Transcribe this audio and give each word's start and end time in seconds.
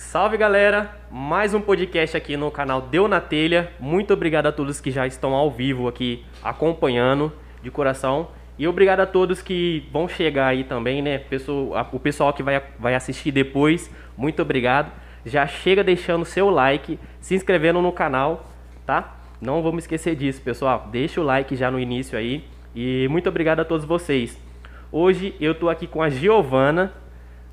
Salve 0.00 0.36
galera, 0.36 0.96
mais 1.10 1.52
um 1.52 1.60
podcast 1.60 2.16
aqui 2.16 2.36
no 2.36 2.52
canal 2.52 2.80
Deu 2.80 3.08
na 3.08 3.20
Telha. 3.20 3.72
Muito 3.80 4.14
obrigado 4.14 4.46
a 4.46 4.52
todos 4.52 4.80
que 4.80 4.92
já 4.92 5.08
estão 5.08 5.34
ao 5.34 5.50
vivo 5.50 5.88
aqui 5.88 6.24
acompanhando 6.40 7.32
de 7.62 7.70
coração. 7.70 8.28
E 8.56 8.66
obrigado 8.68 9.00
a 9.00 9.06
todos 9.06 9.42
que 9.42 9.86
vão 9.92 10.08
chegar 10.08 10.46
aí 10.46 10.62
também, 10.62 11.02
né? 11.02 11.22
O 11.92 11.98
pessoal 11.98 12.32
que 12.32 12.44
vai, 12.44 12.62
vai 12.78 12.94
assistir 12.94 13.32
depois, 13.32 13.92
muito 14.16 14.40
obrigado. 14.40 14.92
Já 15.26 15.48
chega 15.48 15.82
deixando 15.82 16.24
seu 16.24 16.48
like, 16.48 16.96
se 17.20 17.34
inscrevendo 17.34 17.82
no 17.82 17.90
canal, 17.90 18.48
tá? 18.86 19.16
Não 19.42 19.62
vamos 19.62 19.82
esquecer 19.82 20.14
disso, 20.14 20.40
pessoal. 20.40 20.88
Deixa 20.92 21.20
o 21.20 21.24
like 21.24 21.56
já 21.56 21.72
no 21.72 21.78
início 21.78 22.16
aí. 22.16 22.44
E 22.74 23.08
muito 23.10 23.28
obrigado 23.28 23.60
a 23.60 23.64
todos 23.64 23.84
vocês. 23.84 24.40
Hoje 24.92 25.34
eu 25.40 25.56
tô 25.56 25.68
aqui 25.68 25.88
com 25.88 26.00
a 26.00 26.08
Giovana, 26.08 26.94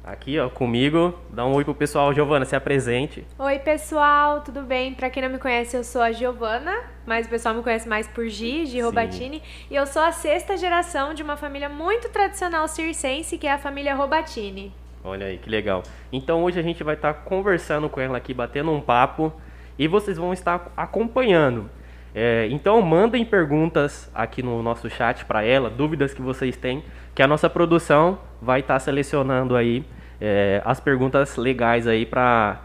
aqui 0.06 0.40
ó, 0.40 0.50
comigo. 0.50 1.14
Dá 1.32 1.46
um 1.46 1.54
oi 1.56 1.64
pro 1.64 1.74
pessoal, 1.74 2.14
Giovana, 2.14 2.46
se 2.46 2.56
apresente. 2.56 3.26
Oi 3.40 3.58
pessoal, 3.60 4.42
tudo 4.42 4.62
bem? 4.62 4.94
Pra 4.94 5.10
quem 5.10 5.24
não 5.24 5.30
me 5.30 5.40
conhece, 5.40 5.76
eu 5.76 5.84
sou 5.84 6.02
a 6.02 6.12
Giovana, 6.12 6.84
mas 7.06 7.26
o 7.26 7.30
pessoal 7.30 7.56
me 7.56 7.64
conhece 7.64 7.90
mais 7.90 8.08
por 8.08 8.28
Gi, 8.28 8.68
Gi 8.68 8.82
Robatini. 8.82 9.42
E 9.70 9.76
eu 9.76 9.88
sou 9.88 10.04
a 10.04 10.12
sexta 10.12 10.56
geração 10.56 11.14
de 11.14 11.24
uma 11.24 11.36
família 11.36 11.68
muito 11.68 12.08
tradicional 12.10 12.68
circense, 12.68 13.38
que 13.38 13.48
é 13.48 13.54
a 13.54 13.58
família 13.58 13.96
Robatini. 13.96 14.72
Olha 15.04 15.26
aí, 15.26 15.38
que 15.38 15.50
legal. 15.50 15.82
Então 16.12 16.44
hoje 16.44 16.60
a 16.60 16.64
gente 16.64 16.84
vai 16.84 16.96
estar 16.96 17.14
tá 17.14 17.20
conversando 17.22 17.90
com 17.90 18.00
ela 18.00 18.18
aqui, 18.18 18.34
batendo 18.34 18.72
um 18.72 18.82
papo, 18.82 19.34
e 19.78 19.88
vocês 19.88 20.18
vão 20.18 20.32
estar 20.32 20.72
acompanhando. 20.78 21.70
É, 22.18 22.48
então 22.50 22.82
mandem 22.82 23.26
perguntas 23.26 24.10
aqui 24.16 24.42
no 24.42 24.64
nosso 24.64 24.90
chat 24.90 25.26
para 25.26 25.44
ela, 25.44 25.70
dúvidas 25.70 26.14
que 26.14 26.22
vocês 26.22 26.56
têm, 26.56 26.82
que 27.14 27.22
a 27.22 27.28
nossa 27.28 27.50
produção 27.50 28.18
vai 28.42 28.62
estar 28.62 28.76
tá 28.76 28.80
selecionando 28.80 29.54
aí 29.54 29.84
é, 30.20 30.62
as 30.66 30.80
perguntas 30.80 31.38
legais 31.38 31.88
aí 31.88 32.06
para 32.06 32.60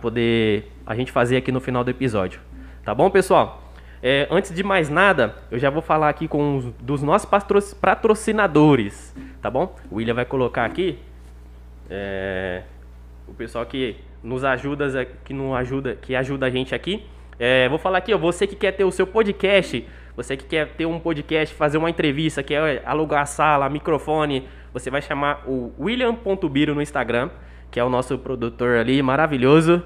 poder 0.00 0.70
a 0.86 0.94
gente 0.94 1.12
fazer 1.12 1.36
aqui 1.36 1.50
no 1.50 1.60
final 1.60 1.82
do 1.84 1.90
episódio. 1.90 2.40
Tá 2.84 2.94
bom, 2.94 3.10
pessoal? 3.10 3.62
É, 4.02 4.28
antes 4.30 4.54
de 4.54 4.62
mais 4.62 4.90
nada, 4.90 5.34
eu 5.50 5.58
já 5.58 5.70
vou 5.70 5.80
falar 5.80 6.10
aqui 6.10 6.28
com 6.28 6.58
os 6.58 6.66
dos 6.80 7.02
nossos 7.02 7.28
patrocinadores, 7.80 9.14
tá 9.40 9.50
bom? 9.50 9.74
O 9.90 9.96
William 9.96 10.12
vai 10.12 10.26
colocar 10.26 10.66
aqui 10.66 10.98
é, 11.88 12.62
o 13.26 13.32
pessoal 13.32 13.64
que 13.64 13.96
nos 14.22 14.44
ajuda, 14.44 15.06
que 15.24 15.32
não 15.32 15.54
ajuda, 15.54 15.96
que 15.96 16.14
ajuda 16.14 16.46
a 16.46 16.50
gente 16.50 16.74
aqui. 16.74 17.06
É, 17.38 17.68
vou 17.68 17.78
falar 17.78 17.98
aqui, 17.98 18.12
ó, 18.12 18.18
você 18.18 18.46
que 18.46 18.56
quer 18.56 18.72
ter 18.72 18.84
o 18.84 18.90
seu 18.90 19.06
podcast, 19.06 19.86
você 20.16 20.36
que 20.36 20.44
quer 20.44 20.68
ter 20.68 20.86
um 20.86 21.00
podcast, 21.00 21.54
fazer 21.54 21.78
uma 21.78 21.90
entrevista, 21.90 22.42
quer 22.42 22.82
alugar 22.84 23.22
a 23.22 23.26
sala, 23.26 23.68
microfone, 23.68 24.46
você 24.74 24.90
vai 24.90 25.00
chamar 25.00 25.44
o 25.46 25.72
William.biro 25.78 26.74
no 26.74 26.82
Instagram, 26.82 27.30
que 27.70 27.80
é 27.80 27.84
o 27.84 27.88
nosso 27.88 28.18
produtor 28.18 28.76
ali, 28.76 29.00
maravilhoso. 29.00 29.82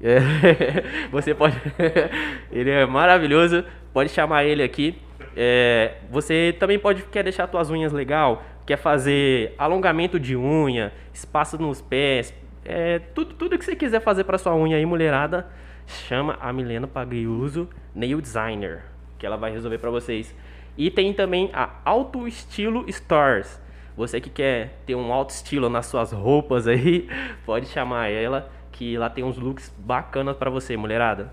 É, 0.00 0.20
você 1.12 1.34
pode. 1.34 1.60
ele 2.50 2.70
é 2.70 2.86
maravilhoso, 2.86 3.64
pode 3.92 4.08
chamar 4.08 4.44
ele 4.44 4.62
aqui. 4.62 4.98
É, 5.36 5.96
você 6.10 6.56
também 6.58 6.78
pode 6.78 7.02
quer 7.02 7.24
deixar 7.24 7.48
suas 7.50 7.68
unhas 7.70 7.92
legal, 7.92 8.44
quer 8.64 8.76
fazer 8.76 9.52
alongamento 9.58 10.18
de 10.18 10.36
unha, 10.36 10.92
espaço 11.12 11.60
nos 11.60 11.82
pés, 11.82 12.32
é, 12.64 12.98
tudo, 12.98 13.34
tudo 13.34 13.58
que 13.58 13.64
você 13.64 13.76
quiser 13.76 14.00
fazer 14.00 14.24
para 14.24 14.38
sua 14.38 14.54
unha 14.54 14.76
aí, 14.76 14.86
mulherada 14.86 15.46
chama 15.86 16.38
a 16.40 16.52
Milena 16.52 16.86
Pagliuso 16.86 17.68
Nail 17.94 18.20
Designer, 18.20 18.84
que 19.18 19.26
ela 19.26 19.36
vai 19.36 19.52
resolver 19.52 19.78
para 19.78 19.90
vocês. 19.90 20.34
E 20.76 20.90
tem 20.90 21.12
também 21.12 21.50
a 21.52 21.70
Auto 21.84 22.26
Estilo 22.26 22.90
Stores. 22.90 23.60
Você 23.96 24.20
que 24.20 24.30
quer 24.30 24.80
ter 24.84 24.94
um 24.94 25.12
alto 25.12 25.30
estilo 25.30 25.68
nas 25.68 25.86
suas 25.86 26.12
roupas 26.12 26.66
aí, 26.66 27.08
pode 27.46 27.66
chamar 27.66 28.10
ela, 28.10 28.50
que 28.72 28.96
lá 28.98 29.08
tem 29.08 29.22
uns 29.22 29.38
looks 29.38 29.72
bacanas 29.78 30.36
para 30.36 30.50
você, 30.50 30.76
mulherada. 30.76 31.32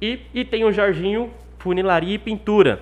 E, 0.00 0.20
e 0.32 0.44
tem 0.44 0.64
o 0.64 0.72
Jorginho 0.72 1.30
Funilaria 1.58 2.14
e 2.14 2.18
Pintura. 2.18 2.80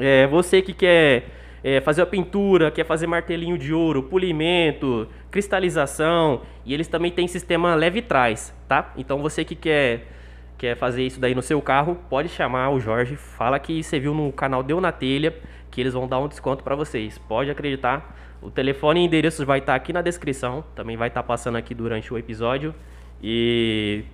É, 0.00 0.26
você 0.26 0.60
que 0.60 0.72
quer 0.72 1.26
é, 1.62 1.80
fazer 1.80 2.02
a 2.02 2.06
pintura, 2.06 2.70
quer 2.70 2.84
fazer 2.84 3.06
martelinho 3.06 3.56
de 3.56 3.72
ouro, 3.72 4.02
polimento, 4.02 5.08
cristalização, 5.30 6.42
e 6.64 6.74
eles 6.74 6.88
também 6.88 7.10
têm 7.10 7.28
sistema 7.28 7.74
leve 7.74 8.02
trás, 8.02 8.54
tá? 8.68 8.92
Então 8.96 9.22
você 9.22 9.44
que 9.44 9.54
quer 9.54 10.08
quer 10.56 10.76
fazer 10.76 11.04
isso 11.04 11.18
daí 11.20 11.34
no 11.34 11.42
seu 11.42 11.60
carro, 11.60 11.98
pode 12.08 12.28
chamar 12.28 12.70
o 12.70 12.78
Jorge, 12.78 13.16
fala 13.16 13.58
que 13.58 13.82
você 13.82 13.98
viu 13.98 14.14
no 14.14 14.32
canal 14.32 14.62
Deu 14.62 14.80
na 14.80 14.92
Telha, 14.92 15.34
que 15.70 15.80
eles 15.80 15.92
vão 15.92 16.06
dar 16.06 16.20
um 16.20 16.28
desconto 16.28 16.62
para 16.62 16.76
vocês. 16.76 17.18
Pode 17.18 17.50
acreditar. 17.50 18.16
O 18.42 18.50
telefone 18.50 19.00
e 19.00 19.04
endereço 19.04 19.44
vai 19.46 19.58
estar 19.58 19.72
tá 19.72 19.76
aqui 19.76 19.92
na 19.92 20.02
descrição, 20.02 20.64
também 20.74 20.96
vai 20.96 21.08
estar 21.08 21.22
tá 21.22 21.26
passando 21.26 21.56
aqui 21.56 21.74
durante 21.74 22.12
o 22.12 22.18
episódio. 22.18 22.74
E 23.22 24.04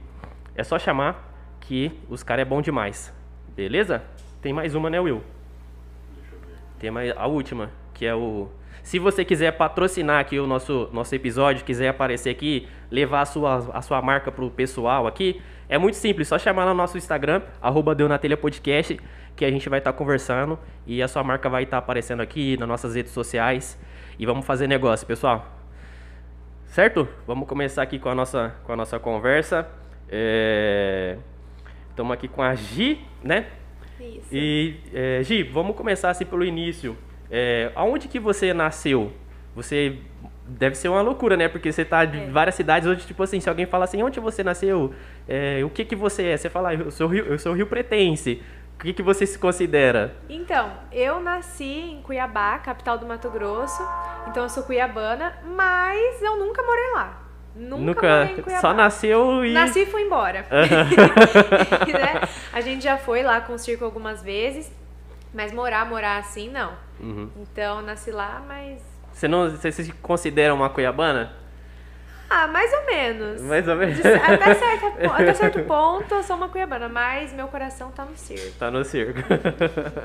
é 0.54 0.62
só 0.62 0.78
chamar 0.78 1.58
que 1.60 1.92
os 2.08 2.22
caras 2.22 2.42
é 2.42 2.44
bom 2.44 2.62
demais. 2.62 3.12
Beleza? 3.56 4.02
Tem 4.40 4.52
mais 4.52 4.74
uma, 4.74 4.88
né, 4.88 5.00
Will? 5.00 5.22
Tem 6.78 6.90
mais 6.90 7.12
a 7.16 7.26
última, 7.26 7.70
que 7.92 8.06
é 8.06 8.14
o 8.14 8.48
se 8.82 8.98
você 8.98 9.24
quiser 9.24 9.52
patrocinar 9.52 10.20
aqui 10.20 10.38
o 10.38 10.46
nosso, 10.46 10.88
nosso 10.92 11.14
episódio, 11.14 11.64
quiser 11.64 11.88
aparecer 11.88 12.30
aqui, 12.30 12.66
levar 12.90 13.20
a 13.20 13.26
sua, 13.26 13.70
a 13.72 13.82
sua 13.82 14.00
marca 14.00 14.32
pro 14.32 14.50
pessoal 14.50 15.06
aqui, 15.06 15.40
é 15.68 15.78
muito 15.78 15.96
simples, 15.96 16.26
só 16.26 16.38
chamar 16.38 16.64
lá 16.64 16.70
no 16.70 16.78
nosso 16.78 16.96
Instagram, 16.96 17.42
arroba 17.60 17.94
Podcast, 18.40 18.98
que 19.36 19.44
a 19.44 19.50
gente 19.50 19.68
vai 19.68 19.78
estar 19.78 19.92
tá 19.92 19.98
conversando 19.98 20.58
e 20.86 21.02
a 21.02 21.08
sua 21.08 21.22
marca 21.22 21.48
vai 21.48 21.64
estar 21.64 21.76
tá 21.76 21.78
aparecendo 21.78 22.20
aqui 22.20 22.56
nas 22.56 22.68
nossas 22.68 22.94
redes 22.94 23.12
sociais 23.12 23.78
e 24.20 24.26
vamos 24.26 24.44
fazer 24.44 24.66
negócio, 24.66 25.06
pessoal. 25.06 25.50
Certo? 26.66 27.08
Vamos 27.26 27.48
começar 27.48 27.82
aqui 27.82 27.98
com 27.98 28.10
a 28.10 28.14
nossa, 28.14 28.54
com 28.64 28.72
a 28.74 28.76
nossa 28.76 28.98
conversa. 28.98 29.66
Estamos 31.88 32.12
é... 32.12 32.14
aqui 32.14 32.28
com 32.28 32.42
a 32.42 32.54
Gi, 32.54 33.00
né? 33.24 33.46
Isso. 33.98 34.28
E, 34.30 34.76
é, 34.92 35.22
Gi, 35.22 35.42
vamos 35.42 35.74
começar 35.74 36.10
assim 36.10 36.26
pelo 36.26 36.44
início. 36.44 36.98
É, 37.30 37.72
aonde 37.74 38.08
que 38.08 38.20
você 38.20 38.52
nasceu? 38.52 39.10
Você 39.56 39.96
deve 40.46 40.74
ser 40.74 40.90
uma 40.90 41.00
loucura, 41.00 41.34
né? 41.34 41.48
Porque 41.48 41.72
você 41.72 41.82
tá 41.82 42.04
de 42.04 42.18
é. 42.18 42.28
várias 42.28 42.56
cidades 42.56 42.86
hoje, 42.86 43.06
tipo 43.06 43.22
assim, 43.22 43.40
se 43.40 43.48
alguém 43.48 43.64
fala 43.64 43.84
assim, 43.84 44.02
onde 44.02 44.20
você 44.20 44.44
nasceu? 44.44 44.92
É, 45.26 45.64
o 45.64 45.70
que 45.70 45.82
que 45.82 45.96
você 45.96 46.24
é? 46.24 46.36
Você 46.36 46.50
fala, 46.50 46.74
eu 46.74 46.90
sou 46.90 47.08
Rio, 47.08 47.24
eu 47.24 47.38
sou 47.38 47.54
Rio 47.54 47.66
Pretense. 47.66 48.42
O 48.80 48.82
que, 48.82 48.94
que 48.94 49.02
você 49.02 49.26
se 49.26 49.38
considera? 49.38 50.16
Então, 50.26 50.72
eu 50.90 51.20
nasci 51.20 51.64
em 51.64 52.00
Cuiabá, 52.00 52.58
capital 52.60 52.96
do 52.96 53.04
Mato 53.04 53.28
Grosso. 53.28 53.86
Então 54.26 54.44
eu 54.44 54.48
sou 54.48 54.62
cuiabana, 54.62 55.36
mas 55.44 56.22
eu 56.22 56.38
nunca 56.38 56.62
morei 56.62 56.90
lá. 56.94 57.20
Nunca, 57.54 57.84
nunca 57.84 58.18
morei 58.18 58.38
em 58.38 58.42
Cuiabá. 58.42 58.60
Só 58.62 58.72
nasceu 58.72 59.44
e. 59.44 59.52
Nasci 59.52 59.80
e 59.80 59.86
fui 59.86 60.00
embora. 60.00 60.46
né? 60.50 62.28
A 62.50 62.62
gente 62.62 62.82
já 62.82 62.96
foi 62.96 63.22
lá 63.22 63.42
com 63.42 63.52
o 63.52 63.58
circo 63.58 63.84
algumas 63.84 64.22
vezes, 64.22 64.72
mas 65.34 65.52
morar, 65.52 65.84
morar 65.84 66.16
assim, 66.16 66.48
não. 66.48 66.72
Uhum. 66.98 67.28
Então 67.36 67.82
nasci 67.82 68.10
lá, 68.10 68.42
mas 68.48 68.80
você 69.12 69.28
não, 69.28 69.50
você 69.50 69.70
se 69.70 69.92
considera 69.92 70.54
uma 70.54 70.70
cuiabana? 70.70 71.32
Ah, 72.32 72.46
mais 72.46 72.72
ou 72.72 72.86
menos. 72.86 73.42
Mais 73.42 73.66
ou 73.66 73.74
menos. 73.74 73.96
De, 73.96 74.06
até, 74.06 74.54
certo, 74.54 74.86
até 75.12 75.34
certo 75.34 75.64
ponto 75.64 76.14
eu 76.14 76.22
sou 76.22 76.36
uma 76.36 76.48
cuiabana, 76.48 76.88
mas 76.88 77.32
meu 77.32 77.48
coração 77.48 77.90
tá 77.90 78.04
no 78.04 78.16
circo. 78.16 78.56
Tá 78.56 78.70
no 78.70 78.84
circo. 78.84 79.18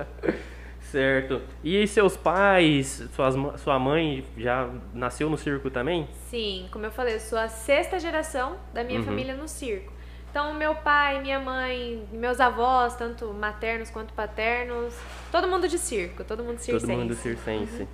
certo. 0.82 1.40
E 1.64 1.86
seus 1.86 2.18
pais, 2.18 3.08
suas, 3.16 3.36
sua 3.62 3.78
mãe 3.78 4.26
já 4.36 4.68
nasceu 4.92 5.30
no 5.30 5.38
circo 5.38 5.70
também? 5.70 6.10
Sim, 6.32 6.68
como 6.72 6.88
eu 6.88 6.92
falei, 6.92 7.14
eu 7.14 7.20
sou 7.20 7.38
a 7.38 7.48
sexta 7.48 8.00
geração 8.00 8.58
da 8.74 8.84
minha 8.84 9.02
uhum. 9.02 9.06
família 9.06 9.36
no 9.36 9.48
circo. 9.48 9.94
Então, 10.32 10.52
meu 10.56 10.74
pai, 10.74 11.22
minha 11.22 11.40
mãe, 11.40 12.08
meus 12.12 12.42
avós, 12.42 12.96
tanto 12.96 13.32
maternos 13.36 13.92
quanto 13.92 14.14
paternos, 14.14 14.96
todo 15.32 15.48
mundo 15.48 15.68
de 15.68 15.78
circo, 15.78 16.24
todo 16.24 16.44
mundo 16.44 16.58
circense. 16.58 16.88
Todo 16.88 16.98
mundo 16.98 17.14
circense. 17.14 17.84
Uhum. 17.84 17.88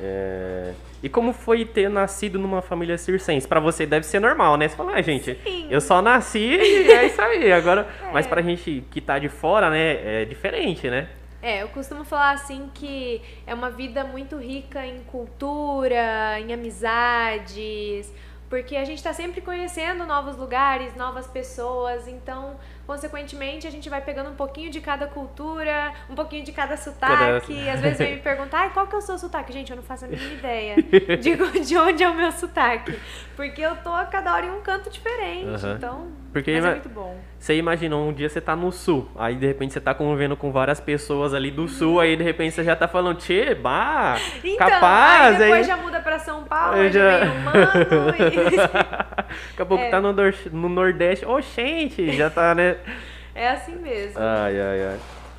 É... 0.00 0.72
E 1.02 1.08
como 1.08 1.32
foi 1.32 1.64
ter 1.64 1.90
nascido 1.90 2.38
numa 2.38 2.62
família 2.62 2.96
circense? 2.96 3.48
Para 3.48 3.58
você 3.58 3.84
deve 3.84 4.06
ser 4.06 4.20
normal, 4.20 4.56
né? 4.56 4.68
Você 4.68 4.76
fala, 4.76 4.92
ah, 4.94 5.02
gente, 5.02 5.36
Sim. 5.42 5.66
eu 5.68 5.80
só 5.80 6.00
nasci 6.00 6.38
e 6.38 6.90
é 6.92 7.06
isso 7.06 7.20
aí. 7.20 7.52
Agora, 7.52 7.88
é. 8.02 8.12
mas 8.12 8.26
pra 8.26 8.40
gente 8.40 8.84
que 8.90 9.00
tá 9.00 9.18
de 9.18 9.28
fora, 9.28 9.68
né, 9.68 10.22
é 10.22 10.24
diferente, 10.24 10.88
né? 10.88 11.08
É, 11.42 11.62
eu 11.62 11.68
costumo 11.68 12.04
falar 12.04 12.30
assim 12.30 12.70
que 12.72 13.20
é 13.44 13.52
uma 13.52 13.68
vida 13.68 14.04
muito 14.04 14.36
rica 14.36 14.86
em 14.86 15.00
cultura, 15.00 16.38
em 16.38 16.52
amizades, 16.52 18.12
porque 18.48 18.76
a 18.76 18.84
gente 18.84 18.98
está 18.98 19.12
sempre 19.12 19.40
conhecendo 19.40 20.06
novos 20.06 20.36
lugares, 20.36 20.94
novas 20.94 21.26
pessoas, 21.26 22.06
então 22.06 22.56
Consequentemente, 22.86 23.66
a 23.66 23.70
gente 23.70 23.88
vai 23.88 24.00
pegando 24.00 24.30
um 24.30 24.34
pouquinho 24.34 24.70
de 24.70 24.80
cada 24.80 25.06
cultura, 25.06 25.92
um 26.10 26.14
pouquinho 26.14 26.44
de 26.44 26.52
cada 26.52 26.76
sotaque. 26.76 27.54
Cada... 27.54 27.72
Às 27.72 27.80
vezes 27.80 27.98
vem 27.98 28.16
me 28.16 28.20
perguntar, 28.22 28.66
ah, 28.66 28.70
qual 28.70 28.86
que 28.86 28.94
é 28.94 28.98
o 28.98 29.00
seu 29.00 29.18
sotaque? 29.18 29.52
Gente, 29.52 29.70
eu 29.70 29.76
não 29.76 29.82
faço 29.82 30.04
a 30.04 30.08
mínima 30.08 30.34
ideia 30.34 30.76
de, 31.20 31.60
de 31.60 31.76
onde 31.76 32.02
é 32.02 32.08
o 32.08 32.14
meu 32.14 32.32
sotaque. 32.32 32.98
Porque 33.36 33.60
eu 33.60 33.76
tô 33.76 33.92
a 33.92 34.04
cada 34.06 34.34
hora 34.34 34.46
em 34.46 34.50
um 34.50 34.60
canto 34.60 34.90
diferente. 34.90 35.64
Uhum. 35.64 35.76
Então, 35.76 36.12
Porque 36.32 36.52
mas 36.52 36.64
é 36.64 36.70
muito 36.70 36.88
bom. 36.88 37.31
Você 37.42 37.56
imaginou 37.56 38.08
um 38.08 38.12
dia 38.12 38.28
você 38.28 38.40
tá 38.40 38.54
no 38.54 38.70
sul, 38.70 39.08
aí 39.16 39.34
de 39.34 39.44
repente 39.44 39.72
você 39.72 39.80
tá 39.80 39.92
convivendo 39.92 40.36
com 40.36 40.52
várias 40.52 40.78
pessoas 40.78 41.34
ali 41.34 41.50
do 41.50 41.66
sul, 41.66 41.98
aí 41.98 42.14
de 42.16 42.22
repente 42.22 42.54
você 42.54 42.62
já 42.62 42.76
tá 42.76 42.86
falando, 42.86 43.18
tchê, 43.18 43.52
bah, 43.52 44.16
então, 44.44 44.58
capaz. 44.58 45.40
Aí 45.40 45.48
depois 45.48 45.62
aí... 45.62 45.64
já 45.64 45.76
muda 45.76 45.98
pra 45.98 46.20
São 46.20 46.44
Paulo, 46.44 46.76
aí 46.76 46.92
já 46.92 47.18
vem 47.18 47.30
um 47.30 47.40
mano. 47.40 47.58
E... 48.46 48.56
Daqui 48.56 49.60
a 49.60 49.66
pouco 49.66 49.82
É. 49.82 49.90
tá 49.90 50.00
no, 50.00 50.12
no 50.52 50.68
Nordeste. 50.68 51.26
Oxente, 51.26 52.12
já 52.12 52.30
tá, 52.30 52.54
né? 52.54 52.76
É 53.34 53.48
assim 53.48 53.74
mesmo. 53.74 54.20
Ai, 54.20 54.60
ai, 54.60 54.86
ai. 54.90 54.98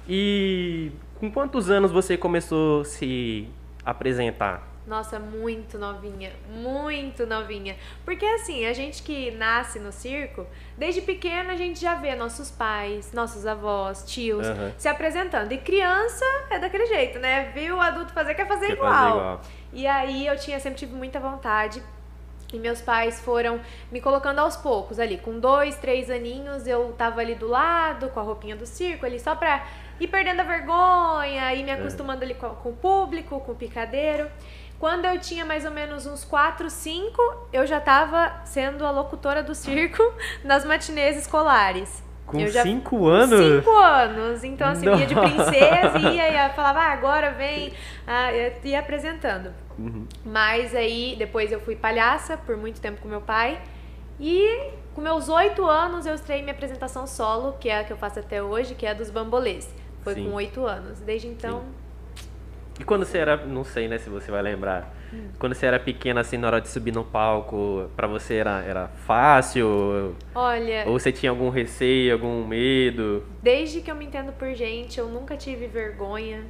E 0.10 0.92
com 1.22 1.32
quantos 1.32 1.70
anos 1.70 1.90
você 1.90 2.18
começou 2.18 2.82
a 2.82 2.86
se 2.86 3.48
apresentar? 3.86 4.73
Nossa, 4.86 5.18
muito 5.18 5.78
novinha, 5.78 6.34
muito 6.50 7.26
novinha. 7.26 7.78
Porque 8.04 8.26
assim, 8.26 8.66
a 8.66 8.74
gente 8.74 9.02
que 9.02 9.32
nasce 9.32 9.80
no 9.80 9.94
circo, 9.94 10.46
desde 10.78 11.02
pequena 11.02 11.54
a 11.54 11.56
gente 11.56 11.80
já 11.80 11.96
vê 11.96 12.14
nossos 12.16 12.52
pais, 12.52 13.14
nossos 13.14 13.46
avós, 13.46 14.04
tios 14.06 14.46
Aham. 14.46 14.74
se 14.78 14.90
apresentando. 14.90 15.52
E 15.54 15.58
criança 15.58 16.26
é 16.50 16.60
daquele 16.60 16.86
jeito, 16.86 17.18
né? 17.18 17.52
Viu 17.54 17.78
o 17.78 17.82
adulto 17.82 18.12
fazer, 18.12 18.36
quer 18.36 18.48
fazer 18.48 18.68
Quer 18.68 18.74
igual. 18.74 18.92
fazer 18.92 19.10
igual. 19.12 19.42
E 19.72 19.88
aí 19.88 20.28
eu 20.28 20.38
tinha 20.38 20.60
sempre 20.60 20.80
tive 20.80 20.94
muita 20.94 21.20
vontade. 21.20 21.82
E 22.52 22.60
meus 22.60 22.82
pais 22.82 23.20
foram 23.20 23.60
me 23.92 24.00
colocando 24.00 24.38
aos 24.38 24.56
poucos 24.56 25.00
ali. 25.00 25.18
Com 25.18 25.40
dois, 25.40 25.76
três 25.78 26.08
aninhos, 26.10 26.68
eu 26.68 26.94
tava 26.96 27.20
ali 27.22 27.34
do 27.34 27.48
lado, 27.48 28.10
com 28.10 28.20
a 28.20 28.24
roupinha 28.24 28.56
do 28.56 28.66
circo, 28.66 29.08
ali 29.08 29.20
só 29.20 29.34
pra 29.36 29.66
ir 30.00 30.08
perdendo 30.08 30.42
a 30.42 30.44
vergonha, 30.44 31.52
ir 31.56 31.64
me 31.64 31.72
acostumando 31.72 32.24
ali 32.24 32.36
com, 32.36 32.50
com 32.50 32.70
o 32.70 32.76
público, 32.76 33.40
com 33.40 33.54
o 33.54 33.56
picadeiro. 33.56 34.30
Quando 34.80 35.06
eu 35.06 35.20
tinha 35.20 35.46
mais 35.46 35.66
ou 35.66 35.72
menos 35.72 36.06
uns 36.06 36.26
4, 36.26 36.70
5, 36.70 37.48
eu 37.54 37.66
já 37.66 37.80
tava 37.80 38.42
sendo 38.46 38.86
a 38.86 38.92
locutora 38.92 39.42
do 39.42 39.56
circo 39.56 40.04
nas 40.44 40.66
matinês 40.66 41.18
escolares. 41.18 42.04
Com 42.26 42.40
eu 42.40 42.48
já 42.48 42.64
cinco 42.64 43.08
anos? 43.08 43.40
Cinco 43.40 43.70
anos. 43.72 44.44
Então, 44.44 44.68
assim, 44.68 44.86
ia 44.86 45.06
de 45.06 45.14
princesa 45.14 46.00
e 46.00 46.16
ia, 46.16 46.30
ia 46.32 46.50
falava, 46.56 46.80
ah, 46.80 46.92
agora 46.92 47.32
vem, 47.32 47.74
ah, 48.08 48.32
ia, 48.32 48.80
apresentando. 48.80 49.54
Uhum. 49.78 50.08
Mas 50.26 50.74
aí, 50.74 51.16
depois 51.18 51.52
eu 51.52 51.60
fui 51.60 51.76
palhaça 51.76 52.38
por 52.38 52.56
muito 52.56 52.80
tempo 52.80 53.02
com 53.02 53.08
meu 53.08 53.22
pai. 53.22 53.62
E 54.20 54.72
com 54.94 55.02
meus 55.02 55.28
oito 55.28 55.66
anos 55.66 56.06
eu 56.06 56.16
estreiei 56.16 56.44
minha 56.44 56.54
apresentação 56.54 57.06
solo, 57.06 57.54
que 57.60 57.68
é 57.68 57.80
a 57.80 57.84
que 57.84 57.92
eu 57.92 57.98
faço 57.98 58.20
até 58.20 58.42
hoje, 58.42 58.76
que 58.76 58.86
é 58.86 58.92
a 58.92 58.94
dos 58.94 59.10
bambolês. 59.10 59.70
Foi 60.02 60.16
Sim. 60.16 60.30
com 60.30 60.36
oito 60.36 60.66
anos. 60.66 61.00
Desde 61.00 61.28
então, 61.28 61.64
E 62.80 62.84
quando 62.84 63.06
você 63.06 63.20
era, 63.20 63.38
não 63.38 63.64
sei, 63.64 63.88
né, 63.88 63.98
se 64.00 64.10
você 64.10 64.32
vai 64.32 64.42
lembrar. 64.42 64.92
Hum. 65.14 65.28
Quando 65.38 65.54
você 65.54 65.66
era 65.66 65.80
pequena, 65.80 66.22
assim, 66.22 66.38
na 66.38 66.48
hora 66.48 66.60
de 66.62 66.68
subir 66.70 66.92
no 66.92 67.04
palco, 67.04 67.90
pra 67.96 68.08
você 68.08 68.36
era, 68.36 68.64
era 68.64 68.88
fácil? 69.06 70.16
olha, 70.34 70.84
Ou 70.88 70.98
você 71.00 71.12
tinha 71.12 71.30
algum 71.30 71.50
receio, 71.50 72.14
algum 72.14 72.46
medo? 72.46 73.24
desde 73.42 73.82
que 73.82 73.92
eu 73.92 73.96
me 73.96 74.06
entendo 74.06 74.32
por 74.34 74.54
gente, 74.56 75.00
eu 75.00 75.08
nunca 75.08 75.38
tive 75.38 75.68
vergonha. 75.68 76.42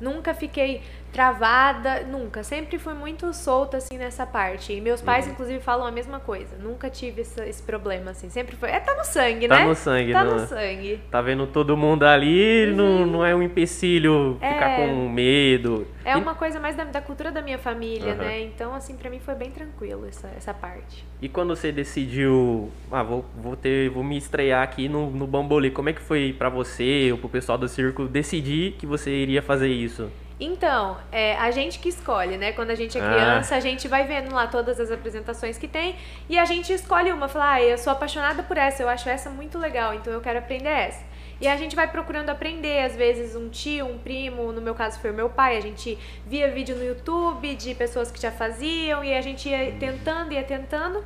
Nunca 0.00 0.32
fiquei 0.32 0.80
travada, 1.12 2.00
nunca. 2.04 2.42
Sempre 2.42 2.78
fui 2.78 2.94
muito 2.94 3.32
solta, 3.32 3.76
assim, 3.76 3.98
nessa 3.98 4.24
parte. 4.26 4.72
E 4.72 4.80
meus 4.80 5.00
pais, 5.00 5.26
Uhum. 5.26 5.32
inclusive, 5.32 5.60
falam 5.60 5.86
a 5.86 5.90
mesma 5.90 6.18
coisa. 6.20 6.56
Nunca 6.62 6.88
tive 6.90 7.22
esse, 7.22 7.40
esse 7.42 7.62
problema, 7.62 8.10
assim. 8.12 8.28
Sempre 8.30 8.56
foi. 8.56 8.70
É, 8.70 8.80
tá 8.80 8.94
no 8.94 9.04
sangue, 9.04 9.46
Tá 9.48 9.58
né? 9.60 9.64
no 9.66 9.74
sangue, 9.74 10.12
Tá 10.12 10.24
não 10.24 10.36
no 10.36 10.42
é? 10.42 10.46
sangue. 10.46 11.00
Tá 11.10 11.20
vendo 11.20 11.46
todo 11.46 11.76
mundo 11.76 12.04
ali, 12.04 12.72
não, 12.74 13.06
não 13.06 13.24
é 13.26 13.34
um 13.34 13.42
empecilho 13.42 14.36
ficar 14.40 14.70
É. 14.70 14.76
com 14.88 15.08
medo. 15.08 15.86
É 16.04 16.16
uma 16.16 16.34
coisa 16.34 16.58
mais 16.58 16.74
da, 16.76 16.84
da 16.84 17.00
cultura 17.00 17.30
da 17.30 17.42
minha 17.42 17.58
família, 17.58 18.12
Aham. 18.14 18.22
né? 18.24 18.40
Então, 18.40 18.74
assim, 18.74 18.96
pra 18.96 19.10
mim 19.10 19.20
foi 19.20 19.34
bem 19.34 19.50
tranquilo 19.50 20.06
essa, 20.08 20.28
essa 20.36 20.54
parte. 20.54 21.04
E 21.20 21.28
quando 21.28 21.54
você 21.54 21.70
decidiu, 21.70 22.70
ah, 22.90 23.02
vou, 23.02 23.24
vou 23.36 23.54
ter, 23.56 23.90
vou 23.90 24.02
me 24.02 24.16
estrear 24.16 24.62
aqui 24.62 24.88
no, 24.88 25.10
no 25.10 25.26
Bambolê, 25.26 25.70
como 25.70 25.88
é 25.88 25.92
que 25.92 26.00
foi 26.00 26.34
pra 26.36 26.48
você 26.48 27.10
ou 27.12 27.18
pro 27.18 27.28
pessoal 27.28 27.58
do 27.58 27.68
circo 27.68 28.06
decidir 28.06 28.72
que 28.78 28.86
você 28.86 29.10
iria 29.10 29.42
fazer 29.42 29.68
isso? 29.68 30.10
Então, 30.40 30.96
é 31.12 31.36
a 31.36 31.50
gente 31.50 31.78
que 31.78 31.90
escolhe, 31.90 32.38
né? 32.38 32.52
Quando 32.52 32.70
a 32.70 32.74
gente 32.74 32.96
é 32.96 33.00
Ah. 33.00 33.12
criança, 33.12 33.54
a 33.56 33.60
gente 33.60 33.86
vai 33.86 34.04
vendo 34.04 34.34
lá 34.34 34.46
todas 34.46 34.80
as 34.80 34.90
apresentações 34.90 35.58
que 35.58 35.68
tem 35.68 35.96
e 36.30 36.38
a 36.38 36.46
gente 36.46 36.72
escolhe 36.72 37.12
uma. 37.12 37.28
Fala, 37.28 37.52
ah, 37.52 37.62
eu 37.62 37.76
sou 37.76 37.92
apaixonada 37.92 38.42
por 38.42 38.56
essa, 38.56 38.82
eu 38.82 38.88
acho 38.88 39.08
essa 39.08 39.28
muito 39.28 39.58
legal, 39.58 39.92
então 39.92 40.10
eu 40.10 40.20
quero 40.22 40.38
aprender 40.38 40.70
essa. 40.70 41.04
E 41.40 41.48
a 41.48 41.56
gente 41.56 41.76
vai 41.76 41.88
procurando 41.88 42.30
aprender, 42.30 42.82
às 42.84 42.96
vezes 42.96 43.36
um 43.36 43.48
tio, 43.48 43.86
um 43.86 43.98
primo, 43.98 44.50
no 44.52 44.60
meu 44.60 44.74
caso 44.74 44.98
foi 44.98 45.10
o 45.10 45.14
meu 45.14 45.28
pai, 45.28 45.56
a 45.56 45.60
gente 45.60 45.98
via 46.26 46.50
vídeo 46.50 46.76
no 46.76 46.84
YouTube 46.84 47.54
de 47.54 47.74
pessoas 47.74 48.10
que 48.10 48.20
já 48.20 48.30
faziam 48.30 49.04
e 49.04 49.14
a 49.14 49.20
gente 49.20 49.48
ia 49.48 49.72
tentando, 49.78 50.32
ia 50.32 50.42
tentando. 50.42 51.04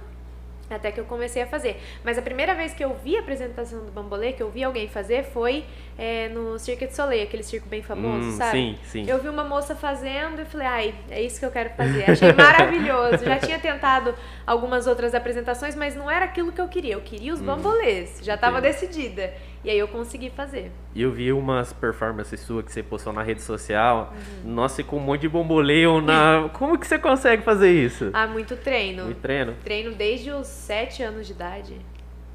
Até 0.70 0.90
que 0.90 0.98
eu 0.98 1.04
comecei 1.04 1.42
a 1.42 1.46
fazer. 1.46 1.78
Mas 2.02 2.16
a 2.16 2.22
primeira 2.22 2.54
vez 2.54 2.72
que 2.72 2.82
eu 2.82 2.94
vi 2.94 3.16
a 3.16 3.20
apresentação 3.20 3.84
do 3.84 3.92
Bambolê, 3.92 4.32
que 4.32 4.42
eu 4.42 4.50
vi 4.50 4.64
alguém 4.64 4.88
fazer, 4.88 5.22
foi 5.24 5.62
é, 5.98 6.28
no 6.30 6.58
Cirque 6.58 6.86
du 6.86 6.94
Soleil, 6.94 7.22
aquele 7.24 7.42
circo 7.42 7.68
bem 7.68 7.82
famoso, 7.82 8.28
Hum, 8.28 8.36
sabe? 8.38 8.50
sim, 8.52 8.78
sim. 8.84 9.04
Eu 9.10 9.20
vi 9.20 9.28
uma 9.28 9.44
moça 9.44 9.74
fazendo 9.76 10.40
e 10.40 10.44
falei, 10.46 10.66
ai, 10.66 10.94
é 11.10 11.20
isso 11.20 11.38
que 11.38 11.44
eu 11.44 11.50
quero 11.50 11.68
fazer. 11.70 12.10
Achei 12.10 12.32
maravilhoso. 12.34 13.24
Já 13.24 13.38
tinha 13.38 13.58
tentado 13.58 14.14
algumas 14.46 14.86
outras 14.86 15.14
apresentações, 15.14 15.74
mas 15.76 15.94
não 15.94 16.10
era 16.10 16.24
aquilo 16.24 16.50
que 16.50 16.60
eu 16.60 16.68
queria. 16.68 16.94
Eu 16.94 17.02
queria 17.02 17.34
os 17.34 17.42
bambolês. 17.42 18.20
Já 18.22 18.34
estava 18.34 18.60
decidida. 18.60 19.34
E 19.64 19.70
aí 19.70 19.78
eu 19.78 19.88
consegui 19.88 20.28
fazer. 20.28 20.70
E 20.94 21.00
eu 21.00 21.10
vi 21.10 21.32
umas 21.32 21.72
performances 21.72 22.38
suas 22.40 22.66
que 22.66 22.72
você 22.72 22.82
postou 22.82 23.14
na 23.14 23.22
rede 23.22 23.40
social. 23.40 24.12
Uhum. 24.44 24.52
Nossa, 24.52 24.82
e 24.82 24.84
com 24.84 24.98
um 24.98 25.00
monte 25.00 25.22
de 25.22 25.28
bomboleio 25.28 26.02
na. 26.02 26.50
Como 26.52 26.78
que 26.78 26.86
você 26.86 26.98
consegue 26.98 27.42
fazer 27.42 27.72
isso? 27.72 28.10
Ah, 28.12 28.26
muito 28.26 28.56
treino. 28.56 29.04
Muito 29.04 29.20
treino. 29.20 29.54
Treino 29.64 29.94
desde 29.94 30.30
os 30.30 30.46
7 30.46 31.02
anos 31.02 31.26
de 31.26 31.32
idade. 31.32 31.76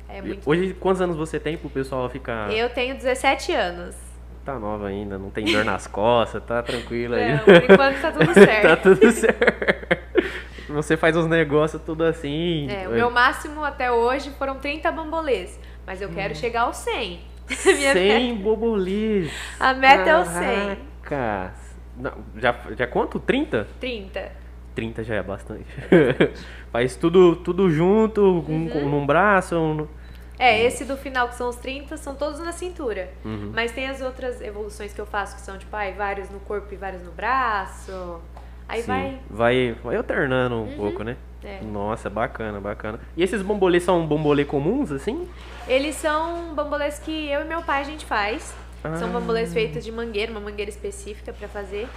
É 0.10 0.24
muito. 0.24 0.50
Hoje, 0.50 0.74
quantos 0.80 1.02
anos 1.02 1.16
você 1.16 1.40
tem 1.40 1.56
pro 1.56 1.70
pessoal 1.70 2.10
ficar. 2.10 2.52
Eu 2.52 2.68
tenho 2.72 2.96
17 2.96 3.52
anos. 3.54 3.96
Tá 4.44 4.58
nova 4.58 4.88
ainda, 4.88 5.20
não 5.20 5.30
tem 5.30 5.46
dor 5.46 5.64
nas 5.64 5.86
costas, 5.86 6.42
tá 6.44 6.64
tranquila 6.64 7.18
aí. 7.18 7.34
Não, 7.34 7.44
por 7.44 7.54
enquanto 7.54 8.02
tá 8.02 8.12
tudo 8.12 8.34
certo. 8.34 8.64
tá 8.64 8.76
tudo 8.78 9.12
certo. 9.12 10.00
Você 10.70 10.98
faz 10.98 11.16
os 11.16 11.28
negócios 11.28 11.80
tudo 11.84 12.04
assim. 12.04 12.68
É, 12.70 12.88
o 12.88 12.92
meu 12.92 13.12
máximo 13.12 13.64
até 13.64 13.92
hoje 13.92 14.32
foram 14.32 14.56
30 14.56 14.92
bambolês. 14.92 15.60
Mas 15.90 16.04
eu 16.04 16.10
quero 16.10 16.36
chegar 16.36 16.62
aos 16.62 16.78
100. 16.86 17.20
Minha 17.66 17.94
100 17.94 18.36
bobolis. 18.36 19.32
A 19.60 19.74
meta 19.74 20.08
é 20.12 20.18
o 20.20 20.24
100. 20.24 20.78
Caraca. 21.02 21.54
Não, 21.98 22.12
já, 22.38 22.56
já 22.78 22.86
quanto? 22.86 23.20
30? 23.20 23.68
30. 23.80 24.32
30 24.76 25.04
já 25.04 25.16
é 25.16 25.24
bastante. 25.24 25.66
Faz 26.72 26.96
tudo, 26.96 27.36
tudo 27.38 27.72
junto, 27.72 28.22
um 28.22 28.36
Uhum. 28.38 28.70
com- 28.70 28.80
num 28.88 29.04
braço. 29.04 29.56
Um... 29.58 29.88
É, 30.38 30.64
esse 30.64 30.86
do 30.86 30.96
final, 30.96 31.28
que 31.28 31.36
são 31.36 31.50
os 31.50 31.56
30, 31.56 31.98
são 31.98 32.14
todos 32.14 32.40
na 32.40 32.52
cintura. 32.52 33.10
Uhum. 33.26 33.52
Mas 33.54 33.72
tem 33.72 33.88
as 33.88 34.00
outras 34.00 34.40
evoluções 34.42 34.94
que 34.94 35.02
eu 35.02 35.08
faço, 35.08 35.36
que 35.38 35.42
são 35.42 35.58
tipo, 35.58 35.76
ai, 35.76 35.94
vários 35.94 36.30
no 36.30 36.40
corpo 36.42 36.72
e 36.72 36.78
vários 36.78 37.02
no 37.02 37.12
braço. 37.12 38.22
Aí 38.68 38.82
Sim, 38.82 38.88
vai. 38.88 39.20
vai. 39.28 39.76
Vai 39.84 39.96
alternando 39.96 40.56
um 40.62 40.78
pouco, 40.78 41.02
né? 41.04 41.18
É. 41.44 41.60
Nossa, 41.64 42.10
bacana, 42.10 42.60
bacana. 42.62 43.00
E 43.18 43.24
esses 43.24 43.42
bombolês 43.42 43.82
são 43.84 44.06
bombolê 44.06 44.46
comuns, 44.46 44.92
assim? 44.92 45.28
Eles 45.70 45.96
são 45.96 46.54
bambolês 46.56 47.00
que 47.00 47.30
eu 47.32 47.42
e 47.42 47.46
meu 47.46 47.62
pai 47.62 47.82
a 47.82 47.86
gente 47.86 48.06
faz. 48.06 48.54
São 48.98 49.10
Ah. 49.10 49.12
bambolês 49.12 49.54
feitos 49.54 49.84
de 49.84 49.92
mangueira, 49.92 50.32
uma 50.32 50.42
mangueira 50.42 50.70
específica 50.70 51.32
pra 51.32 51.48
fazer. 51.48 51.88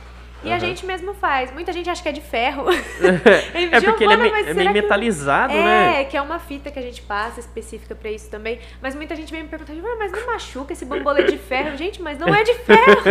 E 0.45 0.49
a 0.51 0.57
Aham. 0.57 0.59
gente 0.61 0.85
mesmo 0.85 1.15
faz. 1.15 1.53
Muita 1.53 1.73
gente 1.73 1.89
acha 1.89 2.03
que 2.03 2.09
é 2.09 2.13
de 2.13 2.21
ferro. 2.21 2.65
é 3.73 3.81
porque 3.81 4.03
ele 4.03 4.15
é, 4.15 4.17
me- 4.17 4.29
é 4.29 4.53
meio 4.55 4.69
que- 4.69 4.73
metalizado, 4.75 5.53
é, 5.53 5.57
né? 5.63 6.05
que 6.05 6.17
é 6.17 6.21
uma 6.21 6.41
fita 6.41 6.69
que 6.73 6.79
a 6.81 6.83
gente 6.83 7.01
passa 7.03 7.39
específica 7.39 7.95
pra 7.95 8.11
isso 8.11 8.29
também. 8.29 8.59
Mas 8.83 8.97
muita 8.97 9.15
gente 9.15 9.31
vem 9.33 9.45
me 9.45 9.49
perguntar, 9.49 9.73
"Ah, 9.73 9.97
mas 10.01 10.11
não 10.11 10.27
machuca 10.27 10.73
esse 10.73 10.85
bambolê 10.85 11.23
de 11.25 11.39
ferro? 11.39 11.77
Gente, 11.77 12.03
mas 12.03 12.19
não 12.19 12.27
é 12.35 12.43
de 12.43 12.55
ferro. 12.55 13.03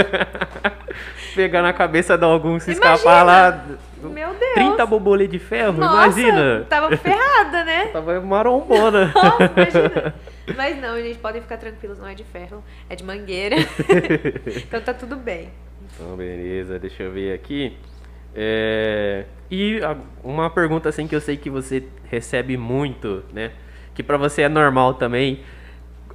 Pegar 1.33 1.61
na 1.61 1.71
cabeça 1.71 2.17
de 2.17 2.25
algum 2.25 2.59
se 2.59 2.71
Imagina! 2.71 2.95
escapar 2.95 3.23
lá. 3.23 3.63
Meu 4.03 4.33
Deus. 4.33 4.53
30 4.55 4.85
bombolê 4.85 5.27
de 5.27 5.39
ferro, 5.39 5.73
Nossa, 5.79 6.19
imagina. 6.19 6.65
tava 6.67 6.97
ferrada, 6.97 7.63
né? 7.63 7.85
Tava 7.93 8.19
marombona. 8.19 9.11
Nossa, 9.15 9.43
imagina. 9.55 10.15
Mas 10.55 10.79
não, 10.81 10.97
gente, 11.01 11.17
podem 11.19 11.41
ficar 11.41 11.57
tranquilos, 11.57 11.97
não 11.99 12.07
é 12.07 12.13
de 12.13 12.23
ferro, 12.23 12.63
é 12.89 12.95
de 12.95 13.03
mangueira. 13.03 13.55
então 14.57 14.81
tá 14.81 14.93
tudo 14.93 15.15
bem. 15.15 15.49
Então, 15.93 16.15
beleza, 16.15 16.79
deixa 16.79 17.03
eu 17.03 17.11
ver 17.11 17.33
aqui. 17.33 17.77
É, 18.35 19.25
E 19.49 19.79
uma 20.23 20.49
pergunta 20.49 20.87
assim 20.89 21.07
que 21.07 21.15
eu 21.15 21.21
sei 21.21 21.35
que 21.37 21.49
você 21.49 21.83
recebe 22.09 22.55
muito, 22.57 23.23
né? 23.33 23.51
Que 23.93 24.01
pra 24.01 24.17
você 24.17 24.43
é 24.43 24.49
normal 24.49 24.93
também. 24.95 25.41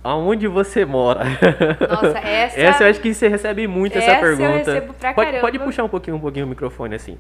Aonde 0.03 0.47
você 0.47 0.85
mora? 0.85 1.25
Nossa, 1.25 2.19
essa- 2.27 2.61
Essa 2.61 2.85
eu 2.85 2.91
acho 2.91 3.01
que 3.01 3.13
você 3.13 3.27
recebe 3.29 3.67
muito 3.67 3.99
essa, 3.99 4.13
Essa 4.13 4.27
eu 4.27 4.37
pergunta. 4.37 4.73
recebo 4.73 4.95
pra 4.95 5.13
pode, 5.13 5.27
caramba. 5.27 5.41
pode 5.47 5.59
puxar 5.59 5.85
um 5.85 5.89
pouquinho, 5.89 6.17
um 6.17 6.21
pouquinho 6.21 6.47
o 6.47 6.49
microfone 6.49 6.95
assim. 6.95 7.19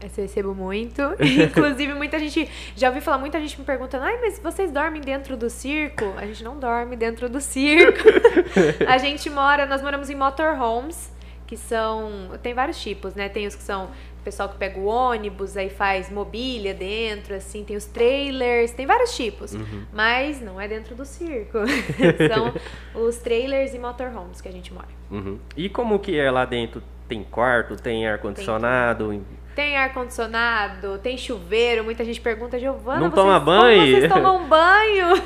Essa 0.00 0.20
eu 0.20 0.24
recebo 0.24 0.54
muito. 0.54 1.02
Inclusive, 1.20 1.94
muita 1.94 2.18
gente. 2.18 2.48
Já 2.76 2.88
ouvi 2.88 3.00
falar, 3.00 3.18
muita 3.18 3.40
gente 3.40 3.58
me 3.58 3.64
perguntando: 3.64 4.04
ai, 4.04 4.18
mas 4.20 4.38
vocês 4.38 4.70
dormem 4.70 5.00
dentro 5.00 5.36
do 5.36 5.48
circo? 5.48 6.04
A 6.16 6.26
gente 6.26 6.42
não 6.44 6.58
dorme 6.58 6.96
dentro 6.96 7.28
do 7.28 7.40
circo. 7.40 8.08
a 8.86 8.98
gente 8.98 9.28
mora, 9.30 9.66
nós 9.66 9.82
moramos 9.82 10.10
em 10.10 10.14
motorhomes, 10.14 11.12
que 11.46 11.56
são. 11.56 12.30
Tem 12.42 12.54
vários 12.54 12.80
tipos, 12.80 13.14
né? 13.14 13.28
Tem 13.28 13.46
os 13.46 13.54
que 13.54 13.62
são 13.62 13.90
o 14.20 14.24
pessoal 14.24 14.48
que 14.48 14.56
pega 14.56 14.78
o 14.78 14.86
ônibus, 14.86 15.54
aí 15.54 15.68
faz 15.68 16.10
mobília 16.10 16.72
dentro, 16.72 17.34
assim, 17.34 17.62
tem 17.62 17.76
os 17.76 17.84
trailers, 17.84 18.72
tem 18.72 18.86
vários 18.86 19.14
tipos. 19.14 19.54
Mas 19.92 20.40
não 20.40 20.58
é 20.58 20.66
dentro 20.66 20.94
do 20.94 21.04
circo. 21.04 21.58
são 22.32 22.54
os 23.02 23.18
trailers 23.18 23.74
e 23.74 23.78
motorhomes 23.78 24.40
que 24.40 24.48
a 24.48 24.50
gente 24.50 24.72
mora. 24.72 24.88
Uhum. 25.10 25.38
E 25.54 25.68
como 25.68 25.98
que 25.98 26.18
é 26.18 26.30
lá 26.30 26.46
dentro? 26.46 26.82
Tem 27.06 27.22
quarto, 27.22 27.76
tem 27.76 28.08
ar-condicionado? 28.08 29.12
Tem 29.54 29.76
ar-condicionado, 29.76 30.98
tem 30.98 31.16
chuveiro. 31.16 31.84
Muita 31.84 32.04
gente 32.04 32.20
pergunta, 32.20 32.58
Giovana, 32.58 33.00
Não 33.00 33.10
vocês, 33.10 33.14
toma 33.14 33.38
banho? 33.40 33.96
vocês 34.00 34.12
tomam 34.12 34.44
banho? 34.48 35.22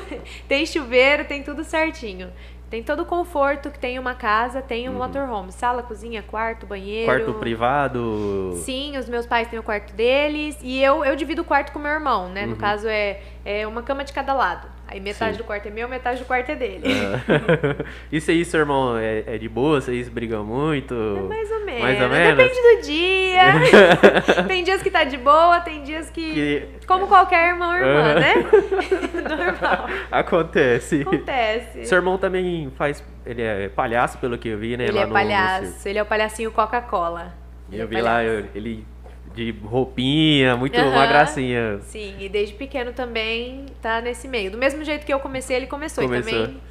tem 0.47 0.65
chuveiro, 0.65 1.25
tem 1.25 1.41
tudo 1.43 1.63
certinho. 1.63 2.31
Tem 2.69 2.83
todo 2.83 3.01
o 3.01 3.05
conforto 3.05 3.71
que 3.71 3.79
tem 3.79 3.97
uma 3.97 4.13
casa, 4.13 4.61
tem 4.61 4.87
um 4.87 4.93
motorhome. 4.93 5.51
Sala, 5.51 5.81
cozinha, 5.81 6.21
quarto, 6.21 6.67
banheiro. 6.67 7.11
Uhum. 7.11 7.17
Quarto 7.25 7.39
privado. 7.39 8.53
Sim, 8.63 8.95
os 8.95 9.09
meus 9.09 9.25
pais 9.25 9.47
têm 9.47 9.57
o 9.57 9.63
quarto 9.63 9.91
deles. 9.95 10.55
E 10.61 10.79
eu, 10.79 11.03
eu 11.03 11.15
divido 11.15 11.41
o 11.41 11.45
quarto 11.45 11.71
com 11.71 11.79
meu 11.79 11.91
irmão, 11.91 12.29
né? 12.29 12.45
No 12.45 12.55
caso, 12.55 12.87
é, 12.87 13.21
é 13.43 13.65
uma 13.65 13.81
cama 13.81 14.03
de 14.03 14.13
cada 14.13 14.35
lado. 14.35 14.67
Aí 14.91 14.99
metade. 14.99 15.33
Sim. 15.33 15.37
do 15.37 15.43
quarto 15.43 15.67
é 15.67 15.71
meu, 15.71 15.87
metade 15.87 16.19
do 16.19 16.25
quarto 16.25 16.49
é 16.49 16.55
dele. 16.55 16.83
Ah. 16.85 17.85
Isso 18.11 18.31
aí, 18.31 18.43
seu 18.43 18.59
irmão, 18.61 18.97
é, 18.97 19.23
é 19.27 19.37
de 19.37 19.47
boa? 19.47 19.79
Vocês 19.79 20.09
brigam 20.09 20.43
muito? 20.43 20.93
É 20.95 21.21
mais 21.27 21.51
ou 21.51 21.65
menos. 21.65 21.81
Mais 21.81 22.01
ou 22.01 22.09
menos? 22.09 22.37
Depende 22.37 22.59
do 22.77 22.81
dia. 22.81 24.43
tem 24.47 24.63
dias 24.63 24.81
que 24.81 24.89
tá 24.89 25.03
de 25.03 25.17
boa, 25.17 25.59
tem 25.59 25.83
dias 25.83 26.09
que. 26.09 26.33
Que- 26.33 26.67
Como 26.87 27.07
qualquer 27.07 27.49
irmão 27.49 27.69
ou 27.69 27.75
irmã, 27.75 27.99
Aham. 28.01 28.19
né? 28.19 28.33
Normal. 29.45 29.89
Acontece. 30.11 31.01
Acontece. 31.01 31.85
Seu 31.85 31.97
irmão 31.97 32.17
também 32.17 32.71
faz. 32.75 33.03
Ele 33.25 33.41
é 33.43 33.69
palhaço, 33.69 34.17
pelo 34.17 34.37
que 34.37 34.49
eu 34.49 34.57
vi, 34.57 34.75
né? 34.75 34.85
Ele 34.85 34.93
lá 34.93 35.01
é 35.01 35.03
no- 35.03 35.09
no 35.09 35.13
palhaço. 35.13 35.65
circo. 35.73 35.87
ele 35.87 35.99
é 35.99 36.01
o 36.01 36.05
palhacinho 36.05 36.51
Coca-Cola. 36.51 37.33
Eu 37.71 37.83
é 37.83 37.85
vi 37.85 38.01
lá, 38.01 38.13
palhaço. 38.15 38.33
eu- 38.33 38.45
ele 38.55 38.85
de 39.33 39.51
roupinha, 39.51 40.55
muito 40.57 40.77
Aham. 40.77 40.89
uma 40.89 41.05
gracinha. 41.05 41.79
Sim, 41.81 42.15
e 42.19 42.27
desde 42.27 42.55
pequeno 42.55 42.93
também 42.93 43.65
tá 43.81 44.01
nesse 44.01 44.27
meio. 44.27 44.51
Do 44.51 44.57
mesmo 44.57 44.83
jeito 44.83 45.05
que 45.05 45.13
eu 45.13 45.19
comecei, 45.19 45.55
ele 45.55 45.67
começou. 45.67 46.03
Começou. 46.03 46.31
E 46.31 46.45
também 46.45 46.61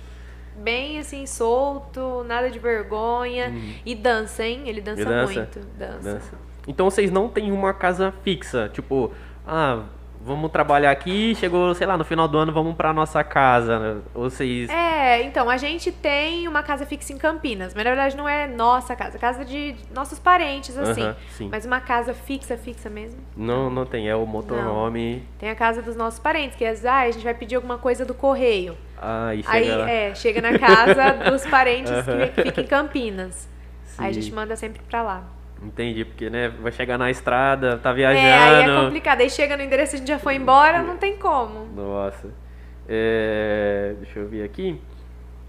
bem 0.58 0.98
assim, 0.98 1.24
solto, 1.26 2.24
nada 2.24 2.50
de 2.50 2.58
vergonha. 2.58 3.52
E 3.86 3.94
dança, 3.94 4.44
hein? 4.44 4.62
Ele 4.66 4.80
dança, 4.80 5.04
dança? 5.04 5.32
muito. 5.32 5.60
Dança. 5.78 6.14
Dança. 6.14 6.38
Então 6.66 6.90
vocês 6.90 7.10
não 7.10 7.28
têm 7.28 7.50
uma 7.50 7.72
casa 7.72 8.12
fixa, 8.22 8.68
tipo, 8.68 9.12
ah, 9.46 9.84
vamos 10.20 10.50
trabalhar 10.50 10.90
aqui, 10.90 11.34
chegou, 11.36 11.74
sei 11.74 11.86
lá, 11.86 11.96
no 11.96 12.04
final 12.04 12.26
do 12.28 12.36
ano 12.38 12.52
vamos 12.52 12.74
pra 12.76 12.92
nossa 12.92 13.22
casa. 13.24 13.78
né? 13.78 14.00
Ou 14.14 14.28
vocês. 14.28 14.68
É, 14.68 15.22
então, 15.22 15.48
a 15.48 15.56
gente 15.56 15.90
tem 15.92 16.46
uma 16.48 16.62
casa 16.62 16.84
fixa 16.84 17.12
em 17.12 17.18
Campinas, 17.18 17.72
mas 17.74 17.84
na 17.84 17.90
verdade 17.90 18.16
não 18.16 18.28
é 18.28 18.46
nossa 18.46 18.94
casa, 18.96 19.16
é 19.16 19.20
casa 19.20 19.44
de 19.44 19.74
nossos 19.94 20.18
parentes, 20.18 20.76
assim. 20.76 21.02
Aham, 21.02 21.16
sim. 21.30 21.48
Mas 21.50 21.64
uma 21.64 21.80
casa 21.80 22.12
fixa, 22.12 22.56
fixa 22.56 22.90
mesmo. 22.90 23.20
Não, 23.36 23.70
não 23.70 23.86
tem, 23.86 24.08
é 24.08 24.14
o 24.16 24.26
motorhome. 24.26 25.22
Tem 25.38 25.50
a 25.50 25.54
casa 25.54 25.80
dos 25.82 25.96
nossos 25.96 26.18
parentes, 26.18 26.56
que 26.56 26.64
às 26.64 26.70
vezes, 26.80 26.86
ah, 26.86 27.00
a 27.00 27.10
gente 27.10 27.24
vai 27.24 27.34
pedir 27.34 27.54
alguma 27.56 27.78
coisa 27.78 28.04
do 28.04 28.14
correio. 28.14 28.76
Ah, 29.00 29.34
e 29.34 29.42
chega 29.42 29.54
Aí, 29.56 29.68
lá. 29.76 29.90
é, 29.90 30.14
chega 30.14 30.40
na 30.42 30.58
casa 30.58 31.12
dos 31.30 31.46
parentes 31.46 31.90
Aham. 31.92 32.28
que 32.34 32.42
fica 32.42 32.60
em 32.60 32.66
Campinas. 32.66 33.48
Aí 33.96 34.10
a 34.10 34.12
Sim. 34.12 34.20
gente 34.20 34.34
manda 34.34 34.54
sempre 34.56 34.80
pra 34.88 35.02
lá. 35.02 35.24
Entendi, 35.62 36.04
porque, 36.04 36.30
né, 36.30 36.48
vai 36.48 36.70
chegar 36.70 36.96
na 36.96 37.10
estrada, 37.10 37.76
tá 37.78 37.90
É, 37.90 38.06
aí 38.06 38.16
é 38.16 38.22
viajando. 38.60 38.84
complicado. 38.86 39.20
Aí 39.20 39.30
chega 39.30 39.56
no 39.56 39.62
endereço, 39.62 39.96
a 39.96 39.98
gente 39.98 40.08
já 40.08 40.18
foi 40.18 40.36
embora, 40.36 40.82
não 40.82 40.96
tem 40.96 41.16
como. 41.16 41.66
Nossa. 41.74 42.28
É, 42.88 43.94
deixa 43.98 44.20
eu 44.20 44.28
ver 44.28 44.44
aqui. 44.44 44.80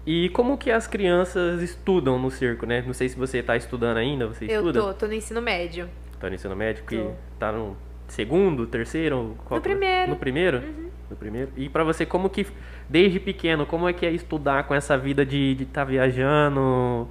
E 0.06 0.28
como 0.30 0.58
que 0.58 0.70
as 0.70 0.86
crianças 0.86 1.62
estudam 1.62 2.18
no 2.18 2.30
circo, 2.30 2.66
né? 2.66 2.82
Não 2.84 2.92
sei 2.92 3.08
se 3.08 3.16
você 3.16 3.42
tá 3.42 3.56
estudando 3.56 3.98
ainda, 3.98 4.26
você 4.26 4.44
Eu 4.46 4.60
estuda? 4.60 4.80
tô, 4.80 4.94
tô 4.94 5.06
no 5.06 5.14
ensino 5.14 5.40
médio. 5.40 5.88
Tá 6.18 6.28
no 6.28 6.34
ensino 6.34 6.56
médio? 6.56 6.84
Que 6.84 6.96
Tô. 6.96 7.10
tá 7.38 7.52
no 7.52 7.76
segundo, 8.08 8.66
terceiro? 8.66 9.36
Qual 9.44 9.58
No 9.58 9.64
é? 9.64 9.68
primeiro. 9.68 10.02
Uhum. 10.02 10.10
No 10.10 10.16
primeiro? 10.16 10.62
No 11.10 11.16
primeiro. 11.16 11.52
E 11.56 11.68
pra 11.68 11.84
você, 11.84 12.04
como 12.04 12.28
que, 12.28 12.46
desde 12.88 13.20
pequeno, 13.20 13.64
como 13.66 13.88
é 13.88 13.92
que 13.92 14.04
é 14.04 14.10
estudar 14.10 14.64
com 14.64 14.74
essa 14.74 14.96
vida 14.98 15.24
de 15.24 15.52
estar 15.60 15.82
tá 15.82 15.84
viajando? 15.84 17.08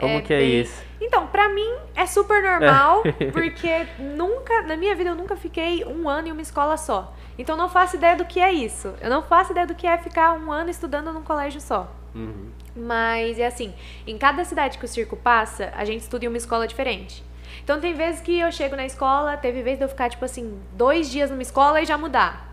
Como 0.00 0.18
É 0.18 0.20
que 0.22 0.32
é 0.34 0.38
bem- 0.38 0.60
isso? 0.62 0.82
Então, 1.00 1.26
pra 1.28 1.48
mim 1.48 1.72
é 1.94 2.06
super 2.06 2.42
normal, 2.42 3.02
porque 3.32 3.86
nunca, 3.98 4.62
na 4.62 4.76
minha 4.76 4.94
vida 4.94 5.10
eu 5.10 5.14
nunca 5.14 5.36
fiquei 5.36 5.84
um 5.84 6.08
ano 6.08 6.28
em 6.28 6.32
uma 6.32 6.42
escola 6.42 6.76
só. 6.76 7.14
Então 7.38 7.54
eu 7.54 7.58
não 7.58 7.68
faço 7.70 7.96
ideia 7.96 8.16
do 8.16 8.24
que 8.24 8.38
é 8.40 8.52
isso. 8.52 8.92
Eu 9.00 9.08
não 9.08 9.22
faço 9.22 9.52
ideia 9.52 9.66
do 9.66 9.74
que 9.74 9.86
é 9.86 9.96
ficar 9.96 10.32
um 10.34 10.52
ano 10.52 10.68
estudando 10.70 11.10
num 11.12 11.22
colégio 11.22 11.60
só. 11.60 11.90
Uhum. 12.14 12.50
Mas 12.76 13.38
é 13.38 13.46
assim, 13.46 13.72
em 14.06 14.18
cada 14.18 14.44
cidade 14.44 14.76
que 14.78 14.84
o 14.84 14.88
circo 14.88 15.16
passa, 15.16 15.72
a 15.76 15.84
gente 15.84 16.02
estuda 16.02 16.24
em 16.24 16.28
uma 16.28 16.36
escola 16.36 16.66
diferente. 16.66 17.24
Então 17.64 17.80
tem 17.80 17.94
vezes 17.94 18.20
que 18.20 18.38
eu 18.38 18.50
chego 18.52 18.76
na 18.76 18.84
escola, 18.84 19.36
teve 19.36 19.62
vez 19.62 19.78
de 19.78 19.84
eu 19.84 19.88
ficar, 19.88 20.08
tipo 20.10 20.24
assim, 20.24 20.60
dois 20.72 21.10
dias 21.10 21.30
numa 21.30 21.42
escola 21.42 21.80
e 21.80 21.86
já 21.86 21.96
mudar. 21.96 22.48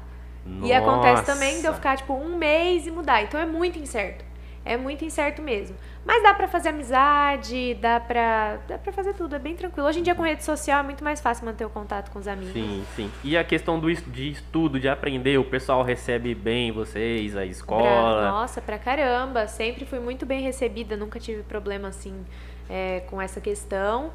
E 0.64 0.72
acontece 0.72 1.26
também 1.26 1.56
de 1.60 1.66
eu 1.66 1.72
Nossa. 1.72 1.76
ficar, 1.76 1.98
tipo, 1.98 2.14
um 2.14 2.38
mês 2.38 2.88
e 2.88 2.92
mudar. 2.92 3.22
Então 3.24 3.38
é 3.40 3.46
muito 3.46 3.78
incerto. 3.78 4.24
É 4.64 4.78
muito 4.78 5.04
incerto 5.04 5.42
mesmo. 5.42 5.76
Mas 6.08 6.24
dá 6.24 6.34
pra 6.34 6.48
fazer 6.48 6.70
amizade, 6.70 7.74
dá 7.82 8.00
pra, 8.00 8.60
dá 8.66 8.78
pra 8.78 8.94
fazer 8.94 9.14
tudo, 9.14 9.36
é 9.36 9.40
bem 9.40 9.56
tranquilo. 9.58 9.86
Hoje 9.88 10.00
em 10.00 10.04
dia 10.04 10.16
com 10.16 10.24
rede 10.24 10.42
social 10.44 10.80
é 10.80 10.84
muito 10.84 11.04
mais 11.04 11.20
fácil 11.20 11.46
manter 11.46 11.66
o 11.66 11.70
contato 11.70 12.10
com 12.12 12.18
os 12.20 12.28
amigos. 12.30 12.54
Sim, 12.54 12.84
sim. 12.96 13.12
E 13.26 13.38
a 13.38 13.44
questão 13.44 13.78
do, 13.78 13.94
de 13.94 14.32
estudo, 14.32 14.80
de 14.80 14.88
aprender, 14.88 15.38
o 15.38 15.44
pessoal 15.44 15.84
recebe 15.84 16.34
bem 16.34 16.72
vocês, 16.72 17.34
a 17.36 17.40
Pra- 17.40 17.46
escola? 17.46 18.32
nossa, 18.32 18.62
pra 18.62 18.78
caramba. 18.80 19.48
Sempre 19.48 19.86
fui 19.86 20.00
muito 20.00 20.26
bem 20.26 20.42
recebida, 20.42 20.96
nunca 20.96 21.20
tive 21.20 21.44
problema 21.44 21.90
assim 21.90 22.26
é, 22.70 23.02
com 23.10 23.22
essa 23.22 23.42
questão. 23.42 24.12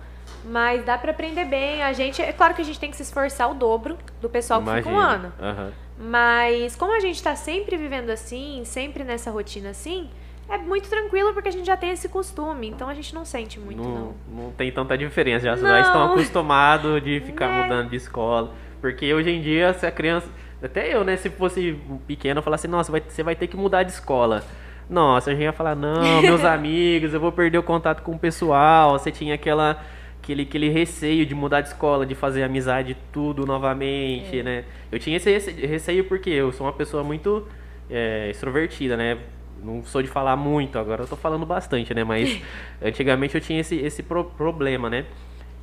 Mas 0.46 0.82
dá 0.86 0.96
pra 0.96 1.10
aprender 1.10 1.44
bem. 1.44 1.82
A 1.82 1.92
gente, 1.92 2.22
é 2.22 2.32
claro 2.32 2.54
que 2.54 2.62
a 2.62 2.64
gente 2.64 2.80
tem 2.80 2.90
que 2.90 2.96
se 2.96 3.02
esforçar 3.02 3.50
o 3.50 3.54
dobro 3.54 3.98
do 4.20 4.30
pessoal 4.30 4.62
que 4.62 4.74
fica 4.76 4.88
um 4.88 4.98
ano. 4.98 5.30
Aham. 5.38 5.72
Mas 5.98 6.74
como 6.74 6.96
a 6.96 7.00
gente 7.00 7.22
tá 7.22 7.36
sempre 7.36 7.76
vivendo 7.76 8.08
assim, 8.08 8.62
sempre 8.64 9.04
nessa 9.04 9.30
rotina 9.30 9.70
assim, 9.70 10.08
é 10.48 10.58
muito 10.58 10.88
tranquilo 10.88 11.32
porque 11.32 11.48
a 11.48 11.52
gente 11.52 11.66
já 11.66 11.76
tem 11.76 11.90
esse 11.90 12.08
costume. 12.08 12.68
Então 12.68 12.88
a 12.88 12.94
gente 12.94 13.14
não 13.14 13.24
sente 13.24 13.58
muito, 13.58 13.82
não. 13.82 13.88
Não, 13.90 14.14
não 14.44 14.50
tem 14.52 14.70
tanta 14.70 14.96
diferença, 14.98 15.44
já, 15.46 15.56
já 15.56 15.80
estão 15.80 16.12
acostumados 16.12 17.02
de 17.02 17.20
ficar 17.26 17.48
Né? 17.48 17.62
mudando 17.62 17.90
de 17.90 17.96
escola. 17.96 18.52
Porque 18.80 19.12
hoje 19.14 19.30
em 19.30 19.40
dia, 19.40 19.72
se 19.74 19.86
a 19.86 19.90
criança. 19.90 20.28
Até 20.62 20.94
eu, 20.94 21.02
né? 21.02 21.16
Se 21.16 21.28
fosse 21.28 21.76
pequeno, 22.06 22.38
eu 22.38 22.42
falasse, 22.42 22.68
nossa, 22.68 22.92
vai, 22.92 23.02
você 23.06 23.22
vai 23.22 23.34
ter 23.34 23.48
que 23.48 23.56
mudar 23.56 23.82
de 23.82 23.90
escola. 23.92 24.44
Nossa, 24.88 25.30
a 25.30 25.32
gente 25.32 25.42
ia 25.42 25.52
falar, 25.52 25.74
não, 25.74 26.22
meus 26.22 26.44
amigos, 26.46 27.12
eu 27.14 27.18
vou 27.20 27.32
perder 27.32 27.58
o 27.58 27.62
contato 27.64 28.02
com 28.02 28.12
o 28.12 28.18
pessoal. 28.18 28.92
Você 28.98 29.10
tinha 29.10 29.34
aquela. 29.34 29.82
Aquele, 30.22 30.42
aquele 30.42 30.68
receio 30.68 31.26
de 31.26 31.34
mudar 31.34 31.62
de 31.62 31.68
escola, 31.70 32.06
de 32.06 32.14
fazer 32.14 32.44
amizade 32.44 32.96
tudo 33.12 33.44
novamente, 33.44 34.38
É. 34.38 34.42
né? 34.44 34.64
Eu 34.92 35.00
tinha 35.00 35.16
esse 35.16 35.28
rece- 35.28 35.66
receio 35.66 36.04
porque 36.04 36.30
eu 36.30 36.52
sou 36.52 36.64
uma 36.64 36.72
pessoa 36.72 37.02
muito 37.02 37.48
é, 37.90 38.28
extrovertida, 38.30 38.96
né? 38.96 39.18
Não 39.62 39.82
sou 39.84 40.02
de 40.02 40.08
falar 40.08 40.36
muito, 40.36 40.78
agora 40.78 41.02
eu 41.02 41.06
tô 41.08 41.16
falando 41.16 41.46
bastante, 41.46 41.94
né? 41.94 42.02
Mas 42.04 42.40
antigamente 42.82 43.34
eu 43.34 43.40
tinha 43.40 43.60
esse, 43.60 43.76
esse 43.76 44.02
pro- 44.02 44.24
problema, 44.24 44.90
né? 44.90 45.04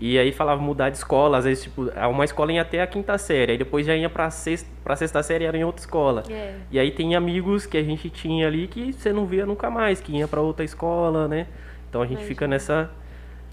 E 0.02 0.18
aí 0.18 0.32
falava 0.32 0.62
mudar 0.62 0.90
de 0.90 0.96
escola, 0.98 1.38
às 1.40 1.44
vezes, 1.44 1.64
tipo, 1.64 1.90
uma 2.10 2.24
escola 2.24 2.54
ia 2.54 2.62
até 2.62 2.82
a 2.82 2.88
quinta 2.88 3.18
série, 3.18 3.52
aí 3.52 3.58
depois 3.58 3.86
já 3.86 3.94
ia 3.98 4.10
pra 4.10 4.30
sexta, 4.30 4.70
pra 4.82 4.96
sexta 4.96 5.22
série 5.22 5.44
era 5.44 5.58
em 5.58 5.66
outra 5.66 5.82
escola. 5.82 6.24
É. 6.30 6.56
E 6.72 6.80
aí 6.80 6.90
tem 6.92 7.16
amigos 7.16 7.66
que 7.66 7.78
a 7.78 7.84
gente 7.84 8.10
tinha 8.10 8.48
ali 8.48 8.68
que 8.68 8.94
você 8.94 9.12
não 9.12 9.26
via 9.26 9.46
nunca 9.46 9.70
mais, 9.70 10.00
que 10.00 10.14
ia 10.16 10.26
pra 10.26 10.40
outra 10.40 10.64
escola, 10.64 11.28
né? 11.28 11.48
Então 11.90 12.02
a 12.02 12.06
gente 12.06 12.24
fica 12.24 12.48
nessa, 12.48 12.90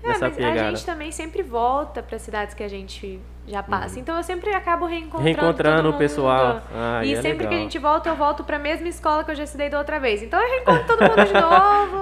É, 0.07 0.13
nessa 0.13 0.27
mas 0.27 0.37
pegada. 0.37 0.61
a 0.69 0.71
gente 0.71 0.87
também 0.87 1.11
sempre 1.13 1.43
volta 1.43 2.03
para 2.03 2.19
cidades 2.19 2.55
que 2.55 2.63
a 2.63 2.69
gente 2.69 3.21
já 3.47 3.63
passa. 3.63 4.01
Então 4.01 4.17
eu 4.17 4.23
sempre 4.25 4.53
acabo 4.53 4.87
reencontrando, 4.87 5.19
Uhum. 5.19 5.25
Reencontrando 5.25 5.91
o 5.91 5.93
pessoal. 5.95 6.61
Ah, 6.75 7.05
e 7.05 7.13
é 7.13 7.17
sempre 7.17 7.39
legal. 7.39 7.49
que 7.51 7.55
a 7.55 7.59
gente 7.59 7.79
volta, 7.79 8.09
eu 8.09 8.17
volto 8.17 8.43
para 8.43 8.57
a 8.57 8.59
mesma 8.59 8.89
escola 8.89 9.23
que 9.23 9.31
eu 9.31 9.35
já 9.37 9.45
estudei 9.45 9.69
da 9.69 9.79
outra 9.79 10.01
vez. 10.01 10.21
Então 10.23 10.41
eu 10.41 10.49
reencontro 10.49 10.85
todo 10.87 11.03
mundo 11.03 11.25
de 11.25 11.33
O 11.39 11.41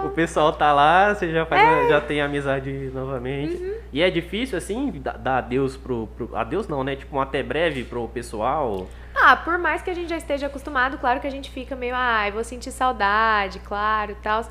novo. 0.03 0.09
pessoal 0.15 0.53
tá 0.55 0.73
lá, 0.73 1.15
você 1.15 1.31
já, 1.31 1.45
faz, 1.45 1.61
É. 1.61 1.89
já 1.91 2.01
tem 2.01 2.23
amizade 2.23 2.71
novamente. 2.95 3.57
Uhum. 3.63 3.75
E 3.93 4.03
é 4.03 4.11
difícil, 4.11 4.57
assim, 4.57 4.91
dar 5.03 5.37
adeus 5.39 5.77
pro, 5.77 6.07
pro. 6.17 6.35
Adeus 6.35 6.67
não, 6.67 6.83
né? 6.83 6.97
Tipo, 6.97 7.17
um 7.17 7.21
até 7.21 7.43
breve 7.43 7.85
pro 7.85 8.09
pessoal. 8.09 8.87
Ah, 9.15 9.37
por 9.37 9.59
mais 9.59 9.81
que 9.83 9.91
a 9.91 9.95
gente 9.95 10.09
já 10.09 10.17
esteja 10.17 10.47
acostumado, 10.47 10.99
claro 10.99 11.21
que 11.21 11.27
a 11.27 11.31
gente 11.31 11.51
fica 11.51 11.77
meio, 11.77 11.95
ai, 11.95 12.33
vou 12.33 12.43
sentir 12.43 12.73
saudade, 12.73 13.61
claro 13.61 14.11
e 14.13 14.15
tal. 14.17 14.45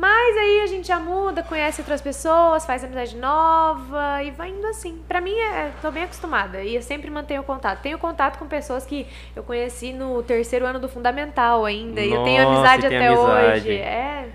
Mas 0.00 0.36
aí 0.38 0.62
a 0.62 0.66
gente 0.66 0.88
já 0.88 0.98
muda, 0.98 1.42
conhece 1.42 1.82
outras 1.82 2.00
pessoas, 2.00 2.64
faz 2.64 2.82
amizade 2.82 3.14
nova 3.18 4.22
e 4.22 4.30
vai 4.30 4.48
indo 4.48 4.66
assim. 4.66 4.98
Pra 5.06 5.20
mim, 5.20 5.34
é, 5.34 5.72
tô 5.82 5.90
bem 5.90 6.04
acostumada 6.04 6.62
e 6.62 6.74
eu 6.74 6.80
sempre 6.80 7.10
mantenho 7.10 7.42
contato. 7.42 7.82
Tenho 7.82 7.98
contato 7.98 8.38
com 8.38 8.46
pessoas 8.46 8.86
que 8.86 9.06
eu 9.36 9.42
conheci 9.42 9.92
no 9.92 10.22
terceiro 10.22 10.64
ano 10.64 10.80
do 10.80 10.88
fundamental 10.88 11.66
ainda 11.66 12.00
e 12.00 12.10
eu 12.10 12.24
tenho 12.24 12.42
Nossa, 12.44 12.60
amizade 12.60 12.88
tem 12.88 12.96
até 12.96 13.06
amizade. 13.08 13.68
hoje. 13.68 13.76
É, 13.76 14.28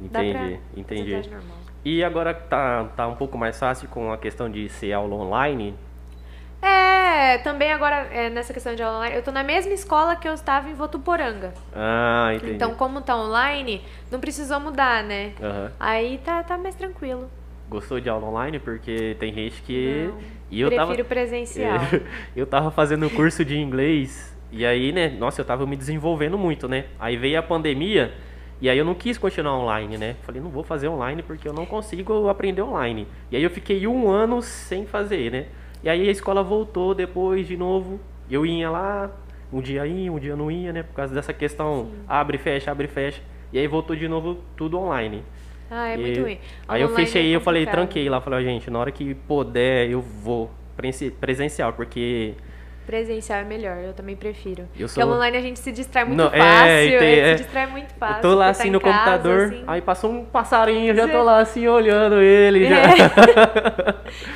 Entendi, 0.00 0.60
entendi. 0.76 1.20
E 1.84 2.04
agora 2.04 2.32
tá, 2.32 2.84
tá 2.96 3.08
um 3.08 3.16
pouco 3.16 3.36
mais 3.36 3.58
fácil 3.58 3.88
com 3.88 4.12
a 4.12 4.18
questão 4.18 4.48
de 4.48 4.68
ser 4.68 4.92
aula 4.92 5.16
online. 5.16 5.74
É, 6.60 7.38
também 7.38 7.72
agora, 7.72 8.08
é, 8.10 8.28
nessa 8.28 8.52
questão 8.52 8.74
de 8.74 8.82
aula 8.82 8.98
online, 8.98 9.16
eu 9.16 9.22
tô 9.22 9.30
na 9.30 9.44
mesma 9.44 9.72
escola 9.72 10.16
que 10.16 10.28
eu 10.28 10.34
estava 10.34 10.68
em 10.68 10.74
Votuporanga. 10.74 11.54
Ah, 11.74 12.32
entendi. 12.34 12.52
Então, 12.52 12.74
como 12.74 13.00
tá 13.00 13.16
online, 13.16 13.82
não 14.10 14.18
precisou 14.18 14.58
mudar, 14.58 15.04
né? 15.04 15.32
Aham. 15.40 15.72
Aí 15.78 16.18
tá, 16.18 16.42
tá 16.42 16.58
mais 16.58 16.74
tranquilo. 16.74 17.30
Gostou 17.68 18.00
de 18.00 18.08
aula 18.08 18.26
online? 18.26 18.58
Porque 18.58 19.16
tem 19.20 19.32
gente 19.32 19.62
que. 19.62 20.08
Não, 20.08 20.18
e 20.50 20.60
eu 20.60 20.68
Prefiro 20.68 20.96
tava. 20.96 21.04
presencial. 21.04 21.80
eu 22.34 22.46
tava 22.46 22.70
fazendo 22.70 23.08
curso 23.10 23.44
de 23.44 23.56
inglês. 23.56 24.36
E 24.50 24.64
aí, 24.64 24.90
né? 24.92 25.10
Nossa, 25.10 25.42
eu 25.42 25.44
tava 25.44 25.66
me 25.66 25.76
desenvolvendo 25.76 26.38
muito, 26.38 26.66
né? 26.66 26.86
Aí 26.98 27.16
veio 27.16 27.38
a 27.38 27.42
pandemia. 27.42 28.14
E 28.60 28.68
aí 28.68 28.76
eu 28.76 28.84
não 28.84 28.94
quis 28.94 29.16
continuar 29.16 29.56
online, 29.56 29.96
né? 29.96 30.16
Falei, 30.22 30.40
não 30.40 30.50
vou 30.50 30.64
fazer 30.64 30.88
online 30.88 31.22
porque 31.22 31.46
eu 31.46 31.52
não 31.52 31.64
consigo 31.64 32.28
aprender 32.28 32.62
online. 32.62 33.06
E 33.30 33.36
aí 33.36 33.42
eu 33.42 33.50
fiquei 33.50 33.86
um 33.86 34.10
ano 34.10 34.42
sem 34.42 34.84
fazer, 34.84 35.30
né? 35.30 35.46
E 35.82 35.88
aí 35.88 36.08
a 36.08 36.10
escola 36.12 36.42
voltou 36.42 36.94
depois 36.94 37.46
de 37.46 37.56
novo. 37.56 38.00
Eu 38.30 38.44
ia 38.44 38.68
lá, 38.70 39.10
um 39.52 39.60
dia 39.60 39.86
ia, 39.86 40.12
um 40.12 40.18
dia 40.18 40.36
não 40.36 40.50
ia, 40.50 40.72
né? 40.72 40.82
Por 40.82 40.94
causa 40.94 41.14
dessa 41.14 41.32
questão 41.32 41.86
Sim. 41.90 41.98
abre, 42.08 42.36
fecha, 42.38 42.70
abre, 42.70 42.88
fecha. 42.88 43.22
E 43.52 43.58
aí 43.58 43.66
voltou 43.66 43.96
de 43.96 44.06
novo 44.08 44.38
tudo 44.56 44.78
online. 44.78 45.22
Ah, 45.70 45.88
é 45.88 45.94
E 45.94 45.98
muito 45.98 46.20
ruim. 46.22 46.38
Aí 46.66 46.80
eu 46.82 46.88
Online 46.88 47.06
fechei, 47.06 47.32
é 47.32 47.36
eu 47.36 47.40
falei, 47.40 47.64
tranquei 47.66 48.08
lá, 48.08 48.20
falei, 48.20 48.42
gente, 48.44 48.70
na 48.70 48.78
hora 48.78 48.90
que 48.90 49.14
puder 49.14 49.88
eu 49.90 50.00
vou 50.00 50.50
presen- 50.76 51.10
presencial, 51.10 51.72
porque 51.72 52.34
Presencial 52.86 53.40
é 53.40 53.44
melhor, 53.44 53.76
eu 53.84 53.92
também 53.92 54.16
prefiro. 54.16 54.62
Eu 54.74 54.86
Porque 54.88 54.88
sou- 54.88 55.04
online 55.12 55.36
a 55.36 55.40
gente 55.42 55.58
se 55.58 55.70
distrai 55.70 56.06
muito 56.06 56.16
Não, 56.16 56.28
é, 56.28 56.38
fácil, 56.38 56.96
e 56.96 56.98
tem- 56.98 57.18
é. 57.20 57.36
se 57.36 57.42
distrai 57.42 57.66
muito 57.66 57.92
fácil. 57.94 58.16
eu 58.16 58.22
tô 58.22 58.34
lá 58.34 58.44
tá 58.46 58.50
assim 58.52 58.68
em 58.68 58.70
no 58.70 58.80
casa, 58.80 58.94
computador, 58.96 59.40
assim. 59.44 59.64
aí 59.66 59.80
passou 59.82 60.10
um 60.10 60.24
passarinho, 60.24 60.94
já 60.94 61.06
tô 61.06 61.22
lá 61.22 61.38
assim 61.40 61.68
olhando 61.68 62.14
ele. 62.22 62.66
Já. 62.66 62.76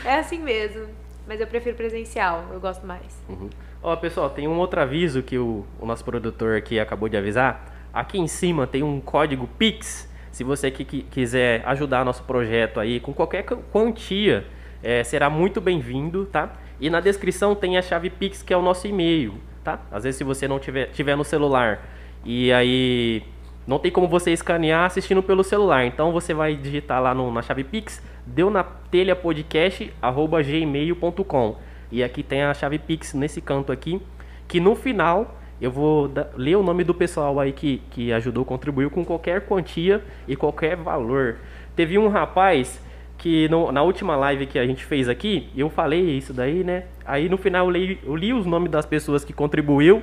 É 0.04 0.14
assim 0.20 0.38
mesmo. 0.38 0.86
Mas 1.26 1.40
eu 1.40 1.46
prefiro 1.46 1.76
presencial, 1.76 2.46
eu 2.52 2.58
gosto 2.60 2.86
mais. 2.86 3.22
Uhum. 3.28 3.48
Ó, 3.82 3.94
pessoal, 3.96 4.30
tem 4.30 4.48
um 4.48 4.58
outro 4.58 4.80
aviso 4.80 5.22
que 5.22 5.38
o, 5.38 5.64
o 5.80 5.86
nosso 5.86 6.04
produtor 6.04 6.56
aqui 6.56 6.78
acabou 6.80 7.08
de 7.08 7.16
avisar. 7.16 7.64
Aqui 7.92 8.18
em 8.18 8.26
cima 8.26 8.66
tem 8.66 8.82
um 8.82 9.00
código 9.00 9.46
Pix. 9.58 10.10
Se 10.32 10.42
você 10.42 10.70
que, 10.70 10.84
que 10.84 11.02
quiser 11.02 11.62
ajudar 11.66 12.04
nosso 12.04 12.22
projeto 12.24 12.80
aí 12.80 12.98
com 13.00 13.12
qualquer 13.12 13.42
qu- 13.44 13.62
quantia, 13.70 14.46
é, 14.82 15.04
será 15.04 15.28
muito 15.28 15.60
bem-vindo, 15.60 16.24
tá? 16.26 16.52
E 16.80 16.88
na 16.90 17.00
descrição 17.00 17.54
tem 17.54 17.76
a 17.76 17.82
chave 17.82 18.08
Pix, 18.10 18.42
que 18.42 18.52
é 18.52 18.56
o 18.56 18.62
nosso 18.62 18.86
e-mail, 18.88 19.34
tá? 19.62 19.78
Às 19.90 20.04
vezes 20.04 20.18
se 20.18 20.24
você 20.24 20.48
não 20.48 20.58
tiver, 20.58 20.86
tiver 20.86 21.14
no 21.16 21.22
celular 21.24 21.86
e 22.24 22.52
aí 22.52 23.22
não 23.66 23.78
tem 23.78 23.92
como 23.92 24.08
você 24.08 24.32
escanear 24.32 24.86
assistindo 24.86 25.22
pelo 25.22 25.44
celular. 25.44 25.84
Então 25.84 26.10
você 26.12 26.32
vai 26.34 26.56
digitar 26.56 27.00
lá 27.00 27.14
no- 27.14 27.30
na 27.30 27.42
chave 27.42 27.62
Pix, 27.62 28.02
deu 28.26 28.50
na 28.50 28.62
telha 28.62 29.14
podcast, 29.16 29.92
arroba 30.00 30.42
gmail.com. 30.42 31.56
E 31.90 32.02
aqui 32.02 32.22
tem 32.22 32.42
a 32.42 32.54
chave 32.54 32.78
Pix 32.78 33.14
nesse 33.14 33.40
canto 33.40 33.70
aqui, 33.72 34.00
que 34.48 34.60
no 34.60 34.74
final 34.74 35.38
eu 35.60 35.70
vou 35.70 36.10
ler 36.36 36.56
o 36.56 36.62
nome 36.62 36.82
do 36.84 36.92
pessoal 36.94 37.38
aí 37.38 37.52
que, 37.52 37.82
que 37.90 38.12
ajudou, 38.12 38.44
contribuiu 38.44 38.90
com 38.90 39.04
qualquer 39.04 39.42
quantia 39.46 40.02
e 40.26 40.34
qualquer 40.34 40.76
valor. 40.76 41.36
Teve 41.76 41.98
um 41.98 42.08
rapaz 42.08 42.82
que 43.18 43.48
no- 43.48 43.70
na 43.70 43.82
última 43.82 44.16
live 44.16 44.46
que 44.46 44.58
a 44.58 44.66
gente 44.66 44.84
fez 44.84 45.08
aqui, 45.08 45.48
eu 45.56 45.70
falei 45.70 46.16
isso 46.16 46.32
daí, 46.32 46.64
né? 46.64 46.84
Aí 47.04 47.28
no 47.28 47.36
final 47.38 47.66
eu 47.66 47.70
li, 47.70 47.98
eu 48.04 48.16
li 48.16 48.32
os 48.32 48.44
nomes 48.46 48.70
das 48.70 48.84
pessoas 48.84 49.24
que 49.24 49.32
contribuiu 49.32 50.02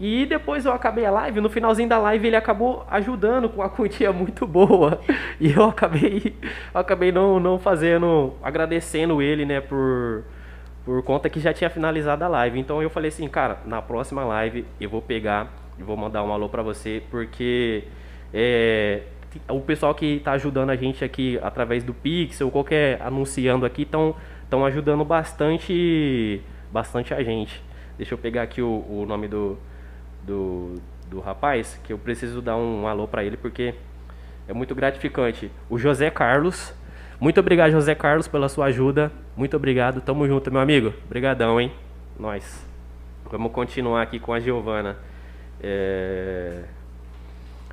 e 0.00 0.26
depois 0.26 0.64
eu 0.64 0.72
acabei 0.72 1.04
a 1.04 1.10
live, 1.10 1.40
no 1.40 1.50
finalzinho 1.50 1.88
da 1.88 1.98
live 1.98 2.28
ele 2.28 2.36
acabou 2.36 2.86
ajudando 2.88 3.48
com 3.48 3.60
uma 3.60 3.68
quantia 3.68 4.12
muito 4.12 4.46
boa. 4.46 5.00
E 5.40 5.52
eu 5.52 5.64
acabei, 5.64 6.36
eu 6.72 6.80
acabei 6.80 7.10
não, 7.10 7.40
não 7.40 7.58
fazendo, 7.58 8.34
agradecendo 8.40 9.20
ele, 9.20 9.44
né, 9.44 9.60
por, 9.60 10.24
por 10.84 11.02
conta 11.02 11.28
que 11.28 11.40
já 11.40 11.52
tinha 11.52 11.68
finalizado 11.68 12.24
a 12.24 12.28
live. 12.28 12.60
Então 12.60 12.80
eu 12.80 12.88
falei 12.88 13.08
assim, 13.08 13.28
cara, 13.28 13.58
na 13.66 13.82
próxima 13.82 14.24
live 14.24 14.64
eu 14.80 14.88
vou 14.88 15.02
pegar 15.02 15.52
e 15.76 15.82
vou 15.82 15.96
mandar 15.96 16.22
um 16.22 16.32
alô 16.32 16.48
pra 16.48 16.62
você, 16.62 17.02
porque 17.10 17.82
é, 18.32 19.02
o 19.48 19.60
pessoal 19.60 19.94
que 19.94 20.20
tá 20.20 20.32
ajudando 20.32 20.70
a 20.70 20.76
gente 20.76 21.04
aqui 21.04 21.40
através 21.42 21.82
do 21.82 21.92
Pix 21.92 22.40
ou 22.40 22.52
qualquer 22.52 23.02
anunciando 23.02 23.66
aqui 23.66 23.82
estão 23.82 24.14
estão 24.44 24.64
ajudando 24.64 25.04
bastante 25.04 26.40
bastante 26.72 27.12
a 27.12 27.22
gente. 27.22 27.62
Deixa 27.98 28.14
eu 28.14 28.18
pegar 28.18 28.42
aqui 28.42 28.62
o, 28.62 28.84
o 28.88 29.04
nome 29.06 29.28
do, 29.28 29.58
do, 30.28 30.74
do 31.10 31.18
rapaz, 31.20 31.80
que 31.82 31.92
eu 31.92 31.98
preciso 31.98 32.40
dar 32.42 32.56
um, 32.56 32.86
alô 32.86 33.08
pra 33.08 33.24
ele, 33.24 33.36
porque 33.36 33.74
é 34.46 34.52
muito 34.52 34.74
gratificante. 34.74 35.50
O 35.68 35.78
José 35.78 36.10
Carlos. 36.10 36.72
Muito 37.20 37.40
obrigado, 37.40 37.72
José 37.72 37.94
Carlos, 37.96 38.28
pela 38.28 38.48
sua 38.48 38.66
ajuda. 38.66 39.10
Muito 39.36 39.56
obrigado. 39.56 40.00
Tamo 40.00 40.26
junto, 40.28 40.52
meu 40.52 40.60
amigo. 40.60 40.92
Obrigadão, 41.06 41.60
hein? 41.60 41.72
Nós. 42.18 42.64
Vamos 43.30 43.50
continuar 43.52 44.02
aqui 44.02 44.20
com 44.20 44.32
a 44.32 44.38
Giovana. 44.38 44.96
É... 45.60 46.62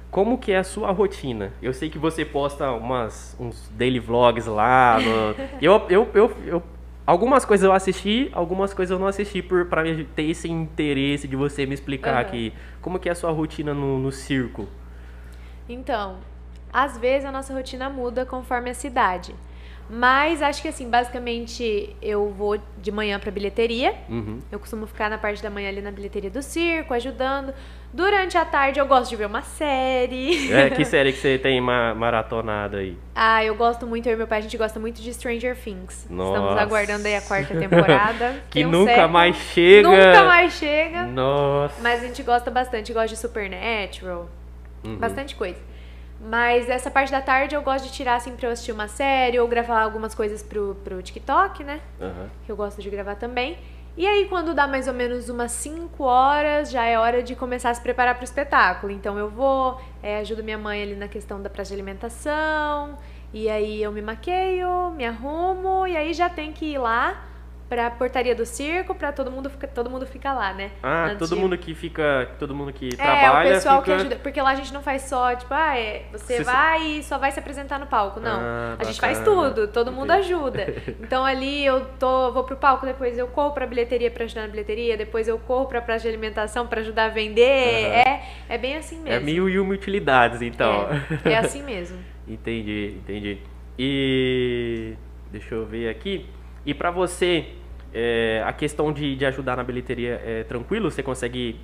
Como 0.09 0.37
que 0.37 0.51
é 0.51 0.57
a 0.57 0.63
sua 0.63 0.91
rotina? 0.91 1.51
Eu 1.61 1.73
sei 1.73 1.89
que 1.89 1.99
você 1.99 2.23
posta 2.25 2.71
umas, 2.71 3.35
uns 3.39 3.69
daily 3.77 3.99
vlogs 3.99 4.45
lá. 4.47 4.97
no- 4.99 5.35
Eu, 5.61 5.85
eu, 5.89 6.09
eu, 6.13 6.31
eu- 6.45 6.63
algumas 7.05 7.45
coisas 7.45 7.63
eu 7.65 7.73
assisti, 7.73 8.29
algumas 8.33 8.73
coisas 8.73 8.91
eu 8.91 8.99
não 8.99 9.07
assisti 9.07 9.41
por 9.41 9.65
para 9.65 9.83
ter 10.15 10.23
esse 10.23 10.49
interesse 10.49 11.27
de 11.27 11.35
você 11.35 11.65
me 11.65 11.73
explicar 11.73 12.13
Aham. 12.13 12.21
aqui. 12.21 12.53
Como 12.81 12.99
que 12.99 13.09
é 13.09 13.11
a 13.11 13.15
sua 13.15 13.31
rotina 13.31 13.73
no, 13.73 13.99
no 13.99 14.11
circo? 14.11 14.67
Então, 15.67 16.17
às 16.71 16.97
vezes 16.97 17.25
a 17.25 17.31
nossa 17.31 17.53
rotina 17.53 17.89
muda 17.89 18.25
conforme 18.25 18.69
a 18.69 18.73
cidade. 18.73 19.35
Mas 19.89 20.41
acho 20.41 20.61
que 20.63 20.67
assim, 20.67 20.89
basicamente 20.89 21.95
eu 22.01 22.31
vou 22.31 22.59
de 22.81 22.91
manhã 22.91 23.19
pra 23.19 23.29
bilheteria. 23.29 23.93
Uhum. 24.09 24.39
Eu 24.51 24.59
costumo 24.59 24.87
ficar 24.87 25.09
na 25.09 25.17
parte 25.17 25.43
da 25.43 25.49
manhã 25.49 25.69
ali 25.69 25.81
na 25.81 25.91
bilheteria 25.91 26.29
do 26.29 26.41
circo, 26.41 26.93
ajudando. 26.93 27.53
Durante 27.95 28.37
a 28.37 28.43
tarde 28.43 28.77
eu 28.77 28.85
gosto 28.85 29.09
de 29.09 29.15
ver 29.15 29.25
uma 29.25 29.41
série. 29.41 30.51
É, 30.51 30.69
que 30.69 30.83
série 30.85 31.13
que 31.13 31.17
você 31.17 31.37
tem 31.37 31.61
ma 31.61 31.95
maratonada 31.95 32.79
aí? 32.79 32.97
Ah, 33.15 33.41
eu 33.41 33.55
gosto 33.55 33.87
muito, 33.87 34.05
eu 34.09 34.13
e 34.13 34.15
meu 34.17 34.27
pai, 34.27 34.39
a 34.39 34.41
gente 34.41 34.57
gosta 34.57 34.77
muito 34.81 35.01
de 35.01 35.13
Stranger 35.13 35.55
Things. 35.55 35.99
Estamos 36.01 36.25
Nossa. 36.41 36.61
aguardando 36.61 37.07
aí 37.07 37.15
a 37.15 37.21
quarta 37.21 37.55
temporada. 37.57 38.35
Que 38.51 38.65
um 38.65 38.69
nunca 38.69 38.91
século. 38.95 39.09
mais 39.13 39.35
chega. 39.37 39.87
Nunca 39.89 40.23
mais 40.25 40.53
chega. 40.55 41.03
Nossa. 41.05 41.81
Mas 41.81 42.03
a 42.03 42.07
gente 42.07 42.21
gosta 42.21 42.51
bastante, 42.51 42.91
gosta 42.91 43.07
de 43.07 43.15
Supernatural, 43.17 44.29
Uhum. 44.83 44.97
bastante 44.97 45.33
coisa. 45.33 45.59
Mas 46.19 46.69
essa 46.69 46.91
parte 46.91 47.11
da 47.13 47.21
tarde 47.21 47.55
eu 47.55 47.61
gosto 47.61 47.85
de 47.85 47.93
tirar 47.93 48.15
assim 48.15 48.35
pra 48.35 48.49
eu 48.49 48.51
assistir 48.51 48.73
uma 48.73 48.89
série 48.89 49.39
ou 49.39 49.47
gravar 49.47 49.81
algumas 49.81 50.13
coisas 50.13 50.43
pro, 50.43 50.75
pro 50.83 51.01
TikTok, 51.01 51.63
né? 51.63 51.79
Aham. 52.01 52.29
Que 52.45 52.51
eu 52.51 52.57
gosto 52.57 52.81
de 52.81 52.89
gravar 52.89 53.15
também. 53.15 53.57
E 53.97 54.05
aí, 54.05 54.27
quando 54.27 54.53
dá 54.53 54.67
mais 54.67 54.89
ou 54.89 54.93
menos 54.93 55.29
umas 55.29 55.53
5 55.53 56.03
horas, 56.03 56.69
já 56.69 56.83
é 56.83 56.99
hora 56.99 57.23
de 57.23 57.33
começar 57.33 57.69
a 57.69 57.73
se 57.73 57.81
preparar 57.81 58.15
pro 58.15 58.25
espetáculo. 58.25 58.91
Então 58.91 59.17
eu 59.17 59.29
vou, 59.29 59.79
é, 60.03 60.17
ajudo 60.17 60.43
minha 60.43 60.57
mãe 60.57 60.83
ali 60.83 60.95
na 60.95 61.07
questão 61.07 61.41
da 61.41 61.49
praça 61.49 61.69
de 61.69 61.75
alimentação. 61.75 62.97
E 63.33 63.49
aí 63.49 63.81
eu 63.81 63.91
me 63.93 64.01
maqueio, 64.01 64.91
me 64.91 65.05
arrumo, 65.05 65.87
e 65.87 65.95
aí 65.95 66.13
já 66.13 66.29
tem 66.29 66.51
que 66.51 66.65
ir 66.65 66.77
lá 66.77 67.23
pra 67.67 67.89
portaria 67.89 68.35
do 68.35 68.45
circo, 68.45 68.93
pra 68.93 69.11
todo 69.11 69.31
mundo 69.31 69.49
ficar, 69.49 69.67
todo 69.67 69.89
mundo 69.89 70.05
fica 70.05 70.31
lá, 70.33 70.53
né? 70.53 70.69
Ah, 70.83 71.05
Antes 71.05 71.17
todo 71.19 71.35
de- 71.35 71.41
mundo 71.41 71.57
que 71.57 71.73
fica. 71.73 72.29
Todo 72.37 72.53
mundo 72.53 72.71
que 72.71 72.89
é, 72.93 72.95
trabalha. 72.95 73.49
o 73.49 73.53
pessoal 73.53 73.81
fica... 73.81 73.95
que 73.95 74.01
ajuda. 74.01 74.15
Porque 74.17 74.39
lá 74.41 74.51
a 74.51 74.55
gente 74.55 74.71
não 74.73 74.81
faz 74.83 75.01
só, 75.03 75.35
tipo, 75.35 75.51
ah, 75.53 75.75
é, 75.77 76.03
você 76.11 76.37
Você- 76.37 76.43
vai 76.43 76.83
e 76.99 77.03
só 77.03 77.17
vai 77.17 77.31
se 77.31 77.39
apresentar 77.39 77.79
no 77.79 77.87
palco. 77.87 78.19
Não. 78.19 78.39
Ah, 78.39 78.75
a 78.77 78.83
gente 78.83 78.99
faz 79.01 79.19
tudo, 79.21 79.67
todo 79.67 79.91
mundo 79.91 80.11
ajuda. 80.11 80.65
Então 81.05 81.23
ali 81.25 81.65
eu 81.65 81.85
tô, 81.99 82.31
vou 82.31 82.43
pro 82.43 82.55
palco, 82.55 82.85
depois 82.85 83.17
eu 83.17 83.27
corro 83.27 83.51
pra 83.53 83.65
bilheteria 83.67 84.09
pra 84.11 84.23
ajudar 84.25 84.41
na 84.43 84.47
bilheteria, 84.47 84.95
depois 84.97 85.27
eu 85.27 85.37
corro 85.39 85.65
pra 85.67 85.81
praça 85.81 86.01
de 86.03 86.07
alimentação 86.09 86.67
pra 86.67 86.81
ajudar 86.81 87.05
a 87.05 87.09
vender. 87.09 87.85
Aham. 87.85 87.93
É, 87.95 88.23
é 88.49 88.57
bem 88.57 88.75
assim 88.77 88.97
mesmo. 88.99 89.09
É 89.09 89.19
mil 89.19 89.49
e 89.49 89.59
uma 89.59 89.73
utilidades, 89.73 90.41
então. 90.41 90.87
É, 91.25 91.31
é 91.33 91.37
assim 91.37 91.61
mesmo. 91.65 91.97
entendi, 92.27 92.95
entendi. 92.97 93.37
E. 93.77 94.93
Deixa 95.31 95.53
eu 95.55 95.65
ver 95.65 95.89
aqui. 95.89 96.25
E 96.65 96.73
pra 96.73 96.91
você, 96.91 97.49
é, 97.93 98.43
a 98.45 98.51
questão 98.51 98.91
de, 98.91 99.15
de 99.15 99.25
ajudar 99.25 99.55
na 99.55 99.63
bilheteria 99.63 100.21
é 100.25 100.43
tranquilo? 100.43 100.89
Você 100.89 101.03
consegue. 101.03 101.59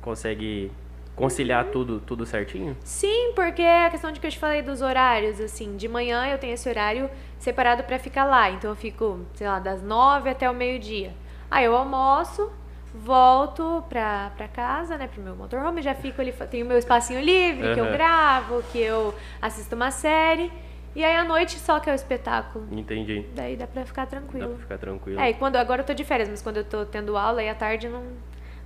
Consegue 0.00 0.70
conciliar 1.14 1.66
tudo, 1.66 2.00
tudo 2.00 2.24
certinho? 2.26 2.76
Sim, 2.82 3.32
porque 3.34 3.62
é 3.62 3.86
a 3.86 3.90
questão 3.90 4.10
de 4.10 4.18
que 4.18 4.26
eu 4.26 4.30
te 4.30 4.38
falei 4.38 4.62
dos 4.62 4.80
horários, 4.80 5.40
assim, 5.40 5.76
de 5.76 5.86
manhã 5.86 6.26
eu 6.26 6.38
tenho 6.38 6.54
esse 6.54 6.68
horário 6.68 7.08
separado 7.38 7.84
pra 7.84 7.98
ficar 7.98 8.24
lá. 8.24 8.50
Então 8.50 8.70
eu 8.70 8.76
fico, 8.76 9.20
sei 9.34 9.46
lá, 9.46 9.58
das 9.58 9.82
nove 9.82 10.30
até 10.30 10.50
o 10.50 10.54
meio-dia. 10.54 11.12
Aí 11.50 11.66
eu 11.66 11.76
almoço, 11.76 12.50
volto 12.94 13.84
pra, 13.88 14.32
pra 14.36 14.48
casa, 14.48 14.96
né, 14.96 15.06
pro 15.06 15.22
meu 15.22 15.36
motorhome, 15.36 15.82
já 15.82 15.94
fico 15.94 16.20
ali, 16.20 16.32
tenho 16.50 16.66
meu 16.66 16.78
espacinho 16.78 17.20
livre, 17.20 17.74
que 17.74 17.80
eu 17.80 17.92
gravo, 17.92 18.62
que 18.72 18.78
eu 18.78 19.14
assisto 19.40 19.76
uma 19.76 19.90
série. 19.90 20.50
E 20.94 21.02
aí 21.04 21.16
à 21.16 21.24
noite 21.24 21.58
só 21.58 21.80
que 21.80 21.88
é 21.88 21.92
o 21.92 21.94
espetáculo. 21.94 22.66
Entendi. 22.70 23.24
Daí 23.34 23.56
dá 23.56 23.66
pra 23.66 23.84
ficar 23.84 24.04
Dá 24.04 24.10
tranquilo. 24.10 24.48
pra 24.50 24.58
ficar 24.58 24.78
tranquilo. 24.78 25.20
É, 25.20 25.30
e 25.30 25.34
quando 25.34 25.56
agora 25.56 25.80
eu 25.82 25.86
tô 25.86 25.94
de 25.94 26.04
férias, 26.04 26.28
mas 26.28 26.42
quando 26.42 26.58
eu 26.58 26.64
tô 26.64 26.84
tendo 26.84 27.16
aula 27.16 27.40
aí 27.40 27.48
à 27.48 27.54
tarde 27.54 27.88
não, 27.88 28.02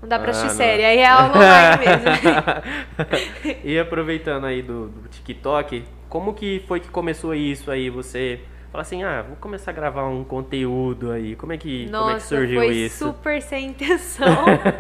não 0.03 0.09
dá 0.09 0.19
pra 0.19 0.29
Ah, 0.29 0.31
assistir 0.31 0.49
não. 0.49 0.57
série. 0.57 0.85
Aí 0.85 0.99
é 0.99 1.07
aula 1.07 1.33
online 1.37 1.87
mesmo. 1.87 3.61
e 3.65 3.79
aproveitando 3.79 4.45
aí 4.47 4.61
do, 4.63 4.89
do 4.89 5.09
TikTok, 5.09 5.85
como 6.09 6.35
que 6.35 6.65
foi 6.67 6.81
que 6.81 6.89
começou 6.89 7.35
isso 7.35 7.71
aí? 7.71 7.91
Você 7.91 8.41
fala 8.71 8.83
assim, 8.83 9.03
ah, 9.03 9.23
vou 9.23 9.37
começar 9.37 9.71
a 9.71 9.75
gravar 9.75 10.09
um 10.09 10.25
conteúdo 10.25 11.11
aí. 11.11 11.37
Como 11.37 11.53
é 11.53 11.57
que, 11.57 11.87
como 11.87 12.11
é 12.11 12.15
que 12.15 12.15
Nossa, 12.15 12.27
surgiu 12.27 12.61
foi 12.61 12.75
isso? 12.75 13.07
super 13.07 13.41
sem 13.43 13.67
intenção. 13.69 14.27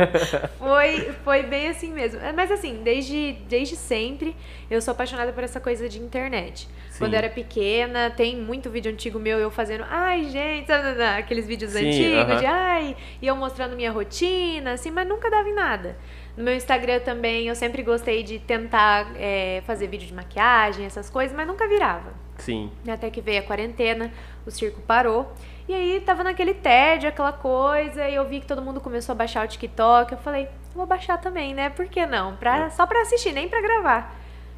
foi, 0.58 1.12
foi 1.24 1.42
bem 1.42 1.68
assim 1.68 1.92
mesmo. 1.92 2.20
É, 2.20 2.32
Mas 2.32 2.50
assim, 2.50 2.82
desde, 2.82 3.32
desde 3.48 3.76
sempre 3.76 4.36
eu 4.70 4.80
sou 4.82 4.92
apaixonada 4.92 5.32
por 5.32 5.44
essa 5.44 5.60
coisa 5.60 5.88
de 5.88 5.98
internet. 5.98 6.68
Sim. 6.90 6.98
Quando 6.98 7.14
eu 7.14 7.18
era 7.18 7.28
pequena, 7.30 8.10
tem 8.10 8.36
muito 8.36 8.70
vídeo 8.70 8.90
antigo 8.90 9.18
meu 9.18 9.38
eu 9.38 9.50
fazendo, 9.50 9.84
ai 9.88 10.24
gente, 10.24 10.70
aqueles 11.18 11.46
vídeos 11.46 11.72
Sim, 11.72 11.86
antigos 11.86 12.30
aham. 12.32 12.38
de 12.38 12.46
ai, 12.46 12.96
e 13.20 13.26
eu 13.26 13.36
mostrando 13.36 13.76
minha 13.76 13.92
rotina, 13.92 14.72
assim, 14.72 14.90
mas 14.90 15.06
nunca 15.06 15.30
dava 15.30 15.48
em 15.48 15.54
nada. 15.54 15.96
No 16.36 16.44
meu 16.44 16.54
Instagram 16.54 17.00
também, 17.00 17.48
eu 17.48 17.54
sempre 17.54 17.82
gostei 17.82 18.22
de 18.22 18.38
tentar 18.38 19.10
é, 19.16 19.62
fazer 19.66 19.86
vídeo 19.86 20.06
de 20.06 20.12
maquiagem, 20.12 20.84
essas 20.84 21.08
coisas, 21.08 21.34
mas 21.34 21.46
nunca 21.46 21.66
virava. 21.66 22.25
Sim. 22.38 22.70
Até 22.88 23.10
que 23.10 23.20
veio 23.20 23.40
a 23.40 23.42
quarentena, 23.42 24.12
o 24.46 24.50
circo 24.50 24.80
parou. 24.82 25.32
E 25.68 25.74
aí 25.74 26.00
tava 26.00 26.22
naquele 26.22 26.54
tédio, 26.54 27.08
aquela 27.08 27.32
coisa, 27.32 28.08
e 28.08 28.14
eu 28.14 28.24
vi 28.26 28.40
que 28.40 28.46
todo 28.46 28.62
mundo 28.62 28.80
começou 28.80 29.12
a 29.12 29.16
baixar 29.16 29.44
o 29.44 29.48
TikTok. 29.48 30.12
Eu 30.12 30.18
falei, 30.18 30.48
vou 30.74 30.86
baixar 30.86 31.18
também, 31.18 31.54
né? 31.54 31.70
Por 31.70 31.86
que 31.86 32.06
não? 32.06 32.36
Pra, 32.36 32.70
só 32.70 32.86
pra 32.86 33.02
assistir, 33.02 33.32
nem 33.32 33.48
pra 33.48 33.60
gravar. 33.60 34.14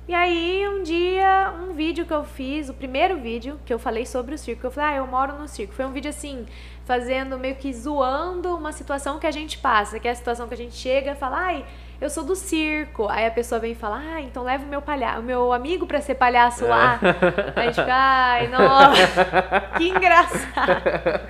E 0.06 0.14
aí, 0.14 0.66
um 0.66 0.82
dia, 0.82 1.52
um 1.62 1.74
vídeo 1.74 2.06
que 2.06 2.12
eu 2.12 2.24
fiz, 2.24 2.70
o 2.70 2.74
primeiro 2.74 3.18
vídeo 3.18 3.60
que 3.66 3.72
eu 3.72 3.78
falei 3.78 4.06
sobre 4.06 4.34
o 4.34 4.38
circo, 4.38 4.66
eu 4.66 4.70
falei, 4.70 4.94
ah, 4.94 4.96
eu 4.96 5.06
moro 5.06 5.34
no 5.34 5.46
circo. 5.46 5.74
Foi 5.74 5.84
um 5.84 5.92
vídeo 5.92 6.08
assim, 6.08 6.46
fazendo 6.86 7.38
meio 7.38 7.56
que 7.56 7.72
zoando 7.72 8.56
uma 8.56 8.72
situação 8.72 9.18
que 9.18 9.26
a 9.26 9.30
gente 9.30 9.58
passa, 9.58 10.00
que 10.00 10.08
é 10.08 10.10
a 10.10 10.14
situação 10.14 10.48
que 10.48 10.54
a 10.54 10.56
gente 10.56 10.74
chega 10.74 11.12
e 11.12 11.14
fala, 11.14 11.36
ai 11.36 11.64
eu 12.00 12.08
sou 12.08 12.24
do 12.24 12.36
circo. 12.36 13.08
Aí 13.08 13.26
a 13.26 13.30
pessoa 13.30 13.60
vem 13.60 13.72
e 13.72 13.74
fala, 13.74 14.00
ah, 14.00 14.20
então 14.20 14.44
leva 14.44 14.64
o 14.64 14.68
meu, 14.68 14.80
palha 14.80 15.18
o 15.18 15.22
meu 15.22 15.52
amigo 15.52 15.86
pra 15.86 16.00
ser 16.00 16.14
palhaço 16.14 16.66
lá. 16.66 17.00
É. 17.02 17.60
Aí 17.60 17.68
a 17.68 17.70
gente 17.70 17.80
fica, 17.80 17.94
ai, 17.94 18.48
nossa, 18.48 19.76
que 19.76 19.88
engraçado. 19.88 21.20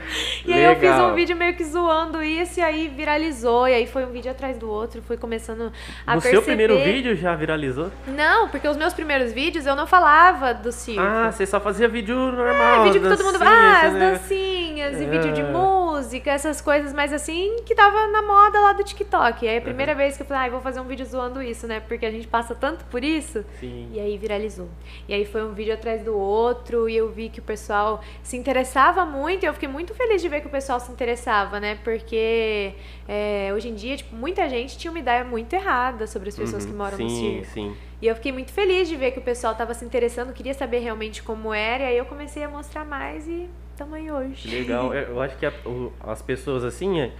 E 0.44 0.52
aí 0.52 0.66
Legal. 0.66 0.74
eu 0.74 0.80
fiz 0.80 1.04
um 1.04 1.14
vídeo 1.14 1.36
meio 1.36 1.54
que 1.54 1.64
zoando 1.64 2.22
isso 2.22 2.60
e 2.60 2.62
aí 2.62 2.88
viralizou. 2.88 3.68
E 3.68 3.74
aí 3.74 3.86
foi 3.86 4.04
um 4.04 4.10
vídeo 4.10 4.30
atrás 4.30 4.58
do 4.58 4.68
outro, 4.68 5.02
fui 5.02 5.16
começando 5.16 5.72
a 6.06 6.14
no 6.14 6.20
perceber... 6.20 6.36
seu 6.36 6.42
primeiro 6.42 6.78
vídeo 6.78 7.16
já 7.16 7.34
viralizou? 7.34 7.90
Não, 8.06 8.48
porque 8.48 8.68
os 8.68 8.76
meus 8.76 8.92
primeiros 8.92 9.32
vídeos 9.32 9.66
eu 9.66 9.74
não 9.74 9.86
falava 9.86 10.52
do 10.52 10.70
circo. 10.70 11.00
Ah, 11.00 11.30
você 11.30 11.46
só 11.46 11.60
fazia 11.60 11.88
vídeo 11.88 12.16
normal. 12.16 12.82
É, 12.82 12.84
vídeo 12.84 13.00
que 13.00 13.08
todo 13.08 13.24
mundo... 13.24 13.38
Ah, 13.40 13.82
as 13.86 13.92
né? 13.94 14.10
dancinhas 14.10 15.00
e 15.00 15.06
vídeo 15.06 15.32
de 15.32 15.40
é. 15.40 15.44
música, 15.44 16.30
essas 16.30 16.60
coisas, 16.60 16.92
mas 16.92 17.12
assim, 17.12 17.56
que 17.64 17.74
tava 17.74 18.06
na 18.08 18.22
moda 18.22 18.60
lá 18.60 18.72
do 18.72 18.84
TikTok. 18.84 19.44
E 19.44 19.48
aí 19.48 19.58
a 19.58 19.60
primeira 19.60 19.92
uhum. 19.92 19.98
vez 19.98 20.16
que 20.16 20.22
eu 20.22 20.26
falei, 20.26 20.42
ah, 20.42 20.57
vou 20.58 20.62
fazer 20.62 20.80
um 20.80 20.84
vídeo 20.84 21.06
zoando 21.06 21.42
isso, 21.42 21.66
né? 21.66 21.80
Porque 21.80 22.04
a 22.04 22.10
gente 22.10 22.26
passa 22.26 22.54
tanto 22.54 22.84
por 22.86 23.02
isso. 23.02 23.44
Sim. 23.58 23.88
E 23.92 24.00
aí 24.00 24.16
viralizou. 24.18 24.68
E 25.08 25.14
aí 25.14 25.24
foi 25.24 25.42
um 25.42 25.52
vídeo 25.52 25.72
atrás 25.72 26.02
do 26.02 26.16
outro 26.16 26.88
e 26.88 26.96
eu 26.96 27.10
vi 27.10 27.28
que 27.28 27.40
o 27.40 27.42
pessoal 27.42 28.02
se 28.22 28.36
interessava 28.36 29.04
muito 29.06 29.44
e 29.44 29.46
eu 29.46 29.54
fiquei 29.54 29.68
muito 29.68 29.94
feliz 29.94 30.20
de 30.20 30.28
ver 30.28 30.40
que 30.40 30.46
o 30.46 30.50
pessoal 30.50 30.78
se 30.80 30.90
interessava, 30.92 31.58
né? 31.58 31.78
Porque 31.82 32.74
é, 33.08 33.50
hoje 33.54 33.68
em 33.68 33.74
dia, 33.74 33.96
tipo, 33.96 34.14
muita 34.14 34.48
gente 34.48 34.76
tinha 34.76 34.90
uma 34.90 35.00
ideia 35.00 35.24
muito 35.24 35.52
errada 35.52 36.06
sobre 36.06 36.28
as 36.28 36.36
pessoas 36.36 36.64
uhum. 36.64 36.70
que 36.70 36.76
moram 36.76 36.96
sim, 36.96 37.04
no 37.04 37.10
circo. 37.10 37.46
Sim. 37.52 37.76
E 38.00 38.06
eu 38.06 38.14
fiquei 38.14 38.30
muito 38.30 38.52
feliz 38.52 38.88
de 38.88 38.96
ver 38.96 39.10
que 39.10 39.18
o 39.18 39.22
pessoal 39.22 39.52
estava 39.52 39.74
se 39.74 39.84
interessando, 39.84 40.32
queria 40.32 40.54
saber 40.54 40.78
realmente 40.78 41.22
como 41.22 41.52
era, 41.52 41.82
e 41.84 41.86
aí 41.86 41.98
eu 41.98 42.04
comecei 42.04 42.44
a 42.44 42.48
mostrar 42.48 42.84
mais 42.84 43.26
e 43.26 43.48
aí 43.92 44.10
hoje. 44.10 44.48
Legal. 44.48 44.92
Eu 44.94 45.20
acho 45.20 45.36
que 45.36 45.46
a, 45.46 45.52
as 46.00 46.20
pessoas 46.20 46.64
assim, 46.64 47.00
é, 47.00 47.12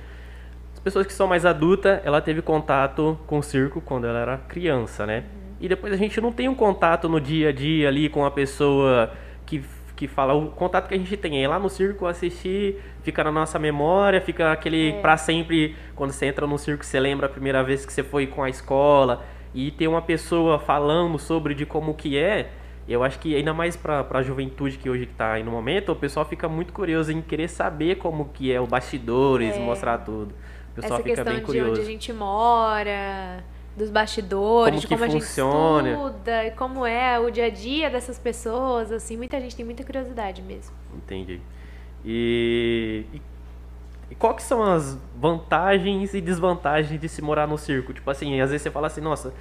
pessoas 0.89 1.07
que 1.07 1.13
são 1.13 1.27
mais 1.27 1.45
adultas, 1.45 2.01
ela 2.03 2.19
teve 2.19 2.41
contato 2.41 3.19
com 3.27 3.41
o 3.41 3.43
circo 3.43 3.79
quando 3.79 4.07
ela 4.07 4.21
era 4.21 4.39
criança, 4.39 5.05
né? 5.05 5.19
Uhum. 5.19 5.57
E 5.61 5.69
depois 5.69 5.93
a 5.93 5.97
gente 5.97 6.19
não 6.19 6.33
tem 6.33 6.49
um 6.49 6.55
contato 6.55 7.11
no 7.11 7.21
dia 7.21 7.51
a 7.51 7.53
dia 7.53 7.89
ali 7.89 8.09
com 8.09 8.25
a 8.25 8.31
pessoa 8.31 9.13
que, 9.45 9.63
que 9.95 10.09
fala. 10.09 10.33
O 10.33 10.47
contato 10.47 10.89
que 10.89 10.95
a 10.95 10.97
gente 10.97 11.15
tem 11.15 11.45
é 11.45 11.47
lá 11.47 11.59
no 11.59 11.69
circo 11.69 12.07
assistir, 12.07 12.81
fica 13.03 13.23
na 13.23 13.31
nossa 13.31 13.59
memória, 13.59 14.19
fica 14.23 14.51
aquele 14.51 14.93
é. 14.93 15.01
para 15.03 15.19
sempre. 15.19 15.77
Quando 15.95 16.13
você 16.13 16.25
entra 16.25 16.47
no 16.47 16.57
circo, 16.57 16.83
você 16.83 16.99
lembra 16.99 17.27
a 17.27 17.29
primeira 17.29 17.63
vez 17.63 17.85
que 17.85 17.93
você 17.93 18.03
foi 18.03 18.27
com 18.27 18.43
a 18.43 18.49
escola 18.49 19.23
e 19.55 19.71
ter 19.71 19.89
uma 19.89 20.01
pessoa 20.01 20.59
falando 20.59 21.19
sobre 21.19 21.55
de 21.55 21.67
como 21.67 21.93
que 21.93 22.17
é. 22.17 22.49
Eu 22.89 23.05
acho 23.05 23.19
que 23.19 23.37
ainda 23.37 23.53
mais 23.53 23.77
para 23.77 24.07
a 24.11 24.23
juventude 24.23 24.79
que 24.79 24.89
hoje 24.89 25.03
está 25.03 25.33
aí 25.33 25.43
no 25.43 25.51
momento, 25.51 25.93
o 25.93 25.97
pessoal 25.97 26.25
fica 26.25 26.49
muito 26.49 26.73
curioso 26.73 27.13
em 27.13 27.21
querer 27.21 27.49
saber 27.49 27.97
como 27.97 28.31
que 28.31 28.51
é 28.51 28.59
o 28.59 28.67
bastidores, 28.67 29.55
é. 29.55 29.59
mostrar 29.61 29.99
tudo 29.99 30.35
pessoal 30.81 31.01
Essa 31.01 31.09
fica 31.09 31.25
bem 31.25 31.41
curioso. 31.41 31.73
de 31.73 31.81
onde 31.81 31.89
a 31.89 31.93
gente 31.93 32.13
mora, 32.13 33.45
dos 33.77 33.91
bastidores, 33.91 34.75
como 34.75 34.81
de 34.81 34.87
como 34.87 35.05
a 35.05 35.09
gente 35.09 35.23
estuda, 35.23 36.47
e 36.47 36.51
como 36.53 36.87
é 36.87 37.19
o 37.19 37.31
dia 37.31 37.47
a 37.47 37.51
dia 37.51 37.89
dessas 37.89 38.19
pessoas, 38.19 38.91
assim, 38.93 39.17
muita 39.17 39.41
gente 39.41 39.55
tem 39.57 39.65
muita 39.65 39.85
curiosidade 39.85 40.43
mesmo. 40.43 40.75
Entendi. 40.95 41.41
E, 42.05 43.05
e, 43.13 43.23
e 44.11 44.15
qual 44.15 44.35
que 44.35 44.43
são 44.43 44.63
as 44.63 44.99
vantagens 45.17 46.15
e 46.15 46.21
desvantagens 46.21 47.01
de 47.01 47.09
se 47.09 47.23
morar 47.23 47.47
no 47.47 47.59
circo? 47.59 47.93
Tipo 47.93 48.11
assim, 48.11 48.41
às 48.41 48.51
vezes 48.51 48.63
você 48.63 48.71
fala 48.71 48.87
assim, 48.87 49.01
nossa, 49.01 49.33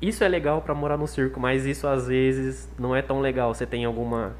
isso 0.00 0.22
é 0.24 0.28
legal 0.28 0.60
para 0.62 0.74
morar 0.74 0.96
no 0.96 1.06
circo, 1.06 1.40
mas 1.40 1.64
isso 1.66 1.86
às 1.86 2.08
vezes 2.08 2.68
não 2.78 2.94
é 2.94 3.02
tão 3.02 3.20
legal. 3.20 3.54
Você 3.54 3.66
tem 3.66 3.84
alguma 3.84 4.34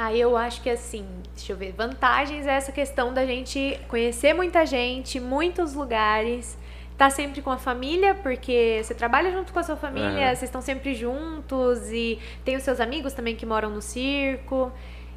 ah, 0.00 0.14
eu 0.14 0.36
acho 0.36 0.62
que 0.62 0.70
assim, 0.70 1.04
deixa 1.34 1.52
eu 1.52 1.56
ver, 1.56 1.72
vantagens 1.72 2.46
é 2.46 2.52
essa 2.52 2.70
questão 2.70 3.12
da 3.12 3.26
gente 3.26 3.80
conhecer 3.88 4.32
muita 4.32 4.64
gente, 4.64 5.18
muitos 5.18 5.74
lugares, 5.74 6.56
tá 6.96 7.10
sempre 7.10 7.42
com 7.42 7.50
a 7.50 7.58
família, 7.58 8.14
porque 8.14 8.80
você 8.80 8.94
trabalha 8.94 9.32
junto 9.32 9.52
com 9.52 9.58
a 9.58 9.62
sua 9.64 9.74
família, 9.74 10.28
vocês 10.28 10.44
estão 10.44 10.62
sempre 10.62 10.94
juntos 10.94 11.90
e 11.90 12.20
tem 12.44 12.54
os 12.54 12.62
seus 12.62 12.78
amigos 12.78 13.12
também 13.12 13.34
que 13.34 13.44
moram 13.44 13.70
no 13.70 13.82
circo. 13.82 14.70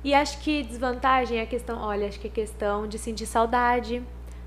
E 0.04 0.16
acho 0.16 0.40
que 0.40 0.64
desvantagem 0.64 1.38
é 1.38 1.44
a 1.44 1.46
questão, 1.46 1.80
olha, 1.80 2.08
acho 2.08 2.20
que 2.20 2.28
é 2.28 2.32
questão 2.32 2.88
de 2.88 2.98
sentir 2.98 3.28
saudade 3.28 4.02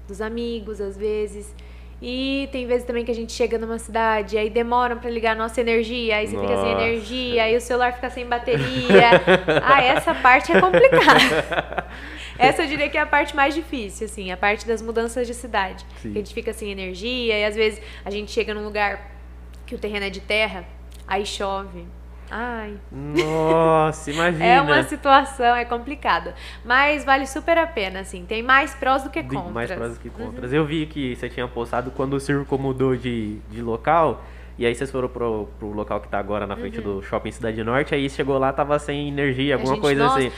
dos 0.08 0.20
amigos, 0.20 0.80
às 0.80 0.96
vezes. 0.96 1.54
E 2.02 2.48
tem 2.52 2.66
vezes 2.66 2.86
também 2.86 3.04
que 3.04 3.10
a 3.10 3.14
gente 3.14 3.32
chega 3.32 3.56
numa 3.56 3.78
cidade, 3.78 4.36
aí 4.36 4.50
demoram 4.50 4.98
para 4.98 5.08
ligar 5.08 5.32
a 5.32 5.34
nossa 5.34 5.60
energia, 5.60 6.16
aí 6.16 6.26
você 6.26 6.36
nossa. 6.36 6.48
fica 6.48 6.62
sem 6.62 6.72
energia, 6.72 7.44
aí 7.44 7.56
o 7.56 7.60
celular 7.60 7.92
fica 7.94 8.10
sem 8.10 8.26
bateria. 8.26 9.10
ah, 9.62 9.82
essa 9.82 10.14
parte 10.14 10.52
é 10.52 10.60
complicada. 10.60 11.86
essa 12.38 12.62
eu 12.62 12.66
diria 12.66 12.88
que 12.88 12.98
é 12.98 13.00
a 13.00 13.06
parte 13.06 13.34
mais 13.34 13.54
difícil, 13.54 14.06
assim, 14.06 14.30
a 14.30 14.36
parte 14.36 14.66
das 14.66 14.82
mudanças 14.82 15.26
de 15.26 15.34
cidade. 15.34 15.84
Que 16.02 16.08
a 16.08 16.12
gente 16.12 16.34
fica 16.34 16.52
sem 16.52 16.70
energia, 16.70 17.38
e 17.38 17.44
às 17.44 17.54
vezes 17.54 17.80
a 18.04 18.10
gente 18.10 18.30
chega 18.30 18.52
num 18.52 18.64
lugar 18.64 19.10
que 19.64 19.74
o 19.74 19.78
terreno 19.78 20.04
é 20.04 20.10
de 20.10 20.20
terra, 20.20 20.64
aí 21.06 21.24
chove. 21.24 21.86
Ai. 22.36 22.74
Nossa, 22.90 24.10
imagina. 24.10 24.44
é 24.44 24.60
uma 24.60 24.82
situação, 24.82 25.54
é 25.54 25.64
complicado. 25.64 26.34
Mas 26.64 27.04
vale 27.04 27.28
super 27.28 27.56
a 27.56 27.64
pena, 27.64 28.00
assim. 28.00 28.26
Tem 28.26 28.42
mais 28.42 28.74
prós 28.74 29.04
do 29.04 29.10
que 29.10 29.22
contras. 29.22 29.52
Mais 29.52 29.70
prós 29.70 29.94
do 29.94 30.00
que 30.00 30.10
contras. 30.10 30.50
Uhum. 30.50 30.56
Eu 30.58 30.64
vi 30.64 30.84
que 30.86 31.14
você 31.14 31.28
tinha 31.28 31.46
postado 31.46 31.92
quando 31.92 32.14
o 32.14 32.20
circo 32.20 32.58
mudou 32.58 32.96
de, 32.96 33.36
de 33.48 33.62
local. 33.62 34.24
E 34.58 34.66
aí 34.66 34.74
vocês 34.74 34.90
foram 34.90 35.08
pro, 35.08 35.48
pro 35.60 35.68
local 35.68 36.00
que 36.00 36.08
tá 36.08 36.18
agora 36.18 36.44
na 36.44 36.56
frente 36.56 36.78
uhum. 36.78 36.98
do 36.98 37.02
Shopping 37.02 37.30
Cidade 37.30 37.62
Norte, 37.62 37.94
aí 37.94 38.08
chegou 38.10 38.38
lá, 38.38 38.52
tava 38.52 38.78
sem 38.78 39.08
energia, 39.08 39.54
alguma 39.54 39.74
gente, 39.74 39.82
coisa 39.82 40.04
nossa, 40.04 40.18
assim. 40.18 40.30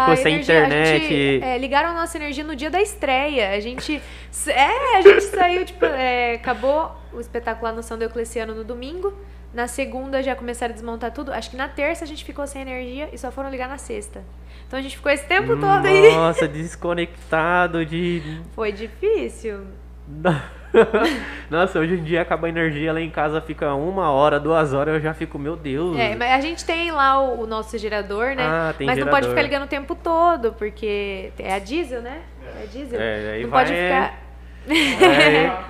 Ficou 0.00 0.16
sem 0.16 0.40
internet. 0.40 0.96
A 0.96 0.98
gente, 0.98 1.44
é, 1.44 1.58
ligaram 1.58 1.90
a 1.90 1.94
nossa 1.94 2.16
energia 2.16 2.42
no 2.42 2.56
dia 2.56 2.70
da 2.70 2.80
estreia. 2.82 3.50
A 3.50 3.60
gente. 3.60 4.02
É, 4.48 4.98
a 4.98 5.00
gente 5.00 5.22
saiu, 5.22 5.64
tipo, 5.64 5.84
é, 5.84 6.34
acabou 6.34 6.90
o 7.12 7.20
espetáculo 7.20 7.68
lá 7.68 7.72
no 7.72 7.84
São 7.84 7.96
Diocleciano 7.96 8.52
no 8.52 8.64
domingo. 8.64 9.12
Na 9.56 9.66
segunda 9.66 10.22
já 10.22 10.36
começaram 10.36 10.72
a 10.72 10.74
desmontar 10.74 11.10
tudo. 11.10 11.32
Acho 11.32 11.48
que 11.48 11.56
na 11.56 11.66
terça 11.66 12.04
a 12.04 12.06
gente 12.06 12.22
ficou 12.22 12.46
sem 12.46 12.60
energia 12.60 13.08
e 13.10 13.16
só 13.16 13.30
foram 13.30 13.48
ligar 13.48 13.66
na 13.66 13.78
sexta. 13.78 14.22
Então 14.66 14.78
a 14.78 14.82
gente 14.82 14.98
ficou 14.98 15.10
esse 15.10 15.24
tempo 15.24 15.56
todo 15.56 15.86
aí. 15.86 16.12
Nossa, 16.12 16.46
desconectado 16.46 17.82
de. 17.82 18.42
Foi 18.54 18.70
difícil. 18.70 19.60
Nossa, 21.48 21.78
hoje 21.78 21.94
em 21.94 22.04
dia 22.04 22.20
acaba 22.20 22.48
a 22.48 22.50
energia 22.50 22.92
lá 22.92 23.00
em 23.00 23.08
casa, 23.08 23.40
fica 23.40 23.72
uma 23.74 24.10
hora, 24.10 24.38
duas 24.38 24.74
horas, 24.74 24.96
eu 24.96 25.00
já 25.00 25.14
fico, 25.14 25.38
meu 25.38 25.56
Deus. 25.56 25.98
É, 25.98 26.14
mas 26.14 26.32
a 26.32 26.40
gente 26.42 26.62
tem 26.62 26.92
lá 26.92 27.18
o, 27.18 27.40
o 27.40 27.46
nosso 27.46 27.78
gerador, 27.78 28.36
né? 28.36 28.44
Ah, 28.46 28.74
tem 28.76 28.86
mas 28.86 28.96
gerador. 28.96 29.14
não 29.14 29.20
pode 29.20 29.28
ficar 29.30 29.40
ligando 29.40 29.64
o 29.64 29.68
tempo 29.68 29.94
todo, 29.94 30.52
porque 30.52 31.32
é 31.38 31.54
a 31.54 31.58
diesel, 31.58 32.02
né? 32.02 32.20
É 32.60 32.62
a 32.62 32.66
diesel. 32.66 33.00
É, 33.00 33.40
não 33.40 33.48
vai... 33.48 33.64
pode 33.64 33.74
ficar. 33.74 34.25
É... 34.68 35.66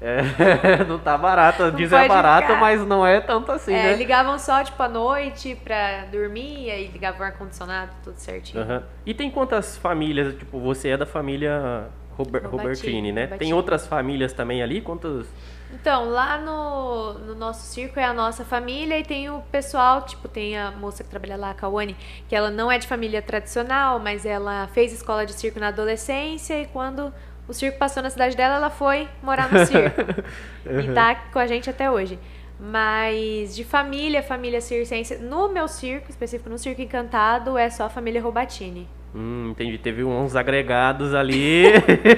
É, 0.00 0.84
não 0.84 0.98
tá 0.98 1.18
barato. 1.18 1.72
Diz 1.72 1.92
é 1.92 2.06
barato, 2.06 2.46
ficar. 2.46 2.60
mas 2.60 2.86
não 2.86 3.04
é 3.04 3.20
tanto 3.20 3.50
assim, 3.50 3.74
é, 3.74 3.82
né? 3.82 3.94
Ligavam 3.96 4.38
só, 4.38 4.62
tipo, 4.62 4.80
à 4.80 4.88
noite 4.88 5.56
pra 5.64 6.04
dormir, 6.04 6.66
e 6.66 6.70
aí 6.70 6.86
ligavam 6.86 7.20
o 7.20 7.24
ar-condicionado, 7.24 7.90
tudo 8.04 8.16
certinho. 8.16 8.62
Uhum. 8.62 8.82
E 9.04 9.12
tem 9.12 9.28
quantas 9.28 9.76
famílias? 9.76 10.36
Tipo, 10.36 10.60
você 10.60 10.90
é 10.90 10.96
da 10.96 11.06
família 11.06 11.88
Robert, 12.16 12.48
Robertini, 12.48 13.12
né? 13.12 13.22
Robertini. 13.22 13.38
Tem 13.38 13.54
outras 13.54 13.86
famílias 13.86 14.32
também 14.32 14.62
ali? 14.62 14.80
Quantos? 14.80 15.26
Então, 15.72 16.08
lá 16.10 16.38
no, 16.38 17.14
no 17.14 17.34
nosso 17.34 17.66
circo 17.66 18.00
é 18.00 18.04
a 18.04 18.12
nossa 18.12 18.44
família 18.44 18.98
e 18.98 19.04
tem 19.04 19.28
o 19.28 19.40
pessoal, 19.52 20.02
tipo, 20.02 20.26
tem 20.26 20.56
a 20.56 20.70
moça 20.70 21.04
que 21.04 21.10
trabalha 21.10 21.36
lá, 21.36 21.50
a 21.50 21.54
Kawane, 21.54 21.94
que 22.26 22.34
ela 22.34 22.50
não 22.50 22.72
é 22.72 22.78
de 22.78 22.86
família 22.86 23.20
tradicional, 23.20 23.98
mas 23.98 24.24
ela 24.24 24.66
fez 24.68 24.92
escola 24.92 25.26
de 25.26 25.32
circo 25.34 25.60
na 25.60 25.68
adolescência 25.68 26.60
e 26.62 26.66
quando 26.66 27.12
o 27.48 27.54
circo 27.54 27.78
passou 27.78 28.02
na 28.02 28.10
cidade 28.10 28.36
dela, 28.36 28.56
ela 28.56 28.70
foi 28.70 29.08
morar 29.22 29.50
no 29.50 29.64
circo. 29.64 30.02
uhum. 30.68 30.80
E 30.80 30.92
tá 30.92 31.14
com 31.32 31.38
a 31.38 31.46
gente 31.46 31.70
até 31.70 31.90
hoje. 31.90 32.18
Mas 32.60 33.56
de 33.56 33.64
família, 33.64 34.22
família 34.22 34.60
circense, 34.60 35.16
no 35.16 35.48
meu 35.48 35.66
circo, 35.66 36.10
específico 36.10 36.50
no 36.50 36.58
Circo 36.58 36.82
Encantado, 36.82 37.56
é 37.56 37.70
só 37.70 37.84
a 37.84 37.88
família 37.88 38.20
Robatini. 38.20 38.88
Hum, 39.14 39.50
entendi. 39.50 39.78
Teve 39.78 40.04
uns 40.04 40.36
agregados 40.36 41.14
ali. 41.14 41.64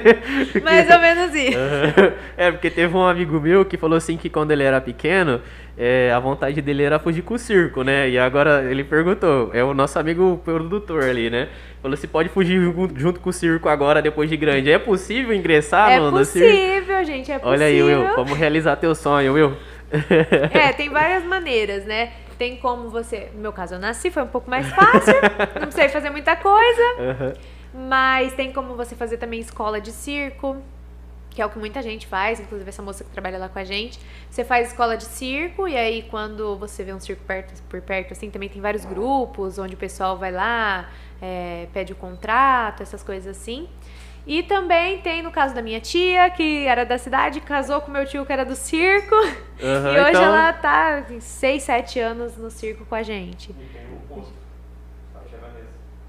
Mais 0.64 0.90
ou 0.90 0.98
menos 0.98 1.34
isso. 1.34 1.58
é, 2.36 2.50
porque 2.50 2.70
teve 2.70 2.96
um 2.96 3.06
amigo 3.06 3.38
meu 3.40 3.64
que 3.64 3.76
falou 3.76 3.96
assim 3.96 4.16
que 4.16 4.28
quando 4.28 4.50
ele 4.50 4.64
era 4.64 4.80
pequeno, 4.80 5.40
é, 5.76 6.12
a 6.12 6.18
vontade 6.18 6.60
dele 6.60 6.82
era 6.82 6.98
fugir 6.98 7.22
com 7.22 7.34
o 7.34 7.38
circo, 7.38 7.82
né? 7.82 8.08
E 8.08 8.18
agora 8.18 8.70
ele 8.70 8.84
perguntou, 8.84 9.50
é 9.54 9.62
o 9.64 9.72
nosso 9.72 9.98
amigo 9.98 10.40
produtor 10.44 11.04
ali, 11.04 11.30
né? 11.30 11.48
Falou 11.80 11.96
se 11.96 12.06
pode 12.06 12.28
fugir 12.28 12.60
junto 12.96 13.20
com 13.20 13.30
o 13.30 13.32
circo 13.32 13.68
agora, 13.68 14.02
depois 14.02 14.28
de 14.28 14.36
grande. 14.36 14.70
É 14.70 14.78
possível 14.78 15.34
ingressar 15.34 15.90
é 15.90 15.98
no, 15.98 16.10
no 16.10 16.24
circo? 16.24 16.48
É 16.48 16.80
possível, 16.80 17.04
gente, 17.04 17.32
é 17.32 17.38
possível. 17.38 17.48
Olha 17.50 17.66
aí, 17.66 17.82
Will, 17.82 18.14
vamos 18.14 18.36
realizar 18.36 18.76
teu 18.76 18.94
sonho, 18.94 19.32
Will. 19.32 19.56
é, 20.52 20.72
tem 20.72 20.88
várias 20.88 21.24
maneiras, 21.24 21.84
né? 21.84 22.12
Tem 22.38 22.56
como 22.56 22.88
você. 22.88 23.28
No 23.34 23.40
meu 23.42 23.52
caso, 23.52 23.74
eu 23.74 23.78
nasci, 23.78 24.10
foi 24.10 24.22
um 24.22 24.28
pouco 24.28 24.48
mais 24.50 24.68
fácil. 24.68 25.14
não 25.54 25.62
precisei 25.62 25.88
fazer 25.88 26.10
muita 26.10 26.36
coisa. 26.36 26.82
Aham. 26.98 27.32
Mas 27.72 28.32
tem 28.32 28.52
como 28.52 28.74
você 28.74 28.94
fazer 28.94 29.16
também 29.16 29.40
escola 29.40 29.80
de 29.80 29.92
circo, 29.92 30.56
que 31.30 31.40
é 31.40 31.46
o 31.46 31.48
que 31.50 31.58
muita 31.58 31.80
gente 31.80 32.06
faz, 32.06 32.40
inclusive 32.40 32.68
essa 32.68 32.82
moça 32.82 33.04
que 33.04 33.10
trabalha 33.10 33.38
lá 33.38 33.48
com 33.48 33.58
a 33.58 33.64
gente. 33.64 33.98
Você 34.28 34.44
faz 34.44 34.68
escola 34.68 34.96
de 34.96 35.04
circo, 35.04 35.68
e 35.68 35.76
aí 35.76 36.02
quando 36.10 36.56
você 36.56 36.82
vê 36.82 36.92
um 36.92 37.00
circo 37.00 37.22
perto, 37.24 37.62
por 37.68 37.80
perto, 37.80 38.12
assim, 38.12 38.30
também 38.30 38.48
tem 38.48 38.60
vários 38.60 38.84
grupos 38.84 39.58
onde 39.58 39.74
o 39.74 39.78
pessoal 39.78 40.18
vai 40.18 40.32
lá, 40.32 40.90
é, 41.22 41.66
pede 41.72 41.92
o 41.92 41.96
contrato, 41.96 42.82
essas 42.82 43.02
coisas 43.02 43.36
assim. 43.36 43.68
E 44.26 44.42
também 44.42 44.98
tem 45.00 45.22
no 45.22 45.30
caso 45.30 45.54
da 45.54 45.62
minha 45.62 45.80
tia, 45.80 46.28
que 46.30 46.66
era 46.66 46.84
da 46.84 46.98
cidade, 46.98 47.40
casou 47.40 47.80
com 47.80 47.90
meu 47.90 48.04
tio 48.04 48.26
que 48.26 48.32
era 48.32 48.44
do 48.44 48.54
circo. 48.54 49.14
Aham, 49.14 49.92
e 49.96 50.00
hoje 50.00 50.10
então- 50.10 50.22
ela 50.24 50.52
tá 50.52 51.04
6, 51.20 51.62
7 51.62 51.98
anos 52.00 52.36
no 52.36 52.50
circo 52.50 52.84
com 52.84 52.94
a 52.94 53.02
gente. 53.02 53.54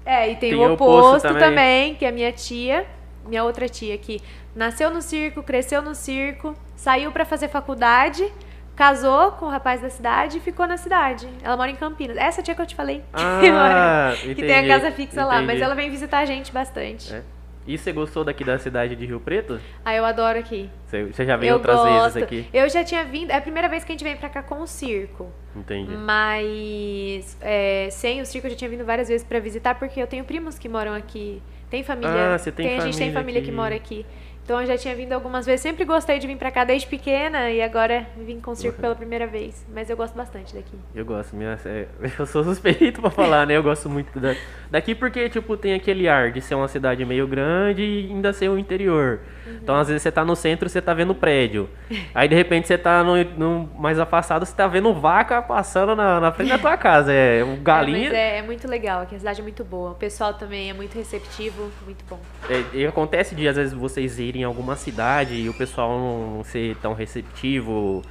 É, 0.04 0.30
e 0.30 0.36
tem, 0.36 0.50
Tem 0.50 0.58
o 0.58 0.70
o 0.70 0.72
oposto, 0.74 1.06
oposto 1.08 1.28
também. 1.28 1.42
também. 1.42 1.94
que 1.94 2.04
é 2.04 2.08
a 2.08 2.12
minha 2.12 2.32
tia, 2.32 2.86
minha 3.24 3.44
outra 3.44 3.68
tia, 3.68 3.96
que 3.96 4.20
nasceu 4.54 4.90
no 4.90 5.00
circo, 5.02 5.42
cresceu 5.42 5.80
no 5.82 5.94
circo, 5.94 6.54
saiu 6.76 7.10
pra 7.12 7.24
fazer 7.24 7.48
faculdade, 7.48 8.30
casou 8.76 9.32
com 9.32 9.46
o 9.46 9.48
rapaz 9.48 9.80
da 9.80 9.90
cidade 9.90 10.38
e 10.38 10.40
ficou 10.40 10.66
na 10.66 10.76
cidade. 10.76 11.28
Ela 11.42 11.56
mora 11.56 11.70
em 11.70 11.76
Campinas. 11.76 12.16
Essa 12.16 12.42
tia 12.42 12.54
que 12.54 12.60
eu 12.62 12.66
te 12.66 12.74
falei, 12.74 12.98
que, 13.40 13.48
Ah, 13.48 14.10
mora- 14.12 14.16
que 14.16 14.34
tem 14.34 14.44
a 14.54 14.58
entendi, 14.62 14.68
casa 14.68 14.90
fixa 14.90 15.24
lá, 15.24 15.36
mas 15.36 15.44
entendi. 15.44 15.62
ela 15.62 15.74
vem 15.74 15.90
visitar 15.90 16.18
a 16.18 16.24
gente 16.24 16.52
bastante. 16.52 17.12
É. 17.14 17.22
E 17.64 17.78
você 17.78 17.92
gostou 17.92 18.24
daqui 18.24 18.42
da 18.42 18.58
cidade 18.58 18.96
de 18.96 19.06
Rio 19.06 19.20
Preto? 19.20 19.60
Ah, 19.84 19.94
eu 19.94 20.04
adoro 20.04 20.36
aqui. 20.36 20.68
Você, 20.84 21.24
já 21.24 21.36
veio 21.36 21.50
eu 21.50 21.54
outras 21.58 21.76
gosto. 21.76 21.92
vezes 22.14 22.16
aqui? 22.24 22.46
Eu 22.52 22.68
já 22.68 22.82
tinha 22.82 23.04
vindo, 23.04 23.30
é 23.30 23.36
a 23.36 23.40
primeira 23.40 23.68
vez 23.68 23.84
que 23.84 23.92
a 23.92 23.94
gente 23.94 24.02
vem 24.02 24.16
pra 24.16 24.28
cá 24.28 24.42
com 24.42 24.60
o 24.62 24.66
circo. 24.66 25.30
Entendi. 25.54 25.96
Mas 25.96 27.36
é, 27.40 27.88
sem 27.92 28.20
o 28.20 28.26
circo 28.26 28.48
eu 28.48 28.50
já 28.50 28.56
tinha 28.56 28.68
vindo 28.68 28.84
várias 28.84 29.06
vezes 29.06 29.24
pra 29.24 29.38
visitar, 29.38 29.76
porque 29.76 30.02
eu 30.02 30.08
tenho 30.08 30.24
primos 30.24 30.58
que 30.58 30.68
moram 30.68 30.92
aqui. 30.92 31.40
Tem 31.70 31.84
família. 31.84 32.34
Ah, 32.34 32.38
você 32.38 32.50
tem 32.50 32.66
a 32.66 32.80
gente 32.80 32.98
tem 32.98 33.12
família 33.12 33.20
família 33.20 33.40
que 33.42 33.48
aqui. 33.48 33.56
mora 33.56 33.74
aqui. 33.76 34.06
Então 34.44 34.60
eu 34.60 34.66
já 34.66 34.76
tinha 34.76 34.94
vindo 34.94 35.12
algumas 35.12 35.46
vezes. 35.46 35.60
Sempre 35.60 35.84
gostei 35.84 36.18
de 36.18 36.26
vir 36.26 36.36
pra 36.36 36.50
cá 36.50 36.64
desde 36.64 36.86
pequena 36.88 37.48
e 37.50 37.62
agora 37.62 38.06
vim 38.16 38.40
com 38.40 38.50
o 38.50 38.56
circo 38.56 38.76
Uhum. 38.76 38.82
pela 38.82 38.94
primeira 38.96 39.26
vez. 39.26 39.64
Mas 39.72 39.88
eu 39.88 39.96
gosto 39.96 40.14
bastante 40.16 40.52
daqui. 40.54 40.76
Eu 40.94 41.04
gosto, 41.04 41.36
minha, 41.36 41.56
é, 41.64 41.86
eu 42.18 42.26
sou 42.26 42.42
suspeito 42.42 43.00
pra 43.00 43.10
falar, 43.10 43.46
né? 43.46 43.56
Eu 43.56 43.62
gosto 43.62 43.88
muito 43.88 44.18
da- 44.18 44.34
daqui 44.70 44.94
porque, 44.94 45.28
tipo, 45.28 45.56
tem 45.56 45.74
aquele 45.74 46.08
ar 46.08 46.32
de 46.32 46.40
ser 46.40 46.56
uma 46.56 46.66
cidade 46.68 47.04
meio 47.04 47.26
grande 47.26 47.82
e 47.82 48.06
ainda 48.10 48.32
ser 48.32 48.48
o 48.48 48.58
interior. 48.58 49.20
Então, 49.46 49.76
às 49.76 49.88
vezes, 49.88 50.02
você 50.02 50.12
tá 50.12 50.24
no 50.24 50.36
centro, 50.36 50.68
você 50.68 50.80
tá 50.80 50.94
vendo 50.94 51.14
prédio. 51.14 51.68
Aí, 52.14 52.28
de 52.28 52.34
repente, 52.34 52.68
você 52.68 52.78
tá 52.78 53.02
no, 53.02 53.22
no 53.24 53.70
mais 53.78 53.98
afastado, 53.98 54.44
você 54.44 54.54
tá 54.54 54.66
vendo 54.66 54.92
vaca 54.94 55.42
passando 55.42 55.94
na, 55.96 56.20
na 56.20 56.32
frente 56.32 56.50
da 56.50 56.58
tua 56.58 56.76
casa. 56.76 57.12
É 57.12 57.42
um 57.44 57.56
galinha. 57.62 57.98
É, 57.98 58.10
mas 58.10 58.14
é, 58.14 58.38
é 58.38 58.42
muito 58.42 58.68
legal 58.68 59.02
aqui. 59.02 59.14
A 59.14 59.18
cidade 59.18 59.40
é 59.40 59.42
muito 59.42 59.64
boa. 59.64 59.92
O 59.92 59.96
pessoal 59.96 60.34
também 60.34 60.70
é 60.70 60.72
muito 60.72 60.94
receptivo, 60.94 61.70
muito 61.84 62.04
bom. 62.08 62.20
É, 62.48 62.64
e 62.76 62.86
acontece 62.86 63.34
de, 63.34 63.46
às 63.48 63.56
vezes, 63.56 63.72
vocês 63.72 64.18
irem 64.18 64.42
em 64.42 64.44
alguma 64.44 64.76
cidade 64.76 65.34
e 65.34 65.48
o 65.48 65.54
pessoal 65.54 65.98
não 65.98 66.44
ser 66.44 66.76
tão 66.76 66.92
receptivo. 66.92 68.02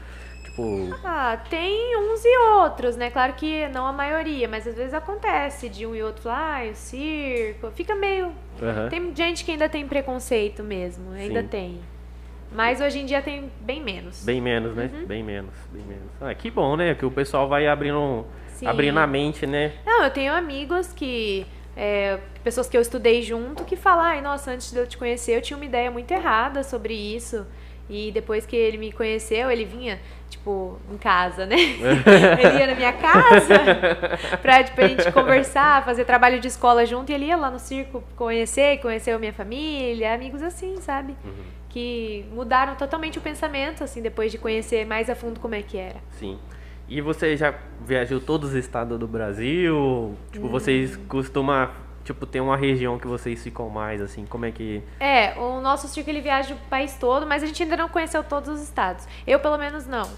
Tipo, 0.61 0.99
Ah, 1.03 1.37
tem 1.49 1.97
uns 1.97 2.23
e 2.23 2.37
outros, 2.55 2.95
né? 2.95 3.09
Claro 3.09 3.33
que 3.33 3.67
não 3.69 3.85
a 3.85 3.93
maioria, 3.93 4.47
mas 4.47 4.67
às 4.67 4.75
vezes 4.75 4.93
acontece 4.93 5.69
de 5.69 5.85
um 5.85 5.95
e 5.95 6.01
outro 6.03 6.23
falar, 6.23 6.61
ah, 6.63 6.69
o 6.71 6.75
circo. 6.75 7.71
Fica 7.71 7.95
meio 7.95 8.31
aham. 8.61 8.89
Tem 8.89 9.15
gente 9.15 9.43
que 9.43 9.51
ainda 9.51 9.67
tem 9.69 9.87
preconceito 9.87 10.63
mesmo, 10.63 11.11
ainda 11.11 11.41
Sim. 11.41 11.47
tem. 11.47 11.79
Mas 12.51 12.81
hoje 12.81 12.99
em 12.99 13.05
dia 13.05 13.21
tem 13.21 13.49
bem 13.61 13.81
menos. 13.81 14.23
Bem 14.25 14.41
menos, 14.41 14.75
né? 14.75 14.89
Uhum. 14.93 15.05
Bem 15.05 15.23
menos, 15.23 15.53
bem 15.71 15.83
menos. 15.83 16.09
Ah, 16.19 16.33
que 16.35 16.51
bom, 16.51 16.75
né? 16.75 16.93
Que 16.95 17.05
o 17.05 17.11
pessoal 17.11 17.47
vai 17.47 17.65
abrindo, 17.65 18.25
Sim. 18.49 18.67
abrindo 18.67 18.99
a 18.99 19.07
mente, 19.07 19.47
né? 19.47 19.71
Não, 19.85 20.03
eu 20.03 20.11
tenho 20.11 20.33
amigos 20.33 20.91
que. 20.91 21.45
é, 21.77 22.19
pessoas 22.43 22.67
que 22.67 22.75
eu 22.75 22.81
estudei 22.81 23.21
junto 23.21 23.63
que 23.63 23.77
falam, 23.77 24.03
ai, 24.03 24.21
nossa, 24.21 24.51
antes 24.51 24.69
de 24.71 24.77
eu 24.77 24.85
te 24.85 24.97
conhecer, 24.97 25.37
eu 25.37 25.41
tinha 25.41 25.55
uma 25.55 25.65
ideia 25.65 25.89
muito 25.89 26.11
errada 26.11 26.61
sobre 26.63 26.93
isso. 26.93 27.45
E 27.89 28.11
depois 28.11 28.45
que 28.45 28.55
ele 28.55 28.77
me 28.77 28.91
conheceu, 28.91 29.49
ele 29.49 29.63
vinha, 29.65 29.99
tipo, 30.41 30.79
em 30.91 30.97
casa, 30.97 31.45
né? 31.45 31.55
ele 31.55 32.59
ia 32.59 32.67
na 32.67 32.75
minha 32.75 32.91
casa 32.93 34.37
pra, 34.41 34.63
tipo, 34.63 34.81
a 34.81 34.87
gente 34.87 35.11
conversar, 35.11 35.85
fazer 35.85 36.03
trabalho 36.03 36.39
de 36.39 36.47
escola 36.47 36.83
junto, 36.85 37.11
e 37.11 37.15
ele 37.15 37.25
ia 37.25 37.37
lá 37.37 37.51
no 37.51 37.59
circo 37.59 38.03
conhecer, 38.15 38.79
conheceu 38.79 39.15
a 39.15 39.19
minha 39.19 39.33
família, 39.33 40.13
amigos 40.13 40.41
assim, 40.41 40.77
sabe? 40.81 41.15
Que 41.69 42.25
mudaram 42.33 42.75
totalmente 42.75 43.17
o 43.19 43.21
pensamento, 43.21 43.83
assim, 43.83 44.01
depois 44.01 44.31
de 44.31 44.37
conhecer 44.37 44.85
mais 44.85 45.09
a 45.09 45.15
fundo 45.15 45.39
como 45.39 45.53
é 45.55 45.61
que 45.61 45.77
era. 45.77 45.97
Sim. 46.11 46.39
E 46.89 46.99
você 46.99 47.37
já 47.37 47.53
viajou 47.85 48.19
todos 48.19 48.49
os 48.49 48.55
estados 48.55 48.99
do 48.99 49.07
Brasil? 49.07 50.17
Tipo, 50.31 50.49
vocês 50.49 50.97
Hum. 50.97 51.05
costumam, 51.07 51.69
tipo, 52.03 52.25
ter 52.25 52.41
uma 52.41 52.57
região 52.57 52.99
que 52.99 53.07
vocês 53.07 53.41
ficam 53.41 53.69
mais, 53.69 54.01
assim? 54.01 54.25
Como 54.25 54.45
é 54.45 54.51
que... 54.51 54.83
É, 54.99 55.33
o 55.39 55.61
nosso 55.61 55.87
circo 55.87 56.09
ele 56.09 56.19
viaja 56.19 56.53
o 56.53 56.57
país 56.69 56.95
todo, 56.99 57.25
mas 57.25 57.43
a 57.43 57.45
gente 57.45 57.63
ainda 57.63 57.77
não 57.77 57.87
conheceu 57.87 58.21
todos 58.23 58.49
os 58.49 58.61
estados. 58.61 59.07
Eu, 59.25 59.39
pelo 59.39 59.57
menos, 59.57 59.87
não. 59.87 60.09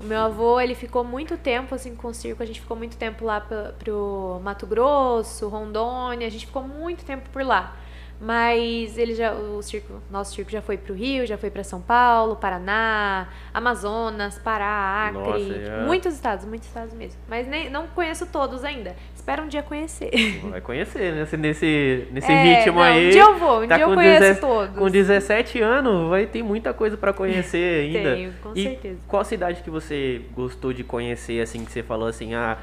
O 0.00 0.04
meu 0.04 0.18
avô, 0.18 0.58
ele 0.58 0.74
ficou 0.74 1.04
muito 1.04 1.36
tempo, 1.36 1.74
assim, 1.74 1.94
com 1.94 2.08
o 2.08 2.14
circo. 2.14 2.42
A 2.42 2.46
gente 2.46 2.60
ficou 2.60 2.76
muito 2.76 2.96
tempo 2.96 3.22
lá 3.24 3.40
pro, 3.40 3.74
pro 3.78 4.40
Mato 4.42 4.66
Grosso, 4.66 5.46
Rondônia. 5.48 6.26
A 6.26 6.30
gente 6.30 6.46
ficou 6.46 6.62
muito 6.62 7.04
tempo 7.04 7.28
por 7.30 7.44
lá. 7.44 7.76
Mas 8.20 8.98
ele 8.98 9.14
já, 9.14 9.32
o 9.32 9.62
circo, 9.62 9.94
nosso 10.10 10.34
circo 10.34 10.50
já 10.50 10.60
foi 10.60 10.76
pro 10.76 10.92
Rio, 10.92 11.26
já 11.26 11.38
foi 11.38 11.48
para 11.48 11.64
São 11.64 11.80
Paulo, 11.80 12.36
Paraná, 12.36 13.28
Amazonas, 13.54 14.38
Pará, 14.38 15.08
Acre. 15.08 15.18
Nossa, 15.18 15.54
é. 15.54 15.84
Muitos 15.86 16.14
estados, 16.14 16.44
muitos 16.44 16.68
estados 16.68 16.92
mesmo. 16.92 17.18
Mas 17.26 17.46
nem, 17.46 17.70
não 17.70 17.86
conheço 17.86 18.26
todos 18.26 18.62
ainda. 18.62 18.94
Espero 19.16 19.44
um 19.44 19.48
dia 19.48 19.62
conhecer. 19.62 20.10
Vai 20.50 20.60
conhecer, 20.60 21.12
né? 21.12 21.20
Nesse, 21.20 21.36
nesse, 21.38 22.08
nesse 22.12 22.30
É, 22.30 22.42
ritmo 22.42 22.74
não, 22.74 22.82
aí. 22.82 23.06
Um 23.08 23.10
dia 23.10 23.22
eu 23.22 23.38
vou, 23.38 23.62
um 23.62 23.68
tá 23.68 23.76
dia 23.76 23.84
eu 23.86 23.94
conheço 23.94 24.20
17 24.20 24.40
todos. 24.40 24.76
Com 24.76 24.90
17 24.90 25.60
anos, 25.62 26.10
vai 26.10 26.26
ter 26.26 26.42
muita 26.42 26.74
coisa 26.74 26.98
pra 26.98 27.14
conhecer 27.14 27.86
ainda. 27.96 28.14
Tenho, 28.16 28.32
com 28.42 28.52
e 28.54 28.64
certeza. 28.64 28.98
qual 29.08 29.24
cidade 29.24 29.62
que 29.62 29.70
você 29.70 30.20
gostou 30.34 30.74
de 30.74 30.84
conhecer, 30.84 31.40
assim, 31.40 31.64
que 31.64 31.72
você 31.72 31.82
falou 31.82 32.08
assim, 32.08 32.34
ah, 32.34 32.58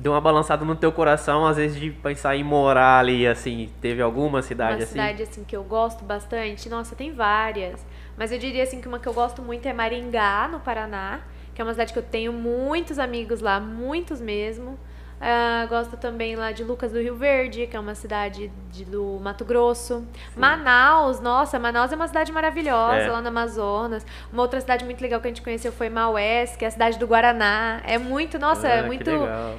deu 0.00 0.12
uma 0.12 0.20
balançada 0.20 0.64
no 0.64 0.74
teu 0.74 0.90
coração, 0.90 1.46
às 1.46 1.56
vezes, 1.58 1.78
de 1.78 1.90
pensar 1.90 2.34
em 2.34 2.42
morar 2.42 3.00
ali, 3.00 3.26
assim, 3.26 3.70
teve 3.80 4.00
alguma 4.00 4.40
cidade 4.40 4.76
Uma 4.76 4.82
assim? 4.82 4.92
cidade 4.92 5.22
assim 5.22 5.44
que 5.44 5.54
eu 5.54 5.62
gosto 5.62 6.04
bastante, 6.04 6.68
nossa, 6.68 6.96
tem 6.96 7.12
várias. 7.12 7.84
Mas 8.16 8.32
eu 8.32 8.38
diria 8.38 8.62
assim 8.62 8.80
que 8.80 8.88
uma 8.88 8.98
que 8.98 9.06
eu 9.06 9.12
gosto 9.12 9.42
muito 9.42 9.66
é 9.66 9.72
Maringá, 9.72 10.48
no 10.50 10.58
Paraná, 10.60 11.20
que 11.54 11.60
é 11.60 11.64
uma 11.64 11.72
cidade 11.72 11.92
que 11.92 11.98
eu 11.98 12.02
tenho 12.02 12.32
muitos 12.32 12.98
amigos 12.98 13.40
lá, 13.40 13.60
muitos 13.60 14.20
mesmo. 14.20 14.78
Ah, 15.22 15.66
gosto 15.68 15.98
também 15.98 16.34
lá 16.34 16.50
de 16.50 16.64
Lucas 16.64 16.92
do 16.92 16.98
Rio 16.98 17.14
Verde, 17.14 17.66
que 17.66 17.76
é 17.76 17.80
uma 17.80 17.94
cidade 17.94 18.50
de- 18.72 18.86
do 18.86 19.18
Mato 19.20 19.44
Grosso. 19.44 20.02
Manaus, 20.34 21.20
nossa, 21.20 21.58
Manaus 21.58 21.92
é 21.92 21.96
uma 21.96 22.08
cidade 22.08 22.32
maravilhosa, 22.32 22.94
É. 22.96 23.10
lá 23.10 23.20
no 23.20 23.28
Amazonas. 23.28 24.06
Uma 24.32 24.40
outra 24.40 24.58
cidade 24.62 24.82
muito 24.82 25.02
legal 25.02 25.20
que 25.20 25.26
a 25.28 25.30
gente 25.30 25.42
conheceu 25.42 25.72
foi 25.72 25.90
Maués, 25.90 26.56
que 26.56 26.64
é 26.64 26.68
a 26.68 26.70
cidade 26.70 26.98
do 26.98 27.06
Guaraná. 27.06 27.82
É 27.84 27.98
muito, 27.98 28.38
nossa, 28.38 28.66
Ah, 28.66 28.70
é 28.76 28.82
muito. 28.86 29.10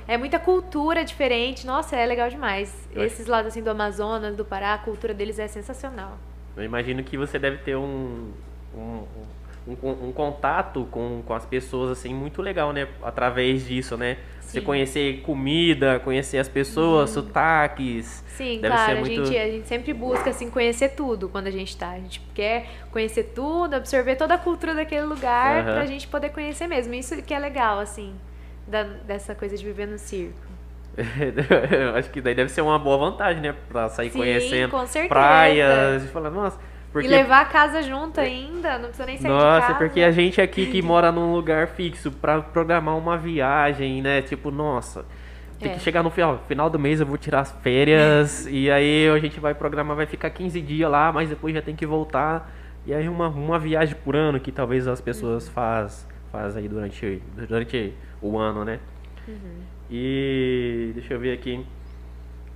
É 0.08 0.17
muita 0.17 0.39
cultura 0.39 1.06
diferente. 1.06 1.67
Nossa, 1.67 1.95
é 1.95 2.08
legal 2.08 2.28
demais. 2.28 2.74
Eu 2.91 3.04
acho- 3.04 3.13
Esses 3.13 3.28
lados 3.28 3.50
assim 3.52 3.62
do 3.62 3.69
Amazonas, 3.69 4.36
do 4.36 4.43
Pará, 4.43 4.74
a 4.74 4.78
cultura 4.80 5.13
deles 5.13 5.38
é 5.38 5.47
sensacional. 5.47 6.17
Eu 6.58 6.63
imagino 6.63 7.04
que 7.04 7.15
você 7.17 7.38
deve 7.38 7.58
ter 7.58 7.76
um, 7.76 8.32
um, 8.76 9.04
um, 9.67 10.08
um 10.08 10.12
contato 10.12 10.88
com, 10.89 11.21
com 11.26 11.34
as 11.36 11.45
pessoas, 11.45 11.91
assim, 11.91 12.13
muito 12.15 12.41
legal, 12.41 12.74
né? 12.74 12.88
Através 13.04 13.63
disso, 13.65 13.95
né? 13.95 14.17
Você 14.52 14.60
Sim. 14.60 14.60
Uhum. 14.60 14.66
conhecer 14.66 15.22
comida, 15.22 16.00
conhecer 16.04 16.38
as 16.38 16.50
pessoas, 16.50 17.10
sotaques. 17.12 18.22
Sim, 18.36 18.60
Deve 18.60 18.68
claro, 18.76 18.92
ser 18.92 18.98
a, 18.98 19.00
muito- 19.00 19.26
gente, 19.26 19.38
a 19.38 19.48
gente 19.50 19.68
sempre 19.68 19.94
busca 19.94 20.30
assim 20.30 20.50
conhecer 20.50 20.90
tudo 20.90 21.30
quando 21.30 21.48
a 21.48 21.52
gente 21.52 21.78
tá. 21.78 21.92
A 21.92 21.98
gente 22.00 22.22
quer 22.34 22.68
conhecer 22.92 23.32
tudo, 23.34 23.76
absorver 23.76 24.16
toda 24.16 24.34
a 24.34 24.38
cultura 24.38 24.76
daquele 24.76 25.06
lugar 25.06 25.64
Aham. 25.64 25.74
pra 25.76 25.86
gente 25.86 26.06
poder 26.08 26.30
conhecer 26.32 26.68
mesmo. 26.68 26.94
Isso 26.94 27.22
que 27.22 27.34
é 27.34 27.40
legal, 27.40 27.80
assim, 27.80 28.14
da- 28.68 28.84
dessa 28.84 29.34
coisa 29.34 29.56
de 29.56 29.64
viver 29.64 29.86
no 29.88 29.98
circo. 29.98 30.36
Eu 31.72 31.96
acho 31.96 32.10
que 32.10 32.20
daí 32.20 32.36
deve 32.36 32.50
ser 32.52 32.60
uma 32.62 32.78
boa 32.78 32.98
vantagem, 32.98 33.42
né? 33.42 33.56
Pra 33.70 33.88
sair 33.88 34.10
Sim, 34.10 34.18
conhecendo 34.20 34.76
praias 35.08 36.04
e 36.04 36.08
falar, 36.08 36.30
nossa, 36.30 36.60
porque. 36.92 37.08
E 37.08 37.10
levar 37.12 37.42
a 37.42 37.46
casa 37.46 37.82
junto 37.82 38.20
ainda, 38.20 38.78
não 38.78 38.86
precisa 38.90 39.06
nem 39.06 39.18
sair 39.18 39.28
de 39.32 39.38
Nossa, 39.38 39.68
casa. 39.68 39.74
porque 39.80 40.02
a 40.02 40.12
gente 40.12 40.42
aqui 40.42 40.66
que 40.68 40.82
mora 40.82 41.12
num 41.12 41.34
lugar 41.34 41.68
fixo 41.68 42.12
pra 42.12 42.42
programar 42.42 42.98
uma 42.98 43.18
viagem, 43.18 44.02
né? 44.02 44.22
Tipo, 44.22 44.52
nossa, 44.52 45.06
tem 45.60 45.72
É. 45.72 45.76
que 45.76 45.80
chegar 45.82 46.04
no 46.04 46.10
final, 46.10 46.44
final 46.48 46.70
do 46.70 46.78
mês 46.80 47.00
eu 47.00 47.06
vou 47.06 47.18
tirar 47.18 47.42
as 47.42 47.52
férias 47.62 48.46
e 48.52 48.70
aí 48.70 49.08
a 49.10 49.18
gente 49.20 49.40
vai 49.40 49.54
programar, 49.54 49.96
vai 49.96 50.06
ficar 50.06 50.30
15 50.30 50.60
dias 50.62 50.90
lá, 50.90 51.12
mas 51.12 51.30
depois 51.30 51.54
já 51.54 51.62
tem 51.62 51.76
que 51.76 51.86
voltar. 51.86 52.52
E 52.86 52.94
aí 52.94 53.08
uma, 53.08 53.28
uma 53.28 53.60
viagem 53.60 53.96
por 54.04 54.16
ano 54.16 54.40
que 54.40 54.52
talvez 54.52 54.88
as 54.88 55.00
pessoas 55.00 55.48
Uhum. 55.48 55.54
faz, 55.54 56.08
faz 56.32 56.58
aí 56.58 56.68
durante, 56.68 57.22
durante 57.38 57.94
o 58.22 58.38
ano, 58.40 58.66
né? 58.66 58.80
Uhum. 59.28 59.62
E 59.90 60.92
deixa 60.96 61.14
eu 61.14 61.20
ver 61.20 61.34
aqui. 61.34 61.64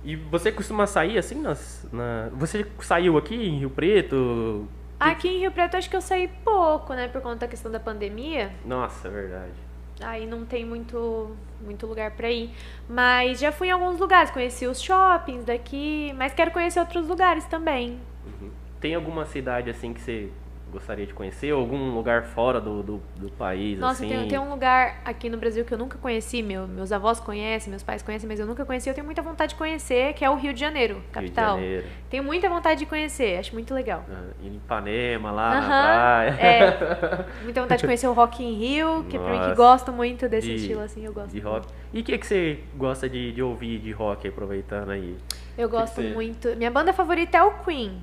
E 0.06 0.14
você 0.14 0.52
costuma 0.52 0.86
sair 0.86 1.18
assim 1.18 1.42
nas, 1.42 1.84
na... 1.92 2.28
Você 2.34 2.64
saiu 2.78 3.18
aqui 3.18 3.34
em 3.34 3.58
Rio 3.58 3.70
Preto? 3.70 4.68
Aqui 5.00 5.26
em 5.26 5.40
Rio 5.40 5.50
Preto 5.50 5.76
acho 5.76 5.90
que 5.90 5.96
eu 5.96 6.00
saí 6.00 6.28
pouco, 6.44 6.94
né, 6.94 7.08
por 7.08 7.20
conta 7.20 7.40
da 7.40 7.48
questão 7.48 7.72
da 7.72 7.80
pandemia. 7.80 8.52
Nossa, 8.64 9.08
é 9.08 9.10
verdade. 9.10 9.52
aí 10.00 10.24
não 10.24 10.46
tem 10.46 10.64
muito, 10.64 11.36
muito 11.60 11.88
lugar 11.88 12.12
para 12.12 12.30
ir. 12.30 12.54
Mas 12.88 13.40
já 13.40 13.50
fui 13.50 13.66
em 13.66 13.72
alguns 13.72 13.98
lugares, 13.98 14.30
conheci 14.30 14.64
os 14.64 14.80
shoppings 14.80 15.44
daqui, 15.44 16.12
mas 16.16 16.32
quero 16.32 16.52
conhecer 16.52 16.78
outros 16.78 17.08
lugares 17.08 17.44
também. 17.46 17.98
Uhum. 18.24 18.50
Tem 18.80 18.94
alguma 18.94 19.26
cidade 19.26 19.70
assim 19.70 19.92
que 19.92 20.00
você 20.00 20.30
gostaria 20.70 21.06
de 21.06 21.14
conhecer? 21.14 21.50
Algum 21.52 21.94
lugar 21.94 22.24
fora 22.24 22.60
do, 22.60 22.82
do, 22.82 23.02
do 23.16 23.30
país? 23.32 23.78
Nossa, 23.78 24.04
assim? 24.04 24.14
tem, 24.14 24.28
tem 24.28 24.38
um 24.38 24.50
lugar 24.50 25.00
aqui 25.04 25.28
no 25.30 25.38
Brasil 25.38 25.64
que 25.64 25.72
eu 25.72 25.78
nunca 25.78 25.96
conheci, 25.98 26.42
meu, 26.42 26.66
meus 26.66 26.92
avós 26.92 27.20
conhecem, 27.20 27.70
meus 27.70 27.82
pais 27.82 28.02
conhecem, 28.02 28.28
mas 28.28 28.38
eu 28.40 28.46
nunca 28.46 28.64
conheci. 28.64 28.88
Eu 28.88 28.94
tenho 28.94 29.04
muita 29.06 29.22
vontade 29.22 29.50
de 29.52 29.56
conhecer, 29.58 30.12
que 30.14 30.24
é 30.24 30.30
o 30.30 30.34
Rio 30.34 30.52
de 30.52 30.60
Janeiro, 30.60 31.02
capital. 31.12 31.56
Rio 31.56 31.64
de 31.64 31.70
Janeiro. 31.74 31.86
Tenho 32.10 32.24
muita 32.24 32.48
vontade 32.48 32.80
de 32.80 32.86
conhecer, 32.86 33.38
acho 33.38 33.52
muito 33.54 33.72
legal. 33.72 34.04
Ah, 34.10 34.24
em 34.42 34.56
Ipanema, 34.56 35.30
lá 35.30 35.52
Aham, 35.58 35.60
na 35.60 35.82
praia. 35.82 36.30
É, 36.40 37.24
muita 37.44 37.60
vontade 37.62 37.80
de 37.80 37.86
conhecer 37.86 38.06
o 38.08 38.12
Rock 38.12 38.42
in 38.44 38.54
Rio, 38.54 39.04
que 39.08 39.18
pra 39.18 39.28
mim 39.30 39.38
que 39.38 39.42
Nossa. 39.44 39.54
gosto 39.54 39.92
muito 39.92 40.28
desse 40.28 40.48
De- 40.48 40.54
estilo 40.56 40.80
assim, 40.80 41.04
eu 41.04 41.12
gosto. 41.12 41.30
De 41.30 41.40
rock. 41.40 41.66
E 41.92 42.00
o 42.00 42.04
que, 42.04 42.18
que 42.18 42.26
você 42.26 42.60
gosta 42.76 43.08
de, 43.08 43.32
de 43.32 43.42
ouvir 43.42 43.78
de 43.78 43.92
rock, 43.92 44.26
aproveitando 44.28 44.90
aí? 44.90 45.16
Eu 45.56 45.68
que 45.68 45.76
gosto 45.76 45.94
você- 45.94 46.12
muito. 46.12 46.54
Minha 46.56 46.70
banda 46.70 46.92
favorita 46.92 47.38
é 47.38 47.42
o 47.42 47.52
Queen. 47.64 48.02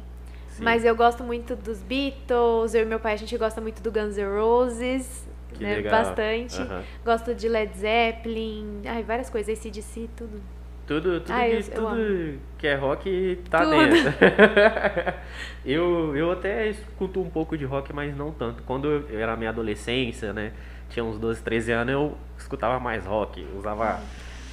Sim. 0.64 0.66
Mas 0.66 0.86
eu 0.86 0.96
gosto 0.96 1.24
muito 1.24 1.56
dos 1.56 1.82
Beatles, 1.82 2.74
eu 2.74 2.82
e 2.82 2.86
meu 2.86 3.00
pai 3.00 3.14
a 3.14 3.18
gente 3.18 3.38
gosta 3.38 3.60
muito 3.60 3.82
do 3.82 3.92
Guns 3.92 4.18
N' 4.18 4.26
Roses, 4.26 5.28
Que 5.54 5.64
né? 5.64 5.76
legal. 5.76 6.04
Bastante. 6.04 6.62
Aham. 6.62 6.84
Gosto 7.06 7.36
de 7.36 7.48
Led 7.50 7.78
Zeppelin, 7.78 8.82
ai, 8.86 9.04
várias 9.04 9.30
coisas, 9.30 9.58
ACDC, 9.60 10.10
tudo. 10.16 10.42
Tudo, 10.86 11.20
tudo, 11.22 11.32
Ah, 11.34 11.48
eu- 11.48 11.62
que, 11.64 11.70
eu 11.72 11.76
tudo 11.76 12.40
que 12.58 12.68
é 12.68 12.76
rock 12.76 13.40
tá 13.50 13.60
Tudo. 13.60 13.70
dentro. 13.72 14.12
eu, 15.66 16.16
eu 16.16 16.32
até 16.32 16.68
escuto 16.70 17.22
um 17.22 17.30
pouco 17.30 17.58
de 17.58 17.66
rock, 17.66 17.94
mas 17.94 18.16
não 18.16 18.32
tanto. 18.32 18.64
Quando 18.64 18.88
eu 18.90 19.20
era 19.20 19.36
minha 19.36 19.50
adolescência, 19.50 20.34
né? 20.34 20.52
Tinha 20.90 21.04
uns 21.04 21.18
12, 21.18 21.42
13 21.42 21.72
anos, 21.72 21.94
eu 21.94 22.18
escutava 22.38 22.80
mais 22.80 23.06
rock. 23.06 23.46
Usava 23.58 24.00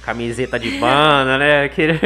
camiseta 0.03 0.57
de 0.59 0.71
banda, 0.79 1.37
né? 1.37 1.63
aquele- 1.65 1.99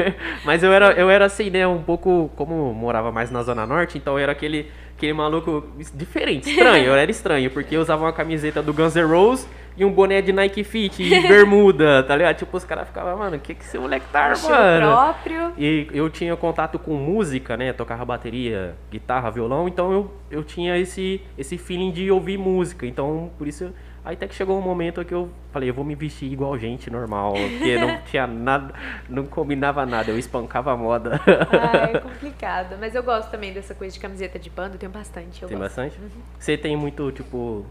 Mas 0.44 0.64
eu 0.64 0.72
era, 0.74 0.92
eu 0.94 1.10
era 1.10 1.26
assim, 1.26 1.50
né? 1.50 1.66
Um 1.68 1.82
pouco, 1.82 2.30
como 2.36 2.74
morava 2.74 3.12
mais 3.12 3.32
na 3.32 3.42
Zona 3.44 3.66
Norte, 3.66 3.98
então 3.98 4.14
eu 4.14 4.20
era 4.20 4.32
aquele, 4.32 4.70
aquele 4.98 5.14
maluco 5.14 5.64
diferente, 5.94 6.50
estranho. 6.50 6.86
Eu 6.86 6.96
era 6.96 7.10
estranho, 7.10 7.50
porque 7.52 7.76
eu 7.76 7.82
usava 7.82 8.04
uma 8.06 8.14
camiseta 8.14 8.62
do 8.62 8.74
Guns 8.74 8.96
N' 8.96 9.04
Roses 9.06 9.48
e 9.78 9.84
um 9.84 9.92
boné 9.92 10.22
de 10.22 10.32
Nike 10.32 10.64
Fit 10.64 11.04
e 11.04 11.20
bermuda, 11.28 12.02
tá 12.04 12.16
ligado? 12.16 12.38
Tipo, 12.38 12.56
os 12.56 12.64
caras 12.64 12.88
ficavam, 12.88 13.18
mano, 13.18 13.36
o 13.36 13.40
que 13.40 13.54
que 13.54 13.64
esse 13.64 13.78
moleque 13.78 14.06
tá 14.12 14.20
armando? 14.22 14.92
próprio. 14.94 15.52
E 15.58 15.88
eu 15.92 16.10
tinha 16.10 16.34
contato 16.38 16.80
com 16.80 16.94
música, 16.96 17.58
né? 17.58 17.74
Tocava 17.74 18.06
bateria, 18.06 18.76
guitarra, 18.92 19.30
violão, 19.32 19.68
então 19.68 19.92
eu, 19.92 20.14
eu 20.32 20.44
tinha 20.44 20.78
esse, 20.78 21.22
esse 21.38 21.58
feeling 21.58 21.92
de 21.92 22.10
ouvir 22.10 22.38
música. 22.38 22.86
Então, 22.86 23.32
por 23.38 23.48
isso. 23.48 23.72
Aí 24.06 24.14
até 24.14 24.28
que 24.28 24.36
chegou 24.36 24.56
um 24.56 24.62
momento 24.62 25.04
que 25.04 25.14
eu 25.14 25.32
falei, 25.52 25.68
eu 25.68 25.74
vou 25.74 25.84
me 25.84 25.96
vestir 25.96 26.32
igual 26.32 26.56
gente 26.60 26.92
normal, 26.92 27.34
porque 27.34 27.76
não 27.76 28.00
tinha 28.06 28.28
nada, 28.28 28.72
não 29.10 29.26
combinava 29.26 29.84
nada, 29.84 30.12
eu 30.12 30.20
espancava 30.20 30.72
a 30.72 30.78
moda. 30.78 31.20
Ah, 31.26 31.90
é 31.92 32.00
complicado. 32.00 32.78
Mas 32.80 32.94
eu 32.94 33.02
gosto 33.02 33.32
também 33.32 33.52
dessa 33.52 33.74
coisa 33.74 33.92
de 33.92 34.00
camiseta 34.00 34.38
de 34.38 34.50
banda, 34.52 34.76
eu 34.76 34.80
tenho 34.80 34.92
bastante. 34.92 35.42
Eu 35.42 35.50
tem 35.50 35.58
gosto. 35.58 35.76
bastante? 35.76 36.00
Você 36.38 36.56
tem 36.56 36.78
muito, 36.78 37.12
tipo. 37.12 37.66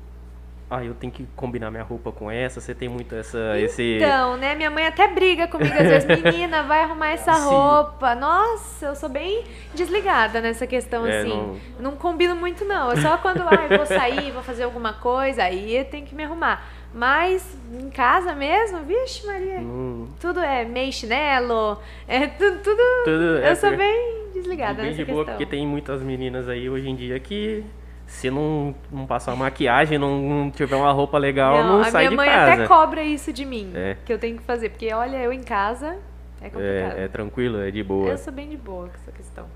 Ah, 0.70 0.82
eu 0.82 0.94
tenho 0.94 1.12
que 1.12 1.26
combinar 1.36 1.70
minha 1.70 1.82
roupa 1.82 2.10
com 2.10 2.30
essa, 2.30 2.60
você 2.60 2.74
tem 2.74 2.88
muito 2.88 3.14
essa. 3.14 3.58
esse. 3.58 3.96
Então, 3.96 4.36
né? 4.38 4.54
Minha 4.54 4.70
mãe 4.70 4.86
até 4.86 5.06
briga 5.06 5.46
comigo 5.46 5.72
às 5.74 5.86
vezes, 5.88 6.08
menina, 6.22 6.62
vai 6.62 6.82
arrumar 6.82 7.08
essa 7.10 7.34
Sim. 7.34 7.44
roupa. 7.44 8.14
Nossa, 8.14 8.86
eu 8.86 8.94
sou 8.96 9.08
bem 9.08 9.44
desligada 9.74 10.40
nessa 10.40 10.66
questão, 10.66 11.06
É, 11.06 11.20
assim. 11.20 11.28
não- 11.28 11.56
Não... 11.78 11.96
combino 11.96 12.34
muito, 12.34 12.64
não. 12.64 12.90
É 12.90 12.96
só 12.96 13.18
quando 13.18 13.42
ah, 13.42 13.66
eu 13.70 13.76
vou 13.76 13.86
sair, 13.86 14.30
vou 14.32 14.42
fazer 14.42 14.62
alguma 14.64 14.94
coisa, 14.94 15.44
aí 15.44 15.76
eu 15.76 15.84
tenho 15.84 16.06
que 16.06 16.14
me 16.14 16.24
arrumar. 16.24 16.66
Mas 16.92 17.56
em 17.72 17.90
casa 17.90 18.34
mesmo, 18.34 18.78
vixe, 18.84 19.26
Maria, 19.26 19.58
Hum, 19.58 20.08
tudo 20.20 20.40
é 20.40 20.64
meio 20.64 20.92
chinelo, 20.92 21.78
é 22.08 22.26
tudo. 22.26 22.58
tudo... 22.62 22.82
tudo, 23.04 23.22
Eu 23.38 23.44
é 23.44 23.54
sou 23.54 23.76
bem 23.76 24.28
desligada 24.32 24.74
bem 24.74 24.86
nessa 24.92 24.96
de 24.96 25.04
boa, 25.04 25.24
questão. 25.24 25.38
porque 25.38 25.44
tem 25.56 25.66
muitas 25.66 26.02
meninas 26.02 26.48
aí 26.48 26.70
hoje 26.70 26.88
em 26.88 26.94
dia 26.96 27.18
que 27.20 27.64
se 28.06 28.30
não, 28.30 28.74
não 28.92 29.06
passar 29.06 29.32
uma 29.32 29.44
maquiagem, 29.46 29.98
não, 29.98 30.20
não 30.20 30.50
tiver 30.50 30.76
uma 30.76 30.92
roupa 30.92 31.18
legal, 31.18 31.64
não, 31.64 31.80
a 31.80 31.84
sai 31.84 32.02
minha 32.02 32.10
de 32.10 32.16
mãe 32.16 32.28
casa. 32.28 32.52
até 32.52 32.66
cobra 32.66 33.02
isso 33.02 33.32
de 33.32 33.44
mim, 33.44 33.72
É. 33.74 33.96
que 34.04 34.12
eu 34.12 34.18
tenho 34.18 34.36
que 34.36 34.42
fazer, 34.44 34.68
porque 34.70 34.92
olha, 34.92 35.16
eu 35.16 35.32
em 35.32 35.42
casa 35.42 35.96
é 36.40 36.48
complicado. 36.50 36.98
É, 36.98 37.04
é 37.04 37.08
tranquilo, 37.08 37.60
é 37.60 37.70
de 37.70 37.82
boa. 37.82 38.10
Eu 38.10 38.18
sou 38.18 38.32
bem 38.32 38.48
de 38.48 38.56
boa 38.56 38.88
com 38.88 38.94
essa 38.94 39.12
questão. 39.12 39.46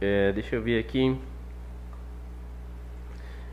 É, 0.00 0.32
deixa 0.32 0.56
eu 0.56 0.62
ver 0.62 0.78
aqui. 0.78 1.18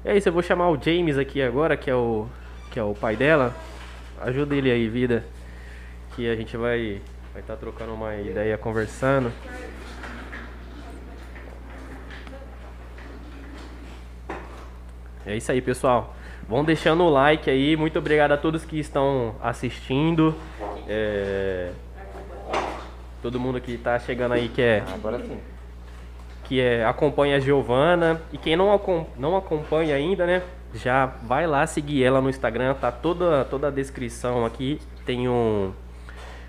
É 0.03 0.17
isso, 0.17 0.27
eu 0.29 0.33
vou 0.33 0.41
chamar 0.41 0.69
o 0.69 0.81
James 0.81 1.17
aqui 1.17 1.41
agora, 1.41 1.77
que 1.77 1.89
é 1.89 1.95
o, 1.95 2.27
que 2.71 2.79
é 2.79 2.83
o 2.83 2.93
pai 2.93 3.15
dela. 3.15 3.55
Ajuda 4.19 4.55
ele 4.55 4.71
aí, 4.71 4.87
vida. 4.87 5.23
Que 6.15 6.29
a 6.29 6.35
gente 6.35 6.57
vai 6.57 7.01
vai 7.31 7.41
estar 7.41 7.55
trocando 7.55 7.93
uma 7.93 8.13
ideia, 8.15 8.57
conversando. 8.57 9.31
É 15.25 15.35
isso 15.35 15.51
aí, 15.51 15.61
pessoal. 15.61 16.15
Vão 16.47 16.63
deixando 16.63 17.03
o 17.03 17.09
like 17.09 17.49
aí. 17.49 17.75
Muito 17.77 17.97
obrigado 17.99 18.31
a 18.31 18.37
todos 18.37 18.65
que 18.65 18.79
estão 18.79 19.35
assistindo. 19.41 20.35
É, 20.87 21.71
Todo 23.21 23.39
mundo 23.39 23.61
que 23.61 23.73
está 23.73 23.99
chegando 23.99 24.31
aí 24.33 24.49
que 24.49 24.61
é 24.61 24.83
Agora 24.95 25.19
sim. 25.19 25.37
que 26.45 26.59
é, 26.59 26.83
acompanha 26.83 27.37
a 27.37 27.39
Giovana. 27.39 28.19
E 28.33 28.37
quem 28.37 28.55
não, 28.55 28.73
acom- 28.73 29.05
não 29.17 29.37
acompanha 29.37 29.95
ainda, 29.95 30.25
né? 30.25 30.41
Já 30.73 31.05
vai 31.05 31.45
lá 31.45 31.67
seguir 31.67 32.03
ela 32.03 32.19
no 32.21 32.29
Instagram, 32.29 32.73
tá 32.73 32.91
toda, 32.91 33.45
toda 33.45 33.67
a 33.67 33.71
descrição 33.71 34.45
aqui. 34.45 34.79
Tem 35.05 35.27
um. 35.29 35.71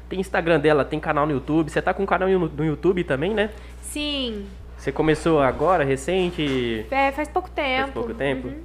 Tem 0.09 0.21
Instagram 0.21 0.61
dela, 0.61 0.85
tem 0.85 0.99
canal 1.01 1.27
no 1.27 1.33
YouTube. 1.33 1.71
Você 1.71 1.83
tá 1.83 1.93
com 1.93 2.05
um 2.05 2.07
canal 2.07 2.29
no 2.29 2.65
YouTube 2.65 3.03
também, 3.05 3.35
né? 3.35 3.51
Sim, 3.83 4.47
Você 4.83 4.91
começou 4.91 5.41
agora, 5.41 5.85
recente? 5.85 6.85
é, 6.91 7.13
faz 7.13 7.29
pouco 7.29 7.49
tempo. 7.49 7.93
pouco 7.93 8.13
tempo? 8.15 8.49
Uhum. 8.49 8.63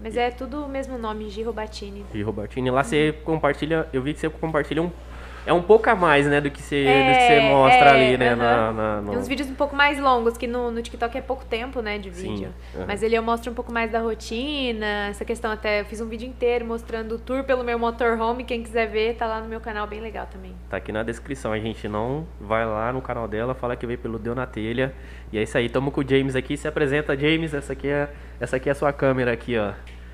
Mas 0.00 0.16
é 0.16 0.30
tudo 0.30 0.64
o 0.64 0.68
mesmo 0.70 0.96
nome, 0.96 1.28
Giro 1.28 1.52
Batini. 1.52 2.02
Lá 2.70 2.82
você 2.82 3.14
compartilha. 3.22 3.86
Eu 3.92 4.00
vi 4.00 4.14
que 4.14 4.20
você 4.20 4.30
compartilha 4.30 4.80
um. 4.80 4.90
É 5.44 5.52
um 5.52 5.60
pouco 5.62 5.90
a 5.90 5.96
mais, 5.96 6.26
né? 6.28 6.40
Do 6.40 6.50
que 6.52 6.62
você, 6.62 7.02
do 7.02 7.12
que 7.18 7.22
você 7.22 7.32
É, 7.34 7.40
mostra 7.40 7.90
é, 7.90 7.92
ali, 7.94 8.16
né? 8.16 8.28
aham. 8.28 8.36
na- 8.36 8.72
na- 8.72 9.00
no- 9.02 9.10
Tem 9.10 9.18
uns 9.18 9.26
vídeos 9.26 9.48
um 9.50 9.54
pouco 9.54 9.74
mais 9.74 9.98
longos, 9.98 10.36
que 10.36 10.46
no, 10.46 10.70
no 10.70 10.80
TikTok 10.80 11.18
é 11.18 11.20
pouco 11.20 11.44
tempo, 11.44 11.80
né, 11.82 11.98
de 11.98 12.14
Sim, 12.14 12.28
vídeo. 12.34 12.48
aham. 12.76 12.84
Mas 12.86 13.02
ele 13.02 13.16
eu 13.16 13.22
mostro 13.24 13.50
um 13.50 13.54
pouco 13.54 13.72
mais 13.72 13.90
da 13.90 13.98
rotina, 14.00 15.08
essa 15.10 15.24
questão 15.24 15.50
até. 15.50 15.80
Eu 15.80 15.84
fiz 15.84 16.00
um 16.00 16.06
vídeo 16.08 16.28
inteiro 16.28 16.64
mostrando 16.64 17.16
o 17.16 17.18
tour 17.18 17.42
pelo 17.42 17.64
meu 17.64 17.76
motorhome. 17.78 18.44
Quem 18.44 18.62
quiser 18.62 18.86
ver, 18.86 19.14
tá 19.16 19.26
lá 19.26 19.40
no 19.40 19.48
meu 19.48 19.60
canal, 19.60 19.86
bem 19.86 20.00
legal 20.00 20.26
também. 20.30 20.54
Tá 20.70 20.76
aqui 20.76 20.92
na 20.92 21.02
descrição, 21.02 21.52
a 21.52 21.58
gente 21.58 21.88
não 21.88 22.24
vai 22.40 22.64
lá 22.64 22.92
no 22.92 23.02
canal 23.02 23.26
dela, 23.26 23.52
fala 23.54 23.74
que 23.74 23.84
veio 23.86 23.98
pelo 23.98 24.18
Deu 24.20 24.34
na 24.36 24.46
Telha. 24.46 24.92
E 25.32 25.38
é 25.38 25.42
isso 25.42 25.58
aí, 25.58 25.68
tamo 25.68 25.90
com 25.90 26.02
o 26.02 26.08
James 26.08 26.36
aqui, 26.36 26.56
se 26.56 26.68
apresenta, 26.68 27.16
James, 27.16 27.52
essa 27.52 27.72
aqui 27.72 27.88
é, 27.88 28.08
essa 28.38 28.56
aqui 28.56 28.68
é 28.68 28.72
a 28.72 28.74
sua 28.76 28.92
câmera 28.92 29.32
aqui, 29.32 29.58
ó. 29.58 29.72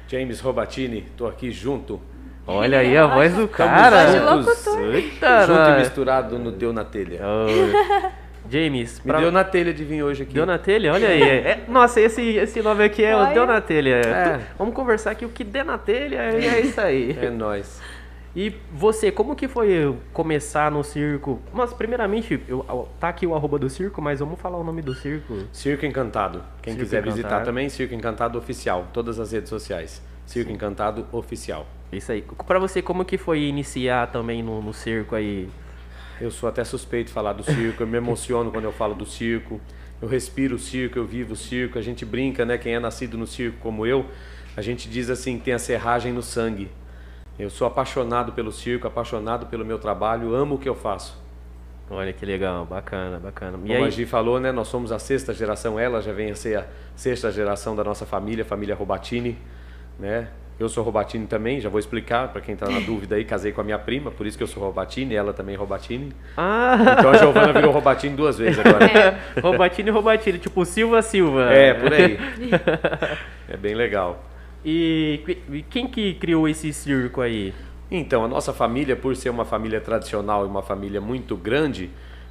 James 0.08 0.40
Robatini, 0.40 1.02
tô 1.16 1.26
aqui 1.26 1.50
junto. 1.50 2.00
Olha 2.48 2.78
aí 2.78 2.96
a 2.96 3.06
voz 3.06 3.34
do 3.34 3.46
cara. 3.46 4.06
Voz. 4.36 4.66
Eita, 4.94 5.40
junto 5.46 5.52
e 5.60 5.68
nós. 5.68 5.78
misturado 5.80 6.38
no 6.38 6.50
Deu 6.50 6.72
na 6.72 6.84
Telha. 6.84 7.20
Ô, 7.22 8.08
James, 8.50 8.98
Me 9.04 9.10
pra- 9.10 9.20
deu 9.20 9.30
na 9.30 9.44
telha 9.44 9.74
de 9.74 9.84
vir 9.84 10.02
hoje 10.02 10.22
aqui. 10.22 10.32
Deu 10.32 10.46
na 10.46 10.56
telha? 10.56 10.92
Olha 10.94 11.08
aí. 11.08 11.22
É- 11.22 11.64
nossa, 11.68 12.00
esse, 12.00 12.22
esse 12.22 12.62
nome 12.62 12.82
aqui 12.82 13.04
é 13.04 13.14
o. 13.14 13.26
Deu 13.34 13.46
na 13.46 13.60
telha. 13.60 13.96
É. 13.96 14.40
Vamos 14.58 14.74
conversar 14.74 15.10
aqui 15.10 15.24
o 15.26 15.28
que 15.28 15.44
der 15.44 15.64
na 15.64 15.76
telha 15.76 16.32
e 16.38 16.46
é 16.46 16.60
isso 16.60 16.80
aí. 16.80 17.16
É 17.20 17.28
nóis. 17.28 17.80
E 18.36 18.54
você, 18.72 19.10
como 19.10 19.34
que 19.34 19.48
foi 19.48 19.94
começar 20.12 20.70
no 20.70 20.82
circo? 20.84 21.40
Mas 21.52 21.72
primeiramente, 21.74 22.40
eu, 22.48 22.88
tá 23.00 23.08
aqui 23.08 23.26
o 23.26 23.34
arroba 23.34 23.58
do 23.58 23.68
circo, 23.68 24.00
mas 24.00 24.20
vamos 24.20 24.38
falar 24.40 24.56
o 24.58 24.64
nome 24.64 24.80
do 24.80 24.94
circo. 24.94 25.38
Circo 25.52 25.84
Encantado. 25.84 26.42
Quem 26.62 26.74
Circo 26.74 26.84
quiser 26.84 26.98
Encantado. 26.98 27.16
visitar 27.16 27.42
também, 27.42 27.68
Circo 27.68 27.94
Encantado 27.94 28.38
Oficial. 28.38 28.86
Todas 28.92 29.18
as 29.18 29.32
redes 29.32 29.48
sociais. 29.50 30.00
Circo 30.24 30.52
Encantado 30.52 31.06
Oficial. 31.10 31.66
Isso 31.92 32.12
aí. 32.12 32.22
Pra 32.46 32.58
você, 32.58 32.82
como 32.82 33.04
que 33.04 33.16
foi 33.16 33.40
iniciar 33.42 34.08
também 34.08 34.42
no, 34.42 34.62
no 34.62 34.72
circo 34.72 35.14
aí? 35.14 35.48
Eu 36.20 36.30
sou 36.30 36.48
até 36.48 36.64
suspeito 36.64 37.08
de 37.08 37.12
falar 37.12 37.32
do 37.32 37.44
circo, 37.44 37.82
eu 37.82 37.86
me 37.86 37.96
emociono 37.96 38.50
quando 38.50 38.64
eu 38.64 38.72
falo 38.72 38.94
do 38.94 39.06
circo. 39.06 39.60
Eu 40.00 40.08
respiro 40.08 40.56
o 40.56 40.58
circo, 40.58 40.98
eu 40.98 41.04
vivo 41.04 41.32
o 41.32 41.36
circo, 41.36 41.78
a 41.78 41.82
gente 41.82 42.04
brinca, 42.04 42.44
né? 42.44 42.58
Quem 42.58 42.74
é 42.74 42.80
nascido 42.80 43.16
no 43.16 43.26
circo 43.26 43.58
como 43.60 43.86
eu, 43.86 44.06
a 44.56 44.62
gente 44.62 44.88
diz 44.88 45.10
assim, 45.10 45.38
tem 45.38 45.54
a 45.54 45.58
serragem 45.58 46.12
no 46.12 46.22
sangue. 46.22 46.70
Eu 47.38 47.50
sou 47.50 47.66
apaixonado 47.66 48.32
pelo 48.32 48.50
circo, 48.52 48.86
apaixonado 48.86 49.46
pelo 49.46 49.64
meu 49.64 49.78
trabalho, 49.78 50.34
amo 50.34 50.56
o 50.56 50.58
que 50.58 50.68
eu 50.68 50.74
faço. 50.74 51.16
Olha 51.90 52.12
que 52.12 52.26
legal, 52.26 52.66
bacana, 52.66 53.18
bacana. 53.18 53.58
E 53.64 53.68
Como 53.68 53.82
a 53.82 53.86
aí, 53.86 53.90
Gi 53.90 54.04
falou, 54.04 54.38
né? 54.38 54.52
Nós 54.52 54.68
somos 54.68 54.92
a 54.92 54.98
sexta 54.98 55.32
geração, 55.32 55.78
ela 55.78 56.02
já 56.02 56.12
vem 56.12 56.30
a 56.30 56.34
ser 56.34 56.58
a 56.58 56.66
sexta 56.94 57.30
geração 57.30 57.74
da 57.74 57.82
nossa 57.82 58.04
família, 58.04 58.44
família 58.44 58.74
Robatini, 58.74 59.38
né? 59.98 60.28
Eu 60.58 60.68
sou 60.68 60.82
Robatini 60.82 61.26
também, 61.26 61.60
já 61.60 61.68
vou 61.68 61.78
explicar 61.78 62.28
para 62.28 62.40
quem 62.40 62.54
está 62.54 62.68
na 62.68 62.80
dúvida 62.80 63.14
aí, 63.14 63.24
casei 63.24 63.52
com 63.52 63.60
a 63.60 63.64
minha 63.64 63.78
prima, 63.78 64.10
por 64.10 64.26
isso 64.26 64.36
que 64.36 64.42
eu 64.42 64.48
sou 64.48 64.62
Robatini, 64.62 65.14
ela 65.14 65.32
também 65.32 65.54
é 65.54 65.58
Robatini. 65.58 66.12
Ah, 66.36 66.96
Então 66.98 67.10
a 67.10 67.16
Giovana 67.16 67.52
virou 67.52 67.70
Robatini 67.70 68.16
duas 68.16 68.38
vezes 68.38 68.58
agora. 68.58 69.18
Robatini, 69.40 69.90
Robatini, 69.90 70.38
tipo 70.38 70.64
Silva 70.64 71.00
Silva. 71.00 71.52
É, 71.52 71.74
por 71.74 71.92
aí. 71.92 72.18
É 73.50 73.56
bem 73.56 73.74
legal. 73.74 74.22
E 74.64 75.38
e 75.50 75.62
quem 75.62 75.86
que 75.86 76.14
criou 76.14 76.46
esse 76.48 76.70
circo 76.72 77.20
aí? 77.22 77.54
Então, 77.90 78.22
a 78.24 78.28
nossa 78.28 78.52
família, 78.52 78.94
por 78.94 79.16
ser 79.16 79.30
uma 79.30 79.44
família 79.46 79.80
tradicional 79.80 80.44
e 80.44 80.48
uma 80.48 80.62
família 80.62 81.00
muito 81.00 81.34
grande, 81.34 81.88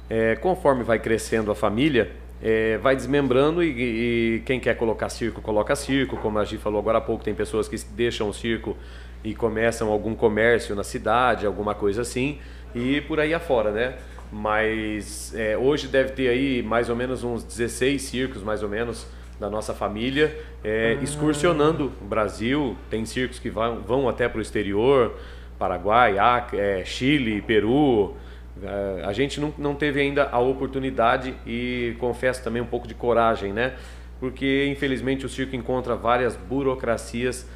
é, 0.08 0.36
conforme 0.36 0.84
vai 0.84 1.00
crescendo 1.00 1.50
a 1.50 1.54
família, 1.56 2.12
é, 2.42 2.78
vai 2.78 2.94
desmembrando 2.94 3.62
e, 3.62 4.36
e 4.36 4.42
quem 4.46 4.60
quer 4.60 4.74
colocar 4.76 5.08
circo, 5.08 5.40
coloca 5.40 5.74
circo. 5.74 6.16
Como 6.16 6.38
a 6.38 6.44
Gi 6.44 6.56
falou 6.56 6.78
agora 6.80 6.98
há 6.98 7.00
pouco, 7.00 7.24
tem 7.24 7.34
pessoas 7.34 7.68
que 7.68 7.76
deixam 7.94 8.28
o 8.28 8.34
circo 8.34 8.76
e 9.24 9.34
começam 9.34 9.88
algum 9.90 10.14
comércio 10.14 10.74
na 10.76 10.84
cidade, 10.84 11.44
alguma 11.44 11.74
coisa 11.74 12.02
assim, 12.02 12.38
e 12.74 13.00
por 13.02 13.18
aí 13.18 13.34
afora, 13.34 13.70
né? 13.72 13.94
Mas 14.30 15.34
é, 15.34 15.56
hoje 15.56 15.88
deve 15.88 16.12
ter 16.12 16.28
aí 16.28 16.62
mais 16.62 16.88
ou 16.88 16.94
menos 16.96 17.24
uns 17.24 17.42
16 17.42 18.00
circos, 18.02 18.42
mais 18.42 18.62
ou 18.62 18.68
menos, 18.68 19.06
da 19.40 19.48
nossa 19.48 19.72
família, 19.74 20.36
é, 20.62 20.96
Ah. 20.98 21.02
excursionando 21.02 21.92
o 22.00 22.04
Brasil. 22.04 22.76
Tem 22.90 23.04
circos 23.04 23.38
que 23.38 23.50
vão, 23.50 23.80
vão 23.80 24.08
até 24.08 24.28
para 24.28 24.38
o 24.38 24.42
exterior, 24.42 25.14
Paraguai, 25.58 26.18
Acre, 26.18 26.58
é, 26.58 26.84
Chile, 26.84 27.40
Peru. 27.42 28.14
É, 28.62 29.04
a 29.04 29.12
gente 29.12 29.40
não, 29.40 29.52
não 29.56 29.74
teve 29.74 30.00
ainda 30.00 30.28
a 30.30 30.38
oportunidade 30.38 31.34
e 31.46 31.96
confesso 31.98 32.42
também 32.42 32.62
um 32.62 32.66
pouco 32.66 32.86
de 32.86 32.94
coragem, 32.94 33.52
né? 33.52 33.74
Porque 34.20 34.66
infelizmente 34.66 35.24
o 35.24 35.28
circo 35.28 35.54
encontra 35.54 35.94
várias 35.94 36.34
burocracias 36.34 37.46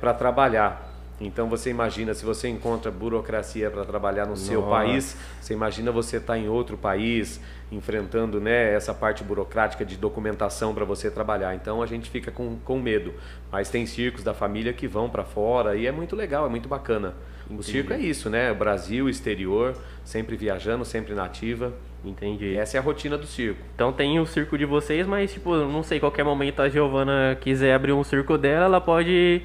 para 0.00 0.14
trabalhar. 0.14 0.92
Então 1.20 1.48
você 1.48 1.70
imagina, 1.70 2.14
se 2.14 2.24
você 2.24 2.48
encontra 2.48 2.90
burocracia 2.90 3.70
para 3.70 3.84
trabalhar 3.84 4.26
no 4.26 4.36
seu 4.36 4.62
Nossa. 4.62 4.70
país, 4.70 5.16
você 5.40 5.52
imagina 5.52 5.92
você 5.92 6.16
estar 6.16 6.38
em 6.38 6.48
outro 6.48 6.76
país, 6.76 7.40
enfrentando 7.72 8.40
né, 8.40 8.74
essa 8.74 8.92
parte 8.92 9.24
burocrática 9.24 9.84
de 9.84 9.96
documentação 9.96 10.74
para 10.74 10.84
você 10.84 11.10
trabalhar. 11.10 11.54
Então 11.54 11.82
a 11.82 11.86
gente 11.86 12.10
fica 12.10 12.30
com, 12.30 12.56
com 12.58 12.78
medo. 12.78 13.14
Mas 13.50 13.70
tem 13.70 13.86
circos 13.86 14.22
da 14.22 14.34
família 14.34 14.72
que 14.72 14.86
vão 14.86 15.08
para 15.08 15.24
fora 15.24 15.74
e 15.74 15.86
é 15.86 15.92
muito 15.92 16.14
legal, 16.14 16.46
é 16.46 16.48
muito 16.48 16.68
bacana. 16.68 17.14
O 17.50 17.62
circo 17.62 17.92
é 17.92 17.98
isso, 17.98 18.30
né? 18.30 18.52
Brasil, 18.54 19.08
exterior, 19.08 19.76
sempre 20.04 20.36
viajando, 20.36 20.84
sempre 20.84 21.14
nativa. 21.14 21.72
Entendi. 22.04 22.56
Essa 22.56 22.76
é 22.76 22.80
a 22.80 22.82
rotina 22.82 23.16
do 23.16 23.26
circo. 23.26 23.60
Então 23.74 23.92
tem 23.92 24.18
o 24.18 24.26
circo 24.26 24.56
de 24.58 24.64
vocês, 24.64 25.06
mas 25.06 25.32
tipo, 25.32 25.54
não 25.56 25.82
sei, 25.82 26.00
qualquer 26.00 26.24
momento 26.24 26.60
a 26.60 26.68
Giovana 26.68 27.36
quiser 27.40 27.74
abrir 27.74 27.92
um 27.92 28.04
circo 28.04 28.36
dela, 28.36 28.66
ela 28.66 28.80
pode. 28.80 29.42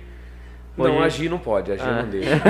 Não, 0.77 1.01
a 1.01 1.09
Gi 1.09 1.27
não 1.27 1.39
pode, 1.39 1.71
a 1.71 1.75
Gi 1.75 1.83
Ah. 1.83 2.01
não 2.03 2.09
deixa. 2.09 2.29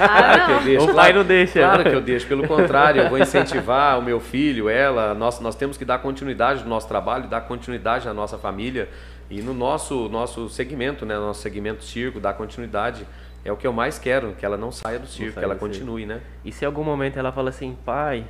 Ah, 0.00 0.46
que 0.46 0.52
eu 0.52 0.60
deixo. 0.62 0.84
O 0.84 0.86
pai 0.86 0.94
claro- 0.94 1.14
não 1.18 1.24
deixa. 1.24 1.58
Claro 1.60 1.82
que 1.84 1.88
eu 1.96 2.00
deixo. 2.00 2.26
Pelo 2.26 2.46
contrário, 2.46 3.02
eu 3.02 3.08
vou 3.08 3.18
incentivar 3.18 3.98
o 3.98 4.02
meu 4.02 4.20
filho, 4.20 4.68
ela. 4.68 5.14
Nós, 5.14 5.40
nós 5.40 5.54
temos 5.54 5.76
que 5.76 5.84
dar 5.84 5.98
continuidade 5.98 6.62
no 6.62 6.68
nosso 6.68 6.88
trabalho, 6.88 7.28
dar 7.28 7.42
continuidade 7.42 8.06
na 8.06 8.14
nossa 8.14 8.36
família 8.38 8.88
e 9.30 9.40
no 9.42 9.54
nosso, 9.54 10.08
nosso 10.08 10.48
segmento, 10.48 11.06
né? 11.06 11.14
Nosso 11.16 11.40
segmento 11.40 11.84
circo, 11.84 12.18
dar 12.20 12.32
continuidade. 12.34 13.06
É 13.44 13.50
o 13.50 13.56
que 13.56 13.66
eu 13.66 13.72
mais 13.72 13.98
quero, 13.98 14.32
que 14.38 14.44
ela 14.44 14.56
não 14.58 14.70
saia 14.70 14.98
do 14.98 15.06
circo, 15.06 15.32
saia 15.34 15.40
que 15.40 15.44
ela 15.44 15.54
circo. 15.58 15.66
continue, 15.66 16.04
né? 16.04 16.20
E 16.44 16.52
se 16.52 16.64
em 16.64 16.66
algum 16.66 16.84
momento 16.84 17.18
ela 17.18 17.32
fala 17.32 17.48
assim, 17.48 17.76
pai, 17.86 18.24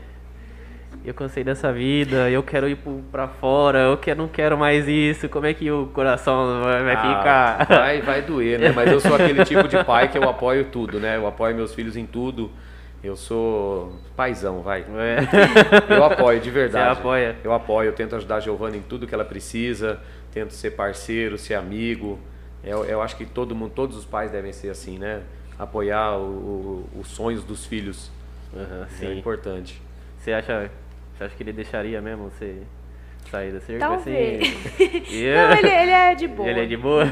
eu 1.04 1.14
cansei 1.14 1.42
dessa 1.42 1.72
vida, 1.72 2.28
eu 2.30 2.42
quero 2.42 2.68
ir 2.68 2.76
pra 3.10 3.26
fora, 3.28 3.78
eu 3.80 3.96
que- 3.96 4.14
não 4.14 4.28
quero 4.28 4.56
mais 4.58 4.86
isso, 4.86 5.28
como 5.28 5.46
é 5.46 5.54
que 5.54 5.70
o 5.70 5.86
coração 5.94 6.62
vai, 6.62 6.82
vai 6.84 6.94
Ah, 6.94 7.56
ficar? 7.58 7.66
Vai, 7.80 8.02
vai 8.02 8.22
doer, 8.22 8.58
né? 8.58 8.72
Mas 8.72 8.90
eu 8.92 9.00
sou 9.00 9.14
aquele 9.14 9.44
tipo 9.44 9.66
de 9.68 9.82
pai 9.84 10.08
que 10.08 10.18
eu 10.18 10.22
apoio 10.28 10.64
tudo, 10.66 11.00
né? 11.00 11.16
Eu 11.16 11.26
apoio 11.26 11.54
meus 11.56 11.74
filhos 11.74 11.96
em 11.96 12.04
tudo. 12.06 12.50
Eu 13.02 13.16
sou 13.16 13.94
paizão, 14.14 14.60
vai. 14.60 14.80
É. 14.82 15.16
Eu 15.94 16.04
apoio, 16.04 16.38
de 16.38 16.50
verdade. 16.50 16.94
Você 16.96 17.00
apoia? 17.00 17.36
Eu 17.42 17.52
apoio, 17.54 17.88
eu 17.88 17.92
tento 17.94 18.14
ajudar 18.14 18.36
a 18.36 18.40
Giovana 18.40 18.76
em 18.76 18.82
tudo 18.82 19.06
que 19.06 19.14
ela 19.14 19.24
precisa, 19.24 19.98
tento 20.30 20.52
ser 20.52 20.72
parceiro, 20.72 21.38
ser 21.38 21.54
amigo. 21.54 22.18
Eu, 22.62 22.84
eu 22.84 23.00
acho 23.00 23.16
que 23.16 23.24
todo 23.24 23.54
mundo, 23.54 23.72
todos 23.74 23.96
os 23.96 24.04
pais 24.04 24.30
devem 24.30 24.52
ser 24.52 24.68
assim, 24.68 24.98
né? 24.98 25.22
Apoiar 25.58 26.18
o- 26.18 26.84
o- 26.94 27.00
os 27.00 27.08
sonhos 27.08 27.42
dos 27.42 27.64
filhos. 27.64 28.10
Isso 28.92 29.04
é 29.06 29.14
importante. 29.14 29.80
Você 30.18 30.32
acha, 30.34 30.70
você 31.20 31.24
acha 31.24 31.36
que 31.36 31.42
ele 31.42 31.52
deixaria 31.52 32.00
mesmo 32.00 32.30
você 32.30 32.62
sair 33.30 33.52
do 33.52 33.60
circo 33.60 33.78
Talvez. 33.80 34.40
assim? 34.74 35.02
E- 35.10 35.34
Não, 35.34 35.52
ele, 35.52 35.68
ele 35.68 35.90
é 35.90 36.14
de 36.14 36.26
boa. 36.26 36.48
Ele 36.48 36.60
é 36.60 36.64
de 36.64 36.76
boa? 36.78 37.04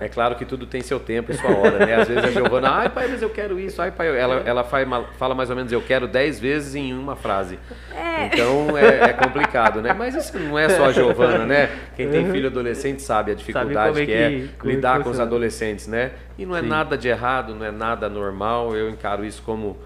É 0.00 0.08
claro 0.08 0.34
que 0.34 0.44
tudo 0.46 0.66
tem 0.66 0.80
seu 0.80 0.98
tempo 0.98 1.30
e 1.30 1.34
sua 1.36 1.50
hora, 1.54 1.84
né? 1.84 1.94
Às 1.94 2.08
vezes 2.08 2.24
a 2.24 2.30
Giovana, 2.30 2.70
ai 2.70 2.88
pai, 2.88 3.06
mas 3.08 3.20
eu 3.20 3.28
quero 3.28 3.60
isso, 3.60 3.80
ai 3.82 3.90
pai, 3.92 4.18
ela, 4.18 4.36
ela 4.46 4.64
faz 4.64 4.88
ma- 4.88 5.04
fala 5.18 5.34
mais 5.34 5.50
ou 5.50 5.54
menos 5.56 5.70
eu 5.70 5.82
quero 5.82 6.08
dez 6.08 6.40
vezes 6.40 6.74
em 6.74 6.94
uma 6.94 7.14
frase. 7.14 7.58
É. 7.94 8.26
Então 8.26 8.76
é, 8.76 9.10
é 9.10 9.12
complicado, 9.12 9.82
né? 9.82 9.92
Mas 9.92 10.14
isso 10.14 10.36
não 10.38 10.58
é 10.58 10.70
só 10.70 10.86
a 10.86 10.92
Giovana, 10.92 11.44
né? 11.44 11.68
Quem 11.94 12.08
tem 12.08 12.30
filho 12.32 12.46
adolescente 12.48 13.02
sabe 13.02 13.30
a 13.32 13.34
dificuldade 13.34 13.90
como 13.90 14.02
é 14.02 14.06
que, 14.06 14.12
é 14.12 14.28
que- 14.30 14.34
é 14.44 14.48
que 14.60 14.66
lidar 14.66 15.02
com 15.02 15.10
os 15.10 15.20
adolescentes, 15.20 15.86
né? 15.86 16.12
E 16.38 16.46
não 16.46 16.56
é 16.56 16.62
Sim. 16.62 16.68
nada 16.68 16.96
de 16.96 17.08
errado, 17.08 17.54
não 17.54 17.66
é 17.66 17.70
nada 17.70 18.08
normal, 18.08 18.74
eu 18.74 18.88
encaro 18.88 19.22
isso 19.24 19.42
como, 19.42 19.76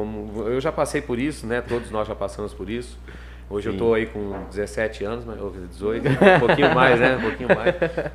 como. 0.00 0.42
Eu 0.46 0.60
já 0.60 0.70
passei 0.70 1.00
por 1.00 1.18
isso, 1.18 1.46
né? 1.46 1.62
Todos 1.62 1.90
nós 1.90 2.06
já 2.06 2.14
passamos 2.14 2.52
por 2.52 2.68
isso. 2.68 2.98
Hoje 3.48 3.68
eu 3.68 3.72
Sim. 3.72 3.78
tô 3.78 3.94
aí 3.94 4.04
com 4.04 4.44
17 4.50 5.04
anos, 5.04 5.24
mas- 5.24 5.40
ou 5.40 5.50
18, 5.50 6.04
um 6.36 6.38
pouquinho 6.46 6.74
mais, 6.74 7.00
né? 7.00 7.16
Um 7.16 7.20
pouquinho 7.22 7.48
mais. 7.48 7.74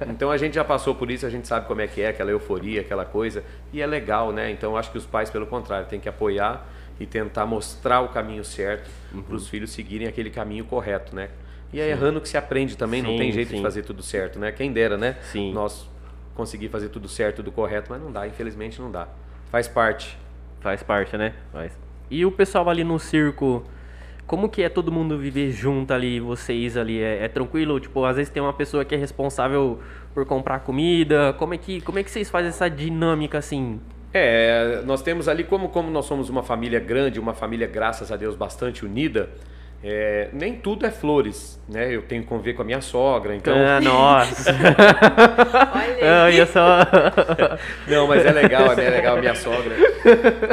Então 0.10 0.30
a 0.30 0.38
gente 0.38 0.54
já 0.54 0.64
passou 0.64 0.94
por 0.94 1.10
isso, 1.10 1.26
a 1.26 1.30
gente 1.30 1.48
sabe 1.48 1.66
como 1.66 1.82
é 1.82 1.88
que 1.88 2.00
é, 2.02 2.10
aquela 2.10 2.30
euforia, 2.30 2.82
aquela 2.82 3.04
coisa. 3.04 3.44
E 3.74 3.82
é 3.82 3.88
legal, 3.88 4.32
né? 4.32 4.52
Então 4.52 4.72
eu 4.74 4.78
acho 4.78 4.92
que 4.92 4.98
os 5.00 5.08
pais, 5.08 5.32
pelo 5.32 5.48
contrário, 5.48 5.88
têm 5.88 6.00
que 6.00 6.08
apoiar 6.08 6.68
e 7.00 7.06
tentar 7.08 7.48
mostrar 7.48 8.02
o 8.02 8.10
caminho 8.10 8.44
certo 8.46 8.88
Uhum. 9.12 9.24
para 9.24 9.36
os 9.36 9.48
filhos 9.50 9.72
seguirem 9.72 10.08
aquele 10.08 10.30
caminho 10.30 10.64
correto, 10.66 11.16
né? 11.16 11.30
E 11.74 11.80
é 11.82 11.90
errando 11.90 12.22
que 12.22 12.30
se 12.30 12.38
aprende 12.38 12.78
também, 12.78 13.02
não 13.02 13.12
Sim, 13.12 13.18
tem 13.18 13.32
jeito 13.32 13.50
sim. 13.50 13.56
de 13.56 13.62
fazer 13.64 13.82
tudo 13.84 14.04
certo, 14.04 14.38
né? 14.38 14.52
Quem 14.52 14.72
dera, 14.72 14.98
né? 14.98 15.16
Sim. 15.32 15.52
Nós 15.54 15.90
conseguir 16.36 16.70
fazer 16.70 16.90
tudo 16.90 17.08
certo, 17.08 17.38
tudo 17.38 17.52
correto, 17.52 17.88
mas 17.90 18.00
não 18.02 18.12
dá, 18.12 18.28
infelizmente 18.28 18.80
não 18.80 18.92
dá. 18.92 19.08
Faz 19.50 19.68
parte. 19.68 20.18
Faz 20.62 20.82
parte, 20.82 21.18
né? 21.18 21.34
Faz. 21.52 21.78
E 22.10 22.26
o 22.26 22.32
pessoal 22.32 22.70
ali 22.70 22.84
no 22.84 23.00
circo, 23.00 23.64
como 24.28 24.48
que 24.48 24.64
é 24.64 24.70
todo 24.70 24.92
mundo 24.92 25.18
viver 25.18 25.52
junto 25.52 25.94
ali, 25.94 26.20
vocês 26.20 26.78
ali? 26.78 27.02
É, 27.02 27.26
é 27.26 27.28
tranquilo? 27.28 27.80
Tipo, 27.80 28.06
às 28.06 28.16
vezes 28.16 28.32
tem 28.32 28.42
uma 28.42 28.54
pessoa 28.54 28.86
que 28.86 28.96
é 28.96 28.98
responsável 28.98 29.80
por 30.14 30.26
comprar 30.26 30.60
comida. 30.60 31.34
Como 31.34 31.54
é 31.54 31.58
que, 31.58 31.82
como 31.82 32.00
é 32.00 32.04
que 32.04 32.12
vocês 32.12 32.30
fazem 32.30 32.50
essa 32.50 32.70
dinâmica 32.70 33.38
assim? 33.38 33.82
É, 34.14 34.82
nós 34.86 35.02
temos 35.02 35.28
ali, 35.28 35.44
como, 35.44 35.70
como 35.70 35.90
nós 35.90 36.06
somos 36.06 36.30
uma 36.30 36.44
família 36.44 36.80
grande, 36.80 37.20
uma 37.20 37.34
família, 37.34 37.66
graças 37.66 38.12
a 38.12 38.18
Deus, 38.18 38.36
bastante 38.36 38.86
unida, 38.86 39.30
é, 39.84 40.30
nem 40.32 40.54
tudo 40.54 40.86
é 40.86 40.92
flores, 40.92 41.60
né? 41.68 41.94
Eu 41.94 42.04
tenho 42.04 42.22
que 42.22 42.28
conviver 42.28 42.54
com 42.54 42.62
a 42.62 42.66
minha 42.66 42.82
sogra, 42.82 43.36
então... 43.36 43.54
Ah, 43.56 43.82
nossa! 43.82 44.52
Olha 45.74 46.26
aí. 46.26 46.36
Olha 46.36 46.46
só! 46.46 46.80
Não, 47.88 48.08
mas 48.08 48.24
é 48.24 48.32
legal, 48.32 48.72
é 48.74 48.90
legal 48.90 49.18
minha 49.18 49.34
sogra. 49.34 49.76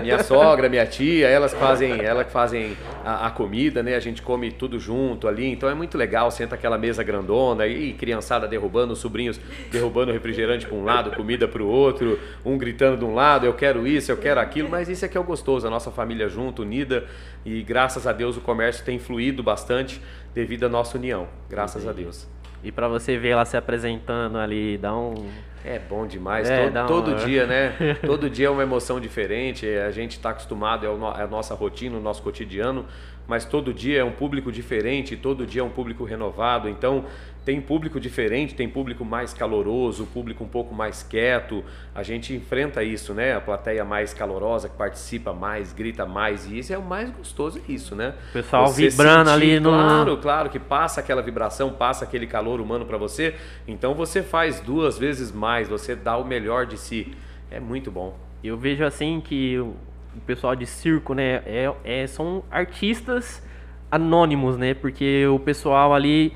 Minha 0.02 0.22
sogra, 0.22 0.68
minha 0.68 0.86
tia, 0.86 1.28
elas 1.28 1.52
fazem, 1.52 2.02
ela 2.02 2.24
que 2.24 2.30
fazem 2.30 2.76
a, 3.08 3.28
a 3.28 3.30
comida, 3.30 3.82
né? 3.82 3.94
A 3.94 4.00
gente 4.00 4.20
come 4.20 4.50
tudo 4.50 4.78
junto 4.78 5.26
ali, 5.26 5.46
então 5.46 5.66
é 5.66 5.74
muito 5.74 5.96
legal, 5.96 6.30
senta 6.30 6.54
aquela 6.54 6.76
mesa 6.76 7.02
grandona 7.02 7.66
e 7.66 7.94
criançada 7.94 8.46
derrubando, 8.46 8.92
os 8.92 8.98
sobrinhos 8.98 9.40
derrubando 9.72 10.12
refrigerante 10.12 10.66
para 10.66 10.76
um 10.76 10.84
lado, 10.84 11.10
comida 11.12 11.48
para 11.48 11.62
o 11.62 11.66
outro, 11.66 12.18
um 12.44 12.58
gritando 12.58 12.98
de 12.98 13.04
um 13.06 13.14
lado, 13.14 13.46
eu 13.46 13.54
quero 13.54 13.86
isso, 13.86 14.12
eu 14.12 14.18
quero 14.18 14.38
aquilo, 14.38 14.68
mas 14.68 14.90
isso 14.90 15.06
é 15.06 15.08
que 15.08 15.16
é 15.16 15.20
o 15.20 15.24
gostoso, 15.24 15.66
a 15.66 15.70
nossa 15.70 15.90
família 15.90 16.28
junto, 16.28 16.60
unida, 16.60 17.06
e 17.46 17.62
graças 17.62 18.06
a 18.06 18.12
Deus 18.12 18.36
o 18.36 18.42
comércio 18.42 18.84
tem 18.84 18.98
fluído 18.98 19.42
bastante 19.42 20.02
devido 20.34 20.64
à 20.64 20.68
nossa 20.68 20.98
união, 20.98 21.28
graças 21.48 21.88
a 21.88 21.92
Deus. 21.92 22.28
E 22.62 22.72
pra 22.72 22.88
você 22.88 23.16
ver 23.16 23.28
ela 23.30 23.44
se 23.44 23.56
apresentando 23.56 24.38
ali, 24.38 24.76
dá 24.78 24.94
um. 24.96 25.14
É 25.64 25.78
bom 25.78 26.06
demais. 26.06 26.48
É, 26.48 26.70
todo 26.70 26.86
todo 26.86 27.14
dia, 27.26 27.46
né? 27.46 27.96
todo 28.06 28.30
dia 28.30 28.46
é 28.46 28.50
uma 28.50 28.62
emoção 28.62 28.98
diferente. 29.00 29.66
A 29.66 29.90
gente 29.90 30.12
está 30.12 30.30
acostumado, 30.30 30.86
é, 30.86 30.88
no- 30.88 31.10
é 31.10 31.22
a 31.22 31.26
nossa 31.26 31.54
rotina, 31.54 31.96
o 31.96 32.00
nosso 32.00 32.22
cotidiano. 32.22 32.84
Mas 33.26 33.44
todo 33.44 33.74
dia 33.74 34.00
é 34.00 34.04
um 34.04 34.10
público 34.12 34.50
diferente, 34.50 35.14
todo 35.14 35.44
dia 35.46 35.60
é 35.60 35.64
um 35.64 35.68
público 35.68 36.02
renovado. 36.04 36.68
Então, 36.68 37.04
tem 37.48 37.62
público 37.62 37.98
diferente, 37.98 38.54
tem 38.54 38.68
público 38.68 39.06
mais 39.06 39.32
caloroso, 39.32 40.04
público 40.04 40.44
um 40.44 40.46
pouco 40.46 40.74
mais 40.74 41.02
quieto. 41.02 41.64
A 41.94 42.02
gente 42.02 42.34
enfrenta 42.34 42.84
isso, 42.84 43.14
né? 43.14 43.34
A 43.34 43.40
plateia 43.40 43.86
mais 43.86 44.12
calorosa, 44.12 44.68
que 44.68 44.76
participa 44.76 45.32
mais, 45.32 45.72
grita 45.72 46.04
mais. 46.04 46.44
E 46.44 46.58
isso 46.58 46.74
é 46.74 46.76
o 46.76 46.82
mais 46.82 47.08
gostoso, 47.08 47.58
é 47.66 47.72
isso, 47.72 47.96
né? 47.96 48.12
O 48.28 48.32
pessoal 48.34 48.66
Você 48.66 48.90
vibrando 48.90 49.30
ali 49.30 49.58
no- 49.58 49.70
Claro, 49.70 50.16
claro, 50.18 50.50
que 50.50 50.58
passa 50.58 51.00
aquela 51.00 51.22
vibração, 51.22 51.72
passa 51.72 52.04
aquele 52.04 52.26
calor 52.26 52.60
humano 52.60 52.84
para 52.84 52.98
você. 52.98 53.34
Então 53.66 53.94
você 53.94 54.22
faz 54.22 54.60
duas 54.60 54.98
vezes 54.98 55.32
mais, 55.32 55.68
você 55.70 55.96
dá 55.96 56.18
o 56.18 56.26
melhor 56.26 56.66
de 56.66 56.76
si. 56.76 57.14
É 57.50 57.58
muito 57.58 57.90
bom. 57.90 58.14
Eu 58.44 58.58
vejo 58.58 58.84
assim 58.84 59.22
que 59.24 59.58
o 59.58 59.74
o 60.14 60.20
pessoal 60.20 60.54
de 60.56 60.66
circo, 60.66 61.14
né, 61.14 61.42
é, 61.46 61.72
é- 61.84 62.06
são 62.06 62.42
artistas 62.50 63.40
anônimos, 63.90 64.56
né? 64.58 64.74
Porque 64.74 65.26
o 65.28 65.38
pessoal 65.38 65.94
ali 65.94 66.32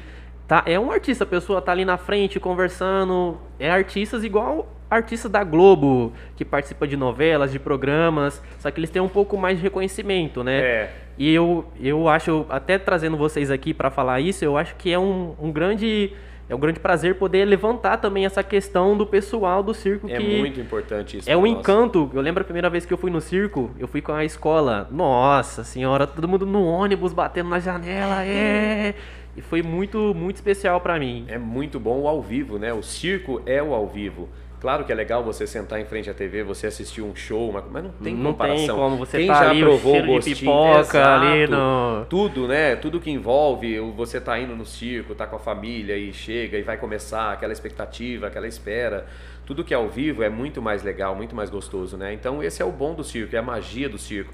tá 0.52 0.62
é 0.66 0.78
um 0.78 0.92
artista, 0.92 1.24
a 1.24 1.26
pessoa 1.26 1.62
tá 1.62 1.72
ali 1.72 1.82
na 1.82 1.96
frente 1.96 2.38
conversando, 2.38 3.38
é 3.58 3.70
artistas 3.70 4.22
igual 4.22 4.68
artistas 4.90 5.30
da 5.30 5.42
Globo 5.42 6.12
que 6.36 6.44
participa 6.44 6.86
de 6.86 6.94
novelas, 6.94 7.50
de 7.50 7.58
programas, 7.58 8.42
só 8.58 8.70
que 8.70 8.78
eles 8.78 8.90
têm 8.90 9.00
um 9.00 9.08
pouco 9.08 9.38
mais 9.38 9.56
de 9.56 9.62
reconhecimento, 9.62 10.44
né? 10.44 10.60
É. 10.60 10.90
E 11.16 11.32
eu, 11.32 11.64
eu 11.80 12.06
acho, 12.06 12.44
até 12.50 12.76
trazendo 12.76 13.16
vocês 13.16 13.50
aqui 13.50 13.72
para 13.72 13.90
falar 13.90 14.20
isso, 14.20 14.44
eu 14.44 14.58
acho 14.58 14.76
que 14.76 14.92
é 14.92 14.98
um, 14.98 15.34
um 15.40 15.50
grande 15.50 16.12
é 16.48 16.54
um 16.54 16.58
grande 16.58 16.80
prazer 16.80 17.14
poder 17.14 17.46
levantar 17.46 17.96
também 17.96 18.26
essa 18.26 18.42
questão 18.42 18.94
do 18.94 19.06
pessoal 19.06 19.62
do 19.62 19.72
circo. 19.72 20.06
É 20.10 20.18
muito 20.18 20.60
importante 20.60 21.16
isso. 21.16 21.30
É 21.30 21.34
um 21.34 21.46
encanto. 21.46 22.10
Eu 22.12 22.20
lembro 22.20 22.42
a 22.42 22.44
primeira 22.44 22.68
vez 22.68 22.84
que 22.84 22.92
eu 22.92 22.98
fui 22.98 23.10
no 23.10 23.22
circo, 23.22 23.70
eu 23.78 23.88
fui 23.88 24.02
com 24.02 24.12
a 24.12 24.22
escola. 24.22 24.86
Nossa 24.90 25.64
senhora, 25.64 26.06
todo 26.06 26.28
mundo 26.28 26.44
no 26.44 26.62
ônibus 26.66 27.14
batendo 27.14 27.48
na 27.48 27.58
janela, 27.58 28.22
é. 28.22 28.94
E 29.36 29.40
foi 29.40 29.62
muito, 29.62 30.12
muito 30.14 30.36
especial 30.36 30.80
pra 30.80 30.98
mim. 30.98 31.24
É 31.28 31.38
muito 31.38 31.80
bom 31.80 32.00
o 32.02 32.08
ao 32.08 32.20
vivo, 32.20 32.58
né? 32.58 32.72
O 32.72 32.82
circo 32.82 33.40
é 33.46 33.62
o 33.62 33.72
ao 33.72 33.86
vivo. 33.86 34.28
Claro 34.60 34.84
que 34.84 34.92
é 34.92 34.94
legal 34.94 35.24
você 35.24 35.44
sentar 35.44 35.80
em 35.80 35.84
frente 35.84 36.08
à 36.08 36.14
TV, 36.14 36.44
você 36.44 36.68
assistir 36.68 37.02
um 37.02 37.16
show, 37.16 37.50
mas 37.50 37.82
não 37.82 37.90
tem 37.90 38.14
Não 38.14 38.30
comparação. 38.30 38.66
tem 38.66 38.76
como 38.76 38.96
você 38.96 39.18
Quem 39.18 39.26
tá 39.26 39.34
já 39.42 39.50
ali, 39.50 39.60
o 39.64 39.66
provou 39.66 40.02
gostinho, 40.06 40.36
pipoca 40.36 41.14
ali 41.16 41.38
exato. 41.42 41.50
no- 41.60 42.04
Tudo, 42.04 42.46
né? 42.46 42.76
Tudo 42.76 43.00
que 43.00 43.10
envolve, 43.10 43.80
o- 43.80 43.90
você 43.90 44.20
tá 44.20 44.38
indo 44.38 44.54
no 44.54 44.64
circo, 44.64 45.16
tá 45.16 45.26
com 45.26 45.34
a 45.34 45.38
família 45.40 45.96
e 45.96 46.12
chega 46.12 46.56
e 46.58 46.62
vai 46.62 46.76
começar, 46.76 47.32
aquela 47.32 47.52
expectativa, 47.52 48.28
aquela 48.28 48.46
espera. 48.46 49.06
Tudo 49.44 49.64
que 49.64 49.74
é 49.74 49.76
ao 49.76 49.88
vivo 49.88 50.22
é 50.22 50.28
muito 50.28 50.62
mais 50.62 50.84
legal, 50.84 51.16
muito 51.16 51.34
mais 51.34 51.50
gostoso, 51.50 51.96
né? 51.96 52.12
Então 52.12 52.40
esse 52.40 52.62
é 52.62 52.64
o 52.64 52.70
bom 52.70 52.94
do 52.94 53.02
circo, 53.02 53.34
é 53.34 53.40
a 53.40 53.42
magia 53.42 53.88
do 53.88 53.98
circo. 53.98 54.32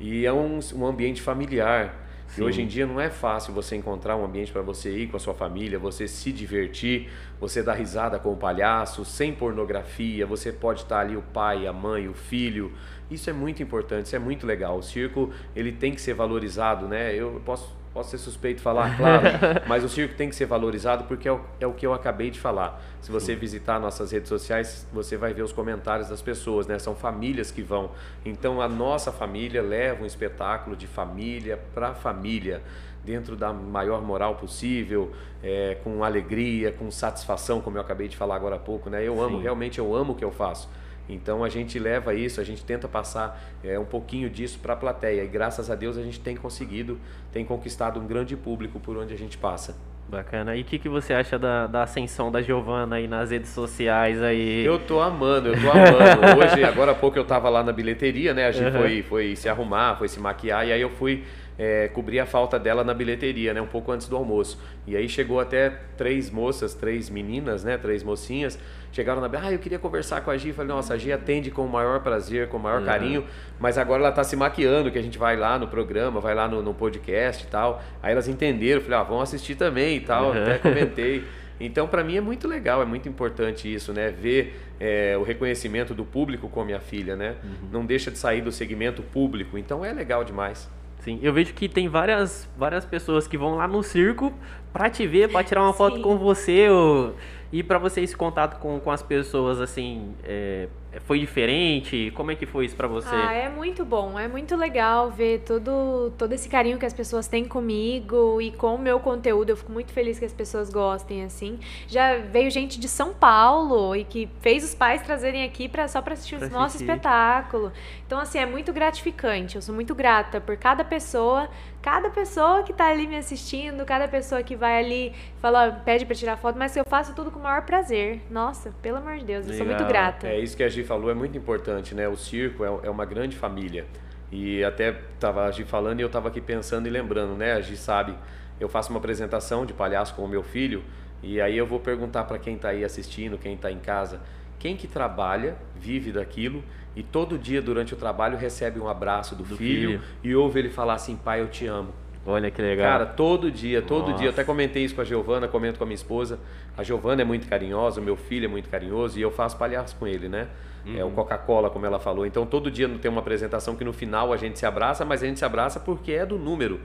E 0.00 0.26
é 0.26 0.32
um, 0.32 0.58
um 0.74 0.86
ambiente 0.86 1.22
familiar. 1.22 1.94
E 2.36 2.42
hoje 2.42 2.62
em 2.62 2.66
dia 2.66 2.86
não 2.86 3.00
é 3.00 3.08
fácil 3.08 3.54
você 3.54 3.74
encontrar 3.76 4.16
um 4.16 4.24
ambiente 4.24 4.52
para 4.52 4.62
você 4.62 4.90
ir 4.90 5.08
com 5.08 5.16
a 5.16 5.20
sua 5.20 5.34
família, 5.34 5.78
você 5.78 6.06
se 6.06 6.30
divertir, 6.30 7.08
você 7.40 7.62
dar 7.62 7.74
risada 7.74 8.18
com 8.18 8.32
o 8.32 8.36
palhaço, 8.36 9.04
sem 9.04 9.32
pornografia, 9.32 10.26
você 10.26 10.52
pode 10.52 10.82
estar 10.82 11.00
ali 11.00 11.16
o 11.16 11.22
pai, 11.22 11.66
a 11.66 11.72
mãe, 11.72 12.08
o 12.08 12.14
filho. 12.14 12.72
Isso 13.10 13.30
é 13.30 13.32
muito 13.32 13.62
importante, 13.62 14.06
isso 14.06 14.16
é 14.16 14.18
muito 14.18 14.46
legal. 14.46 14.76
O 14.76 14.82
circo, 14.82 15.32
ele 15.56 15.72
tem 15.72 15.92
que 15.94 16.00
ser 16.00 16.14
valorizado, 16.14 16.86
né? 16.86 17.14
Eu 17.14 17.40
posso, 17.44 17.74
posso 17.98 18.10
ser 18.10 18.18
suspeito 18.18 18.60
falar, 18.60 18.96
claro, 18.96 19.26
mas 19.66 19.82
o 19.82 19.88
circo 19.88 20.14
tem 20.14 20.28
que 20.28 20.36
ser 20.36 20.46
valorizado 20.46 21.02
porque 21.04 21.26
é 21.26 21.32
o, 21.32 21.40
é 21.58 21.66
o 21.66 21.72
que 21.72 21.84
eu 21.84 21.92
acabei 21.92 22.30
de 22.30 22.38
falar. 22.38 22.80
Se 23.00 23.10
você 23.10 23.34
visitar 23.34 23.80
nossas 23.80 24.12
redes 24.12 24.28
sociais, 24.28 24.86
você 24.92 25.16
vai 25.16 25.34
ver 25.34 25.42
os 25.42 25.52
comentários 25.52 26.08
das 26.08 26.22
pessoas, 26.22 26.68
né? 26.68 26.78
São 26.78 26.94
famílias 26.94 27.50
que 27.50 27.60
vão. 27.60 27.90
Então 28.24 28.62
a 28.62 28.68
nossa 28.68 29.10
família 29.10 29.60
leva 29.60 30.04
um 30.04 30.06
espetáculo 30.06 30.76
de 30.76 30.86
família 30.86 31.58
para 31.74 31.92
família, 31.92 32.62
dentro 33.04 33.34
da 33.34 33.52
maior 33.52 34.00
moral 34.00 34.36
possível, 34.36 35.10
é, 35.42 35.78
com 35.82 36.04
alegria, 36.04 36.70
com 36.70 36.88
satisfação, 36.92 37.60
como 37.60 37.78
eu 37.78 37.80
acabei 37.80 38.06
de 38.06 38.16
falar 38.16 38.36
agora 38.36 38.54
há 38.54 38.60
pouco, 38.60 38.88
né? 38.88 39.02
Eu 39.02 39.20
amo, 39.20 39.38
Sim. 39.38 39.42
realmente 39.42 39.80
eu 39.80 39.92
amo 39.92 40.12
o 40.12 40.14
que 40.14 40.24
eu 40.24 40.30
faço. 40.30 40.68
Então 41.08 41.42
a 41.42 41.48
gente 41.48 41.78
leva 41.78 42.14
isso, 42.14 42.40
a 42.40 42.44
gente 42.44 42.64
tenta 42.64 42.86
passar 42.86 43.40
é, 43.64 43.78
um 43.78 43.84
pouquinho 43.84 44.28
disso 44.28 44.58
para 44.60 44.74
a 44.74 44.76
plateia 44.76 45.22
e 45.22 45.26
graças 45.26 45.70
a 45.70 45.74
Deus 45.74 45.96
a 45.96 46.02
gente 46.02 46.20
tem 46.20 46.36
conseguido, 46.36 46.98
tem 47.32 47.44
conquistado 47.44 47.98
um 47.98 48.06
grande 48.06 48.36
público 48.36 48.78
por 48.78 48.96
onde 48.96 49.14
a 49.14 49.16
gente 49.16 49.38
passa. 49.38 49.76
Bacana. 50.08 50.56
E 50.56 50.62
o 50.62 50.64
que, 50.64 50.78
que 50.78 50.88
você 50.88 51.12
acha 51.12 51.38
da, 51.38 51.66
da 51.66 51.82
ascensão 51.82 52.32
da 52.32 52.40
Giovana 52.40 52.96
aí 52.96 53.06
nas 53.06 53.30
redes 53.30 53.50
sociais 53.50 54.22
aí? 54.22 54.64
Eu 54.64 54.78
tô 54.78 55.00
amando, 55.02 55.48
eu 55.48 55.54
tô 55.60 55.70
amando. 55.70 56.40
Hoje, 56.42 56.64
agora 56.64 56.92
há 56.92 56.94
pouco 56.94 57.18
eu 57.18 57.24
tava 57.26 57.50
lá 57.50 57.62
na 57.62 57.72
bilheteria, 57.72 58.32
né? 58.32 58.46
A 58.46 58.50
gente 58.52 58.74
Uhum. 58.74 58.80
foi, 58.80 59.02
foi 59.02 59.36
se 59.36 59.50
arrumar, 59.50 59.96
foi 59.96 60.08
se 60.08 60.18
maquiar, 60.18 60.66
e 60.66 60.72
aí 60.72 60.80
eu 60.80 60.88
fui 60.88 61.24
é, 61.58 61.88
cobrir 61.88 62.20
a 62.20 62.26
falta 62.26 62.58
dela 62.58 62.84
na 62.84 62.94
bilheteria, 62.94 63.52
né? 63.52 63.60
Um 63.60 63.66
pouco 63.66 63.90
antes 63.90 64.06
do 64.08 64.16
almoço. 64.16 64.62
E 64.86 64.96
aí 64.96 65.08
chegou 65.08 65.40
até 65.40 65.70
três 65.96 66.30
moças, 66.30 66.72
três 66.72 67.10
meninas, 67.10 67.64
né? 67.64 67.76
Três 67.76 68.04
mocinhas. 68.04 68.58
Chegaram 68.92 69.20
na 69.20 69.28
ah, 69.40 69.52
eu 69.52 69.58
queria 69.58 69.78
conversar 69.78 70.20
com 70.20 70.30
a 70.30 70.36
Gi. 70.36 70.52
Falei, 70.52 70.68
nossa, 70.72 70.94
a 70.94 70.96
Gi 70.96 71.12
atende 71.12 71.50
com 71.50 71.64
o 71.64 71.68
maior 71.68 72.00
prazer, 72.00 72.48
com 72.48 72.56
o 72.56 72.60
maior 72.60 72.80
Uhum. 72.80 72.86
carinho, 72.86 73.24
mas 73.58 73.76
agora 73.76 74.02
ela 74.02 74.12
tá 74.12 74.22
se 74.22 74.36
maquiando, 74.36 74.90
que 74.90 74.98
a 74.98 75.02
gente 75.02 75.18
vai 75.18 75.36
lá 75.36 75.58
no 75.58 75.66
programa, 75.66 76.20
vai 76.20 76.34
lá 76.34 76.46
no, 76.46 76.62
no 76.62 76.72
podcast 76.72 77.44
e 77.44 77.48
tal. 77.48 77.82
Aí 78.02 78.12
elas 78.12 78.28
entenderam, 78.28 78.80
falei, 78.80 78.98
ah, 78.98 79.02
vão 79.02 79.20
assistir 79.20 79.56
também 79.56 79.96
e 79.96 80.00
tal. 80.00 80.30
Uhum. 80.30 80.42
Até 80.42 80.58
comentei. 80.62 81.24
Então, 81.60 81.88
para 81.88 82.04
mim 82.04 82.16
é 82.16 82.20
muito 82.20 82.46
legal, 82.46 82.80
é 82.80 82.84
muito 82.84 83.08
importante 83.08 83.72
isso, 83.72 83.92
né? 83.92 84.10
Ver 84.10 84.54
é, 84.78 85.16
o 85.18 85.24
reconhecimento 85.24 85.92
do 85.92 86.04
público 86.04 86.48
com 86.48 86.60
a 86.60 86.64
minha 86.64 86.78
filha, 86.78 87.16
né? 87.16 87.34
Uhum. 87.42 87.68
Não 87.72 87.84
deixa 87.84 88.12
de 88.12 88.18
sair 88.18 88.40
do 88.40 88.52
segmento 88.52 89.02
público. 89.02 89.58
Então 89.58 89.84
é 89.84 89.92
legal 89.92 90.22
demais. 90.22 90.70
Sim, 91.00 91.18
eu 91.22 91.32
vejo 91.32 91.54
que 91.54 91.68
tem 91.68 91.88
várias, 91.88 92.48
várias 92.56 92.84
pessoas 92.84 93.26
que 93.26 93.38
vão 93.38 93.54
lá 93.54 93.66
no 93.68 93.82
circo 93.82 94.32
pra 94.72 94.90
te 94.90 95.06
ver, 95.06 95.30
pra 95.30 95.44
tirar 95.44 95.62
uma 95.62 95.72
foto 95.72 95.96
Sim. 95.96 96.02
com 96.02 96.18
você. 96.18 96.68
Ou, 96.68 97.14
e 97.52 97.62
pra 97.62 97.78
você 97.78 98.00
esse 98.00 98.16
contato 98.16 98.58
com, 98.60 98.78
com 98.80 98.90
as 98.90 99.02
pessoas, 99.02 99.60
assim, 99.60 100.14
é, 100.24 100.68
foi 101.00 101.18
diferente? 101.18 102.10
Como 102.14 102.30
é 102.30 102.34
que 102.34 102.44
foi 102.46 102.66
isso 102.66 102.76
pra 102.76 102.86
você? 102.88 103.08
Ah, 103.14 103.32
é 103.32 103.48
muito 103.48 103.84
bom, 103.84 104.18
é 104.18 104.28
muito 104.28 104.54
legal 104.56 105.10
ver 105.10 105.40
todo, 105.46 106.12
todo 106.18 106.32
esse 106.32 106.48
carinho 106.48 106.78
que 106.78 106.84
as 106.86 106.92
pessoas 106.92 107.26
têm 107.26 107.44
comigo 107.46 108.40
e 108.40 108.50
com 108.52 108.74
o 108.74 108.78
meu 108.78 109.00
conteúdo. 109.00 109.50
Eu 109.50 109.56
fico 109.56 109.72
muito 109.72 109.92
feliz 109.92 110.18
que 110.18 110.24
as 110.24 110.32
pessoas 110.32 110.70
gostem, 110.70 111.24
assim. 111.24 111.58
Já 111.86 112.18
veio 112.18 112.50
gente 112.50 112.78
de 112.78 112.88
São 112.88 113.14
Paulo 113.14 113.94
e 113.96 114.04
que 114.04 114.28
fez 114.40 114.62
os 114.64 114.74
pais 114.74 115.00
trazerem 115.02 115.42
aqui 115.44 115.68
pra, 115.68 115.88
só 115.88 116.02
pra 116.02 116.14
assistir 116.14 116.36
o 116.36 116.38
Pra 116.38 116.48
nosso 116.48 116.76
assistir. 116.76 116.84
espetáculo. 116.84 117.72
Então, 118.06 118.18
assim, 118.18 118.38
é 118.38 118.46
muito 118.46 118.72
gratificante. 118.72 119.56
Eu 119.56 119.62
sou 119.62 119.74
muito 119.74 119.94
grata 119.94 120.40
por 120.40 120.56
cada 120.56 120.84
pessoa, 120.84 121.48
cada 121.90 122.10
pessoa 122.10 122.62
que 122.62 122.74
tá 122.74 122.90
ali 122.90 123.06
me 123.06 123.16
assistindo, 123.16 123.82
cada 123.86 124.06
pessoa 124.06 124.42
que 124.42 124.54
vai 124.54 124.78
ali 124.78 125.14
fala, 125.40 125.72
pede 125.72 126.04
pra 126.04 126.14
tirar 126.14 126.36
foto, 126.36 126.58
mas 126.58 126.76
eu 126.76 126.84
faço 126.86 127.14
tudo 127.14 127.30
com 127.30 127.38
o 127.38 127.42
maior 127.42 127.62
prazer. 127.62 128.20
Nossa, 128.30 128.74
pelo 128.82 128.98
amor 128.98 129.16
de 129.16 129.24
Deus, 129.24 129.48
eu 129.48 129.54
sou 129.54 129.64
muito 129.64 129.86
grata. 129.86 130.28
É 130.28 130.38
isso 130.38 130.54
que 130.54 130.62
a 130.62 130.68
Gi 130.68 130.84
falou, 130.84 131.10
é 131.10 131.14
muito 131.14 131.38
importante, 131.38 131.94
né? 131.94 132.06
O 132.06 132.14
circo 132.14 132.62
é, 132.62 132.68
é 132.88 132.90
uma 132.90 133.06
grande 133.06 133.34
família. 133.36 133.86
E 134.30 134.62
até 134.62 135.00
tava 135.18 135.46
a 135.46 135.50
Gi 135.50 135.64
falando 135.64 136.00
e 136.00 136.02
eu 136.02 136.10
tava 136.10 136.28
aqui 136.28 136.42
pensando 136.42 136.86
e 136.86 136.90
lembrando, 136.90 137.34
né? 137.34 137.54
A 137.54 137.60
Gi 137.62 137.78
sabe, 137.78 138.14
eu 138.60 138.68
faço 138.68 138.90
uma 138.90 138.98
apresentação 138.98 139.64
de 139.64 139.72
palhaço 139.72 140.14
com 140.14 140.22
o 140.22 140.28
meu 140.28 140.42
filho 140.42 140.84
e 141.22 141.40
aí 141.40 141.56
eu 141.56 141.66
vou 141.66 141.80
perguntar 141.80 142.24
para 142.24 142.38
quem 142.38 142.58
tá 142.58 142.68
aí 142.68 142.84
assistindo, 142.84 143.38
quem 143.38 143.56
tá 143.56 143.72
em 143.72 143.78
casa, 143.78 144.20
quem 144.58 144.76
que 144.76 144.86
trabalha, 144.86 145.56
vive 145.74 146.12
daquilo 146.12 146.62
e 146.98 147.02
todo 147.02 147.38
dia 147.38 147.62
durante 147.62 147.94
o 147.94 147.96
trabalho 147.96 148.36
recebe 148.36 148.80
um 148.80 148.88
abraço 148.88 149.34
do, 149.36 149.44
Do 149.44 149.56
filho, 149.56 149.90
filho. 149.90 150.02
e 150.22 150.34
ouve 150.34 150.58
ele 150.58 150.68
falar 150.70 150.94
assim, 150.94 151.14
pai, 151.16 151.40
eu 151.40 151.48
te 151.48 151.66
amo. 151.66 151.90
Olha 152.26 152.50
que 152.50 152.60
legal. 152.60 152.86
Cara, 152.90 153.06
todo 153.06 153.50
dia, 153.50 153.80
todo 153.80 154.06
Nossa. 154.08 154.18
dia. 154.18 154.26
Eu 154.26 154.30
até 154.32 154.44
comentei 154.44 154.84
isso 154.84 154.94
com 154.94 155.00
a 155.00 155.04
Giovana, 155.04 155.48
comento 155.48 155.78
com 155.78 155.84
a 155.84 155.86
minha 155.86 155.94
esposa. 155.94 156.38
A 156.76 156.82
Giovana 156.82 157.22
é 157.22 157.24
muito 157.24 157.48
carinhosa, 157.48 158.00
o 158.00 158.04
meu 158.04 158.16
filho 158.16 158.44
é 158.44 158.48
muito 158.48 158.68
carinhoso 158.68 159.18
e 159.18 159.22
eu 159.22 159.30
faço 159.30 159.56
palhaço 159.56 159.96
com 159.96 160.06
ele, 160.06 160.28
né? 160.28 160.48
É 160.94 161.02
Uhum. 161.04 161.10
o 161.10 161.12
Coca-Cola, 161.12 161.70
como 161.70 161.84
ela 161.86 161.98
falou. 161.98 162.26
Então 162.26 162.44
todo 162.46 162.70
dia 162.70 162.88
tem 163.00 163.10
uma 163.10 163.20
apresentação 163.20 163.74
que 163.76 163.84
no 163.84 163.92
final 163.92 164.32
a 164.32 164.36
gente 164.36 164.58
se 164.58 164.66
abraça, 164.66 165.04
mas 165.04 165.22
a 165.22 165.26
gente 165.26 165.38
se 165.38 165.44
abraça 165.44 165.78
porque 165.80 166.12
é 166.12 166.26
do 166.26 166.38
número. 166.38 166.80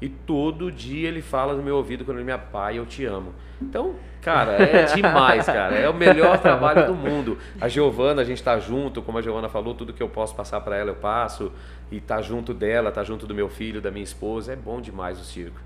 E 0.00 0.08
todo 0.08 0.70
dia 0.70 1.08
ele 1.08 1.20
fala 1.20 1.54
no 1.54 1.62
meu 1.62 1.76
ouvido 1.76 2.04
quando 2.04 2.18
ele 2.18 2.30
me 2.30 2.38
pai, 2.38 2.78
eu 2.78 2.86
te 2.86 3.04
amo. 3.04 3.34
Então, 3.60 3.96
cara, 4.22 4.52
é 4.52 4.84
demais, 4.94 5.46
cara. 5.46 5.74
É 5.74 5.88
o 5.88 5.94
melhor 5.94 6.38
trabalho 6.38 6.86
do 6.86 6.94
mundo. 6.94 7.36
A 7.60 7.68
Giovana, 7.68 8.22
a 8.22 8.24
gente 8.24 8.42
tá 8.42 8.58
junto, 8.60 9.02
como 9.02 9.18
a 9.18 9.22
Giovana 9.22 9.48
falou, 9.48 9.74
tudo 9.74 9.92
que 9.92 10.02
eu 10.02 10.08
posso 10.08 10.34
passar 10.36 10.60
para 10.60 10.76
ela 10.76 10.90
eu 10.90 10.96
passo. 10.96 11.52
E 11.90 12.00
tá 12.00 12.22
junto 12.22 12.54
dela, 12.54 12.92
tá 12.92 13.02
junto 13.02 13.26
do 13.26 13.34
meu 13.34 13.48
filho, 13.48 13.80
da 13.80 13.90
minha 13.90 14.04
esposa. 14.04 14.52
É 14.52 14.56
bom 14.56 14.80
demais 14.80 15.20
o 15.20 15.24
circo. 15.24 15.60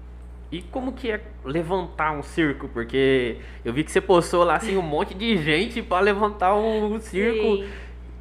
E 0.51 0.61
como 0.61 0.93
que 0.93 1.11
é 1.11 1.21
levantar 1.45 2.13
um 2.13 2.23
circo? 2.23 2.69
Porque 2.69 3.39
eu 3.65 3.73
vi 3.73 3.83
que 3.83 3.91
você 3.91 4.03
postou 4.03 4.45
lá 4.45 4.57
assim 4.57 4.77
um 4.77 4.83
monte 4.83 5.15
de 5.15 5.39
gente 5.39 5.81
pra 5.81 6.01
levantar 6.01 6.55
um 6.55 7.01
circo. 7.01 7.57
Sim. 7.57 7.69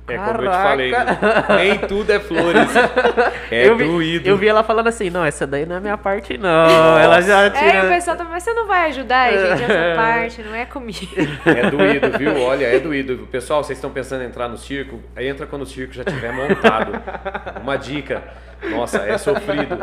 É 0.07 0.17
como 0.17 0.29
eu 0.29 0.51
te 0.51 0.57
Caraca. 0.57 0.63
falei, 0.63 0.93
nem 1.57 1.77
tudo 1.79 2.11
é 2.11 2.19
flores. 2.19 2.69
É 3.51 3.67
eu 3.67 3.75
vi, 3.75 3.83
doído. 3.85 4.29
Eu 4.29 4.37
vi 4.37 4.47
ela 4.47 4.63
falando 4.63 4.87
assim, 4.87 5.09
não, 5.09 5.25
essa 5.25 5.45
daí 5.45 5.65
não 5.65 5.75
é 5.75 5.79
minha 5.81 5.97
parte 5.97 6.37
não. 6.37 6.97
Ela 6.97 7.19
já 7.21 7.43
É, 7.47 7.83
o 7.83 7.87
pessoal 7.89 8.15
também, 8.15 8.31
mas 8.31 8.43
você 8.43 8.53
não 8.53 8.65
vai 8.65 8.87
ajudar 8.89 9.29
a 9.29 9.31
gente 9.31 9.63
essa 9.63 9.95
parte, 9.95 10.41
não 10.41 10.55
é 10.55 10.65
comigo. 10.65 10.99
É 11.45 11.69
doído, 11.69 12.17
viu? 12.17 12.41
Olha, 12.41 12.65
é 12.65 12.79
doído. 12.79 13.27
Pessoal, 13.29 13.61
vocês 13.63 13.77
estão 13.77 13.89
pensando 13.91 14.23
em 14.23 14.27
entrar 14.27 14.47
no 14.47 14.57
circo? 14.57 15.01
Entra 15.17 15.45
quando 15.45 15.63
o 15.63 15.65
circo 15.65 15.93
já 15.93 16.03
estiver 16.03 16.31
montado. 16.31 16.93
Uma 17.61 17.75
dica. 17.77 18.23
Nossa, 18.69 18.99
é 18.99 19.17
sofrido. 19.17 19.77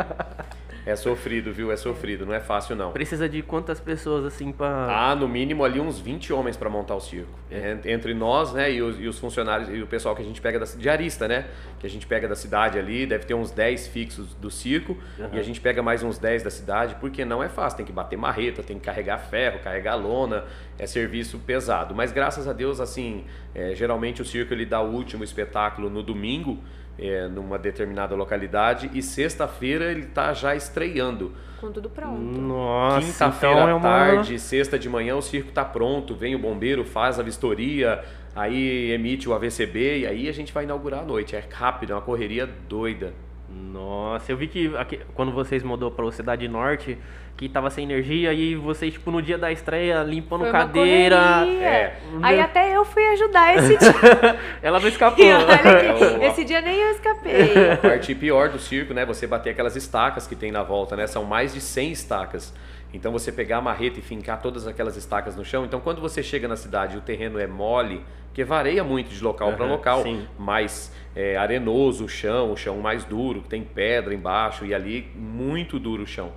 É 0.85 0.95
sofrido, 0.95 1.51
viu? 1.53 1.71
É 1.71 1.77
sofrido. 1.77 2.25
Não 2.25 2.33
é 2.33 2.39
fácil, 2.39 2.75
não. 2.75 2.91
Precisa 2.91 3.27
de 3.29 3.41
quantas 3.41 3.79
pessoas 3.79 4.25
assim 4.25 4.51
pra... 4.51 4.87
Ah, 4.89 5.15
no 5.15 5.27
mínimo 5.27 5.63
ali 5.63 5.79
uns 5.79 5.99
20 5.99 6.31
homens 6.33 6.57
para 6.57 6.69
montar 6.69 6.95
o 6.95 6.99
circo. 6.99 7.31
En- 7.51 7.91
Entre 7.91 8.13
nós, 8.13 8.53
né, 8.53 8.71
e 8.71 8.81
os, 8.81 8.99
e 8.99 9.07
os 9.07 9.19
funcionários 9.19 9.69
e 9.69 9.81
o 9.81 9.87
pessoal 9.87 10.15
que 10.15 10.21
a 10.21 10.25
gente 10.25 10.41
pega 10.41 10.57
da 10.59 10.65
diarista, 10.65 11.27
né? 11.27 11.47
Que 11.79 11.85
a 11.85 11.89
gente 11.89 12.07
pega 12.07 12.27
da 12.27 12.35
cidade 12.35 12.79
ali, 12.79 13.05
deve 13.05 13.25
ter 13.25 13.33
uns 13.33 13.51
10 13.51 13.87
fixos 13.87 14.33
do 14.35 14.49
circo 14.49 14.97
Aham. 15.19 15.29
e 15.33 15.39
a 15.39 15.43
gente 15.43 15.59
pega 15.61 15.81
mais 15.83 16.01
uns 16.03 16.17
10 16.17 16.43
da 16.43 16.49
cidade, 16.49 16.95
porque 16.99 17.23
não 17.25 17.43
é 17.43 17.49
fácil, 17.49 17.77
tem 17.77 17.85
que 17.85 17.91
bater 17.91 18.17
marreta, 18.17 18.63
tem 18.63 18.77
que 18.79 18.85
carregar 18.85 19.17
ferro, 19.19 19.59
carregar 19.59 19.95
lona, 19.95 20.45
é 20.77 20.87
serviço 20.87 21.37
pesado. 21.39 21.93
Mas 21.93 22.11
graças 22.11 22.47
a 22.47 22.53
Deus, 22.53 22.79
assim, 22.79 23.25
é, 23.53 23.75
geralmente 23.75 24.21
o 24.21 24.25
circo 24.25 24.53
ele 24.53 24.65
dá 24.65 24.81
o 24.81 24.89
último 24.91 25.23
espetáculo 25.23 25.89
no 25.89 26.01
domingo, 26.01 26.57
é, 26.99 27.27
numa 27.27 27.57
determinada 27.57 28.15
localidade, 28.15 28.89
e 28.93 29.01
sexta-feira 29.01 29.85
ele 29.91 30.05
tá 30.05 30.33
já 30.33 30.55
estreando. 30.55 31.33
Com 31.59 31.71
tudo 31.71 31.89
pronto. 31.89 32.19
Nossa, 32.19 33.05
Quinta-feira 33.05 33.55
então 33.55 33.69
é 33.69 33.71
à 33.71 33.75
uma... 33.75 33.81
tarde, 33.81 34.39
sexta 34.39 34.79
de 34.79 34.87
manhã, 34.87 35.15
o 35.15 35.21
circo 35.21 35.51
tá 35.51 35.65
pronto, 35.65 36.15
vem 36.15 36.35
o 36.35 36.39
bombeiro, 36.39 36.85
faz 36.85 37.19
a 37.19 37.23
vistoria, 37.23 38.03
aí 38.35 38.91
emite 38.91 39.27
o 39.27 39.33
AVCB 39.33 39.99
e 39.99 40.07
aí 40.07 40.29
a 40.29 40.31
gente 40.31 40.53
vai 40.53 40.63
inaugurar 40.63 41.01
à 41.01 41.05
noite. 41.05 41.35
É 41.35 41.43
rápido, 41.51 41.91
é 41.91 41.95
uma 41.95 42.01
correria 42.01 42.47
doida. 42.67 43.13
Nossa, 43.49 44.31
eu 44.31 44.37
vi 44.37 44.47
que 44.47 44.75
aqui, 44.77 44.99
quando 45.13 45.31
vocês 45.31 45.63
mudou 45.63 45.89
pra 45.91 46.09
Cidade 46.11 46.47
Norte, 46.47 46.97
que 47.39 47.47
tava 47.47 47.69
sem 47.69 47.85
energia 47.85 48.33
e 48.33 48.53
vocês, 48.53 48.91
tipo, 48.91 49.09
no 49.09 49.21
dia 49.21 49.37
da 49.37 49.49
estreia, 49.49 50.03
limpando 50.03 50.41
Foi 50.41 50.51
cadeira. 50.51 51.47
É. 51.47 51.95
Aí 52.21 52.37
até 52.37 52.75
eu 52.75 52.83
fui 52.83 53.01
ajudar 53.13 53.55
esse 53.55 53.77
dia. 53.79 54.37
Ela 54.61 54.77
não 54.77 54.89
escapou. 54.89 55.23
E 55.23 55.31
olha 55.31 55.57
que 55.57 56.21
É 56.21 56.27
esse 56.27 56.43
dia 56.43 56.59
nem 56.59 56.75
eu 56.75 56.89
escapei. 56.91 57.71
A 57.71 57.77
parte 57.77 58.13
pior 58.13 58.49
do 58.49 58.59
circo, 58.59 58.93
né? 58.93 59.05
Você 59.05 59.25
bater 59.25 59.51
aquelas 59.51 59.77
estacas 59.77 60.27
que 60.27 60.35
tem 60.35 60.51
na 60.51 60.63
volta, 60.63 60.97
né? 60.97 61.07
São 61.07 61.23
mais 61.23 61.53
de 61.53 61.61
100 61.61 61.93
estacas. 61.93 62.53
Então 62.93 63.09
você 63.13 63.31
pegar 63.31 63.59
a 63.59 63.61
marreta 63.61 63.99
e 63.99 64.01
fincar 64.01 64.41
todas 64.41 64.67
aquelas 64.67 64.97
estacas 64.97 65.33
no 65.37 65.45
chão. 65.45 65.63
Então 65.63 65.79
quando 65.79 66.01
você 66.01 66.21
chega 66.21 66.45
na 66.45 66.57
cidade 66.57 66.95
e 66.95 66.97
o 66.97 67.01
terreno 67.01 67.39
é 67.39 67.47
mole, 67.47 68.03
porque 68.25 68.43
varia 68.43 68.83
muito 68.83 69.11
de 69.11 69.23
local 69.23 69.53
para 69.53 69.63
Aham, 69.63 69.75
local, 69.75 70.03
sim. 70.03 70.27
mais 70.37 70.91
é, 71.15 71.37
arenoso 71.37 72.03
o 72.03 72.09
chão, 72.09 72.51
o 72.51 72.57
chão 72.57 72.79
mais 72.79 73.05
duro, 73.05 73.43
que 73.43 73.47
tem 73.47 73.63
pedra 73.63 74.13
embaixo 74.13 74.65
e 74.65 74.73
ali 74.73 75.09
muito 75.15 75.79
duro 75.79 76.03
o 76.03 76.07
chão. 76.07 76.33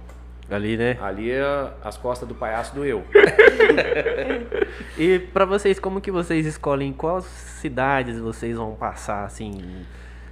Ali, 0.50 0.76
né? 0.76 0.98
Ali 1.00 1.30
é 1.30 1.42
as 1.82 1.96
costas 1.96 2.28
do 2.28 2.34
palhaço 2.34 2.74
doeu. 2.74 3.04
E 4.98 5.18
pra 5.18 5.44
vocês, 5.44 5.78
como 5.78 6.00
que 6.00 6.10
vocês 6.10 6.46
escolhem 6.46 6.92
quais 6.92 7.24
cidades 7.24 8.18
vocês 8.18 8.56
vão 8.56 8.74
passar, 8.74 9.24
assim? 9.24 9.84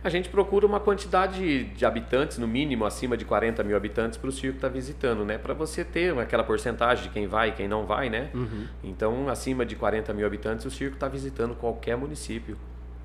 A 0.03 0.09
gente 0.09 0.29
procura 0.31 0.67
uma 0.67 0.81
quantidade 0.81 1.65
de 1.65 1.85
habitantes, 1.85 2.39
no 2.39 2.49
mínimo 2.49 2.87
acima 2.87 3.17
de 3.17 3.25
40 3.25 3.63
mil 3.63 3.77
habitantes, 3.77 4.19
para 4.19 4.29
o 4.29 4.33
circo 4.33 4.57
estar 4.57 4.69
visitando, 4.69 5.25
né? 5.25 5.37
Para 5.37 5.53
você 5.53 5.85
ter 5.85 6.19
aquela 6.19 6.43
porcentagem 6.43 7.05
de 7.05 7.11
quem 7.11 7.27
vai 7.27 7.51
e 7.51 7.53
quem 7.53 7.69
não 7.69 7.85
vai, 7.85 8.09
né? 8.09 8.31
Então, 8.83 9.29
acima 9.29 9.65
de 9.65 9.77
40 9.77 10.13
mil 10.15 10.27
habitantes, 10.27 10.65
o 10.65 10.71
circo 10.71 10.95
está 10.95 11.07
visitando 11.09 11.55
qualquer 11.55 11.97
município. 11.97 12.57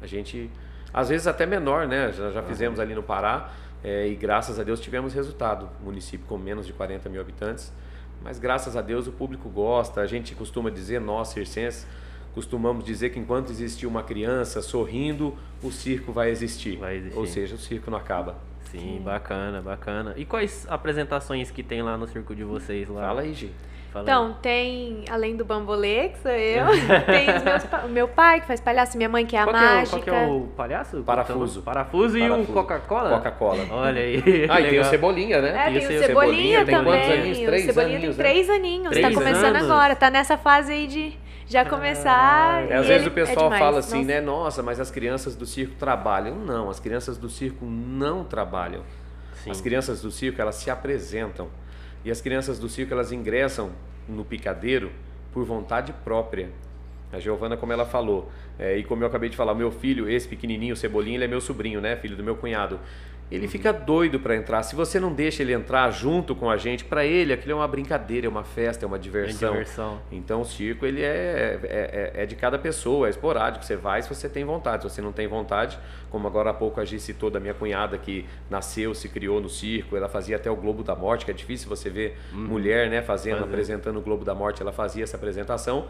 A 0.02 0.08
gente, 0.08 0.50
às 0.94 1.10
vezes 1.10 1.28
até 1.28 1.46
menor, 1.46 1.86
né? 1.88 2.14
Já, 2.14 2.32
já 2.32 2.42
fizemos 2.44 2.80
ali 2.80 2.96
no 2.96 3.04
Pará 3.04 3.50
eh, 3.86 4.08
e 4.08 4.16
graças 4.16 4.60
a 4.60 4.64
Deus 4.64 4.80
tivemos 4.80 5.14
resultado. 5.14 5.70
Município 5.84 6.26
com 6.26 6.40
menos 6.40 6.66
de 6.66 6.74
40 6.74 7.08
mil 7.08 7.22
habitantes. 7.22 7.72
Mas 8.24 8.40
graças 8.40 8.76
a 8.76 8.82
Deus 8.82 9.06
o 9.06 9.12
público 9.12 9.48
gosta. 9.48 10.02
A 10.02 10.08
gente 10.08 10.34
costuma 10.34 10.72
dizer, 10.72 11.00
nós 11.00 11.28
circenses, 11.28 11.86
costumamos 12.34 12.84
dizer 12.84 13.12
que 13.12 13.20
enquanto 13.20 13.52
existir 13.52 13.86
uma 13.86 14.02
criança 14.02 14.60
sorrindo, 14.64 15.38
o 15.62 15.72
circo 15.72 16.12
vai 16.12 16.32
existir. 16.32 16.78
Vai 16.78 16.98
existir. 16.98 17.16
Ou 17.16 17.28
seja, 17.28 17.54
o 17.54 17.60
circo 17.60 17.92
não 17.92 18.00
acaba. 18.00 18.36
Sim, 18.66 19.02
bacana, 19.04 19.62
bacana. 19.62 20.14
E 20.18 20.26
quais 20.26 20.66
apresentações 20.70 21.52
que 21.52 21.64
tem 21.64 21.82
lá 21.82 21.98
no 21.98 22.08
circo 22.08 22.36
de 22.36 22.44
vocês 22.44 22.90
lá? 22.90 23.02
Fala 23.08 23.22
aí, 23.22 23.34
Gi. 23.34 23.52
Fala 23.94 24.04
Então, 24.04 24.34
tem, 24.42 25.06
além 25.10 25.38
do 25.38 25.46
bambolê, 25.46 26.10
que 26.10 26.20
sou 26.20 26.32
eu, 26.32 26.66
tem 27.06 27.30
os 27.34 27.44
meus, 27.44 27.64
o 27.86 27.88
meu 27.88 28.08
pai, 28.10 28.42
que 28.42 28.48
faz 28.48 28.60
palhaço, 28.60 28.98
minha 28.98 29.08
mãe, 29.08 29.26
que 29.26 29.38
é 29.38 29.40
a 29.40 29.44
qual, 29.46 29.54
que 29.56 29.62
é 29.62 29.64
o, 29.64 29.76
mágica. 29.76 29.90
qual 29.92 30.04
que 30.04 30.10
é 30.10 30.28
o 30.28 30.42
palhaço? 30.58 31.04
Parafuso. 31.04 31.62
Parafuso, 31.62 32.18
e 32.18 32.24
o 32.24 32.30
Parafuso. 32.30 32.54
Coca-Cola? 32.54 33.10
Coca-Cola. 33.12 33.66
Olha 33.72 34.02
aí. 34.02 34.22
Ah, 34.50 34.60
e 34.60 34.70
tem 34.70 34.80
o. 34.80 34.84
Cebolinha, 34.84 35.42
né? 35.42 35.50
É, 35.50 35.64
tem 35.70 35.78
Isso 35.78 35.88
o 35.88 35.90
aí, 35.92 35.98
o 35.98 36.04
Cebolinha, 36.04 36.06
Cebolinha 36.06 36.66
tem 36.66 36.76
também. 36.76 36.94
quantos 36.94 37.10
aninhos? 37.20 37.38
o 37.40 37.46
Três 37.46 37.66
Cebolinha 37.66 37.98
aninhos, 37.98 38.16
tem 38.18 38.26
né? 38.26 38.32
três 38.32 38.50
aninhos, 38.50 38.90
Três 38.90 39.08
tá 39.08 39.14
começando 39.14 39.56
anos? 39.56 39.72
agora, 39.72 39.96
tá 39.96 40.10
nessa 40.10 40.38
fase 40.38 40.74
aí 40.74 40.88
de 40.88 41.25
já 41.48 41.64
começar. 41.66 42.70
É, 42.70 42.76
às 42.76 42.88
vezes 42.88 43.08
o 43.08 43.12
pessoal 43.12 43.54
é 43.54 43.60
fala 43.60 43.80
assim, 43.80 43.98
Nossa. 43.98 44.08
né? 44.08 44.22
Nossa, 44.22 44.64
mas 44.64 44.80
as 44.80 44.90
crianças 44.92 45.36
do 45.36 45.46
circo 45.46 45.76
trabalham. 45.76 46.36
Não, 46.36 46.70
as 46.70 46.80
crianças 46.80 47.18
do 47.18 47.30
circo 47.30 47.66
não 47.66 48.24
trabalham. 48.24 48.84
Sim. 49.44 49.52
As 49.52 49.62
crianças 49.62 50.02
do 50.02 50.10
circo, 50.10 50.42
elas 50.42 50.56
se 50.56 50.70
apresentam. 50.70 51.48
E 52.04 52.12
as 52.12 52.22
crianças 52.22 52.60
do 52.60 52.68
circo, 52.68 52.94
elas 52.94 53.12
ingressam 53.12 53.72
no 54.08 54.26
picadeiro 54.26 54.92
por 55.32 55.44
vontade 55.46 55.94
própria. 56.04 56.50
A 57.12 57.20
Giovana, 57.20 57.56
como 57.56 57.72
ela 57.72 57.86
falou, 57.86 58.32
é, 58.58 58.78
e 58.78 58.84
como 58.84 59.04
eu 59.04 59.08
acabei 59.08 59.30
de 59.30 59.38
falar, 59.38 59.54
o 59.54 59.56
meu 59.56 59.72
filho, 59.72 60.10
esse 60.10 60.28
pequenininho, 60.28 60.74
o 60.74 60.78
Cebolinha, 60.78 61.18
ele 61.18 61.26
é 61.26 61.28
meu 61.28 61.42
sobrinho, 61.42 61.80
né? 61.80 61.96
Filho 61.96 62.16
do 62.16 62.24
meu 62.24 62.36
cunhado. 62.36 62.80
Ele 63.32 63.48
fica 63.48 63.74
doido 63.74 64.20
para 64.20 64.36
entrar. 64.36 64.62
Se 64.62 64.76
você 64.76 65.00
não 65.00 65.12
deixa 65.12 65.42
ele 65.42 65.52
entrar 65.52 65.90
junto 65.90 66.36
com 66.36 66.48
a 66.48 66.58
gente, 66.58 66.86
para 66.86 67.04
ele 67.04 67.34
aquilo 67.34 67.54
é 67.54 67.56
uma 67.56 67.68
brincadeira, 67.68 68.28
é 68.28 68.30
uma 68.30 68.44
festa, 68.44 68.86
é 68.86 68.88
uma 68.88 69.00
diversão. 69.00 69.52
diversão. 69.54 70.00
Então 70.12 70.42
o 70.42 70.46
circo 70.46 70.86
ele 70.86 71.02
é, 71.02 71.60
é, 71.64 72.12
é- 72.18 72.24
é 72.24 72.26
de 72.28 72.36
cada 72.36 72.60
pessoa, 72.60 73.08
é 73.08 73.10
esporádico. 73.10 73.66
Você 73.66 73.76
vai 73.76 74.00
se 74.04 74.08
você 74.10 74.30
tem 74.30 74.46
vontade. 74.46 74.84
Se 74.84 74.90
você 74.92 75.02
não 75.02 75.12
tem 75.12 75.28
vontade, 75.28 75.80
como 76.12 76.28
agora 76.28 76.52
há 76.52 76.54
pouco 76.54 76.80
a 76.80 76.86
Gi 76.86 77.00
citou 77.00 77.32
da 77.32 77.40
minha 77.40 77.56
cunhada 77.56 77.98
que 77.98 78.28
nasceu, 78.48 78.94
se 78.94 79.10
criou 79.10 79.42
no 79.42 79.50
circo, 79.50 79.98
ela 79.98 80.08
fazia 80.08 80.36
até 80.36 80.52
o 80.52 80.56
Globo 80.56 80.84
da 80.84 80.96
Morte, 80.96 81.26
que 81.26 81.32
é 81.32 81.34
difícil 81.34 81.68
você 81.68 81.90
ver 81.90 82.16
mulher 82.32 82.92
né, 82.92 83.02
fazendo, 83.02 83.38
Fazer. 83.40 83.50
apresentando 83.50 83.98
o 83.98 84.02
Globo 84.02 84.24
da 84.24 84.36
Morte, 84.36 84.62
ela 84.62 84.72
fazia 84.72 85.04
essa 85.04 85.18
apresentação. 85.18 85.88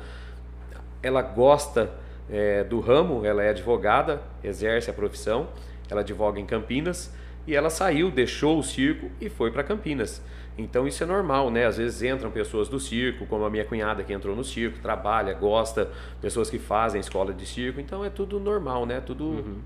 Ela 1.03 1.21
gosta 1.21 1.91
é, 2.31 2.63
do 2.63 2.79
ramo, 2.79 3.25
ela 3.25 3.43
é 3.43 3.49
advogada, 3.49 4.21
exerce 4.41 4.89
a 4.89 4.93
profissão, 4.93 5.49
ela 5.91 5.99
advoga 6.01 6.39
em 6.39 6.45
Campinas 6.45 7.13
e 7.47 7.55
ela 7.55 7.69
saiu, 7.69 8.09
deixou 8.09 8.59
o 8.59 8.63
circo 8.63 9.09
e 9.19 9.29
foi 9.29 9.51
para 9.51 9.63
Campinas. 9.63 10.21
Então 10.57 10.87
isso 10.87 11.03
é 11.03 11.05
normal, 11.05 11.51
né? 11.51 11.65
Às 11.65 11.77
vezes 11.77 12.01
entram 12.01 12.31
pessoas 12.31 12.69
do 12.69 12.79
circo, 12.79 13.25
como 13.25 13.43
a 13.43 13.49
minha 13.49 13.65
cunhada 13.65 14.03
que 14.03 14.13
entrou 14.13 14.35
no 14.35 14.43
circo, 14.43 14.79
trabalha, 14.79 15.33
gosta, 15.33 15.91
pessoas 16.21 16.49
que 16.49 16.57
fazem 16.57 16.99
escola 17.01 17.33
de 17.33 17.45
circo, 17.45 17.79
então 17.79 18.05
é 18.05 18.09
tudo 18.09 18.39
normal, 18.39 18.85
né? 18.85 19.01
Tudo 19.01 19.25
Uhum. 19.25 19.57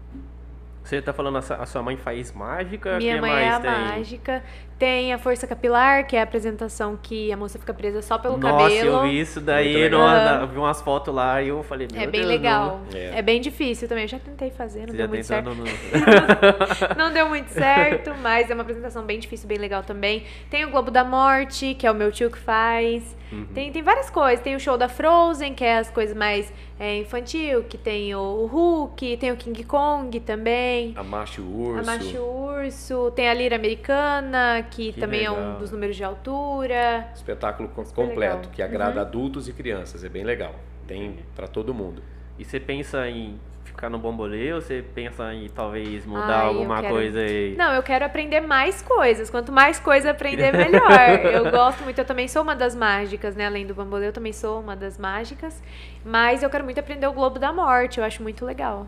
Você 0.90 1.02
tá 1.04 1.14
falando 1.14 1.38
a 1.38 1.42
sua- 1.44 1.58
a 1.58 1.66
sua 1.68 1.84
mãe 1.84 1.96
faz 1.98 2.32
mágica? 2.34 2.98
Minha 2.98 3.16
que 3.16 3.22
mãe 3.22 3.30
mais 3.32 3.46
é 3.46 3.50
a 3.50 3.60
tem? 3.60 3.72
mágica. 3.72 4.44
Tem 4.80 5.14
a 5.14 5.18
força 5.20 5.46
capilar, 5.46 6.08
que 6.08 6.16
é 6.16 6.20
a 6.22 6.24
apresentação 6.24 6.98
que 7.00 7.32
a 7.32 7.38
moça 7.38 7.60
fica 7.60 7.72
presa 7.76 8.02
só 8.02 8.18
pelo 8.18 8.38
Nossa, 8.38 8.64
cabelo. 8.64 8.90
eu 8.90 9.02
vi 9.04 9.20
isso 9.20 9.40
daí, 9.40 9.88
no, 9.90 10.00
na- 10.00 10.46
vi 10.46 10.58
umas 10.58 10.82
fotos 10.82 11.14
lá 11.14 11.42
e 11.44 11.50
eu 11.50 11.62
falei, 11.62 11.88
meu 11.92 12.02
É 12.02 12.08
bem 12.08 12.22
Deus, 12.22 12.32
legal. 12.34 12.82
não- 12.92 12.98
É. 13.00 13.20
É. 13.20 13.22
bem 13.22 13.40
difícil 13.40 13.88
também. 13.88 14.06
Eu 14.06 14.08
já 14.08 14.18
tentei 14.20 14.50
fazer, 14.50 14.80
não 14.80 14.88
Você 14.88 14.94
deu 14.94 15.06
já 15.06 15.08
muito 15.08 15.24
certo. 15.26 15.50
no... 15.54 15.64
Não 16.98 17.12
deu 17.14 17.28
muito 17.30 17.50
certo, 17.50 18.16
mas 18.24 18.50
é 18.50 18.54
uma 18.56 18.64
apresentação 18.64 19.04
bem 19.04 19.20
difícil, 19.20 19.48
bem 19.48 19.58
legal 19.60 19.84
também. 19.84 20.24
Tem 20.50 20.66
o 20.66 20.72
Globo 20.72 20.90
da 20.90 21.04
Morte, 21.04 21.76
que 21.76 21.86
é 21.86 21.92
o 21.92 21.96
meu 21.96 22.12
tio 22.12 22.32
que 22.32 22.40
faz. 22.40 23.16
Uhum. 23.32 23.46
Tem, 23.54 23.72
tem 23.72 23.82
várias 23.84 24.10
coisas. 24.10 24.40
Tem 24.44 24.56
o 24.56 24.60
show 24.60 24.78
da 24.78 24.90
Frozen, 24.90 25.54
que 25.54 25.64
é 25.64 25.78
as 25.78 25.90
coisas 25.92 26.16
mais 26.16 26.52
é, 26.80 26.98
infantil, 26.98 27.64
que 27.64 27.78
tem 27.78 28.14
o 28.16 28.46
Hulk, 28.46 29.18
tem 29.18 29.32
o 29.32 29.38
King 29.38 29.64
Kong 29.64 30.20
também. 30.22 30.94
a 30.96 31.04
macho 31.04 31.42
urso. 31.44 31.80
A 31.90 31.96
Macho 31.96 32.18
Urso, 32.18 33.12
tem 33.12 33.30
a 33.30 33.34
Lira 33.34 33.56
Americana, 33.56 34.66
que, 34.70 34.92
Que 34.94 35.00
também 35.00 35.26
é 35.26 35.30
legal. 35.30 35.56
um 35.56 35.60
dos 35.60 35.72
números 35.72 35.96
de 35.96 36.04
altura. 36.04 37.08
Espetáculo 37.16 37.70
Super 37.70 37.94
completo, 37.94 38.36
legal. 38.38 38.52
que 38.52 38.62
agrada 38.62 38.96
Uhum. 38.96 39.02
adultos 39.08 39.48
e 39.48 39.54
crianças, 39.54 40.04
é 40.04 40.10
bem 40.10 40.24
legal. 40.24 40.56
Tem 40.88 41.18
para 41.36 41.48
todo 41.48 41.74
mundo. 41.74 42.02
E 42.38 42.44
você 42.46 42.60
pensa 42.60 43.08
em 43.10 43.40
ficar 43.80 43.90
no 43.90 43.98
bombolê 43.98 44.52
ou 44.52 44.60
você 44.60 44.84
pensa 44.94 45.34
em 45.34 45.48
talvez 45.48 46.06
mudar 46.06 46.42
Ai, 46.42 46.48
alguma 46.48 46.82
quero- 46.82 46.94
coisa 46.94 47.20
aí? 47.22 47.56
Não, 47.56 47.74
eu 47.74 47.82
quero 47.82 48.04
aprender 48.04 48.42
mais 48.42 48.82
coisas. 48.82 49.30
Quanto 49.30 49.54
mais 49.54 49.80
coisa 49.80 50.12
aprender, 50.12 50.52
melhor. 50.52 50.92
eu 51.24 51.50
gosto 51.50 51.82
muito, 51.84 51.98
eu 51.98 52.04
também 52.06 52.28
sou 52.28 52.44
uma 52.44 52.56
das 52.56 52.76
mágicas, 52.76 53.38
né? 53.38 53.46
Além 53.48 53.66
do 53.66 53.74
bambolê, 53.74 54.08
eu 54.08 54.12
também 54.14 54.34
sou 54.34 54.60
uma 54.60 54.76
das 54.76 54.98
mágicas. 54.98 55.64
Mas 56.04 56.44
eu 56.44 56.50
quero 56.50 56.66
muito 56.66 56.78
aprender 56.80 57.08
o 57.08 57.14
Globo 57.14 57.40
da 57.40 57.54
Morte, 57.54 58.00
eu 58.00 58.04
acho 58.04 58.22
muito 58.22 58.46
legal. 58.46 58.86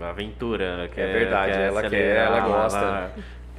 Aventura. 0.00 0.90
Quer, 0.92 1.12
verdade, 1.12 1.52
ela 1.56 1.82
se 1.82 1.90
quer, 1.90 2.16
ela 2.16 2.40
gosta. 2.40 2.78
ela 2.78 3.12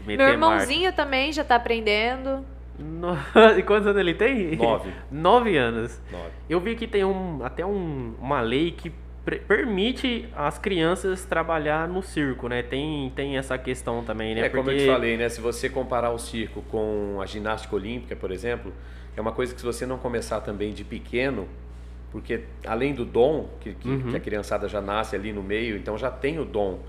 Meu 0.06 0.28
irmãozinho 0.28 0.92
também 0.92 1.32
já 1.32 1.46
tá 1.46 1.56
aprendendo. 1.56 2.46
No- 2.78 3.18
E 3.58 3.64
quantos 3.64 3.88
anos 3.88 4.00
ele 4.02 4.14
tem? 4.14 4.58
Nove. 4.58 4.92
Nove 5.10 5.58
anos. 5.58 6.02
Nove. 6.12 6.30
Eu 6.50 6.60
vi 6.60 6.76
que 6.76 6.86
tem 6.86 7.06
um, 7.06 7.40
até 7.46 7.66
um- 7.66 8.14
uma 8.20 8.42
lei 8.42 8.72
que 8.72 8.92
permite 9.26 10.28
as 10.36 10.58
crianças 10.60 11.26
trabalhar 11.26 11.88
no 11.88 12.02
circo, 12.04 12.48
né? 12.48 12.62
Tem, 12.62 13.12
tem 13.16 13.38
essa 13.38 13.58
questão 13.58 14.04
também, 14.04 14.36
né? 14.36 14.42
É, 14.42 14.50
como 14.50 14.70
eu 14.70 14.78
te 14.78 14.86
falei, 14.86 15.18
né? 15.18 15.28
Se 15.30 15.42
você 15.42 15.70
comparar 15.70 16.12
o 16.12 16.20
circo 16.20 16.62
com 16.70 17.20
a 17.22 17.26
ginástica 17.26 17.76
olímpica, 17.76 18.16
por 18.16 18.32
exemplo, 18.32 18.72
é 19.18 19.22
uma 19.22 19.32
coisa 19.32 19.54
que 19.54 19.60
se 19.60 19.66
você 19.66 19.86
não 19.86 19.98
começar 19.98 20.42
também 20.42 20.74
de 20.74 20.84
pequeno, 20.84 21.48
porque 22.12 22.44
além 22.66 22.94
do 22.94 23.04
dom, 23.04 23.50
que, 23.60 23.74
que, 23.74 23.90
Uhum. 23.90 24.12
que 24.12 24.16
a 24.18 24.20
criançada 24.20 24.68
já 24.70 24.80
nasce 24.80 25.16
ali 25.16 25.34
no 25.34 25.42
meio, 25.42 25.76
então 25.76 25.98
já 25.98 26.12
tem 26.12 26.40
o 26.40 26.46
dom 26.46 26.80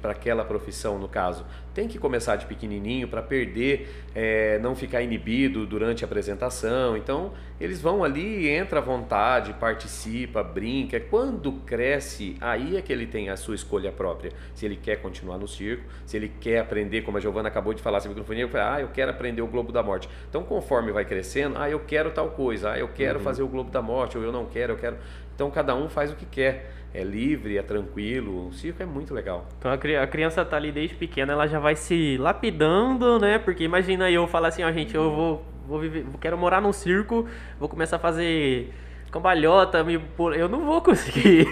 para 0.00 0.12
aquela 0.12 0.44
profissão 0.44 0.98
no 0.98 1.08
caso. 1.08 1.44
Tem 1.74 1.88
que 1.88 1.98
começar 1.98 2.36
de 2.36 2.46
pequenininho 2.46 3.08
para 3.08 3.20
perder 3.20 4.04
é, 4.14 4.58
não 4.60 4.76
ficar 4.76 5.02
inibido 5.02 5.66
durante 5.66 6.04
a 6.04 6.06
apresentação. 6.06 6.96
Então 6.96 7.32
eles 7.60 7.80
vão 7.80 8.04
ali 8.04 8.48
entra 8.48 8.78
à 8.78 8.82
vontade 8.82 9.52
participa 9.54 10.42
brinca. 10.42 10.98
Quando 11.00 11.52
cresce 11.66 12.36
aí 12.40 12.76
é 12.76 12.82
que 12.82 12.92
ele 12.92 13.06
tem 13.06 13.28
a 13.28 13.36
sua 13.36 13.54
escolha 13.54 13.90
própria. 13.90 14.32
Se 14.54 14.64
ele 14.64 14.76
quer 14.76 14.96
continuar 15.02 15.36
no 15.36 15.48
circo 15.48 15.84
se 16.06 16.16
ele 16.16 16.30
quer 16.40 16.60
aprender 16.60 17.02
como 17.02 17.18
a 17.18 17.20
Giovana 17.20 17.48
acabou 17.48 17.74
de 17.74 17.82
falar 17.82 17.98
essa 17.98 18.08
microfonia 18.08 18.44
eu 18.44 18.48
falei, 18.48 18.66
ah 18.66 18.80
eu 18.80 18.88
quero 18.88 19.10
aprender 19.10 19.42
o 19.42 19.46
Globo 19.46 19.72
da 19.72 19.82
Morte. 19.82 20.08
Então 20.28 20.42
conforme 20.42 20.92
vai 20.92 21.04
crescendo 21.04 21.58
ah 21.58 21.68
eu 21.68 21.80
quero 21.80 22.10
tal 22.12 22.30
coisa. 22.30 22.72
Ah 22.72 22.78
eu 22.78 22.88
quero 22.88 23.20
fazer 23.20 23.42
o 23.42 23.48
Globo 23.48 23.70
da 23.70 23.82
Morte. 23.82 24.16
Ou 24.16 24.24
eu 24.24 24.32
não 24.32 24.46
quero 24.46 24.74
eu 24.74 24.78
quero. 24.78 24.96
Então 25.34 25.50
cada 25.50 25.74
um 25.74 25.88
faz 25.88 26.12
o 26.12 26.14
que 26.14 26.24
quer 26.24 26.83
é 26.94 27.02
livre, 27.02 27.58
é 27.58 27.62
tranquilo. 27.62 28.48
O 28.48 28.52
circo 28.52 28.82
é 28.82 28.86
muito 28.86 29.12
legal. 29.12 29.46
Então 29.58 29.70
a, 29.72 29.76
cri- 29.78 29.96
a 29.96 30.06
criança 30.06 30.44
tá 30.44 30.56
ali 30.56 30.72
desde 30.72 30.94
pequena, 30.94 31.32
ela 31.32 31.46
já 31.46 31.58
vai 31.58 31.74
se 31.76 32.16
lapidando, 32.18 33.18
né? 33.18 33.38
Porque 33.38 33.64
imagina 33.64 34.10
eu 34.10 34.26
falar 34.26 34.48
assim, 34.48 34.62
ó, 34.62 34.72
gente, 34.72 34.94
eu 34.94 35.10
vou, 35.10 35.44
vou 35.66 35.78
viver, 35.80 36.06
quero 36.20 36.38
morar 36.38 36.60
num 36.62 36.72
circo, 36.72 37.28
vou 37.58 37.68
começar 37.68 37.96
a 37.96 37.98
fazer 37.98 38.72
cambalhota, 39.10 39.84
me, 39.84 40.00
eu 40.36 40.48
não 40.48 40.64
vou 40.64 40.80
conseguir. 40.82 41.46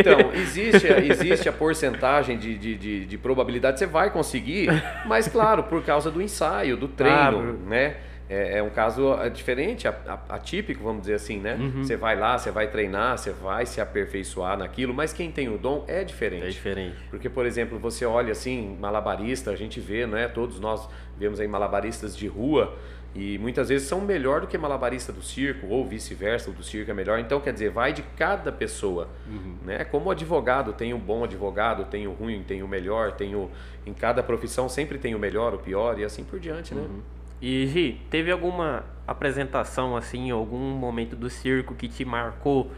Então, 0.00 0.32
existe, 0.34 0.86
existe 0.86 1.48
a 1.48 1.52
porcentagem 1.52 2.36
de, 2.38 2.58
de, 2.58 2.74
de, 2.76 3.06
de 3.06 3.18
probabilidade, 3.18 3.78
você 3.78 3.86
vai 3.86 4.10
conseguir, 4.10 4.68
mas 5.04 5.26
claro, 5.28 5.62
por 5.62 5.82
causa 5.82 6.10
do 6.10 6.20
ensaio, 6.20 6.76
do 6.76 6.88
treino, 6.88 7.38
ah, 7.38 7.68
né? 7.68 7.96
É, 8.28 8.58
é, 8.58 8.62
um 8.62 8.70
caso 8.70 9.14
é, 9.14 9.30
diferente, 9.30 9.86
atípico, 10.28 10.82
vamos 10.82 11.02
dizer 11.02 11.14
assim, 11.14 11.38
né? 11.38 11.54
Uhum. 11.54 11.84
Você 11.84 11.96
vai 11.96 12.16
lá, 12.16 12.36
você 12.36 12.50
vai 12.50 12.68
treinar, 12.68 13.16
você 13.16 13.30
vai 13.30 13.64
se 13.66 13.80
aperfeiçoar 13.80 14.58
naquilo, 14.58 14.92
mas 14.92 15.12
quem 15.12 15.30
tem 15.30 15.48
o 15.48 15.56
dom 15.56 15.84
é 15.86 16.02
diferente. 16.02 16.44
É 16.44 16.48
diferente. 16.48 16.96
Porque, 17.08 17.28
por 17.28 17.46
exemplo, 17.46 17.78
você 17.78 18.04
olha 18.04 18.32
assim, 18.32 18.76
malabarista, 18.80 19.52
a 19.52 19.56
gente 19.56 19.78
vê, 19.78 20.06
né? 20.06 20.26
Todos 20.26 20.58
nós 20.58 20.88
vemos 21.16 21.38
aí 21.38 21.46
malabaristas 21.46 22.16
de 22.16 22.26
rua 22.26 22.76
e 23.18 23.38
muitas 23.38 23.70
vezes 23.70 23.88
são 23.88 24.02
melhor 24.02 24.42
do 24.42 24.46
que 24.46 24.58
malabarista 24.58 25.10
do 25.10 25.22
circo, 25.22 25.68
ou 25.68 25.86
vice-versa, 25.86 26.50
o 26.50 26.52
do 26.52 26.62
circo 26.62 26.90
é 26.90 26.94
melhor. 26.94 27.18
Então, 27.18 27.40
quer 27.40 27.52
dizer, 27.52 27.70
vai 27.70 27.90
de 27.90 28.02
cada 28.02 28.52
pessoa. 28.52 29.08
Uhum. 29.26 29.56
Né? 29.64 29.84
Como 29.84 30.10
advogado, 30.10 30.74
tem 30.74 30.92
o 30.92 30.98
bom 30.98 31.24
advogado, 31.24 31.86
tem 31.86 32.06
o 32.06 32.12
ruim, 32.12 32.42
tem 32.42 32.62
o 32.62 32.68
melhor, 32.68 33.12
tem 33.12 33.34
o... 33.34 33.50
Em 33.86 33.94
cada 33.94 34.22
profissão 34.22 34.68
sempre 34.68 34.98
tem 34.98 35.14
o 35.14 35.18
melhor, 35.18 35.54
o 35.54 35.58
pior 35.58 35.98
e 35.98 36.04
assim 36.04 36.24
por 36.24 36.38
diante, 36.38 36.74
né? 36.74 36.82
Uhum. 36.82 37.00
E 37.40 37.66
Gi, 37.66 38.00
teve 38.10 38.30
alguma 38.30 38.84
apresentação 39.06 39.96
assim, 39.96 40.30
algum 40.30 40.58
momento 40.58 41.14
do 41.14 41.28
circo 41.28 41.74
que 41.74 41.88
te 41.88 42.04
marcou? 42.04 42.70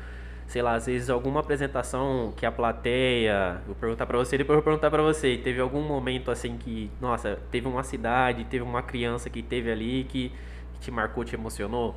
Sei 0.47 0.63
lá, 0.63 0.75
às 0.75 0.87
vezes 0.87 1.11
alguma 1.11 1.41
apresentação 1.41 2.33
que 2.37 2.47
a 2.47 2.51
plateia, 2.51 3.61
vou 3.67 3.75
perguntar 3.77 4.07
para 4.07 4.19
você, 4.19 4.39
depois 4.39 4.57
vou 4.57 4.65
perguntar 4.65 4.91
para 4.91 5.03
você, 5.03 5.37
teve 5.37 5.61
algum 5.61 5.83
momento 5.83 6.31
assim 6.31 6.57
que, 6.57 6.91
nossa, 7.01 7.39
teve 7.51 7.69
uma 7.69 7.83
cidade, 7.85 8.45
teve 8.45 8.65
uma 8.65 8.83
criança 8.83 9.29
que 9.31 9.43
teve 9.43 9.71
ali 9.71 10.05
que, 10.05 10.33
que 10.75 10.81
te 10.81 10.91
marcou, 10.91 11.25
te 11.25 11.35
emocionou? 11.35 11.95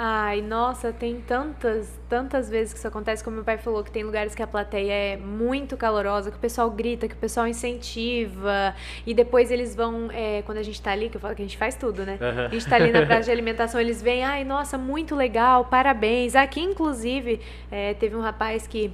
Ai, 0.00 0.40
nossa, 0.40 0.92
tem 0.92 1.20
tantas, 1.20 1.92
tantas 2.08 2.48
vezes 2.48 2.72
que 2.72 2.78
isso 2.78 2.86
acontece, 2.86 3.24
como 3.24 3.34
meu 3.34 3.44
pai 3.44 3.58
falou, 3.58 3.82
que 3.82 3.90
tem 3.90 4.04
lugares 4.04 4.32
que 4.32 4.40
a 4.40 4.46
plateia 4.46 4.92
é 4.92 5.16
muito 5.16 5.76
calorosa, 5.76 6.30
que 6.30 6.36
o 6.36 6.40
pessoal 6.40 6.70
grita, 6.70 7.08
que 7.08 7.14
o 7.14 7.18
pessoal 7.18 7.48
incentiva, 7.48 8.76
e 9.04 9.12
depois 9.12 9.50
eles 9.50 9.74
vão, 9.74 10.08
é, 10.12 10.42
quando 10.42 10.58
a 10.58 10.62
gente 10.62 10.80
tá 10.80 10.92
ali, 10.92 11.08
que 11.08 11.16
eu 11.16 11.20
falo 11.20 11.34
que 11.34 11.42
a 11.42 11.44
gente 11.44 11.58
faz 11.58 11.74
tudo, 11.74 12.06
né? 12.06 12.16
Uhum. 12.20 12.46
A 12.46 12.48
gente 12.48 12.68
tá 12.68 12.76
ali 12.76 12.92
na 12.92 13.04
praça 13.06 13.24
de 13.24 13.30
alimentação, 13.32 13.80
eles 13.80 14.00
vêm, 14.00 14.22
ai, 14.22 14.44
nossa, 14.44 14.78
muito 14.78 15.16
legal, 15.16 15.64
parabéns. 15.64 16.36
Aqui, 16.36 16.60
inclusive, 16.60 17.40
é, 17.68 17.92
teve 17.94 18.14
um 18.14 18.20
rapaz 18.20 18.68
que 18.68 18.92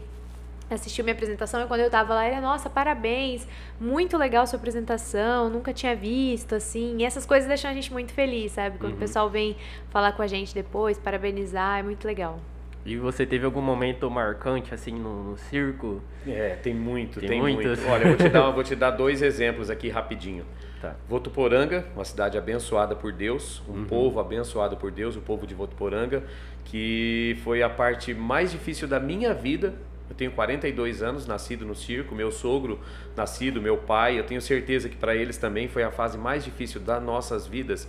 assistiu 0.70 1.04
minha 1.04 1.14
apresentação 1.14 1.62
e 1.62 1.66
quando 1.66 1.80
eu 1.80 1.90
tava 1.90 2.14
lá, 2.14 2.26
ele, 2.26 2.40
nossa, 2.40 2.70
parabéns, 2.70 3.46
muito 3.80 4.16
legal 4.16 4.46
sua 4.46 4.58
apresentação, 4.58 5.50
nunca 5.50 5.72
tinha 5.72 5.94
visto, 5.94 6.54
assim. 6.54 6.96
E 6.98 7.04
essas 7.04 7.26
coisas 7.26 7.46
deixam 7.46 7.70
a 7.70 7.74
gente 7.74 7.92
muito 7.92 8.12
feliz, 8.12 8.52
sabe? 8.52 8.78
Quando 8.78 8.92
uhum. 8.92 8.96
o 8.96 9.00
pessoal 9.00 9.28
vem 9.28 9.56
falar 9.90 10.12
com 10.12 10.22
a 10.22 10.26
gente 10.26 10.54
depois, 10.54 10.98
parabenizar, 10.98 11.78
é 11.78 11.82
muito 11.82 12.06
legal. 12.06 12.40
E 12.84 12.98
você 12.98 13.24
teve 13.24 13.46
algum 13.46 13.62
momento 13.62 14.10
marcante, 14.10 14.74
assim, 14.74 14.92
no, 14.92 15.30
no 15.30 15.36
circo? 15.38 16.02
É, 16.26 16.56
tem 16.62 16.74
muito, 16.74 17.18
tem, 17.18 17.30
tem 17.30 17.40
muito. 17.40 17.66
Olha, 17.88 18.04
eu 18.04 18.08
vou 18.08 18.16
te, 18.16 18.28
dar, 18.28 18.50
vou 18.52 18.62
te 18.62 18.76
dar 18.76 18.90
dois 18.90 19.22
exemplos 19.22 19.70
aqui 19.70 19.88
rapidinho. 19.88 20.44
Tá. 20.82 20.94
Votuporanga, 21.08 21.86
uma 21.94 22.04
cidade 22.04 22.36
abençoada 22.36 22.94
por 22.94 23.10
Deus, 23.10 23.62
um 23.66 23.72
uhum. 23.72 23.84
povo 23.86 24.20
abençoado 24.20 24.76
por 24.76 24.90
Deus, 24.90 25.16
o 25.16 25.20
povo 25.22 25.46
de 25.46 25.54
Votuporanga, 25.54 26.24
que 26.66 27.38
foi 27.42 27.62
a 27.62 27.70
parte 27.70 28.12
mais 28.12 28.52
difícil 28.52 28.86
da 28.86 29.00
minha 29.00 29.32
vida 29.32 29.74
eu 30.08 30.14
tenho 30.14 30.32
42 30.32 31.02
anos, 31.02 31.26
nascido 31.26 31.64
no 31.64 31.74
circo, 31.74 32.14
meu 32.14 32.30
sogro 32.30 32.78
nascido, 33.16 33.60
meu 33.60 33.78
pai. 33.78 34.18
Eu 34.18 34.24
tenho 34.24 34.40
certeza 34.40 34.88
que 34.88 34.96
para 34.96 35.14
eles 35.14 35.38
também 35.38 35.66
foi 35.66 35.82
a 35.82 35.90
fase 35.90 36.18
mais 36.18 36.44
difícil 36.44 36.80
das 36.80 37.02
nossas 37.02 37.46
vidas, 37.46 37.88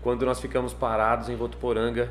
quando 0.00 0.24
nós 0.24 0.40
ficamos 0.40 0.72
parados 0.72 1.28
em 1.28 1.36
Votuporanga 1.36 2.10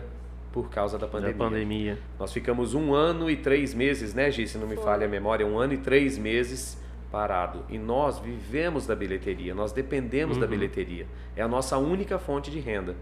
por 0.52 0.70
causa 0.70 0.98
da 0.98 1.08
pandemia. 1.08 1.34
Da 1.34 1.44
pandemia. 1.46 2.00
Nós 2.20 2.34
ficamos 2.34 2.74
um 2.74 2.94
ano 2.94 3.30
e 3.30 3.38
três 3.38 3.74
meses, 3.74 4.14
né, 4.14 4.30
Gi? 4.30 4.48
Se 4.48 4.58
não 4.58 4.68
me 4.68 4.76
foi. 4.76 4.84
falha 4.84 5.06
a 5.06 5.10
memória, 5.10 5.46
um 5.46 5.58
ano 5.58 5.74
e 5.74 5.78
três 5.78 6.18
meses 6.18 6.78
parado. 7.12 7.64
E 7.70 7.78
nós 7.78 8.20
vivemos 8.20 8.86
da 8.86 8.96
bilheteria, 8.96 9.56
nós 9.56 9.72
dependemos 9.72 10.36
uhum. 10.36 10.42
da 10.42 10.48
bilheteria. 10.48 11.08
É 11.36 11.42
a 11.42 11.48
nossa 11.48 11.78
única 11.78 12.20
fonte 12.20 12.52
de 12.52 12.60
renda. 12.60 12.96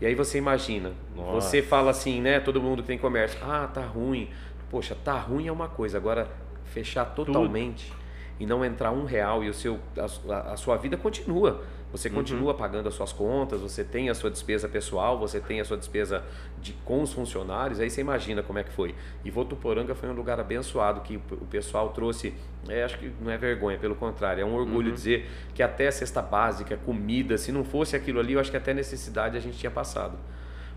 E 0.00 0.06
aí 0.06 0.14
você 0.14 0.38
imagina, 0.38 0.92
Nossa. 1.14 1.48
você 1.48 1.62
fala 1.62 1.92
assim, 1.92 2.20
né? 2.20 2.40
Todo 2.40 2.60
mundo 2.60 2.82
que 2.82 2.88
tem 2.88 2.98
comércio, 2.98 3.38
ah, 3.42 3.68
tá 3.72 3.82
ruim 3.82 4.28
poxa, 4.74 4.96
tá 5.04 5.16
ruim 5.16 5.46
é 5.46 5.52
uma 5.52 5.68
coisa, 5.68 5.96
agora 5.96 6.28
fechar 6.64 7.04
totalmente 7.04 7.86
Tudo. 7.92 8.00
e 8.40 8.44
não 8.44 8.64
entrar 8.64 8.90
um 8.90 9.04
real 9.04 9.44
e 9.44 9.48
o 9.48 9.54
seu, 9.54 9.78
a, 9.96 10.52
a 10.52 10.56
sua 10.56 10.76
vida 10.76 10.96
continua. 10.96 11.62
Você 11.92 12.08
uhum. 12.08 12.14
continua 12.16 12.50
uhum. 12.50 12.58
pagando 12.58 12.88
as 12.88 12.94
suas 12.94 13.12
contas, 13.12 13.60
você 13.60 13.84
tem 13.84 14.10
a 14.10 14.14
sua 14.16 14.32
despesa 14.32 14.68
pessoal, 14.68 15.16
você 15.16 15.38
tem 15.38 15.60
a 15.60 15.64
sua 15.64 15.76
despesa 15.76 16.24
de, 16.60 16.72
com 16.84 17.02
os 17.02 17.12
funcionários, 17.12 17.78
aí 17.78 17.88
você 17.88 18.00
imagina 18.00 18.42
como 18.42 18.58
é 18.58 18.64
que 18.64 18.72
foi. 18.72 18.96
E 19.24 19.30
Votuporanga 19.30 19.94
foi 19.94 20.08
um 20.08 20.12
lugar 20.12 20.40
abençoado 20.40 21.02
que 21.02 21.18
o 21.30 21.46
pessoal 21.46 21.90
trouxe, 21.90 22.34
é, 22.68 22.82
acho 22.82 22.98
que 22.98 23.12
não 23.20 23.30
é 23.30 23.38
vergonha, 23.38 23.78
pelo 23.78 23.94
contrário, 23.94 24.42
é 24.42 24.44
um 24.44 24.56
orgulho 24.56 24.88
uhum. 24.88 24.94
dizer 24.94 25.30
que 25.54 25.62
até 25.62 25.86
a 25.86 25.92
cesta 25.92 26.20
básica, 26.20 26.76
comida, 26.78 27.38
se 27.38 27.52
não 27.52 27.62
fosse 27.62 27.94
aquilo 27.94 28.18
ali, 28.18 28.32
eu 28.32 28.40
acho 28.40 28.50
que 28.50 28.56
até 28.56 28.74
necessidade 28.74 29.36
a 29.36 29.40
gente 29.40 29.56
tinha 29.56 29.70
passado. 29.70 30.18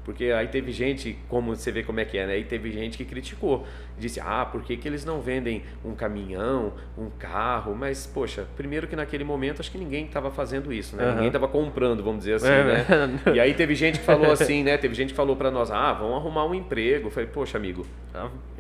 Porque 0.08 0.32
aí 0.32 0.48
teve 0.48 0.72
gente, 0.72 1.18
como 1.28 1.54
você 1.54 1.70
vê 1.70 1.84
como 1.84 2.00
é 2.00 2.06
que 2.06 2.18
é, 2.18 2.26
né? 2.26 2.36
Aí 2.36 2.46
teve 2.46 2.72
gente 2.72 2.98
que 2.98 3.04
criticou. 3.04 3.68
Disse, 4.00 4.22
ah, 4.22 4.48
por 4.50 4.64
que, 4.64 4.78
que 4.78 4.88
eles 4.88 5.04
não 5.04 5.20
vendem 5.20 5.64
um 5.84 5.94
caminhão, 5.94 6.72
um 6.98 7.10
carro? 7.10 7.76
Mas, 7.76 8.08
poxa, 8.08 8.48
primeiro 8.56 8.88
que 8.88 8.96
naquele 8.96 9.26
momento 9.26 9.60
acho 9.60 9.70
que 9.70 9.78
ninguém 9.78 10.06
estava 10.06 10.32
fazendo 10.32 10.72
isso, 10.72 10.96
né? 10.96 11.04
Uhum. 11.04 11.12
Ninguém 11.12 11.28
estava 11.28 11.50
comprando, 11.50 12.02
vamos 12.02 12.20
dizer 12.20 12.36
assim, 12.36 12.48
é, 12.48 12.64
né? 12.64 13.20
e 13.36 13.40
aí 13.42 13.54
teve 13.54 13.76
gente 13.76 14.00
que 14.00 14.06
falou 14.06 14.32
assim, 14.32 14.64
né? 14.64 14.78
Teve 14.78 14.96
gente 14.96 15.10
que 15.10 15.16
falou 15.16 15.36
para 15.36 15.52
nós, 15.52 15.70
ah, 15.72 15.92
vão 15.92 16.16
arrumar 16.16 16.46
um 16.46 16.56
emprego. 16.56 17.08
Eu 17.08 17.12
falei, 17.12 17.28
poxa, 17.28 17.58
amigo, 17.58 17.86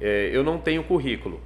é, 0.01 0.29
eu 0.33 0.43
não 0.43 0.57
tenho 0.57 0.83
currículo. 0.83 1.39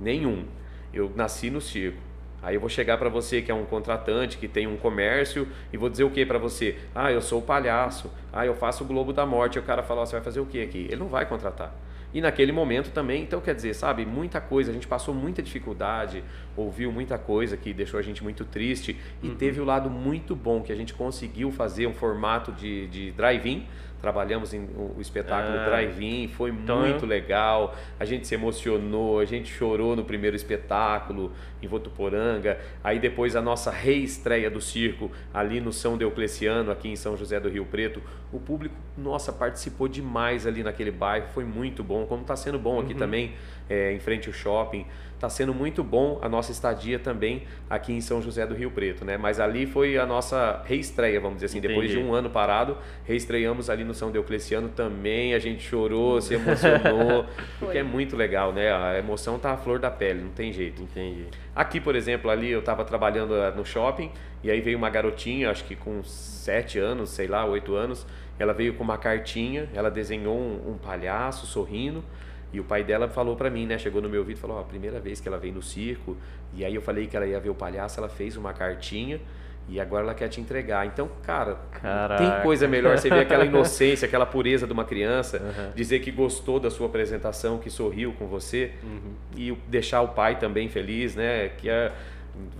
Nenhum. 0.00 0.46
Eu 0.94 1.12
nasci 1.14 1.50
no 1.50 1.60
circo. 1.60 2.05
Aí 2.46 2.54
eu 2.54 2.60
vou 2.60 2.70
chegar 2.70 2.96
para 2.96 3.08
você 3.08 3.42
que 3.42 3.50
é 3.50 3.54
um 3.54 3.64
contratante, 3.64 4.38
que 4.38 4.46
tem 4.46 4.68
um 4.68 4.76
comércio, 4.76 5.48
e 5.72 5.76
vou 5.76 5.90
dizer 5.90 6.04
o 6.04 6.10
que 6.10 6.24
para 6.24 6.38
você? 6.38 6.76
Ah, 6.94 7.10
eu 7.10 7.20
sou 7.20 7.40
o 7.40 7.42
palhaço. 7.42 8.08
Ah, 8.32 8.46
eu 8.46 8.54
faço 8.54 8.84
o 8.84 8.86
Globo 8.86 9.12
da 9.12 9.26
Morte. 9.26 9.56
E 9.56 9.58
o 9.58 9.64
cara 9.64 9.82
fala, 9.82 10.06
você 10.06 10.12
vai 10.12 10.22
fazer 10.22 10.38
o 10.38 10.46
que 10.46 10.62
aqui? 10.62 10.86
Ele 10.88 10.94
não 10.94 11.08
vai 11.08 11.26
contratar. 11.26 11.74
E 12.14 12.20
naquele 12.20 12.52
momento 12.52 12.92
também, 12.92 13.24
então 13.24 13.40
quer 13.40 13.52
dizer, 13.52 13.74
sabe, 13.74 14.06
muita 14.06 14.40
coisa, 14.40 14.70
a 14.70 14.72
gente 14.74 14.86
passou 14.86 15.12
muita 15.12 15.42
dificuldade, 15.42 16.22
ouviu 16.56 16.92
muita 16.92 17.18
coisa 17.18 17.56
que 17.56 17.74
deixou 17.74 17.98
a 17.98 18.02
gente 18.02 18.22
muito 18.22 18.44
triste, 18.44 18.96
e 19.20 19.26
uhum. 19.26 19.34
teve 19.34 19.60
o 19.60 19.64
lado 19.64 19.90
muito 19.90 20.36
bom 20.36 20.62
que 20.62 20.70
a 20.72 20.76
gente 20.76 20.94
conseguiu 20.94 21.50
fazer 21.50 21.88
um 21.88 21.94
formato 21.94 22.52
de, 22.52 22.86
de 22.86 23.10
drive-in 23.10 23.66
trabalhamos 24.06 24.54
em, 24.54 24.68
o 24.76 25.00
espetáculo 25.00 25.58
ah, 25.58 25.64
Drive-In, 25.64 26.28
foi 26.28 26.50
então 26.50 26.82
muito 26.82 27.04
legal. 27.04 27.74
A 27.98 28.04
gente 28.04 28.24
se 28.24 28.36
emocionou, 28.36 29.18
a 29.18 29.24
gente 29.24 29.52
chorou 29.52 29.96
no 29.96 30.04
primeiro 30.04 30.36
espetáculo 30.36 31.32
em 31.60 31.66
Votuporanga. 31.66 32.56
Aí 32.84 33.00
depois 33.00 33.34
a 33.34 33.42
nossa 33.42 33.68
reestreia 33.68 34.48
do 34.48 34.60
circo 34.60 35.10
ali 35.34 35.60
no 35.60 35.72
São 35.72 35.98
Deocleciano, 35.98 36.70
aqui 36.70 36.88
em 36.88 36.94
São 36.94 37.16
José 37.16 37.40
do 37.40 37.48
Rio 37.48 37.64
Preto. 37.64 38.00
O 38.32 38.38
público, 38.38 38.76
nossa, 38.96 39.32
participou 39.32 39.88
demais 39.88 40.46
ali 40.46 40.62
naquele 40.62 40.92
bairro, 40.92 41.26
foi 41.34 41.44
muito 41.44 41.82
bom, 41.82 42.06
como 42.06 42.22
está 42.22 42.36
sendo 42.36 42.60
bom 42.60 42.78
aqui 42.78 42.92
uhum. 42.92 42.98
também, 43.00 43.34
é, 43.68 43.92
em 43.92 43.98
frente 43.98 44.28
ao 44.28 44.32
shopping. 44.32 44.86
Está 45.16 45.30
sendo 45.30 45.54
muito 45.54 45.82
bom 45.82 46.18
a 46.20 46.28
nossa 46.28 46.52
estadia 46.52 46.98
também 46.98 47.44
aqui 47.70 47.90
em 47.90 48.02
São 48.02 48.20
José 48.20 48.46
do 48.46 48.54
Rio 48.54 48.70
Preto, 48.70 49.02
né? 49.02 49.16
Mas 49.16 49.40
ali 49.40 49.64
foi 49.64 49.96
a 49.96 50.04
nossa 50.04 50.62
reestreia, 50.66 51.18
vamos 51.18 51.36
dizer 51.36 51.46
assim. 51.46 51.58
Entendi. 51.58 51.72
Depois 51.72 51.90
de 51.90 51.98
um 51.98 52.12
ano 52.12 52.28
parado, 52.28 52.76
reestreamos 53.02 53.70
ali 53.70 53.82
no 53.82 53.94
São 53.94 54.12
Diocleciano 54.12 54.68
também. 54.68 55.32
A 55.32 55.38
gente 55.38 55.62
chorou, 55.62 56.20
se 56.20 56.34
emocionou, 56.34 57.24
porque 57.58 57.78
é 57.78 57.82
muito 57.82 58.14
legal, 58.14 58.52
né? 58.52 58.70
A 58.70 58.98
emoção 58.98 59.38
tá 59.38 59.52
à 59.52 59.56
flor 59.56 59.78
da 59.78 59.90
pele, 59.90 60.20
não 60.20 60.32
tem 60.32 60.52
jeito. 60.52 60.82
Entendi. 60.82 61.24
Aqui, 61.54 61.80
por 61.80 61.96
exemplo, 61.96 62.30
ali 62.30 62.50
eu 62.50 62.60
estava 62.60 62.84
trabalhando 62.84 63.34
eh, 63.34 63.50
no 63.56 63.64
shopping 63.64 64.10
e 64.44 64.50
aí 64.50 64.60
veio 64.60 64.76
uma 64.76 64.90
garotinha, 64.90 65.50
acho 65.50 65.64
que 65.64 65.74
com 65.74 66.04
sete 66.04 66.78
anos, 66.78 67.08
sei 67.08 67.26
lá, 67.26 67.42
oito 67.46 67.74
anos. 67.74 68.06
Ela 68.38 68.52
veio 68.52 68.74
com 68.74 68.84
uma 68.84 68.98
cartinha, 68.98 69.66
ela 69.72 69.90
desenhou 69.90 70.36
um, 70.36 70.72
um 70.72 70.76
palhaço 70.76 71.46
sorrindo. 71.46 72.04
E 72.52 72.60
o 72.60 72.64
pai 72.64 72.84
dela 72.84 73.08
falou 73.08 73.36
para 73.36 73.50
mim, 73.50 73.66
né? 73.66 73.78
Chegou 73.78 74.00
no 74.00 74.08
meu 74.08 74.20
ouvido 74.20 74.36
e 74.36 74.40
falou: 74.40 74.56
ó, 74.56 74.60
a 74.60 74.64
primeira 74.64 75.00
vez 75.00 75.20
que 75.20 75.28
ela 75.28 75.38
veio 75.38 75.54
no 75.54 75.62
circo. 75.62 76.16
E 76.54 76.64
aí 76.64 76.74
eu 76.74 76.82
falei 76.82 77.06
que 77.06 77.16
ela 77.16 77.26
ia 77.26 77.38
ver 77.40 77.50
o 77.50 77.54
palhaço, 77.54 77.98
ela 77.98 78.08
fez 78.08 78.36
uma 78.36 78.52
cartinha 78.52 79.20
e 79.68 79.80
agora 79.80 80.04
ela 80.04 80.14
quer 80.14 80.28
te 80.28 80.40
entregar. 80.40 80.86
Então, 80.86 81.10
cara, 81.22 81.56
Caraca. 81.72 82.22
tem 82.22 82.42
coisa 82.42 82.68
melhor. 82.68 82.96
Você 82.96 83.10
vê 83.10 83.20
aquela 83.20 83.44
inocência, 83.44 84.06
aquela 84.06 84.24
pureza 84.24 84.66
de 84.66 84.72
uma 84.72 84.84
criança, 84.84 85.38
uhum. 85.38 85.72
dizer 85.74 86.00
que 86.00 86.10
gostou 86.10 86.60
da 86.60 86.70
sua 86.70 86.86
apresentação, 86.86 87.58
que 87.58 87.68
sorriu 87.68 88.12
com 88.12 88.26
você 88.26 88.72
uhum. 88.82 89.14
e 89.36 89.52
deixar 89.66 90.02
o 90.02 90.08
pai 90.08 90.38
também 90.38 90.68
feliz, 90.68 91.16
né? 91.16 91.48
Que 91.48 91.68
é, 91.68 91.92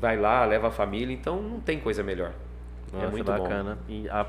vai 0.00 0.16
lá, 0.16 0.44
leva 0.44 0.68
a 0.68 0.70
família. 0.70 1.14
Então, 1.14 1.40
não 1.40 1.60
tem 1.60 1.78
coisa 1.78 2.02
melhor. 2.02 2.32
É 2.92 2.96
Nossa, 2.96 3.06
é 3.06 3.10
muito 3.10 3.24
bacana. 3.24 3.78
Bom. 3.86 3.94
E 3.94 4.08
a 4.08 4.26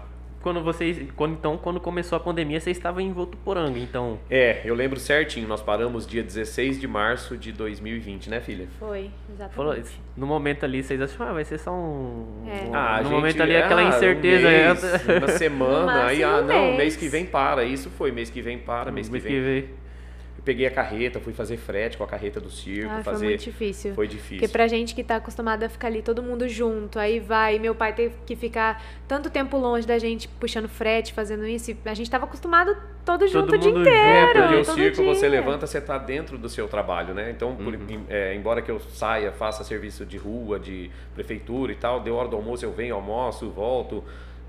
quando 0.47 0.63
vocês. 0.63 1.11
Quando, 1.13 1.33
então, 1.33 1.57
quando 1.57 1.77
começou 1.77 2.15
a 2.15 2.19
pandemia, 2.19 2.59
vocês 2.59 2.77
estavam 2.77 3.01
em 3.01 3.11
Votuporanga, 3.11 3.77
então. 3.77 4.17
É, 4.29 4.61
eu 4.63 4.73
lembro 4.73 4.97
certinho. 4.97 5.45
Nós 5.45 5.61
paramos 5.61 6.07
dia 6.07 6.23
16 6.23 6.79
de 6.79 6.87
março 6.87 7.35
de 7.35 7.51
2020, 7.51 8.29
né, 8.29 8.39
filha? 8.39 8.67
Foi, 8.79 9.11
exatamente. 9.29 9.55
Falou, 9.55 9.75
no 10.15 10.25
momento 10.25 10.63
ali, 10.63 10.81
vocês 10.81 11.01
acham, 11.01 11.27
ah, 11.27 11.33
vai 11.33 11.43
ser 11.43 11.57
só 11.57 11.71
um. 11.73 12.45
É. 12.47 12.69
Ah, 12.73 12.97
no 12.99 13.03
gente, 13.03 13.13
momento 13.13 13.43
ali, 13.43 13.53
é, 13.53 13.63
aquela 13.63 13.83
incerteza. 13.83 14.47
Um 14.47 14.51
mês, 14.51 14.83
uma 15.17 15.27
semana, 15.37 16.05
aí, 16.05 16.23
ah, 16.23 16.41
não, 16.41 16.67
mês. 16.67 16.77
mês 16.77 16.95
que 16.95 17.09
vem 17.09 17.25
para. 17.25 17.65
Isso 17.65 17.89
foi, 17.89 18.13
mês 18.13 18.29
que 18.29 18.41
vem 18.41 18.57
para, 18.57 18.89
mês, 18.89 19.09
mês 19.09 19.23
que 19.23 19.29
vem. 19.29 19.39
Que 19.39 19.61
vem. 19.67 19.86
Peguei 20.47 20.65
a 20.65 20.71
carreta, 20.71 21.19
fui 21.19 21.33
fazer 21.33 21.57
frete 21.57 21.97
com 21.97 22.05
a 22.05 22.07
carreta 22.07 22.39
do 22.39 22.49
circo, 22.49 22.89
Ah, 22.89 23.03
fazer 23.03 23.17
foi 23.19 23.27
muito 23.27 23.43
difícil. 23.43 23.93
foi 23.93 24.07
difícil. 24.07 24.37
Porque 24.37 24.47
pra 24.47 24.65
gente 24.65 24.95
que 24.95 25.03
tá 25.03 25.17
acostumado 25.17 25.61
a 25.63 25.67
ficar 25.69 25.87
ali 25.87 26.01
todo 26.01 26.23
mundo 26.23 26.47
junto, 26.47 26.97
aí 26.97 27.19
vai, 27.19 27.59
meu 27.59 27.75
pai 27.75 27.91
teve 27.93 28.15
que 28.25 28.33
ficar 28.33 28.81
tanto 29.07 29.29
tempo 29.29 29.57
longe 29.57 29.85
da 29.85 29.99
gente, 29.99 30.27
puxando 30.39 30.69
frete, 30.69 31.11
fazendo 31.11 31.45
isso, 31.45 31.71
e 31.71 31.77
a 31.85 31.93
gente 31.93 32.09
tava 32.09 32.23
acostumado 32.23 32.73
todo 33.03 33.27
junto 33.27 33.53
o 33.55 33.57
dia 33.57 33.69
mundo 33.71 33.81
inteiro. 33.81 33.97
junto, 33.99 34.07
É, 34.07 34.25
porque 34.41 34.55
o 34.55 34.63
todo 34.65 34.75
circo 34.75 35.01
dia. 35.03 35.13
você 35.15 35.27
levanta, 35.27 35.67
você 35.67 35.79
está 35.79 35.97
dentro 35.97 36.37
do 36.37 36.47
seu 36.47 36.67
trabalho, 36.69 37.13
né? 37.13 37.29
Então, 37.29 37.53
por- 37.55 37.73
Uhum. 37.73 38.03
é, 38.09 38.33
embora 38.33 38.61
que 38.61 38.71
eu 38.71 38.79
saia, 38.79 39.33
faça 39.33 39.65
serviço 39.65 40.05
de 40.05 40.15
rua, 40.17 40.57
de 40.57 40.89
prefeitura 41.13 41.73
e 41.73 41.75
tal, 41.75 41.99
deu 41.99 42.15
hora 42.15 42.29
do 42.29 42.37
almoço, 42.37 42.63
eu 42.63 42.71
venho, 42.71 42.95
almoço, 42.95 43.49
volto. 43.49 44.01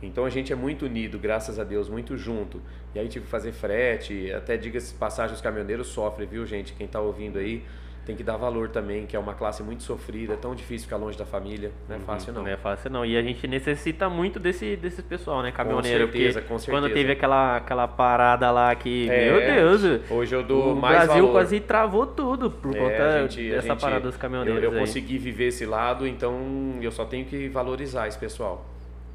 Então 0.03 0.25
a 0.25 0.31
gente 0.31 0.53
é 0.53 0.57
muito 0.57 0.87
unido, 0.87 1.19
graças 1.19 1.59
a 1.59 1.65
Deus, 1.65 1.89
muito 1.89 2.17
junto. 2.17 2.61
E 2.95 2.99
aí 2.99 3.09
tive 3.09 3.25
que 3.25 3.31
fazer 3.31 3.53
frete, 3.53 4.33
até 4.33 4.57
diga-se 4.57 4.95
passagem, 4.95 5.35
os 5.35 5.41
caminhoneiros 5.41 5.89
sofrem, 5.89 6.29
viu, 6.29 6.47
gente? 6.47 6.73
Quem 6.75 6.87
está 6.87 7.01
ouvindo 7.01 7.39
aí 7.39 7.65
tem 8.07 8.17
que 8.17 8.23
dar 8.23 8.39
valor 8.39 8.71
também, 8.71 9.05
que 9.05 9.15
é 9.15 9.19
uma 9.19 9.35
classe 9.35 9.63
muito 9.63 9.83
sofrida, 9.83 10.33
é 10.33 10.37
tão 10.37 10.55
difícil 10.55 10.87
ficar 10.87 10.97
longe 10.97 11.19
da 11.19 11.27
família, 11.27 11.73
não 11.87 11.97
é 11.97 11.99
fácil 11.99 12.33
não. 12.33 12.43
Não 12.45 12.51
é 12.51 12.57
fácil 12.57 12.91
não. 12.91 13.05
E 13.05 13.15
a 13.19 13.23
gente 13.23 13.47
necessita 13.47 14.09
muito 14.09 14.39
desse, 14.41 14.77
desse 14.77 15.03
pessoal, 15.03 15.43
né, 15.43 15.53
caminhoneiro? 15.53 16.05
certeza, 16.05 16.41
porque 16.41 16.49
com 16.55 16.59
certeza. 16.59 16.81
quando 16.81 16.95
teve 16.95 17.13
aquela, 17.13 17.57
aquela 17.59 17.87
parada 17.87 18.51
lá 18.51 18.75
que, 18.75 19.11
É, 19.11 19.31
meu 19.31 19.41
Deus, 19.41 20.11
Hoje 20.11 20.35
eu 20.35 20.43
dou 20.43 20.73
o 20.73 20.77
mais 20.81 21.05
Brasil 21.05 21.23
valor. 21.25 21.33
quase 21.33 21.61
travou 21.61 22.07
tudo 22.07 22.51
por 22.51 22.75
É, 22.75 22.79
conta 22.79 23.23
gente- 23.29 23.51
dessa 23.51 23.69
gente- 23.69 23.81
parada 23.81 24.01
dos 24.01 24.17
caminhoneiros 24.17 24.63
Eu, 24.63 24.73
eu 24.73 24.79
consegui 24.79 25.19
viver 25.19 25.49
esse 25.49 25.67
lado, 25.67 26.07
então 26.07 26.79
eu 26.81 26.91
só 26.93 27.05
tenho 27.05 27.27
que 27.27 27.47
valorizar 27.49 28.09
esse 28.09 28.17
pessoal. 28.19 28.65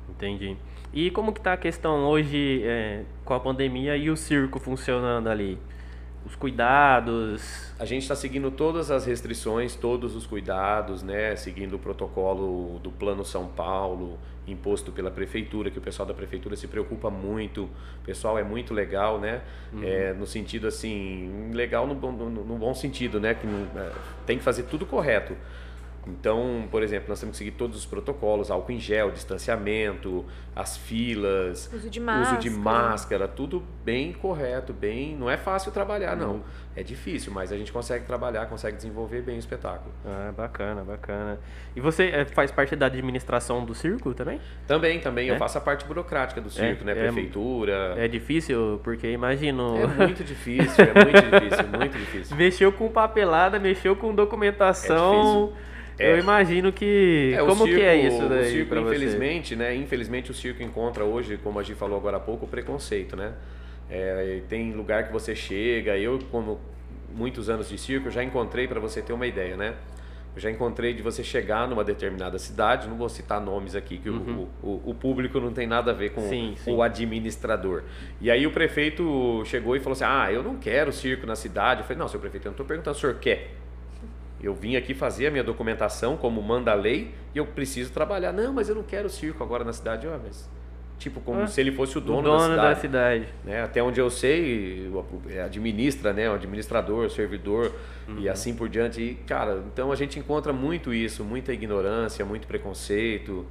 Entendi. 0.08 0.56
E 0.94 1.10
como 1.10 1.34
que 1.34 1.42
tá 1.42 1.54
a 1.54 1.58
questão 1.58 2.06
hoje 2.06 2.62
é, 2.64 3.02
com 3.26 3.34
a 3.34 3.40
pandemia 3.40 3.98
e 3.98 4.12
o 4.12 4.16
circo 4.16 4.60
funcionando 4.60 5.28
ali? 5.28 5.58
Os 6.24 6.36
cuidados... 6.36 7.74
A 7.80 7.84
gente 7.86 8.04
está 8.04 8.16
seguindo 8.16 8.52
todas 8.52 8.92
as 8.92 9.06
restrições, 9.06 9.76
todos 9.76 10.16
os 10.16 10.28
cuidados, 10.28 11.02
né? 11.02 11.36
Seguindo 11.36 11.76
o 11.76 11.80
protocolo 11.80 12.80
do 12.80 12.92
Plano 12.92 13.26
São 13.26 13.48
Paulo, 13.48 14.20
imposto 14.48 14.92
pela 14.92 15.10
prefeitura, 15.10 15.72
que 15.72 15.80
o 15.80 15.82
pessoal 15.82 16.08
da 16.08 16.14
prefeitura 16.14 16.56
se 16.56 16.68
preocupa 16.68 17.10
muito. 17.10 17.64
O 17.64 18.06
pessoal 18.06 18.38
é 18.38 18.44
muito 18.44 18.74
legal, 18.74 19.20
né? 19.20 19.42
É, 19.82 20.14
no 20.14 20.28
sentido 20.28 20.68
assim, 20.68 21.50
legal 21.54 21.88
no, 21.88 21.96
bom- 21.96 22.12
no, 22.12 22.30
no 22.30 22.56
bom 22.58 22.74
sentido, 22.76 23.20
né? 23.20 23.34
Que 23.34 23.48
é, 23.48 23.92
tem 24.28 24.38
que 24.38 24.44
fazer 24.44 24.64
tudo 24.64 24.86
correto. 24.86 25.36
Então, 26.06 26.68
por 26.70 26.84
exemplo, 26.84 27.06
nós 27.10 27.20
temos 27.20 27.38
que 27.38 27.46
seguir 27.46 27.52
todos 27.58 27.78
os 27.78 27.86
protocolos, 27.86 28.52
álcool 28.52 28.74
em 28.74 28.80
gel, 28.80 29.10
distanciamento, 29.12 30.26
as 30.56 30.76
filas, 30.78 31.68
Uso 31.74 31.90
de 31.90 32.00
uso 32.00 32.38
de 32.38 32.50
máscara. 32.50 32.50
máscara, 32.90 33.28
tudo 33.28 33.64
bem 33.86 34.12
correto, 34.14 34.74
bem. 34.74 35.16
Não 35.16 35.30
é 35.30 35.38
fácil 35.38 35.72
trabalhar, 35.72 36.16
não. 36.16 36.44
É 36.76 36.84
difícil, 36.84 37.32
mas 37.32 37.52
a 37.52 37.58
gente 37.58 37.72
consegue 37.72 38.06
trabalhar, 38.06 38.48
consegue 38.48 38.76
desenvolver 38.76 39.22
bem 39.22 39.36
o 39.36 39.40
espetáculo. 39.40 39.94
Ah, 40.06 40.32
bacana, 40.36 40.84
bacana. 40.84 41.40
E 41.76 41.80
você 41.80 42.06
é, 42.08 42.26
faz 42.26 42.52
parte 42.52 42.76
da 42.76 42.88
administração 42.88 43.64
do 43.64 43.74
circo 43.76 44.14
também? 44.14 44.42
Também, 44.68 45.00
também, 45.00 45.30
É? 45.30 45.34
eu 45.34 45.38
faço 45.38 45.58
a 45.58 45.62
parte 45.62 45.86
burocrática 45.86 46.42
do 46.42 46.50
circo, 46.50 46.84
né? 46.84 46.92
é- 46.92 46.96
Prefeitura. 46.96 47.94
É 47.98 48.08
difícil, 48.08 48.82
porque 48.84 49.10
imagino... 49.12 49.78
É 49.78 49.88
muito 49.88 50.24
difícil, 50.24 50.84
é 50.84 50.94
muito 51.06 51.22
difícil, 51.22 51.68
muito 51.78 51.98
difícil. 52.00 52.36
Mexeu 52.36 52.72
com 52.74 52.90
papelada, 52.90 53.60
mexeu 53.60 53.96
com 53.96 54.14
documentação. 54.14 55.54
É 55.70 55.73
Eu 56.00 56.18
imagino 56.20 56.72
que. 56.72 57.34
É, 57.36 57.40
como 57.46 57.66
que 57.66 57.82
é 57.82 58.02
circo- 58.02 58.16
isso 58.16 58.30
daí? 58.30 58.48
O 58.48 58.52
circo, 58.52 58.70
pra 58.70 58.82
você? 58.82 58.96
infelizmente, 58.96 59.56
né? 59.56 59.76
Infelizmente 59.76 60.32
o 60.32 60.34
circo 60.34 60.64
encontra 60.64 61.04
hoje, 61.04 61.38
como 61.44 61.60
a 61.60 61.64
Gi 61.64 61.76
falou 61.76 61.98
agora 61.98 62.18
há 62.18 62.20
pouco, 62.20 62.46
o 62.46 62.48
preconceito, 62.48 63.16
né? 63.16 63.34
É, 63.90 64.42
tem 64.50 64.72
lugar 64.74 65.06
que 65.08 65.14
você 65.14 65.36
chega, 65.36 65.98
eu 65.98 66.18
como 66.32 66.60
muitos 67.14 67.50
anos 67.50 67.70
de 67.70 67.78
circo 67.78 68.10
já 68.10 68.24
encontrei 68.24 68.68
para 68.68 68.80
você 68.80 69.02
ter 69.02 69.14
uma 69.14 69.28
ideia, 69.28 69.56
né? 69.56 69.76
Eu 70.36 70.42
já 70.42 70.50
encontrei 70.50 70.96
de 70.96 71.04
você 71.04 71.24
chegar 71.24 71.68
numa 71.68 71.84
determinada 71.84 72.40
cidade, 72.40 72.88
não 72.88 72.96
vou 72.98 73.08
citar 73.08 73.40
nomes 73.40 73.76
aqui, 73.76 74.00
que 74.00 74.10
o- 74.10 74.48
o, 74.64 74.82
o, 74.86 74.96
público 74.96 75.40
não 75.40 75.54
tem 75.54 75.68
nada 75.68 75.92
a 75.92 75.94
ver 75.94 76.10
com 76.10 76.22
Uhum. 76.22 76.30
Sim, 76.30 76.56
sim. 76.58 76.74
o 76.74 76.82
administrador. 76.82 77.84
E 78.20 78.32
aí 78.32 78.48
o 78.48 78.52
prefeito 78.52 79.44
chegou 79.46 79.76
e 79.76 79.80
falou 79.80 79.94
assim: 79.94 80.06
Ah, 80.08 80.32
eu 80.32 80.42
não 80.42 80.56
quero 80.58 80.92
circo 80.92 81.28
na 81.28 81.36
cidade. 81.36 81.82
Eu 81.82 81.86
falei: 81.86 82.00
Não, 82.00 82.08
seu 82.08 82.20
prefeito, 82.20 82.46
eu 82.46 82.50
não 82.50 82.54
estou 82.54 82.66
perguntando, 82.66 82.98
o 82.98 83.00
senhor 83.00 83.16
quer? 83.20 83.52
Eu 84.44 84.54
vim 84.54 84.76
aqui 84.76 84.94
fazer 84.94 85.28
a 85.28 85.32
minha 85.32 85.44
documentação 85.44 86.18
como 86.18 86.42
manda 86.42 86.72
a 86.72 86.76
lei 86.76 87.14
e 87.34 87.38
eu 87.38 87.46
preciso 87.46 87.92
trabalhar. 87.94 88.34
Não, 88.34 88.52
mas 88.54 88.68
eu 88.68 88.76
não 88.76 88.84
quero 88.84 89.10
circo 89.10 89.42
agora 89.42 89.64
na 89.64 89.72
cidade. 89.72 90.06
Ah, 90.06 90.20
mas, 90.22 90.50
tipo, 91.00 91.22
como 91.22 91.40
Ah, 91.42 91.48
se 91.48 91.62
ele 91.62 91.72
fosse 91.72 91.98
o 91.98 92.02
O 92.02 92.04
dono, 92.04 92.24
dono 92.24 92.40
da 92.58 92.76
cidade. 92.76 92.82
cidade. 92.82 93.28
né? 93.46 93.64
Até 93.64 93.82
onde 93.82 94.02
eu 94.02 94.10
sei, 94.10 94.92
é, 95.30 95.42
administra, 95.44 96.12
né? 96.12 96.30
O 96.30 96.34
administrador, 96.34 97.06
o 97.06 97.10
servidor 97.10 97.72
Uhum. 98.06 98.20
e 98.20 98.28
assim 98.28 98.54
por 98.54 98.68
diante. 98.68 99.02
E, 99.02 99.16
cara, 99.16 99.64
então 99.72 99.94
a 99.94 99.96
gente 99.96 100.20
encontra 100.20 100.52
muito 100.52 100.94
isso, 100.94 101.24
muita 101.24 101.54
ignorância, 101.54 102.26
muito 102.26 102.46
preconceito. 102.46 103.46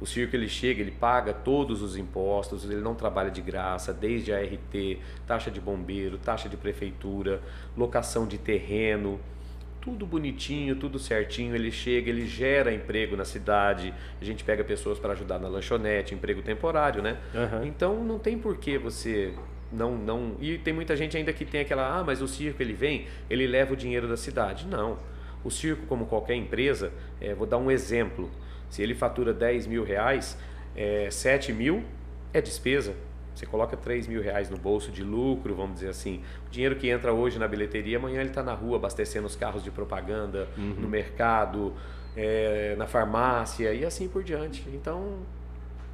O 0.00 0.06
circo 0.06 0.36
ele 0.36 0.46
chega, 0.48 0.80
ele 0.80 0.92
paga 0.92 1.32
todos 1.32 1.82
os 1.82 1.96
impostos, 1.96 2.62
ele 2.62 2.76
não 2.80 2.94
trabalha 2.94 3.32
de 3.32 3.40
graça, 3.40 3.92
desde 3.92 4.32
a 4.32 4.38
RT, 4.40 5.00
taxa 5.26 5.50
de 5.50 5.60
bombeiro, 5.60 6.16
taxa 6.16 6.48
de 6.48 6.56
prefeitura, 6.56 7.40
locação 7.76 8.24
de 8.24 8.38
terreno, 8.38 9.18
tudo 9.88 10.06
bonitinho, 10.06 10.76
tudo 10.76 10.98
certinho. 10.98 11.54
Ele 11.54 11.70
chega, 11.70 12.10
ele 12.10 12.26
gera 12.26 12.72
emprego 12.72 13.16
na 13.16 13.24
cidade. 13.24 13.94
A 14.20 14.24
gente 14.24 14.44
pega 14.44 14.62
pessoas 14.62 14.98
para 14.98 15.12
ajudar 15.12 15.38
na 15.38 15.48
lanchonete, 15.48 16.14
emprego 16.14 16.42
temporário, 16.42 17.02
né? 17.02 17.16
Aham. 17.34 17.64
Então 17.64 18.04
não 18.04 18.18
tem 18.18 18.38
por 18.38 18.58
que 18.58 18.76
você 18.76 19.32
não 19.72 19.96
não 19.96 20.36
e 20.40 20.56
tem 20.56 20.72
muita 20.72 20.96
gente 20.96 21.14
ainda 21.16 21.30
que 21.30 21.44
tem 21.44 21.60
aquela 21.60 21.98
ah 21.98 22.02
mas 22.02 22.22
o 22.22 22.26
circo 22.26 22.62
ele 22.62 22.72
vem 22.72 23.06
ele 23.28 23.46
leva 23.46 23.74
o 23.74 23.76
dinheiro 23.76 24.08
da 24.08 24.16
cidade 24.16 24.66
não 24.66 24.96
o 25.44 25.50
circo 25.50 25.84
como 25.86 26.06
qualquer 26.06 26.36
empresa 26.36 26.90
é, 27.20 27.34
vou 27.34 27.46
dar 27.46 27.58
um 27.58 27.70
exemplo 27.70 28.30
se 28.70 28.82
ele 28.82 28.94
fatura 28.94 29.30
10 29.30 29.66
mil 29.66 29.84
reais 29.84 30.38
é, 30.74 31.10
7 31.10 31.52
mil 31.52 31.84
é 32.32 32.40
despesa 32.40 32.94
você 33.38 33.46
coloca 33.46 33.76
3 33.76 34.06
mil 34.06 34.20
reais 34.20 34.50
no 34.50 34.56
bolso 34.56 34.90
de 34.90 35.02
lucro 35.04 35.54
vamos 35.54 35.74
dizer 35.74 35.88
assim 35.90 36.22
o 36.46 36.50
dinheiro 36.50 36.76
que 36.76 36.88
entra 36.90 37.12
hoje 37.12 37.38
na 37.38 37.46
bilheteria 37.46 37.96
amanhã 37.98 38.20
ele 38.20 38.30
está 38.30 38.42
na 38.42 38.52
rua 38.54 38.76
abastecendo 38.76 39.26
os 39.26 39.36
carros 39.36 39.62
de 39.62 39.70
propaganda 39.70 40.48
no 40.56 40.88
mercado 40.88 41.72
é, 42.16 42.74
na 42.76 42.86
farmácia 42.86 43.72
e 43.72 43.84
assim 43.84 44.08
por 44.08 44.22
diante 44.24 44.64
então 44.74 45.18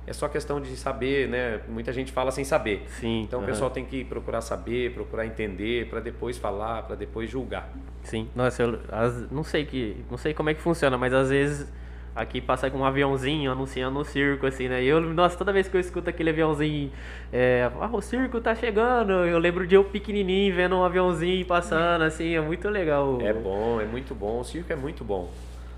é 0.06 0.12
só 0.12 0.28
questão 0.28 0.60
de 0.60 0.76
saber, 0.76 1.26
né? 1.30 1.62
Muita 1.66 1.90
gente 1.90 2.12
fala 2.12 2.30
sem 2.30 2.44
saber. 2.44 2.82
Sim. 3.00 3.22
Então 3.22 3.38
o 3.40 3.42
aham. 3.42 3.50
pessoal 3.50 3.70
tem 3.70 3.86
que 3.86 4.04
procurar 4.04 4.42
saber, 4.42 4.92
procurar 4.92 5.24
entender, 5.24 5.88
para 5.88 5.98
depois 5.98 6.36
falar, 6.36 6.82
para 6.82 6.94
depois 6.94 7.30
julgar. 7.30 7.72
Sim. 8.02 8.28
Nossa, 8.36 8.62
eu 8.64 8.80
as- 8.92 9.30
não 9.30 9.42
sei 9.42 9.64
que. 9.64 9.96
Não 10.10 10.18
sei 10.18 10.34
como 10.34 10.50
é 10.50 10.54
que 10.54 10.60
funciona, 10.60 10.98
mas 10.98 11.14
às 11.14 11.30
vezes 11.30 11.72
aqui 12.14 12.40
passa 12.40 12.70
com 12.70 12.78
um 12.78 12.84
aviãozinho 12.84 13.50
anunciando 13.50 13.98
o 13.98 14.04
circo, 14.04 14.46
assim, 14.46 14.68
né? 14.68 14.82
E 14.82 14.86
eu, 14.86 15.00
nossa, 15.00 15.36
toda 15.36 15.52
vez 15.52 15.68
que 15.68 15.76
eu 15.76 15.80
escuto 15.80 16.08
aquele 16.08 16.30
aviãozinho, 16.30 16.92
é, 17.32 17.70
ah, 17.80 17.90
o 17.92 18.00
circo 18.00 18.40
tá 18.40 18.54
chegando, 18.54 19.12
eu 19.12 19.38
lembro 19.38 19.66
de 19.66 19.74
eu 19.74 19.84
pequenininho 19.84 20.54
vendo 20.54 20.76
um 20.76 20.84
aviãozinho 20.84 21.44
passando, 21.46 22.02
assim, 22.02 22.34
é 22.34 22.40
muito 22.40 22.68
legal. 22.68 23.18
É 23.20 23.32
bom, 23.32 23.80
é 23.80 23.84
muito 23.84 24.14
bom. 24.14 24.40
O 24.40 24.44
circo 24.44 24.72
é 24.72 24.76
muito 24.76 25.04
bom. 25.04 25.30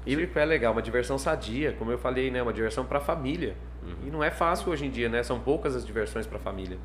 O 0.06 0.10
circo 0.10 0.38
é 0.38 0.44
legal, 0.44 0.72
uma 0.72 0.82
diversão 0.82 1.18
sadia, 1.18 1.72
como 1.72 1.90
eu 1.90 1.98
falei, 1.98 2.30
né? 2.30 2.42
Uma 2.42 2.52
diversão 2.52 2.84
para 2.84 2.98
a 2.98 3.00
família. 3.00 3.54
E 4.04 4.10
não 4.10 4.22
é 4.22 4.30
fácil 4.30 4.72
hoje 4.72 4.84
em 4.84 4.90
dia, 4.90 5.08
né? 5.08 5.22
São 5.22 5.38
poucas 5.38 5.76
as 5.76 5.86
diversões 5.86 6.26
para 6.26 6.38
a 6.38 6.40
família. 6.40 6.76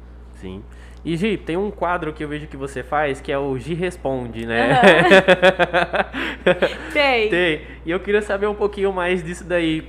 Sim. 0.42 0.64
E 1.04 1.16
Gi, 1.18 1.38
tem 1.38 1.58
um 1.58 1.72
quadro 1.72 2.14
que 2.14 2.24
eu 2.24 2.28
vejo 2.28 2.48
que 2.48 2.58
você 2.58 2.84
faz 2.84 3.22
que 3.22 3.32
é 3.32 3.38
o 3.38 3.58
Gi 3.58 3.74
Responde, 3.74 4.46
né? 4.46 4.80
Tem. 6.94 7.30
Tem. 7.30 7.62
E 7.86 7.92
eu 7.92 8.00
queria 8.00 8.22
saber 8.22 8.48
um 8.48 8.54
pouquinho 8.54 8.92
mais 8.94 9.24
disso 9.24 9.44
daí. 9.44 9.88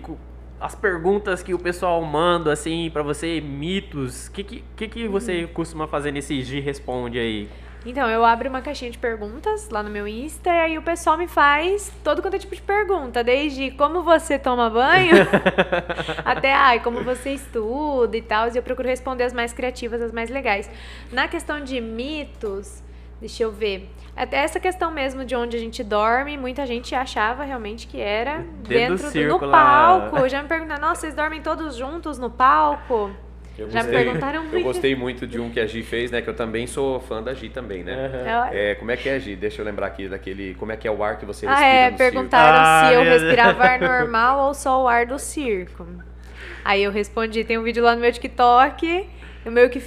As 0.61 0.75
perguntas 0.75 1.43
que 1.43 1.53
o 1.53 1.59
pessoal 1.59 2.03
manda, 2.05 2.53
assim, 2.53 2.89
pra 2.93 3.03
você, 3.03 3.41
mitos. 3.41 4.29
O 4.29 4.33
que, 4.33 4.45
que, 4.45 4.65
que, 4.77 4.89
que 4.89 5.09
você 5.09 5.47
costuma 5.53 5.87
fazer 5.87 6.13
nesse 6.13 6.41
Gi 6.43 6.61
Responde 6.61 7.19
aí? 7.19 7.49
Então, 7.85 8.09
eu 8.09 8.25
abro 8.25 8.49
uma 8.49 8.61
caixinha 8.61 8.91
de 8.91 8.99
perguntas 8.99 9.69
lá 9.69 9.83
no 9.83 9.91
meu 9.91 10.07
Insta 10.07 10.51
e 10.51 10.61
aí 10.61 10.79
o 10.79 10.83
pessoal 10.83 11.19
me 11.19 11.27
faz 11.27 11.93
todo 12.05 12.23
quanto 12.23 12.35
é 12.35 12.39
tipo 12.39 12.55
de 12.55 12.63
pergunta, 12.63 13.25
desde 13.25 13.73
como 13.73 14.03
você 14.03 14.39
toma 14.39 14.71
banho 14.71 15.17
até 16.25 16.53
ai, 16.53 16.81
como 16.81 17.03
você 17.03 17.31
estuda 17.33 18.17
e 18.17 18.23
tal, 18.23 18.49
e 18.49 18.57
eu 18.57 18.63
procuro 18.63 18.87
responder 18.89 19.25
as 19.25 19.33
mais 19.33 19.53
criativas, 19.53 20.01
as 20.01 20.13
mais 20.13 20.31
legais. 20.31 20.71
Na 21.11 21.27
questão 21.27 21.63
de 21.63 21.81
mitos, 21.81 22.83
deixa 23.21 23.43
eu 23.43 23.51
ver. 23.51 23.91
Até 24.15 24.37
essa 24.39 24.61
questão 24.61 24.91
mesmo 24.91 25.25
de 25.25 25.35
onde 25.35 25.57
a 25.57 25.61
gente 25.61 25.83
dorme, 25.83 26.37
muita 26.37 26.67
gente 26.67 26.95
achava 26.95 27.45
realmente 27.45 27.87
que 27.87 27.99
era 27.99 28.45
Dentro 28.69 29.09
do 29.09 29.11
dentro 29.13 29.39
do, 29.39 29.47
no 29.47 29.47
lá. 29.47 30.01
palco. 30.11 30.29
Já 30.29 30.43
me 30.43 30.49
perguntaram, 30.49 30.81
nossa, 30.83 31.01
vocês 31.01 31.15
dormem 31.15 31.41
todos 31.41 31.75
juntos 31.75 32.19
no 32.19 32.31
palco? 32.31 33.11
Eu 33.59 33.69
Já 33.71 33.81
me 33.83 33.89
gostei, 33.91 34.05
perguntaram 34.05 34.43
Eu 34.45 34.49
muito. 34.51 34.65
gostei 34.65 34.95
muito 34.97 35.27
de 35.27 35.39
um 35.39 35.51
que 35.51 35.61
a 35.61 35.67
Gi 35.67 35.83
fez, 35.83 36.11
né? 36.11 36.23
Que 36.23 36.29
eu 36.31 36.35
também 36.35 36.67
sou 36.67 36.99
fã 37.01 37.23
da 37.23 37.35
Gi 37.35 37.51
também, 37.51 37.85
né? 37.85 38.11
Eu- 38.53 38.59
É, 38.59 38.75
como 38.77 38.91
é 38.91 38.97
que 38.97 39.09
é, 39.09 39.21
Gi? 39.21 39.37
Deixa 39.37 39.61
eu 39.61 39.67
lembrar 39.67 39.87
aqui 39.89 40.09
daquele. 40.09 40.55
Como 40.55 40.73
é 40.73 40.77
que 40.77 40.89
é 40.89 40.91
o 40.91 41.03
ar 41.05 41.19
que 41.19 41.27
você 41.27 41.47
Ah, 41.47 41.51
respira 41.51 41.69
é, 41.71 41.91
no 41.91 41.97
perguntaram 41.99 42.59
Ah, 42.59 42.89
se 42.89 42.95
eu 42.95 43.01
meu 43.03 43.11
Deus. 43.11 43.23
respirava 43.23 43.65
ar 43.65 43.81
normal 43.81 44.47
ou 44.47 44.55
só 44.55 44.83
o 44.83 44.89
ar 44.89 45.05
do 45.07 45.19
circo. 45.19 45.87
Aí 46.65 46.83
eu 46.83 46.91
respondi, 46.91 47.45
tem 47.45 47.59
um 47.59 47.63
vídeo 47.63 47.83
lá 47.85 47.95
no 47.95 48.01
meu 48.01 48.11
TikTok 48.13 49.07
Eu 49.45 49.51
meio 49.53 49.69
que. 49.69 49.81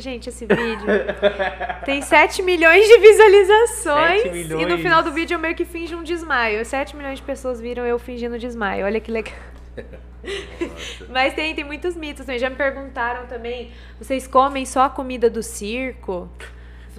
Gente, 0.00 0.28
esse 0.30 0.46
vídeo 0.46 0.86
tem 1.84 2.00
7 2.00 2.42
milhões 2.42 2.86
de 2.88 2.98
visualizações. 2.98 4.22
7 4.22 4.36
E 4.38 4.42
no 4.48 4.56
milhões. 4.58 4.80
final 4.80 5.02
do 5.02 5.12
vídeo 5.12 5.34
eu 5.34 5.38
meio 5.38 5.54
que 5.54 5.64
finjo 5.66 5.96
um 5.98 6.02
desmaio. 6.02 6.64
7 6.64 6.96
milhões 6.96 7.18
de 7.18 7.22
pessoas 7.22 7.60
viram 7.60 7.84
eu 7.84 7.98
fingindo 7.98 8.38
desmaio. 8.38 8.84
Olha 8.86 8.98
que 9.00 9.10
legal. 9.12 9.34
Mas 11.08 11.34
tem, 11.34 11.54
tem 11.54 11.64
muitos 11.64 11.96
mitos 11.96 12.24
também. 12.24 12.38
Já 12.38 12.48
me 12.50 12.56
perguntaram 12.56 13.26
também: 13.26 13.70
vocês 13.98 14.26
comem 14.26 14.64
só 14.64 14.82
a 14.84 14.90
comida 14.90 15.28
do 15.28 15.42
circo? 15.42 16.28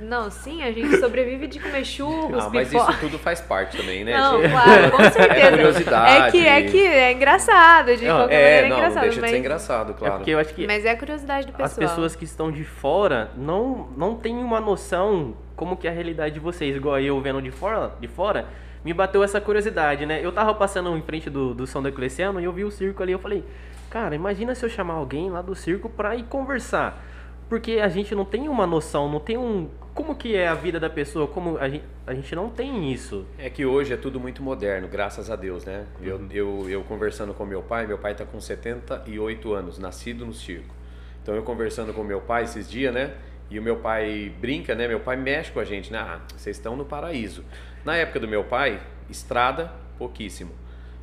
Não, 0.02 0.30
sim, 0.32 0.64
a 0.64 0.72
gente 0.72 0.98
sobrevive 0.98 1.46
de 1.46 1.60
comer 1.60 1.86
churros, 1.86 2.44
Ah, 2.46 2.50
mas 2.52 2.68
pipoca. 2.68 2.92
isso 2.92 3.00
tudo 3.00 3.20
faz 3.20 3.40
parte 3.40 3.78
também, 3.78 4.04
né, 4.04 4.18
Não, 4.18 4.42
gente? 4.42 4.52
claro, 4.52 4.92
com 4.92 4.98
certeza. 5.12 5.34
É 5.34 5.52
curiosidade. 5.52 6.28
É 6.28 6.32
que 6.32 6.48
é, 6.48 6.62
que 6.64 6.88
é 6.88 7.12
engraçado, 7.12 7.96
de 7.96 8.06
Não, 8.06 8.18
qualquer 8.18 8.34
É, 8.36 8.40
maneira 8.42 8.58
é 8.58 8.62
não, 8.64 8.70
não 8.70 8.78
engraçado. 8.80 9.02
deixa 9.04 9.16
de 9.16 9.22
mas, 9.22 9.30
ser 9.30 9.38
engraçado, 9.38 9.92
É 9.92 9.94
claro. 9.94 10.16
porque 10.16 10.32
eu 10.32 10.40
acho 10.40 10.54
que 10.56 10.66
mas 10.66 10.84
é 10.84 10.90
a 10.90 10.98
curiosidade 10.98 11.46
do 11.46 11.52
pessoal. 11.54 11.68
as 11.68 11.74
pessoas 11.78 12.16
que 12.16 12.26
estão 12.26 12.52
de 12.52 12.64
fora 12.64 13.30
não, 13.38 13.88
não 13.96 14.16
têm 14.16 14.36
uma 14.38 14.60
noção 14.60 15.36
como 15.56 15.78
que 15.78 15.88
é 15.88 15.92
a 15.92 15.94
realidade 15.94 16.34
de 16.34 16.40
vocês, 16.40 16.76
igual 16.76 17.00
eu 17.00 17.22
vendo 17.22 17.40
de 17.40 17.52
fora, 17.52 17.92
de 18.02 18.08
fora, 18.08 18.48
me 18.84 18.94
bateu 18.94 19.24
essa 19.24 19.40
curiosidade, 19.42 20.06
né? 20.06 20.20
Eu 20.24 20.32
tava 20.32 20.54
passando 20.54 20.96
em 20.98 21.02
frente 21.02 21.30
do, 21.30 21.54
do 21.54 21.66
São 21.68 21.82
Decleciano 21.82 22.40
e 22.40 22.44
eu 22.44 22.52
vi 22.54 22.64
o 22.64 22.72
circo 22.72 23.02
ali, 23.04 23.12
eu 23.14 23.20
falei, 23.20 23.44
cara, 23.90 24.16
imagina 24.16 24.54
se 24.56 24.66
eu 24.66 24.70
chamar 24.70 24.96
alguém 24.96 25.30
lá 25.30 25.42
do 25.42 25.56
circo 25.56 25.90
pra 25.90 26.16
ir 26.16 26.24
conversar. 26.24 27.04
Porque 27.50 27.74
a 27.74 27.88
gente 27.90 28.16
não 28.16 28.26
tem 28.26 28.48
uma 28.50 28.66
noção, 28.66 29.10
não 29.12 29.20
tem 29.20 29.38
um... 29.38 29.70
Como 29.94 30.16
que 30.16 30.36
é 30.36 30.48
a 30.48 30.56
vida 30.56 30.80
da 30.80 30.90
pessoa, 30.90 31.28
como 31.28 31.58
a 31.60 31.70
gente, 31.70 31.84
a 32.08 32.14
gente 32.16 32.34
não 32.36 32.50
tem 32.50 32.92
isso. 32.92 33.26
É 33.38 33.48
que 33.50 33.64
hoje 33.64 33.94
é 33.94 33.98
tudo 33.98 34.20
muito 34.20 34.42
moderno, 34.42 34.88
graças 34.88 35.30
a 35.30 35.36
Deus, 35.36 35.64
né? 35.66 35.86
Eu, 36.02 36.16
Uhum. 36.16 36.28
eu, 36.32 36.70
eu 36.70 36.84
conversando 36.84 37.32
com 37.34 37.46
meu 37.46 37.62
pai, 37.62 37.86
meu 37.86 37.98
pai 38.00 38.16
tá 38.16 38.26
com 38.26 38.40
78 38.42 39.54
anos, 39.54 39.78
nascido 39.78 40.26
no 40.26 40.34
circo. 40.34 40.74
Então 41.22 41.36
eu 41.36 41.44
conversando 41.44 41.94
com 41.94 42.04
meu 42.04 42.22
pai 42.22 42.44
esses 42.44 42.68
dias, 42.70 42.94
né? 42.94 43.12
E 43.52 43.60
o 43.60 43.62
meu 43.62 43.76
pai 43.78 44.34
brinca, 44.42 44.74
né? 44.74 44.88
Meu 44.88 45.00
pai 45.02 45.16
mexe 45.16 45.52
com 45.52 45.60
a 45.60 45.66
gente, 45.66 45.92
né? 45.92 46.00
Ah, 46.00 46.22
vocês 46.36 46.58
estão 46.58 46.76
no 46.76 46.86
paraíso. 46.86 47.44
Na 47.86 47.96
época 47.96 48.20
do 48.20 48.28
meu 48.28 48.44
pai, 48.44 48.80
estrada, 49.10 49.72
pouquíssimo. 49.98 50.52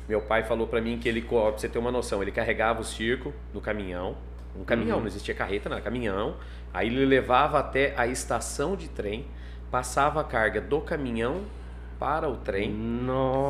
Meu 0.07 0.21
pai 0.21 0.43
falou 0.43 0.67
pra 0.67 0.81
mim 0.81 0.97
que 0.97 1.07
ele, 1.07 1.21
pra 1.21 1.51
você 1.51 1.69
ter 1.69 1.77
uma 1.79 1.91
noção, 1.91 2.21
ele 2.21 2.31
carregava 2.31 2.81
o 2.81 2.83
circo 2.83 3.33
no 3.53 3.61
caminhão, 3.61 4.17
um 4.55 4.63
caminhão, 4.65 4.99
não 4.99 5.07
existia 5.07 5.33
carreta, 5.33 5.69
não, 5.69 5.77
era 5.77 5.83
caminhão. 5.83 6.35
Aí 6.73 6.87
ele 6.87 7.05
levava 7.05 7.59
até 7.59 7.93
a 7.95 8.07
estação 8.07 8.75
de 8.75 8.89
trem, 8.89 9.25
passava 9.69 10.19
a 10.21 10.23
carga 10.23 10.59
do 10.59 10.81
caminhão 10.81 11.41
para 11.99 12.27
o 12.27 12.35
trem. 12.37 12.69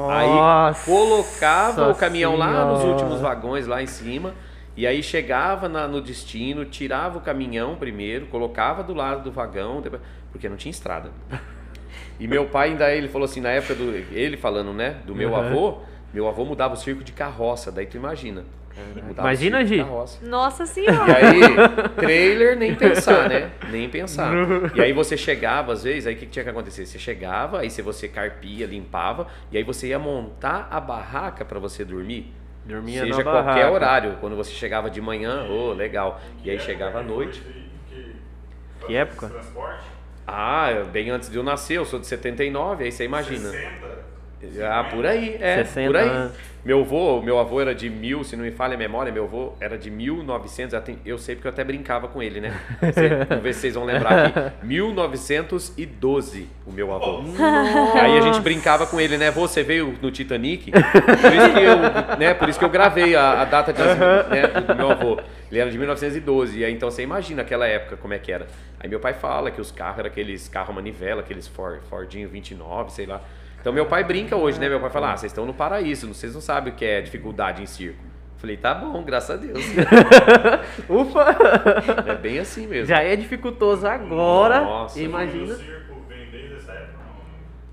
Aí 0.09 0.29
Nossa! 0.29 0.85
colocava 0.85 1.89
o 1.89 1.95
caminhão 1.95 2.35
lá 2.35 2.65
nos 2.65 2.79
Senhora. 2.81 2.97
últimos 2.97 3.21
vagões, 3.21 3.65
lá 3.65 3.81
em 3.81 3.87
cima. 3.87 4.33
E 4.75 4.85
aí 4.85 5.01
chegava 5.01 5.67
na- 5.67 5.87
no 5.87 6.01
destino, 6.01 6.65
tirava 6.65 7.17
o 7.17 7.21
caminhão 7.21 7.75
primeiro, 7.75 8.27
colocava 8.27 8.83
do 8.83 8.93
lado 8.93 9.23
do 9.23 9.31
vagão, 9.31 9.81
depois- 9.81 10.01
porque 10.31 10.47
não 10.49 10.57
tinha 10.57 10.69
estrada. 10.71 11.11
E 12.21 12.27
meu 12.27 12.45
pai 12.45 12.69
ainda 12.69 12.93
ele 12.93 13.07
falou 13.07 13.25
assim, 13.25 13.41
na 13.41 13.49
época 13.49 13.75
do 13.75 13.91
ele 14.13 14.37
falando, 14.37 14.71
né, 14.73 14.97
do 15.05 15.15
meu 15.15 15.29
Uhum. 15.31 15.35
avô, 15.35 15.77
meu 16.13 16.27
avô 16.27 16.45
mudava 16.45 16.73
o 16.75 16.77
circo 16.77 17.03
de 17.03 17.11
carroça, 17.11 17.71
daí 17.71 17.85
tu 17.87 17.97
imagina. 17.97 18.43
Mudava 18.95 19.27
o 19.27 19.31
Imagina, 19.31 19.57
circo 19.57 19.69
de 19.69 19.77
Gi. 19.77 19.83
carroça. 19.83 20.25
Nossa 20.25 20.63
E 20.63 20.67
senhora. 20.67 21.13
aí, 21.17 21.89
trailer, 21.97 22.57
nem 22.57 22.73
pensar, 22.75 23.27
né? 23.27 23.51
Nem 23.69 23.89
pensar. 23.89 24.31
E 24.75 24.81
aí 24.81 24.93
você 24.93 25.17
chegava, 25.17 25.73
às 25.73 25.83
vezes, 25.83 26.07
aí 26.07 26.13
o 26.15 26.17
que, 26.17 26.25
que 26.25 26.31
tinha 26.31 26.43
que 26.43 26.49
acontecer? 26.49 26.85
Você 26.85 26.97
chegava, 26.97 27.59
aí 27.59 27.69
se 27.69 27.81
você 27.81 28.07
carpia, 28.07 28.65
limpava, 28.65 29.27
e 29.51 29.57
aí 29.57 29.63
você 29.63 29.87
ia 29.87 29.99
montar 29.99 30.67
a 30.71 30.79
barraca 30.79 31.43
para 31.43 31.59
você 31.59 31.83
dormir. 31.83 32.31
Dormia 32.65 33.01
seja 33.01 33.23
qualquer 33.23 33.43
barraca. 33.43 33.71
horário. 33.71 34.17
Quando 34.21 34.35
você 34.35 34.51
chegava 34.51 34.89
de 34.89 35.01
manhã, 35.01 35.43
ô, 35.49 35.73
legal. 35.73 36.21
E 36.43 36.49
aí 36.49 36.59
chegava 36.59 36.99
à 36.99 37.03
noite. 37.03 37.41
Que 38.85 38.95
época? 38.95 39.27
Transporte? 39.27 39.83
Ah, 40.33 40.85
bem 40.89 41.09
antes 41.09 41.29
de 41.29 41.35
eu 41.37 41.43
nascer, 41.43 41.77
eu 41.77 41.85
sou 41.85 41.99
de 41.99 42.07
79, 42.07 42.85
aí 42.85 42.91
você 42.91 43.03
imagina. 43.03 43.49
60? 43.49 43.90
Ah, 44.69 44.83
por 44.83 45.05
aí, 45.05 45.37
é, 45.39 45.57
60 45.63 45.87
por 45.87 45.97
aí. 45.97 46.09
anos. 46.09 46.31
Meu 46.63 46.81
avô, 46.81 47.21
meu 47.23 47.39
avô 47.39 47.59
era 47.59 47.73
de 47.73 47.89
mil, 47.89 48.23
se 48.23 48.35
não 48.35 48.43
me 48.43 48.51
falha 48.51 48.75
a 48.75 48.77
memória, 48.77 49.11
meu 49.11 49.23
avô 49.23 49.53
era 49.59 49.75
de 49.79 49.89
1900, 49.89 50.75
até- 50.75 50.93
eu 51.03 51.17
sei 51.17 51.33
porque 51.33 51.47
eu 51.47 51.51
até 51.51 51.63
brincava 51.63 52.07
com 52.07 52.21
ele, 52.21 52.39
né? 52.39 52.53
Vamos 53.29 53.43
ver 53.43 53.53
se 53.55 53.61
vocês 53.61 53.73
vão 53.73 53.83
lembrar 53.83 54.25
aqui. 54.27 54.51
1912, 54.63 56.47
o 56.65 56.71
meu 56.71 56.93
avô. 56.93 57.21
Aí 57.99 58.17
a 58.17 58.21
gente 58.21 58.39
brincava 58.41 58.85
com 58.85 58.99
ele, 58.99 59.17
né? 59.17 59.31
Você 59.31 59.63
veio 59.63 59.97
no 60.01 60.11
Titanic, 60.11 60.71
por 60.71 61.33
isso 61.33 61.53
que 61.53 61.59
eu, 61.61 62.17
né? 62.17 62.33
Por 62.33 62.49
isso 62.49 62.59
que 62.59 62.65
eu 62.65 62.69
gravei 62.69 63.15
a, 63.15 63.41
a 63.41 63.45
data 63.45 63.73
de, 63.73 63.81
né, 63.81 64.61
do 64.67 64.75
meu 64.75 64.91
avô. 64.91 65.19
Ele 65.49 65.59
era 65.59 65.69
de 65.69 65.77
1912, 65.77 66.59
e 66.59 66.65
aí 66.65 66.73
então 66.73 66.89
você 66.89 67.01
imagina 67.03 67.41
aquela 67.41 67.67
época 67.67 67.97
como 67.97 68.13
é 68.13 68.19
que 68.19 68.31
era. 68.31 68.47
Aí 68.79 68.87
meu 68.89 68.99
pai 68.99 69.13
fala 69.13 69.51
que 69.51 69.59
os 69.59 69.71
carros 69.71 69.99
eram 69.99 70.09
aqueles 70.09 70.47
carros 70.47 70.73
manivela, 70.73 71.21
aqueles 71.21 71.47
Ford, 71.47 71.81
Fordinho 71.89 72.29
29, 72.29 72.91
sei 72.91 73.05
lá. 73.05 73.21
Então 73.61 73.71
meu 73.71 73.85
pai 73.85 74.03
brinca 74.03 74.35
hoje, 74.35 74.59
né? 74.59 74.67
Meu 74.67 74.79
pai 74.79 74.89
fala: 74.89 75.13
"Ah, 75.13 75.17
vocês 75.17 75.31
estão 75.31 75.45
no 75.45 75.53
paraíso, 75.53 76.07
vocês 76.13 76.33
não 76.33 76.41
sabem 76.41 76.73
o 76.73 76.75
que 76.75 76.83
é 76.83 76.99
dificuldade 77.01 77.61
em 77.61 77.65
circo". 77.67 78.03
Falei: 78.37 78.57
"Tá 78.57 78.73
bom, 78.73 79.03
graças 79.03 79.29
a 79.31 79.35
Deus". 79.37 79.63
Ufa! 80.89 81.25
É 82.07 82.15
bem 82.15 82.39
assim 82.39 82.67
mesmo. 82.67 82.87
Já 82.87 83.01
é 83.01 83.15
dificultoso 83.15 83.85
agora. 83.87 84.61
Nossa. 84.61 84.99
Imagina. 84.99 85.53
O 85.53 85.57
circo 85.57 85.95
vem 86.09 86.25
desde 86.31 86.55
essa 86.55 86.71
época? 86.73 87.01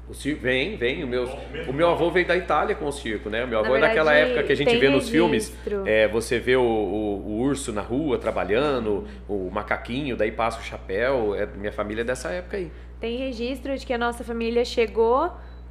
O 0.08 0.14
circo 0.14 0.42
vem, 0.42 0.76
vem. 0.76 1.04
O 1.04 1.06
meu, 1.06 1.24
o 1.66 1.72
meu 1.72 1.88
avô 1.90 2.10
veio 2.10 2.26
da 2.26 2.36
Itália 2.36 2.74
com 2.74 2.86
o 2.86 2.92
circo, 2.92 3.30
né? 3.30 3.44
O 3.44 3.48
meu 3.48 3.60
Na 3.60 3.66
avô 3.66 3.76
é 3.76 3.80
daquela 3.80 4.12
verdade, 4.12 4.32
época 4.32 4.46
que 4.46 4.52
a 4.52 4.56
gente 4.56 4.76
vê 4.76 4.88
nos 4.90 5.08
filmes. 5.08 5.48
registro. 5.48 5.82
É, 5.86 6.06
você 6.08 6.38
vê 6.38 6.56
o, 6.56 6.62
o- 6.62 7.26
o 7.26 7.40
urso 7.40 7.72
na 7.72 7.82
rua 7.82 8.18
trabalhando, 8.18 9.06
o 9.28 9.50
macaquinho, 9.50 10.16
daí 10.16 10.32
passa 10.32 10.60
o 10.60 10.62
chapéu. 10.62 11.34
É, 11.34 11.46
minha 11.46 11.72
família 11.72 12.02
é 12.02 12.04
dessa 12.04 12.28
época 12.30 12.56
aí. 12.58 12.70
Tem 13.00 13.16
registro 13.16 13.76
de 13.76 13.86
que 13.86 13.92
a 13.92 13.98
nossa 13.98 14.24
família 14.24 14.64
chegou 14.64 15.30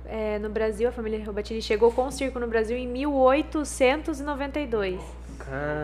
é, 0.09 0.37
no 0.39 0.49
Brasil, 0.49 0.87
a 0.89 0.91
família 0.91 1.23
Robatini 1.25 1.61
chegou 1.61 1.91
com 1.91 2.07
o 2.07 2.11
circo 2.11 2.39
no 2.39 2.47
Brasil 2.47 2.77
em 2.77 2.87
1892. 2.87 4.99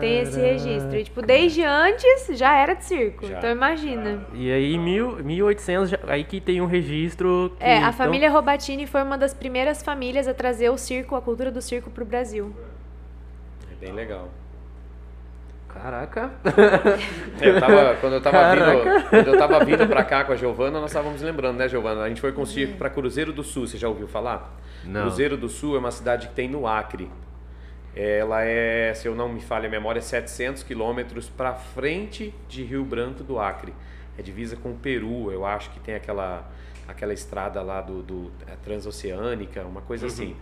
Tem 0.00 0.18
esse 0.20 0.38
registro. 0.38 0.94
E, 0.96 1.04
tipo, 1.04 1.22
desde 1.22 1.62
antes 1.64 2.26
já 2.36 2.54
era 2.54 2.74
de 2.74 2.84
circo. 2.84 3.26
Já. 3.26 3.38
Então 3.38 3.50
imagina. 3.50 4.26
E 4.34 4.52
aí, 4.52 4.76
mil, 4.76 5.16
1800, 5.24 5.88
já- 5.88 5.98
aí 6.06 6.22
que 6.22 6.38
tem 6.40 6.60
um 6.60 6.66
registro. 6.66 7.54
Que, 7.58 7.64
É, 7.64 7.76
a 7.76 7.78
então- 7.78 7.92
família 7.94 8.30
Robatini 8.30 8.86
foi 8.86 9.02
uma 9.02 9.16
das 9.16 9.32
primeiras 9.32 9.82
famílias 9.82 10.28
a 10.28 10.34
trazer 10.34 10.68
o 10.68 10.76
circo, 10.76 11.16
a 11.16 11.22
cultura 11.22 11.50
do 11.50 11.62
circo 11.62 11.88
pro 11.90 12.04
Brasil. 12.04 12.54
É 13.72 13.86
bem 13.86 13.92
legal. 13.94 14.28
Caraca. 15.74 16.30
É, 17.40 17.48
eu 17.48 17.60
tava- 17.60 17.96
quando, 18.00 18.12
eu 18.14 18.20
tava 18.20 18.38
Caraca. 18.38 18.72
vindo, 19.00 19.08
quando 19.10 19.26
eu 19.28 19.38
tava 19.38 19.64
vindo 19.64 19.86
pra 19.88 20.04
cá 20.04 20.24
com 20.24 20.32
a 20.32 20.36
Giovana, 20.36 20.80
nós 20.80 20.90
estávamos 20.90 21.20
lembrando, 21.20 21.56
né, 21.58 21.68
Giovana? 21.68 22.02
A 22.02 22.08
gente 22.08 22.20
foi 22.20 22.32
com 22.32 22.42
o 22.42 22.46
circo 22.46 22.76
pra 22.78 22.88
Cruzeiro 22.88 23.32
do 23.32 23.42
Sul, 23.42 23.66
você 23.66 23.76
já 23.76 23.88
ouviu 23.88 24.06
falar? 24.06 24.54
Não. 24.84 25.02
Cruzeiro 25.02 25.36
do 25.36 25.48
Sul 25.48 25.76
é 25.76 25.78
uma 25.78 25.90
cidade 25.90 26.28
que 26.28 26.34
tem 26.34 26.48
no 26.48 26.66
Acre. 26.66 27.10
Ela 27.96 28.42
é, 28.44 28.92
se 28.94 29.06
eu 29.06 29.14
não 29.14 29.28
me 29.28 29.40
falha 29.40 29.68
a 29.68 29.70
memória, 29.70 30.00
700 30.00 30.62
quilômetros 30.62 31.28
pra 31.28 31.54
frente 31.54 32.34
de 32.48 32.62
Rio 32.64 32.84
Branco 32.84 33.22
do 33.22 33.38
Acre. 33.38 33.72
É 34.18 34.22
divisa 34.22 34.56
com 34.56 34.70
o 34.70 34.74
Peru, 34.74 35.30
eu 35.32 35.44
acho 35.44 35.70
que 35.70 35.80
tem 35.80 35.94
aquela, 35.94 36.48
aquela 36.88 37.12
estrada 37.12 37.62
lá 37.62 37.80
do, 37.80 38.02
do 38.02 38.32
é, 38.46 38.54
transoceânica, 38.64 39.62
uma 39.62 39.80
coisa 39.80 40.06
assim. 40.06 40.36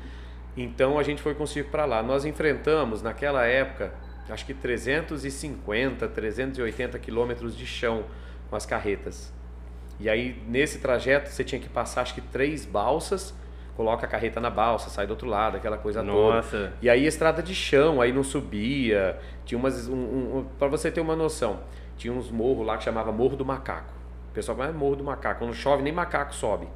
Então 0.57 0.99
a 0.99 1.03
gente 1.03 1.21
foi 1.23 1.35
com 1.35 1.45
o 1.45 1.47
circo 1.47 1.71
para 1.71 1.85
lá. 1.85 2.03
Nós 2.03 2.25
enfrentamos 2.25 3.03
naquela 3.03 3.45
época, 3.47 3.93
acho 4.33 4.47
que 4.47 4.55
350, 4.55 6.09
380 6.09 6.99
quilômetros 6.99 7.57
de 7.57 7.67
chão 7.67 8.05
com 8.49 8.57
as 8.57 8.67
carretas. 8.67 9.33
E 10.01 10.09
aí 10.09 10.43
nesse 10.49 10.79
trajeto 10.79 11.29
você 11.31 11.45
tinha 11.45 11.61
que 11.61 11.69
passar 11.69 12.03
acho 12.03 12.15
que 12.15 12.21
três 12.21 12.65
balsas, 12.65 13.35
coloca 13.77 14.07
a 14.07 14.09
carreta 14.09 14.41
na 14.41 14.51
balsa, 14.51 14.91
sai 14.91 15.07
do 15.07 15.11
outro 15.11 15.29
lado, 15.29 15.57
aquela 15.57 15.79
coisa 15.79 16.03
toda. 16.03 16.37
Nossa. 16.37 16.73
E 16.81 16.89
aí 16.91 17.07
estrada 17.07 17.43
de 17.43 17.55
chão, 17.55 18.01
aí 18.01 18.13
não 18.13 18.23
subia. 18.23 19.19
Tinha 19.45 19.59
umas. 19.59 19.89
Um, 19.89 19.95
um, 20.39 20.47
para 20.59 20.69
você 20.69 20.91
ter 20.91 21.01
uma 21.01 21.17
noção, 21.17 21.61
tinha 21.97 22.13
uns 22.13 22.31
morros 22.31 22.67
lá 22.67 22.77
que 22.77 22.85
chamava 22.85 23.13
Morro 23.13 23.37
do 23.37 23.45
Macaco. 23.45 23.93
O 24.31 24.35
pessoal 24.35 24.57
fala, 24.57 24.71
"Ah, 24.71 24.73
Morro 24.73 24.97
do 24.97 25.05
Macaco. 25.05 25.41
Quando 25.41 25.55
chove, 25.55 25.83
nem 25.83 25.93
macaco 25.93 26.35
sobe. 26.35 26.67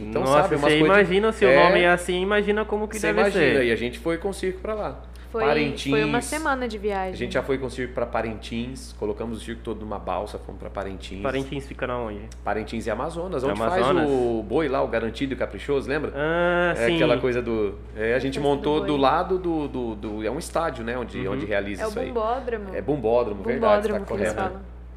Então, 0.00 0.22
Nossa, 0.22 0.42
sabe, 0.42 0.54
umas 0.56 0.60
você 0.72 0.78
coisas- 0.80 0.86
imagina 0.86 1.32
se 1.32 1.44
o 1.44 1.48
É, 1.48 1.64
nome 1.64 1.80
é 1.82 1.88
assim, 1.90 2.20
imagina 2.22 2.64
como 2.64 2.88
que 2.88 2.96
Você 2.98 3.08
deve 3.08 3.20
imagina, 3.20 3.44
ser. 3.58 3.64
e 3.66 3.70
a 3.72 3.76
gente 3.76 3.98
foi 3.98 4.18
com 4.18 4.30
o 4.30 4.34
circo 4.34 4.60
pra 4.60 4.74
lá. 4.74 5.00
Foi, 5.30 5.44
Parintins. 5.46 5.90
foi 5.90 6.04
uma 6.04 6.20
semana 6.20 6.68
de 6.68 6.76
viagem. 6.76 7.14
A 7.14 7.16
gente 7.16 7.32
já 7.32 7.42
foi 7.42 7.56
com 7.56 7.64
o 7.64 7.70
circo 7.70 7.94
pra 7.94 8.04
Parintins, 8.04 8.94
colocamos 8.98 9.40
o 9.40 9.40
circo 9.42 9.62
todo 9.64 9.80
numa 9.80 9.98
balsa, 9.98 10.38
fomos 10.38 10.60
pra 10.60 10.68
Parintins. 10.68 11.22
Parintins 11.22 11.66
fica 11.66 11.86
na 11.86 11.96
onde? 11.98 12.20
Parintins 12.44 12.86
e 12.86 12.90
Amazonas, 12.90 13.42
É 13.42 13.46
onde 13.46 13.58
Amazonas? 13.62 14.06
faz 14.06 14.10
o 14.10 14.42
boi 14.42 14.68
lá, 14.68 14.82
o 14.82 14.88
garantido 14.88 15.32
e 15.32 15.36
caprichoso, 15.36 15.88
lembra? 15.88 16.12
Ah, 16.14 16.74
É 16.76 16.86
sim. 16.86 16.96
aquela 16.96 17.16
coisa 17.18 17.40
do. 17.40 17.78
é, 17.96 18.12
a 18.14 18.18
gente 18.18 18.38
do 18.38 18.42
montou 18.42 18.80
boi. 18.80 18.86
do 18.88 18.96
lado 18.98 19.38
do, 19.38 19.68
do, 19.68 19.94
do- 19.94 20.26
É 20.26 20.30
um 20.30 20.38
estádio, 20.38 20.84
né? 20.84 20.98
Onde, 20.98 21.26
Uhum. 21.26 21.32
onde 21.32 21.46
realiza 21.46 21.82
É 21.82 21.86
o 21.86 21.88
isso 21.88 21.98
aí. 21.98 22.08
bombódromo. 22.08 22.74
É 22.74 22.82
bombódromo, 22.82 23.42
verdade, 23.42 23.88
tá 23.88 24.00
que 24.00 24.12
eles 24.12 24.32
correto. 24.34 24.56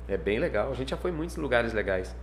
É 0.10 0.18
bem 0.18 0.38
legal. 0.38 0.70
A 0.70 0.76
gente 0.76 0.90
já 0.90 0.98
foi 0.98 1.12
em 1.12 1.14
muitos 1.14 1.38
lugares 1.38 1.72
legais. 1.72 2.14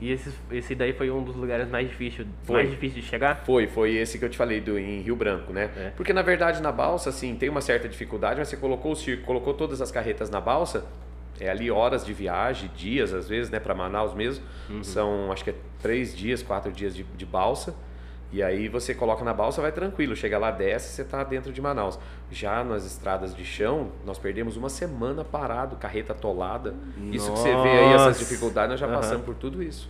E 0.00 0.12
esse, 0.12 0.30
esse 0.52 0.74
daí 0.74 0.92
foi 0.92 1.10
um 1.10 1.22
dos 1.24 1.34
lugares 1.34 1.68
mais 1.68 1.88
difíceis 1.88 2.26
mais 2.48 2.70
difícil 2.70 3.00
de 3.00 3.06
chegar? 3.08 3.42
Foi, 3.44 3.66
foi 3.66 3.96
esse 3.96 4.18
que 4.18 4.24
eu 4.24 4.28
te 4.28 4.36
falei 4.36 4.60
do, 4.60 4.78
em 4.78 5.00
Rio 5.00 5.16
Branco, 5.16 5.52
né? 5.52 5.70
É. 5.76 5.90
Porque 5.96 6.12
na 6.12 6.22
verdade 6.22 6.62
na 6.62 6.70
balsa, 6.70 7.10
assim, 7.10 7.34
tem 7.34 7.48
uma 7.48 7.60
certa 7.60 7.88
dificuldade, 7.88 8.38
mas 8.38 8.48
você 8.48 8.56
colocou 8.56 8.92
o 8.92 8.96
circo, 8.96 9.24
colocou 9.24 9.54
todas 9.54 9.80
as 9.82 9.90
carretas 9.90 10.30
na 10.30 10.40
balsa, 10.40 10.86
É 11.40 11.48
ali 11.50 11.70
horas 11.70 12.04
de 12.04 12.12
viagem, 12.12 12.70
dias 12.76 13.12
às 13.12 13.28
vezes, 13.28 13.50
né, 13.50 13.60
para 13.60 13.74
Manaus 13.74 14.14
mesmo. 14.14 14.44
São, 14.82 15.30
acho 15.32 15.44
que 15.44 15.50
é 15.50 15.54
três 15.80 16.16
dias, 16.16 16.42
quatro 16.42 16.72
dias 16.72 16.94
de, 16.94 17.02
de 17.04 17.26
balsa. 17.26 17.74
E 18.30 18.42
aí 18.42 18.68
você 18.68 18.94
coloca 18.94 19.24
na 19.24 19.32
balsa, 19.32 19.62
vai 19.62 19.72
tranquilo. 19.72 20.14
Chega 20.14 20.36
lá, 20.38 20.50
desce, 20.50 20.92
você 20.94 21.02
está 21.02 21.24
dentro 21.24 21.50
de 21.52 21.62
Manaus. 21.62 21.98
Já 22.30 22.62
nas 22.62 22.84
estradas 22.84 23.34
de 23.34 23.44
chão, 23.44 23.90
nós 24.04 24.18
perdemos 24.18 24.56
uma 24.56 24.68
semana 24.68 25.24
parado, 25.24 25.76
carreta 25.76 26.12
atolada. 26.12 26.74
Isso 27.10 27.32
que 27.32 27.38
você 27.38 27.48
vê 27.62 27.68
aí, 27.70 27.92
essas 27.94 28.06
Nossa. 28.08 28.18
dificuldades, 28.18 28.70
nós 28.72 28.80
já 28.80 28.86
Aham. 28.86 28.96
passamos 28.96 29.24
por 29.24 29.34
tudo 29.34 29.62
isso. 29.62 29.88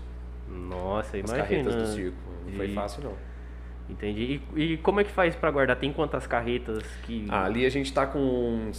Nossa, 0.49 1.17
As 1.17 1.25
imagina. 1.31 1.39
carretas 1.39 1.75
do 1.75 1.87
circo. 1.89 2.17
Não 2.47 2.53
foi 2.57 2.67
E- 2.69 2.75
fácil, 2.75 3.03
não. 3.05 3.13
Entendi. 3.91 4.41
E, 4.55 4.63
e 4.75 4.77
como 4.77 5.01
é 5.01 5.05
que 5.05 5.11
faz 5.11 5.35
pra 5.35 5.51
guardar? 5.51 5.77
Tem 5.77 5.93
quantas 5.93 6.27
carretas 6.27 6.83
que. 7.05 7.27
Ah, 7.29 7.45
ali 7.45 7.65
a 7.67 7.71
gente 7.71 7.87
está 7.87 8.07
com 8.07 8.71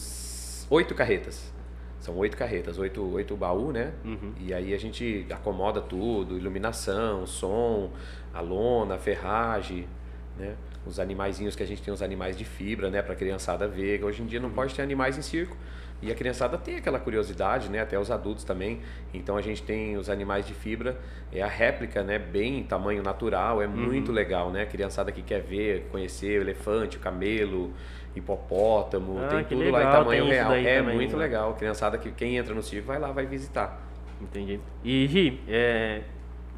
oito 0.69 0.95
carretas. 0.95 1.51
São 1.99 2.17
oito 2.17 2.37
carretas, 2.37 2.77
oito, 2.77 3.03
oito 3.13 3.35
baú, 3.35 3.71
né? 3.71 3.91
Uhum. 4.05 4.33
E 4.39 4.53
aí 4.53 4.73
a 4.73 4.77
gente 4.77 5.25
acomoda 5.29 5.81
tudo, 5.81 6.37
iluminação, 6.37 7.27
som, 7.27 7.91
a 8.33 8.39
lona, 8.39 8.95
a 8.95 8.97
ferragem, 8.97 9.87
né? 10.37 10.55
Os 10.85 10.97
animaizinhos 10.97 11.55
que 11.55 11.63
a 11.63 11.65
gente 11.65 11.81
tem, 11.81 11.93
os 11.93 12.01
animais 12.01 12.37
de 12.37 12.45
fibra, 12.45 12.89
né? 12.89 13.01
Pra 13.01 13.15
criançada 13.15 13.67
ver. 13.67 14.03
Hoje 14.03 14.23
em 14.23 14.25
dia 14.25 14.39
não 14.39 14.49
pode 14.49 14.73
ter 14.73 14.81
animais 14.81 15.17
em 15.17 15.21
circo. 15.21 15.57
E 16.01 16.09
a 16.09 16.15
criançada 16.15 16.57
tem 16.57 16.77
aquela 16.77 16.97
curiosidade, 16.97 17.69
né? 17.69 17.81
Até 17.81 17.99
os 17.99 18.09
adultos 18.09 18.45
também. 18.45 18.79
Então 19.13 19.35
a 19.35 19.41
gente 19.41 19.61
tem 19.61 19.97
os 19.97 20.09
animais 20.09 20.47
de 20.47 20.53
fibra, 20.53 20.97
é 21.31 21.41
a 21.41 21.47
réplica, 21.47 22.01
né? 22.01 22.17
Bem 22.17 22.59
em 22.59 22.63
tamanho 22.63 23.03
natural, 23.03 23.61
é 23.61 23.67
muito 23.67 24.11
legal, 24.11 24.49
né? 24.49 24.63
A 24.63 24.65
criançada 24.65 25.11
que 25.11 25.21
quer 25.21 25.41
ver, 25.41 25.87
conhecer 25.91 26.39
o 26.39 26.43
elefante, 26.43 26.95
o 26.95 26.99
camelo, 27.01 27.73
hipopótamo, 28.19 29.19
Ah, 29.23 29.27
tem 29.27 29.43
tudo 29.43 29.59
lá 29.59 29.65
em 29.65 29.71
legal, 29.71 29.91
tamanho 29.91 30.25
real. 30.25 30.53
É 30.53 30.79
também, 30.79 30.95
muito 30.95 31.17
né? 31.17 31.23
legal. 31.23 31.53
Criançada 31.53 31.97
que 31.97 32.11
quem 32.11 32.37
entra 32.37 32.53
no 32.53 32.61
circo 32.61 32.87
vai 32.87 32.99
lá, 32.99 33.11
vai 33.11 33.25
visitar. 33.25 33.79
Entendi. 34.21 34.59
E 34.83 35.07
Gi, 35.07 35.41
é, 35.47 36.01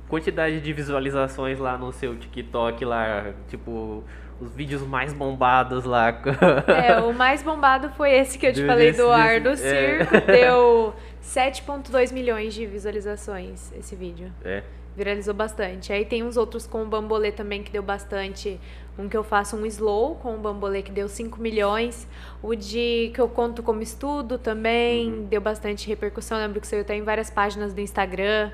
quantidade 0.07 0.59
de 0.59 0.73
visualizações 0.73 1.59
lá 1.59 1.77
no 1.77 1.91
seu 1.91 2.15
TikTok 2.15 2.83
lá, 2.83 3.33
tipo, 3.47 4.03
os 4.41 4.53
vídeos 4.53 4.81
mais 4.81 5.13
bombados 5.13 5.85
lá. 5.85 6.11
É, 6.67 6.99
o 6.99 7.13
mais 7.13 7.43
bombado 7.43 7.89
foi 7.91 8.11
esse 8.11 8.37
que 8.37 8.47
eu 8.47 8.53
te 8.53 8.65
falei 8.65 8.91
do 8.91 9.09
ar 9.09 9.39
do 9.39 9.49
é. 9.49 9.55
circo. 9.55 10.19
Deu 10.25 10.93
7,2 11.23 12.11
milhões 12.11 12.53
de 12.53 12.65
visualizações 12.65 13.71
esse 13.73 13.95
vídeo. 13.95 14.31
É. 14.43 14.63
Viralizou 14.95 15.33
bastante. 15.33 15.93
Aí 15.93 16.03
tem 16.03 16.23
uns 16.23 16.35
outros 16.35 16.67
com 16.67 16.83
o 16.83 16.85
bambolê 16.85 17.31
também 17.31 17.63
que 17.63 17.71
deu 17.71 17.81
bastante. 17.81 18.59
Um 18.99 19.07
que 19.07 19.15
eu 19.17 19.23
faço 19.23 19.55
um 19.55 19.65
slow 19.65 20.15
com 20.15 20.35
o 20.35 20.37
bambolê 20.37 20.81
que 20.81 20.91
deu 20.91 21.07
5 21.07 21.39
milhões. 21.41 22.07
O 22.43 22.53
de 22.55 23.11
que 23.13 23.19
eu 23.21 23.27
conto 23.27 23.63
como 23.63 23.81
estudo 23.81 24.37
também 24.37 25.11
Uhum. 25.11 25.25
deu 25.25 25.41
bastante 25.41 25.87
repercussão. 25.87 26.37
Eu 26.37 26.45
lembro 26.47 26.59
que 26.61 26.67
saiu 26.67 26.81
até 26.81 26.95
em 26.95 27.01
várias 27.01 27.29
páginas 27.29 27.73
do 27.73 27.79
Instagram. 27.81 28.51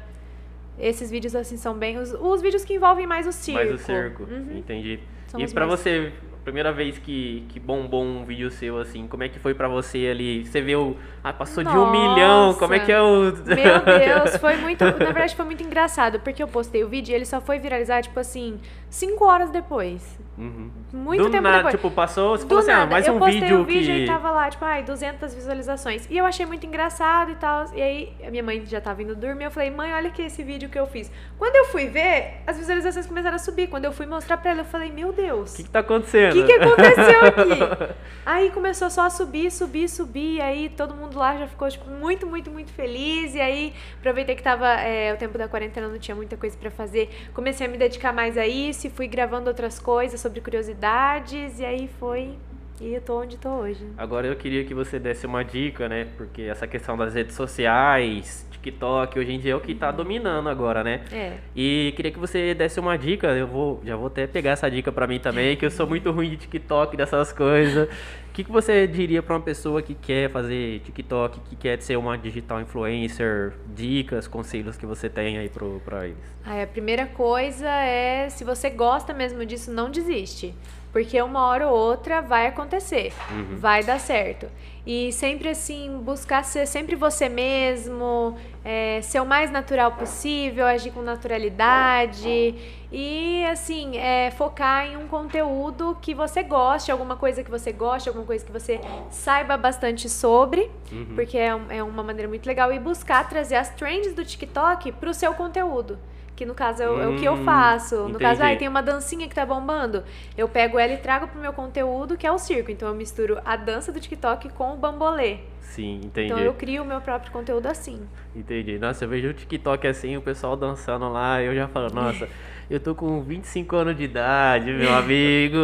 Esses 0.79 1.09
vídeos 1.09 1.35
assim 1.35 1.57
são 1.57 1.73
bem 1.73 1.97
os, 1.97 2.13
os 2.13 2.41
vídeos 2.41 2.63
que 2.63 2.75
envolvem 2.75 3.07
mais 3.07 3.25
o 3.25 3.31
circo. 3.31 3.59
Mais 3.59 3.73
o 3.73 3.77
circo. 3.83 4.23
Uhum. 4.23 4.57
Entendi. 4.59 4.99
São 5.27 5.39
e 5.39 5.43
mais- 5.53 5.69
você, 5.69 6.13
primeira 6.47 6.71
vez 6.71 6.97
que, 6.97 7.45
que 7.49 7.59
bombou 7.59 8.01
um 8.01 8.23
vídeo 8.23 8.49
seu 8.49 8.79
assim, 8.79 9.05
como 9.05 9.21
é 9.21 9.27
que 9.27 9.37
foi 9.37 9.53
pra 9.53 9.67
você 9.67 10.07
ali? 10.09 10.45
Você 10.45 10.61
viu, 10.61 10.95
ah, 11.21 11.33
passou 11.33 11.61
de 11.61 11.69
um 11.69 11.73
Nossa. 11.73 11.91
milhão, 11.91 12.53
como 12.53 12.73
é 12.73 12.79
que 12.79 12.89
é 12.89 13.01
o. 13.01 13.33
Meu 13.33 13.33
Deus, 14.23 14.37
foi 14.37 14.55
muito. 14.55 14.81
Na 14.81 14.91
verdade, 14.91 15.35
foi 15.35 15.43
muito 15.43 15.61
engraçado, 15.61 16.21
porque 16.21 16.41
eu 16.41 16.47
postei 16.47 16.85
o 16.85 16.87
vídeo 16.87 17.11
e 17.11 17.15
ele 17.15 17.25
só 17.25 17.41
foi 17.41 17.59
viralizar, 17.59 18.01
tipo 18.01 18.17
assim, 18.17 18.57
5 18.89 19.25
horas 19.25 19.49
depois. 19.49 20.17
Uhum. 20.37 20.69
Muito 20.93 21.23
Do 21.23 21.29
tempo 21.31 21.43
nada, 21.43 21.57
depois. 21.57 21.75
tipo, 21.75 21.91
passou, 21.91 22.37
você 22.37 22.43
Do 22.43 22.49
falou 22.49 22.61
assim, 22.61 22.71
ah, 22.71 22.77
nada, 22.77 22.91
mais 22.91 23.07
eu 23.07 23.15
um 23.15 23.19
postei 23.19 23.41
vídeo 23.41 23.59
o 23.59 23.65
vídeo 23.65 23.93
que... 23.95 24.03
e 24.03 24.05
tava 24.05 24.29
lá, 24.29 24.49
tipo, 24.49 24.63
ai, 24.63 24.83
200 24.83 25.33
visualizações. 25.33 26.07
E 26.09 26.17
eu 26.17 26.25
achei 26.25 26.45
muito 26.45 26.65
engraçado 26.65 27.31
e 27.31 27.35
tal. 27.35 27.65
E 27.75 27.81
aí, 27.81 28.13
a 28.25 28.29
minha 28.29 28.43
mãe 28.43 28.63
já 28.65 28.79
tava 28.79 29.01
indo 29.01 29.15
dormir. 29.15 29.45
Eu 29.45 29.51
falei, 29.51 29.71
mãe, 29.71 29.91
olha 29.93 30.07
aqui 30.07 30.21
esse 30.21 30.43
vídeo 30.43 30.69
que 30.69 30.77
eu 30.77 30.85
fiz. 30.85 31.11
Quando 31.37 31.55
eu 31.55 31.65
fui 31.65 31.87
ver, 31.87 32.41
as 32.45 32.57
visualizações 32.57 33.05
começaram 33.07 33.35
a 33.35 33.39
subir. 33.39 33.67
Quando 33.67 33.85
eu 33.85 33.91
fui 33.91 34.05
mostrar 34.05 34.37
pra 34.37 34.51
ela, 34.51 34.61
eu 34.61 34.65
falei, 34.65 34.91
meu 34.91 35.11
Deus. 35.11 35.53
O 35.53 35.57
que, 35.57 35.63
que 35.63 35.69
tá 35.69 35.79
acontecendo? 35.79 36.33
O 36.41 36.45
que, 36.45 36.57
que 36.57 36.63
aconteceu 36.63 37.25
aqui? 37.25 37.93
aí 38.25 38.51
começou 38.51 38.89
só 38.89 39.01
a 39.05 39.09
subir, 39.09 39.51
subir, 39.51 39.89
subir. 39.89 40.41
Aí 40.41 40.69
todo 40.69 40.93
mundo 40.93 41.17
lá 41.17 41.37
já 41.37 41.47
ficou, 41.47 41.69
tipo, 41.69 41.89
muito, 41.89 42.25
muito, 42.27 42.51
muito 42.51 42.71
feliz. 42.71 43.35
E 43.35 43.41
aí 43.41 43.73
aproveitei 43.99 44.35
que 44.35 44.43
tava 44.43 44.67
é, 44.67 45.13
o 45.13 45.17
tempo 45.17 45.37
da 45.37 45.47
quarentena, 45.47 45.87
não 45.87 45.99
tinha 45.99 46.15
muita 46.15 46.37
coisa 46.37 46.57
pra 46.57 46.71
fazer. 46.71 47.09
Comecei 47.33 47.67
a 47.67 47.69
me 47.69 47.77
dedicar 47.77 48.13
mais 48.13 48.37
a 48.37 48.45
isso 48.45 48.87
e 48.87 48.89
fui 48.89 49.07
gravando 49.07 49.49
outras 49.49 49.79
coisas 49.79 50.19
sobre 50.19 50.41
curiosidades. 50.41 51.59
E 51.59 51.65
aí 51.65 51.89
foi. 51.99 52.35
E 52.79 52.93
eu 52.93 53.01
tô 53.01 53.21
onde 53.21 53.37
tô 53.37 53.49
hoje. 53.49 53.83
Agora 53.97 54.27
eu 54.27 54.35
queria 54.35 54.63
que 54.63 54.73
você 54.73 54.99
desse 54.99 55.25
uma 55.25 55.43
dica, 55.43 55.89
né? 55.89 56.07
Porque 56.15 56.43
essa 56.43 56.67
questão 56.67 56.95
das 56.95 57.15
redes 57.15 57.35
sociais, 57.35 58.47
TikTok, 58.51 59.17
hoje 59.17 59.31
em 59.31 59.39
dia 59.39 59.53
é 59.53 59.55
o 59.55 59.59
que 59.59 59.73
tá 59.73 59.91
dominando 59.91 60.47
agora, 60.47 60.83
né? 60.83 61.01
É. 61.11 61.37
E 61.55 61.91
queria 61.95 62.11
que 62.11 62.19
você 62.19 62.53
desse 62.53 62.79
uma 62.79 62.95
dica, 62.95 63.27
eu 63.29 63.47
vou, 63.47 63.81
já 63.83 63.95
vou 63.95 64.07
até 64.07 64.27
pegar 64.27 64.51
essa 64.51 64.69
dica 64.69 64.91
pra 64.91 65.07
mim 65.07 65.19
também, 65.19 65.57
que 65.57 65.65
eu 65.65 65.71
sou 65.71 65.87
muito 65.87 66.11
ruim 66.11 66.29
de 66.29 66.37
TikTok, 66.37 66.95
dessas 66.95 67.33
coisas. 67.33 67.87
O 68.29 68.31
que, 68.37 68.43
que 68.43 68.51
você 68.51 68.85
diria 68.85 69.23
pra 69.23 69.35
uma 69.35 69.41
pessoa 69.41 69.81
que 69.81 69.95
quer 69.95 70.29
fazer 70.29 70.79
TikTok, 70.81 71.39
que 71.49 71.55
quer 71.55 71.81
ser 71.81 71.97
uma 71.97 72.15
digital 72.15 72.61
influencer? 72.61 73.53
Dicas, 73.73 74.27
conselhos 74.27 74.77
que 74.77 74.85
você 74.85 75.09
tem 75.09 75.39
aí 75.39 75.49
pro, 75.49 75.81
pra 75.83 76.05
eles? 76.05 76.17
Aí 76.45 76.61
a 76.61 76.67
primeira 76.67 77.07
coisa 77.07 77.67
é, 77.67 78.29
se 78.29 78.43
você 78.43 78.69
gosta 78.69 79.11
mesmo 79.13 79.43
disso, 79.43 79.71
não 79.71 79.89
desiste. 79.89 80.53
Porque 80.91 81.21
uma 81.21 81.45
hora 81.45 81.67
ou 81.67 81.77
outra 81.77 82.21
vai 82.21 82.47
acontecer, 82.47 83.13
vai 83.57 83.83
dar 83.83 83.99
certo. 83.99 84.47
E 84.85 85.11
sempre 85.11 85.49
assim, 85.49 85.99
buscar 86.01 86.43
ser 86.43 86.65
sempre 86.65 86.95
você 86.95 87.27
mesmo, 87.27 88.37
é, 88.63 89.01
ser 89.01 89.19
o 89.19 89.25
mais 89.25 89.51
natural 89.51 89.91
possível, 89.91 90.65
agir 90.65 90.91
com 90.91 91.01
naturalidade. 91.01 92.55
E 92.89 93.45
assim, 93.51 93.97
é, 93.97 94.31
focar 94.31 94.87
em 94.87 94.95
um 94.95 95.07
conteúdo 95.09 95.97
que 96.01 96.15
você 96.15 96.41
goste, 96.41 96.89
alguma 96.89 97.17
coisa 97.17 97.43
que 97.43 97.51
você 97.51 97.73
goste, 97.73 98.07
alguma 98.07 98.25
coisa 98.25 98.45
que 98.45 98.51
você 98.51 98.79
saiba 99.11 99.57
bastante 99.57 100.07
sobre, 100.09 100.71
porque 101.15 101.37
é, 101.37 101.49
é 101.69 101.83
uma 101.83 102.01
maneira 102.01 102.29
muito 102.29 102.47
legal. 102.47 102.71
E 102.71 102.79
buscar 102.79 103.27
trazer 103.27 103.55
as 103.55 103.69
trends 103.71 104.13
do 104.15 104.23
TikTok 104.23 104.93
pro 104.93 105.13
seu 105.13 105.33
conteúdo. 105.33 105.99
Que 106.37 106.45
no 106.45 106.53
caso 106.55 106.83
é, 106.83 106.89
o- 106.89 107.01
é 107.01 107.07
o 107.07 107.15
que 107.15 107.25
eu 107.25 107.33
Hum, 107.33 107.43
faço. 107.43 107.95
No 107.95 108.09
entendi. 108.09 108.19
caso, 108.19 108.43
ah, 108.43 108.55
tem 108.55 108.67
uma 108.67 108.81
dancinha 108.83 109.27
que 109.27 109.33
tá 109.35 109.45
bombando. 109.45 110.03
Eu 110.37 110.47
pego 110.47 110.77
ela 110.79 110.93
e 110.93 110.97
trago 110.97 111.27
pro 111.27 111.41
meu 111.41 111.51
conteúdo, 111.51 112.15
que 112.15 112.27
é 112.27 112.31
o 112.31 112.37
circo. 112.37 112.69
Então 112.71 112.87
eu 112.87 112.93
misturo 112.93 113.39
a 113.43 113.55
dança 113.57 113.91
do 113.91 113.99
TikTok 113.99 114.49
com 114.49 114.73
o 114.73 114.77
bambolê. 114.77 115.39
Sim, 115.67 115.99
entendi. 116.03 116.27
Então 116.27 116.39
eu 116.39 116.53
crio 116.53 116.81
o 116.81 116.85
meu 116.85 116.99
próprio 117.01 117.31
conteúdo 117.31 117.67
assim. 117.67 118.01
Entendi. 118.35 118.79
Nossa, 118.79 119.05
eu 119.05 119.09
vejo 119.09 119.29
o 119.29 119.33
TikTok 119.33 119.85
assim, 119.85 120.17
o 120.17 120.21
pessoal 120.21 120.55
dançando 120.55 121.07
lá, 121.09 121.41
eu 121.41 121.53
já 121.53 121.67
falo, 121.67 121.93
nossa, 121.93 122.27
eu 122.69 122.79
tô 122.79 122.95
com 122.95 123.21
25 123.21 123.75
anos 123.75 123.97
de 123.97 124.03
idade, 124.03 124.71
meu 124.71 124.93
amigo. 124.93 125.57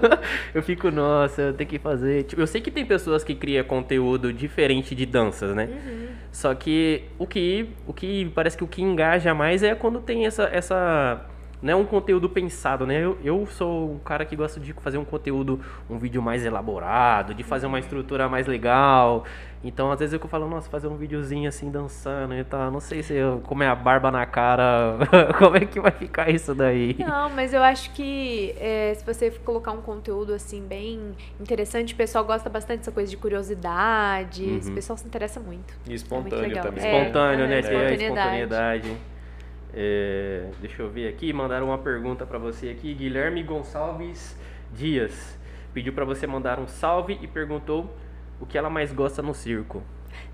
eu 0.54 0.62
fico, 0.62 0.90
nossa, 0.90 1.42
eu 1.42 1.54
tenho 1.54 1.68
que 1.68 1.78
fazer. 1.78 2.24
Tipo, 2.24 2.42
eu 2.42 2.46
sei 2.46 2.60
que 2.60 2.70
tem 2.70 2.84
pessoas 2.84 3.24
que 3.24 3.34
criam 3.34 3.64
conteúdo 3.64 4.32
diferente 4.32 4.94
de 4.94 5.04
danças, 5.04 5.56
né? 5.56 5.68
Só 6.30 6.54
que 6.54 7.04
o 7.18 7.26
que, 7.26 7.70
o 7.86 7.92
que 7.92 8.30
parece 8.34 8.56
que 8.56 8.64
o 8.64 8.68
que 8.68 8.82
engaja 8.82 9.34
mais 9.34 9.62
é 9.62 9.74
quando 9.74 10.00
tem 10.00 10.26
essa. 10.26 10.44
essa 10.44 11.26
não 11.60 11.72
é 11.72 11.76
um 11.76 11.84
conteúdo 11.84 12.28
pensado, 12.28 12.86
né? 12.86 13.04
Eu, 13.04 13.18
eu 13.24 13.46
sou 13.46 13.92
um 13.92 13.98
cara 13.98 14.24
que 14.24 14.36
gosta 14.36 14.60
de 14.60 14.72
fazer 14.74 14.96
um 14.96 15.04
conteúdo, 15.04 15.60
um 15.90 15.98
vídeo 15.98 16.22
mais 16.22 16.44
elaborado, 16.44 17.34
de 17.34 17.42
fazer 17.42 17.66
uma 17.66 17.80
estrutura 17.80 18.28
mais 18.28 18.46
legal. 18.46 19.24
Então, 19.62 19.90
às 19.90 19.98
vezes 19.98 20.12
eu 20.12 20.20
falo, 20.28 20.48
nossa, 20.48 20.70
fazer 20.70 20.86
um 20.86 20.96
videozinho 20.96 21.48
assim, 21.48 21.70
dançando 21.70 22.34
e 22.34 22.44
tal. 22.44 22.70
Não 22.70 22.78
sei 22.78 23.02
se 23.02 23.14
eu 23.14 23.40
comer 23.40 23.66
a 23.66 23.74
barba 23.74 24.10
na 24.10 24.24
cara, 24.24 24.96
como 25.38 25.56
é 25.56 25.60
que 25.60 25.80
vai 25.80 25.90
ficar 25.90 26.30
isso 26.30 26.54
daí? 26.54 26.96
Não, 26.98 27.28
mas 27.30 27.52
eu 27.52 27.62
acho 27.62 27.92
que 27.92 28.54
é, 28.58 28.94
se 28.94 29.04
você 29.04 29.30
colocar 29.30 29.72
um 29.72 29.82
conteúdo 29.82 30.32
assim 30.32 30.62
bem 30.64 31.16
interessante, 31.40 31.92
o 31.92 31.96
pessoal 31.96 32.24
gosta 32.24 32.48
bastante 32.48 32.78
dessa 32.78 32.92
coisa 32.92 33.10
de 33.10 33.16
curiosidades. 33.16 34.68
O 34.68 34.72
pessoal 34.72 34.96
se 34.96 35.06
interessa 35.06 35.40
muito. 35.40 35.74
E 35.88 35.94
espontâneo 35.94 36.48
legal. 36.48 36.64
também. 36.64 36.84
É, 36.84 36.98
Espontâneo, 36.98 37.46
né? 37.48 37.54
é, 37.54 37.56
a 37.56 37.60
espontaneidade. 37.60 38.02
espontaneidade. 38.04 38.96
É, 39.74 40.50
deixa 40.60 40.82
eu 40.82 40.88
ver 40.88 41.08
aqui, 41.08 41.32
mandaram 41.32 41.66
uma 41.66 41.78
pergunta 41.78 42.24
pra 42.24 42.38
você 42.38 42.68
aqui. 42.68 42.94
Guilherme 42.94 43.42
Gonçalves 43.42 44.36
Dias 44.72 45.36
pediu 45.74 45.92
pra 45.92 46.04
você 46.04 46.26
mandar 46.26 46.58
um 46.58 46.66
salve 46.66 47.18
e 47.20 47.26
perguntou 47.26 47.88
o 48.40 48.46
que 48.46 48.56
ela 48.58 48.70
mais 48.70 48.92
gosta 48.92 49.22
no 49.22 49.34
circo. 49.34 49.82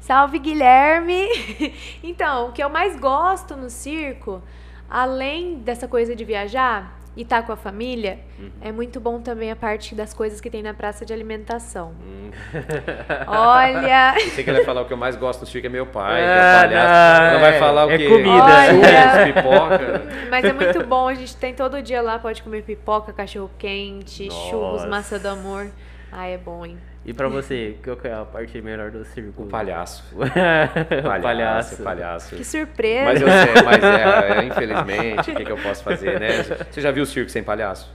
Salve, 0.00 0.38
Guilherme! 0.38 1.26
então, 2.02 2.48
o 2.48 2.52
que 2.52 2.62
eu 2.62 2.68
mais 2.70 2.98
gosto 2.98 3.56
no 3.56 3.68
circo, 3.70 4.42
além 4.88 5.56
dessa 5.60 5.88
coisa 5.88 6.14
de 6.14 6.24
viajar 6.24 6.98
e 7.16 7.22
estar 7.22 7.42
com 7.42 7.52
a 7.52 7.56
família, 7.56 8.18
é 8.60 8.72
muito 8.72 8.98
bom 9.00 9.20
também 9.20 9.50
a 9.50 9.56
parte 9.56 9.94
das 9.94 10.12
coisas 10.12 10.40
que 10.40 10.50
tem 10.50 10.62
na 10.62 10.74
praça 10.74 11.04
de 11.06 11.12
alimentação. 11.12 11.92
Hum. 12.02 12.30
Olha, 13.26 14.14
Sei 14.34 14.42
que 14.44 14.50
vai 14.52 14.64
falar 14.64 14.82
o 14.82 14.84
que 14.86 14.92
eu 14.92 14.96
mais 14.96 15.14
gosto 15.16 15.40
no 15.42 15.46
circo 15.46 15.66
é 15.66 15.70
meu 15.70 15.86
pai, 15.86 16.22
É, 16.22 16.24
que 16.24 16.38
é 16.38 16.52
palhaço. 16.60 17.20
não, 17.22 17.28
Ela 17.30 17.38
vai 17.40 17.54
é- 17.54 17.58
falar 17.58 17.86
o 17.86 17.90
é 17.90 17.98
quê? 17.98 18.08
comida. 18.08 18.44
Olha. 18.44 18.70
Churros, 18.70 19.24
pipoca. 19.34 20.02
mas 20.30 20.44
é 20.44 20.52
muito 20.52 20.86
bom, 20.86 21.08
a 21.08 21.14
gente 21.14 21.36
tem 21.36 21.54
todo 21.54 21.80
dia 21.82 22.02
lá, 22.02 22.18
pode 22.18 22.42
comer 22.42 22.62
pipoca, 22.62 23.12
cachorro 23.12 23.50
quente, 23.58 24.28
churros, 24.30 24.72
Nossa. 24.82 24.88
massa 24.88 25.18
do 25.18 25.28
amor. 25.28 25.68
Ah, 26.10 26.26
é 26.26 26.36
bom, 26.36 26.64
hein? 26.66 26.78
E 27.06 27.12
pra 27.12 27.28
você, 27.28 27.76
qual 27.84 27.96
que 27.96 28.08
é 28.08 28.14
a 28.14 28.24
parte 28.24 28.60
melhor 28.62 28.90
do 28.90 29.04
circo? 29.04 29.42
O 29.44 29.46
palhaço. 29.46 30.02
palhaço. 30.16 31.02
palhaço. 31.02 31.82
palhaço. 31.82 32.36
Que 32.36 32.44
surpresa! 32.44 33.04
Mas 33.04 33.20
eu 33.20 33.28
sei, 33.28 33.62
mas 33.64 33.84
é, 33.84 34.38
é, 34.38 34.44
infelizmente, 34.44 35.30
o 35.30 35.34
que, 35.34 35.44
que 35.44 35.52
eu 35.52 35.58
posso 35.58 35.84
fazer, 35.84 36.18
né? 36.18 36.42
Você 36.70 36.80
já 36.80 36.90
viu 36.90 37.02
o 37.02 37.06
circo 37.06 37.30
sem 37.30 37.42
palhaço? 37.42 37.92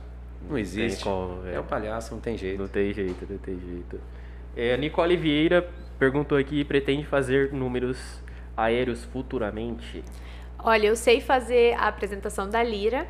Não 0.48 0.58
existe. 0.58 1.04
como, 1.04 1.48
é 1.48 1.60
o 1.60 1.64
palhaço, 1.64 2.14
não 2.14 2.22
tem 2.22 2.38
jeito. 2.38 2.60
Não 2.60 2.68
tem 2.68 2.94
jeito, 2.94 3.28
não 3.30 3.38
tem 3.38 3.60
jeito. 3.60 4.00
É, 4.56 4.74
a 4.74 4.78
Nicole 4.78 5.16
Vieira 5.16 5.68
perguntou 5.98 6.38
aqui, 6.38 6.64
pretende 6.64 7.06
fazer 7.06 7.52
números 7.52 8.22
aéreos 8.56 9.04
futuramente? 9.06 10.04
Olha, 10.58 10.88
eu 10.88 10.96
sei 10.96 11.22
fazer 11.22 11.74
a 11.76 11.88
apresentação 11.88 12.50
da 12.50 12.62
Lira, 12.62 13.08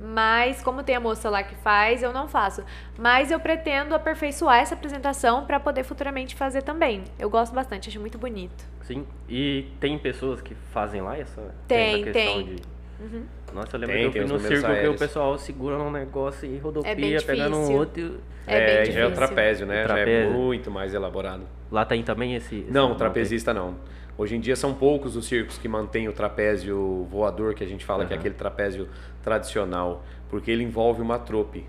mas 0.00 0.62
como 0.62 0.82
tem 0.82 0.94
a 0.94 1.00
moça 1.00 1.28
lá 1.28 1.42
que 1.42 1.54
faz, 1.56 2.02
eu 2.02 2.12
não 2.12 2.28
faço. 2.28 2.62
Mas 2.98 3.30
eu 3.30 3.40
pretendo 3.40 3.94
aperfeiçoar 3.94 4.58
essa 4.58 4.74
apresentação 4.74 5.44
para 5.44 5.58
poder 5.58 5.84
futuramente 5.84 6.34
fazer 6.36 6.62
também. 6.62 7.04
Eu 7.18 7.28
gosto 7.30 7.54
bastante, 7.54 7.88
acho 7.88 8.00
muito 8.00 8.18
bonito. 8.18 8.64
Sim. 8.82 9.06
E 9.28 9.66
tem 9.80 9.98
pessoas 9.98 10.40
que 10.40 10.54
fazem 10.72 11.00
lá 11.00 11.16
essa, 11.16 11.54
Tem, 11.66 12.02
essa 12.02 12.12
questão 12.12 12.34
tem. 12.34 12.44
de... 12.56 12.62
Uhum. 13.00 13.22
Nossa, 13.54 13.76
eu 13.76 13.80
lembro 13.80 13.94
Tem, 13.96 14.10
que 14.10 14.18
eu 14.18 14.22
tem 14.26 14.28
fui 14.28 14.32
no 14.38 14.40
circo 14.40 14.64
que 14.66 14.70
o 14.70 14.74
aéreos. 14.74 14.96
pessoal 14.98 15.38
segura 15.38 15.78
num 15.78 15.90
negócio 15.90 16.48
e 16.50 16.56
É 16.56 16.58
rodopia, 16.60 17.22
pegando 17.22 17.56
um 17.56 17.72
outro. 17.76 18.20
É, 18.46 18.82
bem 18.82 18.92
já 18.92 19.00
é 19.00 19.06
o 19.06 19.12
trapézio, 19.12 19.66
né? 19.66 19.84
O 19.84 19.88
Já 19.88 19.98
é 19.98 20.04
trapézio. 20.04 20.32
muito 20.32 20.70
mais 20.70 20.94
elaborado. 20.94 21.42
Lá 21.70 21.84
tem 21.84 22.02
também 22.02 22.34
esse. 22.34 22.56
esse- 22.60 22.70
Não, 22.72 22.94
trapezista 22.96 23.54
não. 23.54 23.76
Hoje 24.16 24.34
em 24.34 24.40
dia 24.40 24.56
são 24.56 24.74
poucos 24.74 25.14
os 25.14 25.26
circos 25.26 25.58
que 25.58 25.68
mantêm 25.68 26.08
o 26.08 26.12
trapézio 26.12 27.06
voador, 27.10 27.54
que 27.54 27.62
a 27.62 27.66
gente 27.66 27.84
fala 27.84 28.04
que 28.04 28.12
é 28.12 28.16
aquele 28.16 28.34
trapézio 28.34 28.88
tradicional, 29.28 30.02
porque 30.30 30.50
ele 30.50 30.64
envolve 30.64 31.02
uma 31.02 31.18
trope. 31.18 31.64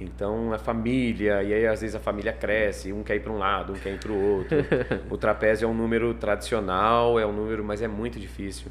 Então 0.00 0.52
a 0.52 0.58
família, 0.58 1.42
e 1.42 1.52
aí 1.54 1.66
às 1.66 1.80
vezes 1.80 1.94
a 1.94 2.00
família 2.00 2.32
cresce, 2.32 2.92
um 2.92 3.02
quer 3.02 3.16
ir 3.16 3.20
para 3.20 3.32
um 3.32 3.38
lado, 3.38 3.72
um 3.72 3.76
quer 3.76 3.90
ir 3.94 3.98
para 3.98 4.10
o 4.12 4.36
outro. 4.38 4.56
o 5.10 5.16
trapézio 5.16 5.66
é 5.66 5.68
um 5.68 5.74
número 5.74 6.12
tradicional, 6.14 7.20
é 7.20 7.26
um 7.26 7.32
número, 7.32 7.62
mas 7.62 7.82
é 7.82 7.88
muito 7.88 8.18
difícil. 8.18 8.70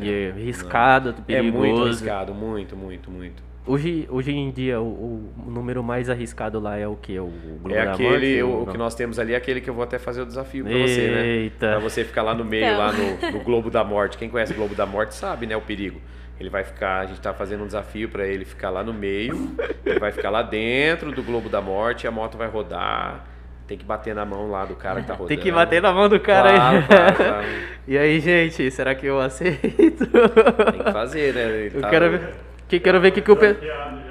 E 0.00 0.10
é 0.10 0.30
riscado, 0.32 1.10
É 1.10 1.12
perigoso. 1.22 1.58
muito 1.64 1.82
arriscado, 1.84 2.34
muito, 2.34 2.76
muito, 2.76 3.10
muito. 3.10 3.42
Hoje, 3.66 4.06
hoje 4.10 4.32
em 4.32 4.50
dia, 4.50 4.80
o, 4.80 5.30
o 5.46 5.50
número 5.50 5.82
mais 5.82 6.08
arriscado 6.08 6.58
lá 6.58 6.76
é 6.78 6.88
o 6.88 6.96
que? 6.96 7.18
O 7.18 7.30
Globo 7.62 7.74
é 7.74 7.84
da 7.84 7.92
aquele, 7.92 8.42
Morte? 8.42 8.56
o, 8.56 8.62
o 8.62 8.66
que 8.72 8.78
nós 8.78 8.94
temos 8.94 9.18
ali 9.18 9.34
é 9.34 9.36
aquele 9.36 9.60
que 9.60 9.68
eu 9.68 9.74
vou 9.74 9.84
até 9.84 9.98
fazer 9.98 10.22
o 10.22 10.26
desafio 10.26 10.64
para 10.64 10.72
você, 10.78 11.08
né? 11.08 11.26
Eita. 11.26 11.68
Pra 11.72 11.78
você 11.78 12.02
ficar 12.02 12.22
lá 12.22 12.34
no 12.34 12.44
meio, 12.46 12.64
Então. 12.64 12.78
lá 12.78 12.92
no, 12.92 13.32
no 13.38 13.44
Globo 13.44 13.70
da 13.70 13.84
Morte. 13.84 14.16
Quem 14.16 14.28
conhece 14.30 14.52
o 14.52 14.56
Globo 14.56 14.74
da 14.74 14.86
Morte 14.86 15.14
sabe, 15.14 15.46
né, 15.46 15.54
o 15.54 15.60
perigo. 15.60 16.00
Ele 16.40 16.48
vai 16.48 16.62
ficar, 16.64 17.00
a 17.00 17.06
gente 17.06 17.20
tá 17.20 17.32
fazendo 17.34 17.64
um 17.64 17.66
desafio 17.66 18.08
para 18.08 18.26
ele 18.26 18.44
ficar 18.44 18.70
lá 18.70 18.82
no 18.84 18.92
meio, 18.94 19.54
ele 19.84 19.98
vai 19.98 20.12
ficar 20.12 20.30
lá 20.30 20.40
dentro 20.42 21.10
do 21.10 21.22
Globo 21.22 21.48
da 21.48 21.60
Morte, 21.60 22.06
a 22.06 22.10
moto 22.12 22.38
vai 22.38 22.46
rodar, 22.48 23.24
tem 23.66 23.76
que 23.76 23.84
bater 23.84 24.14
na 24.14 24.24
mão 24.24 24.48
lá 24.50 24.64
do 24.64 24.76
cara 24.76 25.00
que 25.00 25.06
tá 25.08 25.14
rodando. 25.14 25.28
Tem 25.28 25.38
que 25.38 25.50
bater 25.50 25.82
na 25.82 25.92
mão 25.92 26.08
do 26.08 26.20
cara 26.20 26.52
Claro, 26.54 26.76
aí. 26.76 26.82
claro, 26.86 27.16
claro. 27.16 27.46
E 27.88 27.96
aí, 27.98 28.20
gente, 28.20 28.70
será 28.70 28.94
que 28.94 29.06
eu 29.06 29.18
aceito? 29.18 30.06
Tem 30.06 30.82
que 30.84 30.92
fazer, 30.92 31.34
né? 31.34 31.42
Ele 31.66 31.76
Eu 31.76 31.80
tá- 31.80 31.88
quero 31.90 32.10
ver, 32.10 32.20
que, 32.68 32.78
quero 32.80 33.00
ver 33.00 33.08
o 33.08 33.12
que, 33.12 33.20
que 33.22 33.32
o 33.32 33.34
já. 33.40 34.07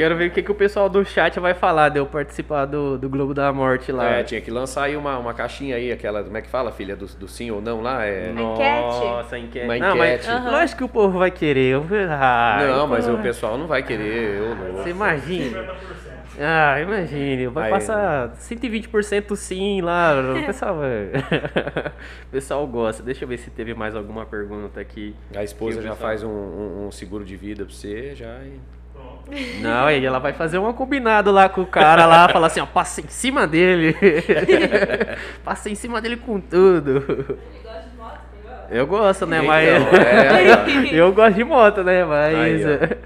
Quero 0.00 0.16
ver 0.16 0.28
o 0.28 0.30
que, 0.32 0.42
que 0.42 0.50
o 0.50 0.54
pessoal 0.54 0.88
do 0.88 1.04
chat 1.04 1.38
vai 1.38 1.52
falar 1.54 1.90
de 1.90 1.98
eu 1.98 2.06
participar 2.06 2.64
do, 2.64 2.96
do 2.98 3.08
Globo 3.08 3.34
da 3.34 3.52
Morte 3.52 3.92
lá. 3.92 4.04
É, 4.10 4.22
tinha 4.22 4.40
que 4.40 4.50
lançar 4.50 4.84
aí 4.84 4.96
uma, 4.96 5.18
uma 5.18 5.34
caixinha 5.34 5.76
aí, 5.76 5.92
aquela, 5.92 6.22
como 6.24 6.36
é 6.36 6.42
que 6.42 6.48
fala, 6.48 6.72
filha, 6.72 6.96
do, 6.96 7.06
do 7.06 7.28
sim 7.28 7.50
ou 7.50 7.60
não 7.60 7.80
lá? 7.80 8.04
É... 8.04 8.32
Nossa, 8.32 9.38
enquete. 9.38 9.64
Uma 9.66 9.76
Não, 9.78 9.96
mas 9.96 10.14
enquete. 10.14 10.30
Aham. 10.30 10.50
lógico 10.50 10.78
que 10.78 10.84
o 10.84 10.88
povo 10.88 11.18
vai 11.18 11.30
querer. 11.30 11.74
Eu- 11.74 11.86
Ah, 12.10 12.58
Não, 12.66 12.86
mas 12.86 13.06
pô. 13.06 13.12
o 13.12 13.18
pessoal 13.18 13.58
não 13.58 13.66
vai 13.66 13.82
querer, 13.82 14.36
eu 14.38 14.54
não. 14.54 14.72
Você 14.82 14.90
imagina. 14.90 15.58
50%. 15.62 15.74
Ah, 16.42 16.80
imagine, 16.80 17.48
vai 17.48 17.64
Aí- 17.64 17.70
passar 17.70 18.30
120% 18.36 19.36
sim 19.36 19.82
lá, 19.82 20.14
o 20.18 20.40
pessoal 20.46 20.76
vai... 20.78 21.10
o 22.26 22.30
pessoal 22.30 22.66
gosta. 22.66 23.02
Deixa 23.02 23.24
eu 23.24 23.28
ver 23.28 23.36
se 23.38 23.50
teve 23.50 23.74
mais 23.74 23.94
alguma 23.94 24.24
pergunta 24.24 24.80
aqui. 24.80 25.14
A 25.36 25.44
esposa 25.44 25.82
já 25.82 25.90
pessoal- 25.90 25.96
faz 26.08 26.22
um, 26.22 26.28
um- 26.30 26.86
um 26.86 26.90
seguro 26.90 27.24
de 27.24 27.36
vida 27.36 27.64
pra 27.64 27.74
você, 27.74 28.14
já. 28.14 28.38
e-. 28.44 28.79
Não, 29.60 29.86
aí 29.86 30.04
ela 30.04 30.18
vai 30.18 30.32
fazer 30.32 30.58
um 30.58 30.72
combinado 30.72 31.30
lá 31.30 31.48
com 31.48 31.60
o 31.60 31.66
cara 31.66 32.04
lá, 32.04 32.28
falar 32.28 32.48
assim, 32.48 32.60
ó, 32.60 32.66
passa 32.66 33.00
em 33.00 33.08
cima 33.08 33.46
dele. 33.46 33.96
passa 35.44 35.70
em 35.70 35.74
cima 35.74 36.00
dele 36.00 36.16
com 36.16 36.40
tudo. 36.40 37.38
Eu 38.70 38.86
gosto, 38.86 39.26
né, 39.26 39.40
mas... 39.40 39.68
Então, 39.68 39.98
é, 40.00 40.94
eu 40.94 41.12
gosto 41.12 41.34
de 41.34 41.44
moto, 41.44 41.82
né, 41.82 42.04
mas... 42.04 42.66
Aí. 42.66 42.96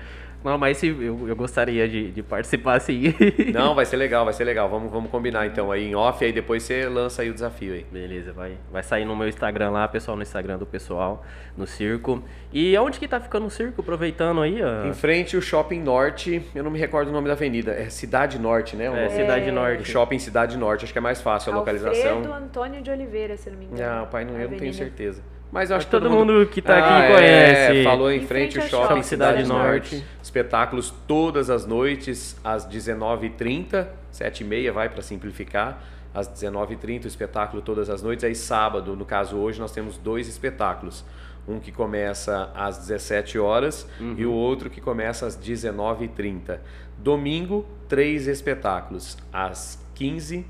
Não, 0.44 0.58
mas 0.58 0.76
se, 0.76 0.88
eu, 0.88 1.26
eu 1.26 1.34
gostaria 1.34 1.88
de, 1.88 2.10
de 2.10 2.22
participar 2.22 2.78
sim. 2.78 3.14
Não, 3.52 3.74
vai 3.74 3.86
ser 3.86 3.96
legal, 3.96 4.26
vai 4.26 4.34
ser 4.34 4.44
legal. 4.44 4.68
Vamos, 4.68 4.92
vamos 4.92 5.10
combinar 5.10 5.46
então 5.46 5.72
aí 5.72 5.88
em 5.88 5.94
off, 5.94 6.22
aí 6.22 6.32
depois 6.32 6.62
você 6.62 6.86
lança 6.86 7.22
aí 7.22 7.30
o 7.30 7.34
desafio 7.34 7.72
aí. 7.72 7.86
Beleza, 7.90 8.30
vai, 8.32 8.58
vai 8.70 8.82
sair 8.82 9.06
no 9.06 9.16
meu 9.16 9.26
Instagram 9.26 9.70
lá, 9.70 9.88
pessoal, 9.88 10.16
no 10.18 10.22
Instagram 10.22 10.58
do 10.58 10.66
pessoal, 10.66 11.24
no 11.56 11.66
circo. 11.66 12.22
E 12.52 12.76
aonde 12.76 12.98
que 12.98 13.08
tá 13.08 13.18
ficando 13.18 13.46
o 13.46 13.50
circo? 13.50 13.80
Aproveitando 13.80 14.42
aí, 14.42 14.62
ó. 14.62 14.86
Em 14.86 14.92
frente 14.92 15.34
o 15.34 15.40
Shopping 15.40 15.80
Norte, 15.80 16.42
eu 16.54 16.62
não 16.62 16.70
me 16.70 16.78
recordo 16.78 17.08
o 17.08 17.12
nome 17.12 17.26
da 17.26 17.32
avenida, 17.32 17.72
é 17.72 17.88
Cidade 17.88 18.38
Norte, 18.38 18.76
né? 18.76 18.90
o 18.90 18.94
É? 18.94 19.08
Cidade 19.08 19.48
É. 19.48 19.50
O 19.50 19.54
Norte. 19.54 19.90
Shopping 19.90 20.18
Cidade 20.18 20.58
Norte, 20.58 20.84
acho 20.84 20.92
que 20.92 20.98
é 20.98 21.02
mais 21.02 21.22
fácil 21.22 21.54
a 21.54 21.56
localização. 21.56 22.16
Alfredo 22.18 22.34
Antônio 22.34 22.82
de 22.82 22.90
Oliveira, 22.90 23.36
se 23.38 23.48
não 23.48 23.58
me 23.58 23.64
engano. 23.64 24.00
Não, 24.00 24.06
pai, 24.08 24.24
não, 24.26 24.38
eu 24.38 24.50
não 24.50 24.58
tenho 24.58 24.74
certeza. 24.74 25.22
Mas 25.54 25.70
eu 25.70 25.76
acho 25.76 25.86
que 25.86 25.92
todo 25.92 26.10
mundo 26.10 26.46
que 26.46 26.60
tá 26.60 26.78
aqui 26.78 27.04
é, 27.04 27.14
conhece. 27.14 27.84
falou 27.84 28.10
em, 28.10 28.18
Em 28.20 28.26
frente, 28.26 28.58
ao 28.58 28.66
Shopping 28.66 28.86
Shopping 28.88 29.02
Cidade, 29.04 29.42
Cidade 29.44 29.48
Norte. 29.48 29.94
Norte. 29.94 30.08
Espetáculos 30.20 30.92
todas 31.06 31.48
as 31.48 31.64
noites, 31.64 32.36
às 32.42 32.66
19h30, 32.66 33.86
7h30 34.12 34.72
vai 34.72 34.88
para 34.88 35.00
simplificar. 35.00 35.80
Às 36.12 36.28
19h30 36.28 37.04
o 37.04 37.06
espetáculo 37.06 37.62
todas 37.62 37.88
as 37.88 38.02
noites. 38.02 38.24
Aí 38.24 38.34
sábado, 38.34 38.96
no 38.96 39.04
caso 39.04 39.36
hoje, 39.36 39.60
nós 39.60 39.70
temos 39.70 39.96
dois 39.96 40.28
espetáculos. 40.28 41.04
Um 41.46 41.60
que 41.60 41.70
começa 41.70 42.50
às 42.54 42.78
17 42.78 43.38
horas 43.38 43.86
e 44.16 44.26
o 44.26 44.32
outro 44.32 44.68
que 44.68 44.80
começa 44.80 45.26
às 45.26 45.36
19h30. 45.36 46.58
Domingo, 46.98 47.64
três 47.88 48.26
espetáculos. 48.26 49.16
Às 49.32 49.78
15 49.94 50.44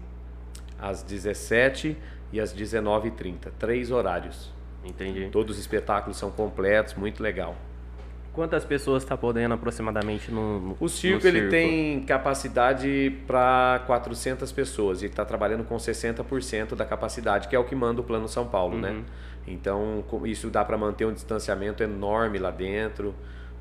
às 0.79 1.03
17 1.03 1.97
e 2.33 2.41
às 2.41 2.55
19h30. 2.55 3.51
Três 3.59 3.91
horários. 3.91 4.53
Entendi. 4.85 5.29
Todos 5.31 5.57
os 5.57 5.61
espetáculos 5.61 6.17
são 6.17 6.31
completos, 6.31 6.95
muito 6.95 7.23
legal. 7.23 7.57
Quantas 8.33 8.65
pessoas 8.65 9.05
tá 9.05 9.17
podendo 9.17 9.55
aproximadamente 9.55 10.31
no, 10.33 10.59
no 10.61 10.77
O 10.81 10.89
circo, 10.89 11.23
no 11.23 11.29
ele 11.29 11.49
tem 11.49 12.01
capacidade 12.03 13.17
para 13.29 13.81
400 13.87 14.51
pessoas 14.51 15.01
e 15.01 15.05
ele 15.05 15.13
está 15.13 15.25
trabalhando 15.25 15.63
com 15.65 15.77
60% 15.77 16.75
da 16.75 16.85
capacidade, 16.85 17.47
que 17.47 17.55
é 17.55 17.59
o 17.59 17.65
que 17.65 17.77
manda 17.77 18.01
o 18.01 18.05
Plano 18.05 18.27
São 18.27 18.47
Paulo, 18.47 18.77
né? 18.77 19.05
Então, 19.47 20.03
com- 20.09 20.27
isso 20.27 20.51
dá 20.51 20.65
para 20.65 20.77
manter 20.77 21.05
um 21.07 21.13
distanciamento 21.13 21.83
enorme 21.83 22.39
lá 22.39 22.51
dentro, 22.51 23.15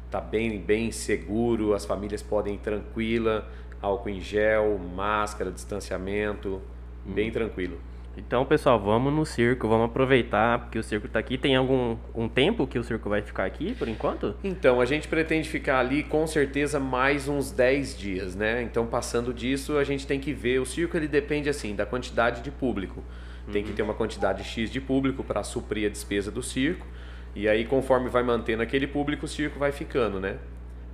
tá 0.10 0.20
bem, 0.20 0.60
bem 0.60 0.92
seguro, 0.92 1.74
as 1.76 1.86
famílias 1.86 2.24
podem 2.24 2.56
ir 2.56 2.60
tranquila, 2.60 3.48
álcool 3.80 4.10
em 4.10 4.22
gel, 4.22 4.80
máscara, 4.80 5.52
distanciamento, 5.52 6.60
bem 7.06 7.30
tranquilo. 7.32 7.78
Então, 8.16 8.46
pessoal, 8.46 8.80
vamos 8.80 9.12
no 9.12 9.26
circo, 9.26 9.68
vamos 9.68 9.88
aproveitar, 9.88 10.60
porque 10.60 10.78
o 10.78 10.84
circo 10.84 11.08
tá 11.08 11.18
aqui. 11.18 11.38
Tem 11.38 11.56
algum 11.56 11.98
um 12.14 12.30
tempo 12.30 12.68
que 12.68 12.78
o 12.78 12.84
circo 12.84 13.10
vai 13.10 13.22
ficar 13.22 13.46
aqui, 13.46 13.74
por 13.74 13.88
enquanto? 13.88 14.36
Então, 14.44 14.80
a 14.80 14.86
gente 14.86 15.08
pretende 15.08 15.50
ficar 15.50 15.80
ali 15.80 16.04
com 16.04 16.28
certeza 16.28 16.80
mais 16.80 17.28
uns 17.28 17.52
10 17.52 17.98
dias, 17.98 18.36
né? 18.36 18.62
Então, 18.62 18.86
passando 18.86 19.34
disso, 19.34 19.78
a 19.78 19.84
gente 19.84 20.06
tem 20.06 20.20
que 20.20 20.32
ver. 20.32 20.60
O 20.60 20.66
circo 20.66 20.96
ele 20.96 21.08
depende 21.08 21.50
assim 21.50 21.76
da 21.76 21.86
quantidade 21.86 22.42
de 22.42 22.52
público. 22.52 23.04
Tem 23.52 23.64
que 23.64 23.74
ter 23.74 23.82
uma 23.82 23.94
quantidade 23.94 24.44
X 24.44 24.70
de 24.70 24.80
público 24.80 25.24
para 25.24 25.44
suprir 25.44 25.88
a 25.88 25.90
despesa 25.90 26.32
do 26.32 26.42
circo. 26.42 26.88
E 27.36 27.48
aí, 27.50 27.66
conforme 27.66 28.10
vai 28.10 28.24
mantendo 28.24 28.62
aquele 28.62 28.88
público, 28.88 29.26
o 29.26 29.28
circo 29.28 29.60
vai 29.60 29.72
ficando, 29.72 30.20
né? 30.20 30.38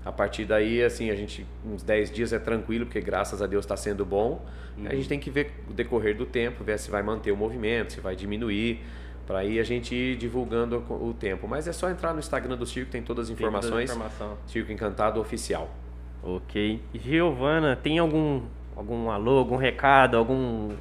A 0.09 0.11
partir 0.11 0.43
daí, 0.43 0.83
assim, 0.83 1.11
a 1.11 1.15
gente, 1.15 1.45
uns 1.63 1.83
10 1.83 2.09
dias 2.09 2.33
é 2.33 2.39
tranquilo, 2.39 2.83
porque 2.87 2.99
graças 2.99 3.43
a 3.43 3.45
Deus 3.45 3.63
está 3.63 3.77
sendo 3.77 4.03
bom. 4.03 4.43
A 4.83 4.95
gente 4.95 5.07
tem 5.07 5.19
que 5.19 5.29
ver 5.29 5.51
o 5.69 5.73
decorrer 5.73 6.17
do 6.17 6.25
tempo, 6.25 6.63
ver 6.63 6.79
se 6.79 6.89
vai 6.89 7.03
manter 7.03 7.31
o 7.31 7.37
movimento, 7.37 7.93
se 7.93 8.01
vai 8.01 8.15
diminuir, 8.15 8.81
para 9.27 9.37
aí 9.39 9.59
a 9.59 9.63
gente 9.63 9.93
ir 9.93 10.15
divulgando 10.15 10.83
o 10.89 11.13
tempo. 11.13 11.47
Mas 11.47 11.67
é 11.67 11.71
só 11.71 11.91
entrar 11.91 12.11
no 12.13 12.19
Instagram 12.19 12.57
do 12.57 12.65
circo, 12.65 12.89
tem 12.89 13.03
todas 13.03 13.29
as 13.29 13.37
Tem 13.37 13.45
toda 13.45 13.55
a 13.55 13.59
informações. 13.59 13.91
informação. 13.91 14.35
Circo 14.47 14.71
Encantado 14.71 15.19
Oficial. 15.21 15.69
Ok. 16.23 16.81
Giovana, 16.95 17.75
tem 17.75 17.99
algum 17.99 18.41
algum 18.75 19.11
alô, 19.11 19.37
algum 19.37 19.57
recado, 19.57 20.17
algum 20.17 20.71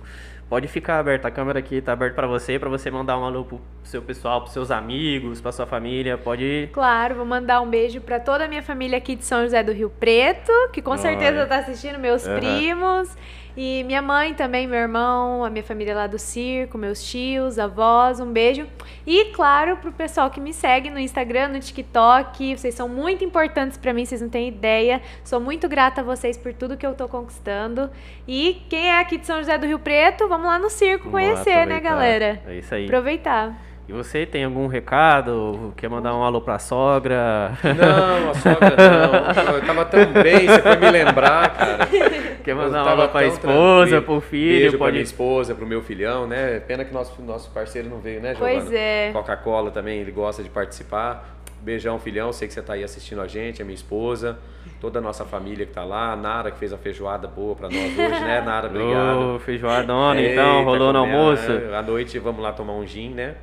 Pode 0.48 0.66
ficar 0.66 0.98
aberto, 0.98 1.26
a 1.26 1.30
câmera 1.30 1.58
aqui 1.58 1.78
tá 1.82 1.92
aberta 1.92 2.14
para 2.14 2.26
você, 2.26 2.58
para 2.58 2.70
você 2.70 2.90
mandar 2.90 3.18
um 3.18 3.24
alô 3.24 3.44
pro 3.44 3.60
seu 3.82 4.00
pessoal, 4.00 4.40
pros 4.40 4.54
seus 4.54 4.70
amigos, 4.70 5.42
pra 5.42 5.52
sua 5.52 5.66
família, 5.66 6.16
pode. 6.16 6.70
Claro, 6.72 7.16
vou 7.16 7.26
mandar 7.26 7.60
um 7.60 7.68
beijo 7.68 8.00
pra 8.00 8.18
toda 8.18 8.46
a 8.46 8.48
minha 8.48 8.62
família 8.62 8.96
aqui 8.96 9.14
de 9.14 9.26
São 9.26 9.42
José 9.42 9.62
do 9.62 9.72
Rio 9.72 9.90
Preto, 9.90 10.50
que 10.72 10.80
com 10.80 10.92
Olha. 10.92 11.00
certeza 11.00 11.44
tá 11.44 11.58
assistindo, 11.58 11.98
meus 11.98 12.26
Aham. 12.26 12.40
primos. 12.40 13.14
E 13.60 13.82
minha 13.82 14.00
mãe 14.00 14.34
também, 14.34 14.68
meu 14.68 14.78
irmão, 14.78 15.44
a 15.44 15.50
minha 15.50 15.64
família 15.64 15.92
lá 15.92 16.06
do 16.06 16.16
circo, 16.16 16.78
meus 16.78 17.02
tios, 17.02 17.58
avós, 17.58 18.20
um 18.20 18.32
beijo. 18.32 18.68
E 19.04 19.32
claro, 19.32 19.78
pro 19.78 19.90
pessoal 19.90 20.30
que 20.30 20.40
me 20.40 20.52
segue 20.52 20.88
no 20.90 20.98
Instagram, 21.00 21.48
no 21.48 21.58
TikTok, 21.58 22.56
vocês 22.56 22.72
são 22.72 22.88
muito 22.88 23.24
importantes 23.24 23.76
pra 23.76 23.92
mim, 23.92 24.04
vocês 24.04 24.20
não 24.20 24.28
têm 24.28 24.46
ideia. 24.46 25.02
Sou 25.24 25.40
muito 25.40 25.68
grata 25.68 26.02
a 26.02 26.04
vocês 26.04 26.38
por 26.38 26.54
tudo 26.54 26.76
que 26.76 26.86
eu 26.86 26.94
tô 26.94 27.08
conquistando. 27.08 27.90
E 28.28 28.62
quem 28.68 28.90
é 28.90 29.00
aqui 29.00 29.18
de 29.18 29.26
São 29.26 29.38
José 29.38 29.58
do 29.58 29.66
Rio 29.66 29.80
Preto, 29.80 30.28
vamos 30.28 30.46
lá 30.46 30.56
no 30.56 30.70
circo 30.70 31.10
Vamos 31.10 31.20
conhecer, 31.20 31.66
né, 31.66 31.80
galera? 31.80 32.40
É 32.46 32.58
isso 32.58 32.72
aí. 32.72 32.84
Aproveitar. 32.84 33.67
E 33.88 33.92
você 33.92 34.26
tem 34.26 34.44
algum 34.44 34.66
recado? 34.66 35.72
Quer 35.74 35.88
mandar 35.88 36.14
um 36.14 36.22
alô 36.22 36.42
pra 36.42 36.58
sogra? 36.58 37.52
Não, 37.64 38.30
a 38.30 38.34
sogra 38.34 38.76
não. 38.76 39.54
Eu 39.54 39.64
tava 39.64 39.84
tão 39.86 40.12
bem, 40.12 40.46
você 40.46 40.60
foi 40.60 40.76
me 40.76 40.90
lembrar, 40.90 41.56
cara. 41.56 41.88
Quer 42.44 42.54
mandar 42.54 42.84
um 42.84 42.88
alô 42.88 43.08
pra 43.08 43.24
esposa, 43.24 43.90
tranquilo. 43.92 44.02
pro 44.02 44.20
filho? 44.20 44.58
Beijo 44.58 44.70
pra 44.72 44.78
pode... 44.78 44.92
minha 44.92 45.02
esposa, 45.02 45.54
pro 45.54 45.66
meu 45.66 45.80
filhão, 45.80 46.26
né? 46.26 46.60
Pena 46.60 46.84
que 46.84 46.92
nosso, 46.92 47.22
nosso 47.22 47.50
parceiro 47.50 47.88
não 47.88 47.98
veio, 47.98 48.20
né, 48.20 48.34
Giovana? 48.34 48.60
Pois 48.60 48.72
é. 48.74 49.10
Coca-Cola 49.10 49.70
também, 49.70 50.00
ele 50.00 50.12
gosta 50.12 50.42
de 50.42 50.50
participar. 50.50 51.26
Beijão, 51.62 51.98
filhão. 51.98 52.30
Sei 52.30 52.46
que 52.46 52.52
você 52.52 52.60
tá 52.60 52.74
aí 52.74 52.84
assistindo 52.84 53.22
a 53.22 53.26
gente, 53.26 53.62
a 53.62 53.64
minha 53.64 53.74
esposa, 53.74 54.38
toda 54.82 54.98
a 54.98 55.02
nossa 55.02 55.24
família 55.24 55.64
que 55.64 55.72
tá 55.72 55.84
lá. 55.84 56.12
A 56.12 56.16
Nara, 56.16 56.50
que 56.50 56.58
fez 56.58 56.74
a 56.74 56.76
feijoada 56.76 57.26
boa 57.26 57.56
pra 57.56 57.70
nós 57.70 57.98
hoje, 57.98 58.20
né, 58.20 58.42
Nara? 58.42 58.68
Obrigado. 58.68 59.36
Ô, 59.36 59.38
feijoadona, 59.38 60.20
então, 60.20 60.62
rolou 60.64 60.92
no 60.92 60.98
almoço? 60.98 61.50
né? 61.50 61.74
À 61.74 61.80
noite 61.80 62.18
vamos 62.18 62.42
lá 62.42 62.52
tomar 62.52 62.74
um 62.74 62.86
gin, 62.86 63.14
né? 63.14 63.34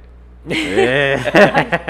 É. 0.50 1.16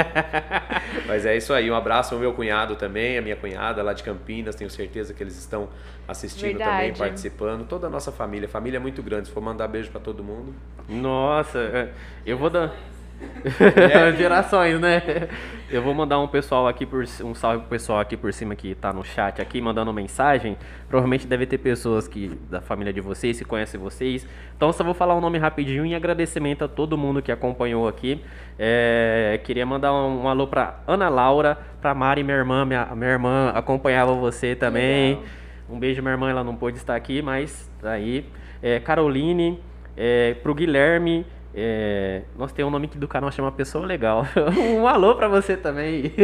Mas 1.07 1.26
é 1.26 1.36
isso 1.36 1.53
aí. 1.53 1.69
Um 1.69 1.76
abraço 1.76 2.14
ao 2.15 2.19
meu 2.19 2.34
cunhado 2.34 2.76
também, 2.76 3.18
a 3.18 3.22
minha 3.22 3.36
cunhada 3.36 3.84
lá 3.84 3.94
de 3.94 4.03
Campinas. 4.03 4.56
Tenho 4.56 4.69
certeza 4.69 5.14
que 5.14 5.22
eles 5.22 5.38
estão 5.38 5.68
assistindo 6.07 6.57
também, 6.57 6.77
Verdade. 6.77 6.99
participando. 6.99 7.68
Toda 7.68 7.88
a 7.88 7.90
nossa 7.90 8.11
família. 8.11 8.48
Família 8.48 8.77
é 8.77 8.80
muito 8.80 9.03
grande. 9.03 9.27
Se 9.27 9.34
for 9.34 9.41
mandar 9.41 9.68
beijo 9.68 9.91
pra 9.91 9.99
todo 9.99 10.23
mundo. 10.23 10.53
Nossa, 10.88 11.60
é, 11.60 11.90
eu 12.26 12.38
vou 12.38 12.49
dar. 12.49 12.73
É. 13.46 14.12
Gerações, 14.18 14.80
né? 14.80 15.30
Eu 15.70 15.82
vou 15.82 15.94
mandar 15.94 16.20
um 16.20 16.28
pessoal 16.28 16.68
aqui 16.68 16.86
por 16.86 17.06
um 17.24 17.34
salve 17.36 17.60
pro 17.60 17.70
pessoal 17.70 18.00
aqui 18.00 18.16
por 18.16 18.32
cima 18.34 18.56
que 18.56 18.76
tá 18.76 18.94
no 18.94 19.04
chat 19.04 19.42
aqui 19.42 19.62
mandando 19.62 19.92
mensagem. 19.94 20.58
Provavelmente 20.88 21.28
deve 21.28 21.46
ter 21.46 21.58
pessoas 21.58 22.08
que 22.08 22.30
da 22.50 22.62
família 22.62 22.94
de 22.94 23.02
vocês 23.02 23.38
que 23.38 23.46
conhecem 23.46 23.80
vocês. 23.80 24.28
Então 24.56 24.72
só 24.72 24.84
vou 24.84 24.94
falar 24.94 25.16
o 25.16 25.22
nome 25.22 25.38
rapidinho 25.38 25.86
em 25.86 25.96
agradecimento 25.96 26.64
a 26.64 26.68
todo 26.68 26.98
mundo 26.98 27.22
que 27.22 27.32
acompanhou 27.32 27.88
aqui. 27.88 28.22
É, 28.58 29.40
queria 29.44 29.66
mandar 29.66 29.94
um, 29.94 30.24
um 30.24 30.28
alô 30.28 30.48
pra 30.48 30.80
Ana 30.88 31.10
Laura, 31.10 31.58
pra 31.82 31.94
Mari, 31.94 32.24
minha 32.24 32.38
irmã, 32.38 32.66
minha, 32.66 32.86
minha 32.96 33.12
irmã 33.12 33.50
acompanhava 33.50 34.14
você 34.14 34.56
também. 34.56 35.16
Legal. 35.16 35.24
Um 35.70 35.80
beijo, 35.80 36.02
minha 36.02 36.14
irmã, 36.14 36.30
ela 36.30 36.44
não 36.44 36.56
pôde 36.56 36.78
estar 36.78 36.96
aqui, 36.96 37.22
mas 37.24 37.70
tá 37.82 37.92
aí. 37.92 38.26
É, 38.62 38.80
Caroline, 38.80 39.60
é, 39.98 40.36
pro 40.36 40.54
Guilherme. 40.54 41.26
É, 41.57 42.23
nossa, 42.38 42.53
tem 42.53 42.65
um 42.65 42.69
nome 42.69 42.88
do 42.88 43.07
canal 43.07 43.32
chama 43.32 43.49
Pessoa 43.49 43.86
Legal. 43.86 44.26
um 44.77 44.86
alô 44.86 45.15
pra 45.15 45.27
você 45.27 45.56
também. 45.56 46.11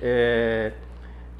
É, 0.00 0.70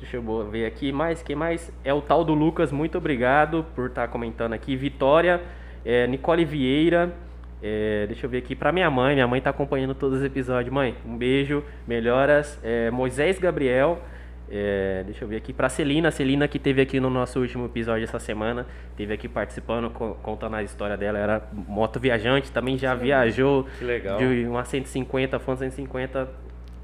deixa 0.00 0.16
eu 0.16 0.50
ver 0.50 0.66
aqui 0.66 0.90
mais. 0.90 1.22
Quem 1.22 1.36
mais? 1.36 1.72
É 1.84 1.94
o 1.94 2.02
tal 2.02 2.24
do 2.24 2.34
Lucas, 2.34 2.72
muito 2.72 2.98
obrigado 2.98 3.64
por 3.72 3.86
estar 3.86 4.08
comentando 4.08 4.52
aqui. 4.52 4.74
Vitória, 4.74 5.40
é, 5.84 6.08
Nicole 6.08 6.44
Vieira. 6.44 7.14
é, 7.62 8.04
deixa 8.08 8.26
eu 8.26 8.30
ver 8.30 8.38
aqui 8.38 8.56
pra 8.56 8.72
minha 8.72 8.90
mãe. 8.90 9.14
Minha 9.14 9.28
mãe 9.28 9.40
tá 9.40 9.50
acompanhando 9.50 9.94
todos 9.94 10.18
os 10.18 10.24
episódios. 10.24 10.74
Mãe, 10.74 10.96
um 11.06 11.16
beijo, 11.16 11.62
melhoras. 11.86 12.58
É, 12.64 12.90
Moisés 12.90 13.38
Gabriel. 13.38 14.02
É, 14.50 15.02
deixa 15.04 15.24
eu 15.24 15.28
ver 15.28 15.36
aqui 15.36 15.52
pra 15.52 15.68
Celina, 15.68 16.10
Celina 16.10 16.48
que 16.48 16.58
teve 16.58 16.80
aqui 16.80 16.98
no 16.98 17.10
nosso 17.10 17.38
último 17.40 17.66
episódio 17.66 18.04
essa 18.04 18.18
semana, 18.18 18.66
teve 18.96 19.12
aqui 19.12 19.28
participando, 19.28 19.90
co- 19.90 20.14
contando 20.22 20.56
a 20.56 20.62
história 20.62 20.96
dela, 20.96 21.18
era 21.18 21.42
moto 21.52 22.00
viajante, 22.00 22.50
também 22.50 22.78
já 22.78 22.94
viajou 22.94 23.66
Que 23.78 23.84
legal. 23.84 24.16
de 24.18 24.46
uma 24.48 24.64
150, 24.64 25.38
Fã 25.38 25.54
150, 25.54 26.28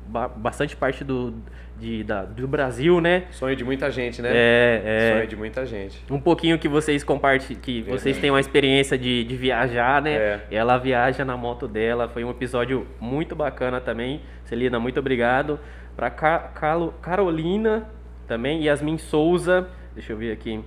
ba- 0.06 0.28
bastante 0.28 0.76
parte 0.76 1.02
do, 1.02 1.32
de, 1.80 2.04
da- 2.04 2.24
do 2.26 2.46
Brasil, 2.46 3.00
né? 3.00 3.24
Sonho 3.30 3.56
de 3.56 3.64
muita 3.64 3.90
gente, 3.90 4.20
né? 4.20 4.28
É, 4.32 4.82
é. 4.84 5.12
Sonho 5.14 5.26
de 5.26 5.36
muita 5.36 5.64
gente. 5.64 6.04
Um 6.10 6.20
pouquinho 6.20 6.58
que 6.58 6.68
vocês 6.68 7.02
compartilham, 7.02 7.60
que 7.62 7.80
vocês 7.82 8.18
têm 8.18 8.28
uma 8.30 8.40
experiência 8.40 8.98
de, 8.98 9.24
de 9.24 9.36
viajar, 9.36 10.02
né? 10.02 10.12
É. 10.12 10.40
Ela 10.50 10.76
viaja 10.76 11.24
na 11.24 11.34
moto 11.36 11.66
dela, 11.66 12.08
foi 12.10 12.22
um 12.24 12.30
episódio 12.30 12.86
muito 13.00 13.34
bacana 13.34 13.80
também. 13.80 14.20
Celina, 14.44 14.78
muito 14.78 15.00
obrigado. 15.00 15.58
Pra 15.96 16.10
Ca- 16.10 16.50
Calo- 16.54 16.92
Carolina 17.00 17.88
também, 18.26 18.62
Yasmin 18.64 18.98
Souza, 18.98 19.68
deixa 19.94 20.12
eu 20.12 20.16
ver 20.16 20.32
aqui. 20.32 20.62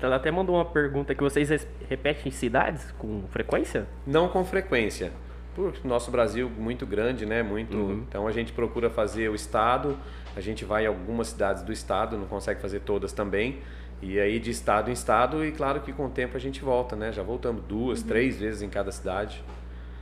Ela 0.00 0.16
até 0.16 0.30
mandou 0.30 0.56
uma 0.56 0.64
pergunta 0.64 1.14
que 1.14 1.22
vocês 1.22 1.66
repetem 1.88 2.32
cidades 2.32 2.90
com 2.98 3.22
frequência? 3.30 3.86
Não 4.06 4.28
com 4.28 4.44
frequência. 4.44 5.12
Por 5.54 5.74
nosso 5.84 6.10
Brasil 6.10 6.48
muito 6.50 6.86
grande, 6.86 7.26
né? 7.26 7.42
Muito. 7.42 7.76
Uhum. 7.76 8.04
Então 8.08 8.26
a 8.26 8.32
gente 8.32 8.52
procura 8.52 8.88
fazer 8.90 9.28
o 9.28 9.34
estado. 9.34 9.96
A 10.34 10.40
gente 10.40 10.64
vai 10.64 10.84
em 10.84 10.86
algumas 10.86 11.28
cidades 11.28 11.62
do 11.62 11.72
estado, 11.72 12.16
não 12.16 12.26
consegue 12.26 12.60
fazer 12.60 12.80
todas 12.80 13.12
também. 13.12 13.58
E 14.00 14.18
aí 14.18 14.40
de 14.40 14.50
estado 14.50 14.88
em 14.90 14.92
estado 14.94 15.44
e 15.44 15.52
claro 15.52 15.80
que 15.80 15.92
com 15.92 16.06
o 16.06 16.10
tempo 16.10 16.36
a 16.36 16.40
gente 16.40 16.60
volta, 16.62 16.96
né? 16.96 17.12
Já 17.12 17.22
voltamos 17.22 17.62
duas, 17.68 18.02
três 18.02 18.40
vezes 18.40 18.62
em 18.62 18.68
cada 18.68 18.90
cidade. 18.90 19.44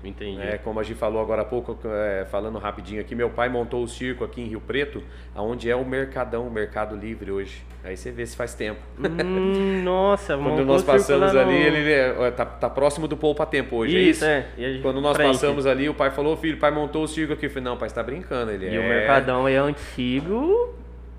Entendi. 0.02 0.40
É, 0.40 0.56
como 0.56 0.80
a 0.80 0.82
gente 0.82 0.96
falou 0.96 1.20
agora 1.20 1.42
há 1.42 1.44
pouco, 1.44 1.78
é, 1.84 2.24
falando 2.30 2.58
rapidinho 2.58 3.00
aqui, 3.02 3.14
meu 3.14 3.28
pai 3.28 3.50
montou 3.50 3.82
o 3.84 3.88
circo 3.88 4.24
aqui 4.24 4.40
em 4.40 4.46
Rio 4.46 4.60
Preto, 4.60 5.02
aonde 5.34 5.70
é 5.70 5.76
o 5.76 5.84
Mercadão, 5.84 6.46
o 6.46 6.50
Mercado 6.50 6.96
Livre 6.96 7.30
hoje. 7.30 7.62
Aí 7.84 7.96
você 7.96 8.10
vê 8.10 8.24
se 8.24 8.34
faz 8.34 8.54
tempo. 8.54 8.80
Hum, 8.98 9.82
nossa, 9.84 10.38
Quando 10.38 10.64
nós 10.64 10.82
passamos 10.82 11.36
ali, 11.36 11.44
no- 11.52 11.66
ele 11.76 11.92
é, 11.92 12.30
tá, 12.30 12.46
tá 12.46 12.70
próximo 12.70 13.06
do 13.06 13.14
Poupa 13.16 13.44
Tempo 13.44 13.76
hoje, 13.76 13.94
é 13.96 14.00
Isso, 14.00 14.10
isso? 14.10 14.24
é. 14.24 14.46
A 14.56 14.60
gente- 14.72 14.82
Quando 14.82 15.00
nós 15.02 15.16
passamos 15.18 15.66
ali, 15.66 15.86
o 15.88 15.94
pai 15.94 16.10
falou, 16.10 16.34
filho, 16.36 16.56
o 16.56 16.60
pai 16.60 16.70
montou 16.70 17.02
o 17.04 17.08
circo 17.08 17.34
aqui. 17.34 17.44
Eu 17.46 17.50
falei, 17.50 17.64
não, 17.64 17.76
pai, 17.76 17.88
você 17.90 17.94
tá 17.94 18.02
brincando. 18.02 18.50
Ele 18.52 18.70
E 18.70 18.76
é... 18.76 18.78
o 18.78 18.82
Mercadão 18.82 19.46
é 19.46 19.56
antigo 19.56 20.74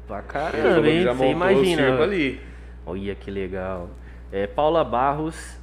pra 0.08 0.22
caramba, 0.24 0.88
hein? 0.90 1.04
já 1.04 1.14
Você 1.14 1.24
montou 1.34 1.48
o 1.48 1.52
imagina. 1.52 1.88
circo 1.88 2.02
ali. 2.04 2.42
Olha 2.86 3.14
que 3.16 3.30
legal. 3.30 3.90
É, 4.32 4.48
Paula 4.48 4.84
Barros, 4.84 5.60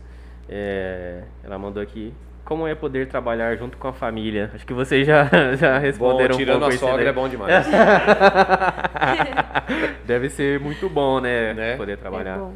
é, 0.49 1.23
ela 1.43 1.59
mandou 1.59 1.83
aqui. 1.83 2.13
Como 2.49 2.67
é 2.67 2.75
poder 2.75 3.07
trabalhar 3.09 3.55
junto 3.57 3.77
com 3.77 3.89
a 3.89 3.93
família? 3.93 4.51
Acho 4.55 4.65
que 4.65 4.73
vocês 4.73 5.07
já, 5.07 5.25
já 5.55 5.75
Bom, 5.75 5.81
responderam 5.81 6.35
um 6.35 6.39
tirando 6.39 6.61
pouco 6.61 6.75
a 6.75 6.79
sogra 6.79 6.97
daí. 6.97 7.07
é 7.09 7.13
bom 7.13 7.29
demais. 7.29 7.67
Deve 10.07 10.31
ser 10.31 10.59
muito 10.59 10.89
bom, 10.89 11.21
né? 11.21 11.53
Né? 11.53 11.77
Poder 11.77 11.93
É 11.93 11.97
trabalhar. 11.97 12.39
bom. 12.39 12.55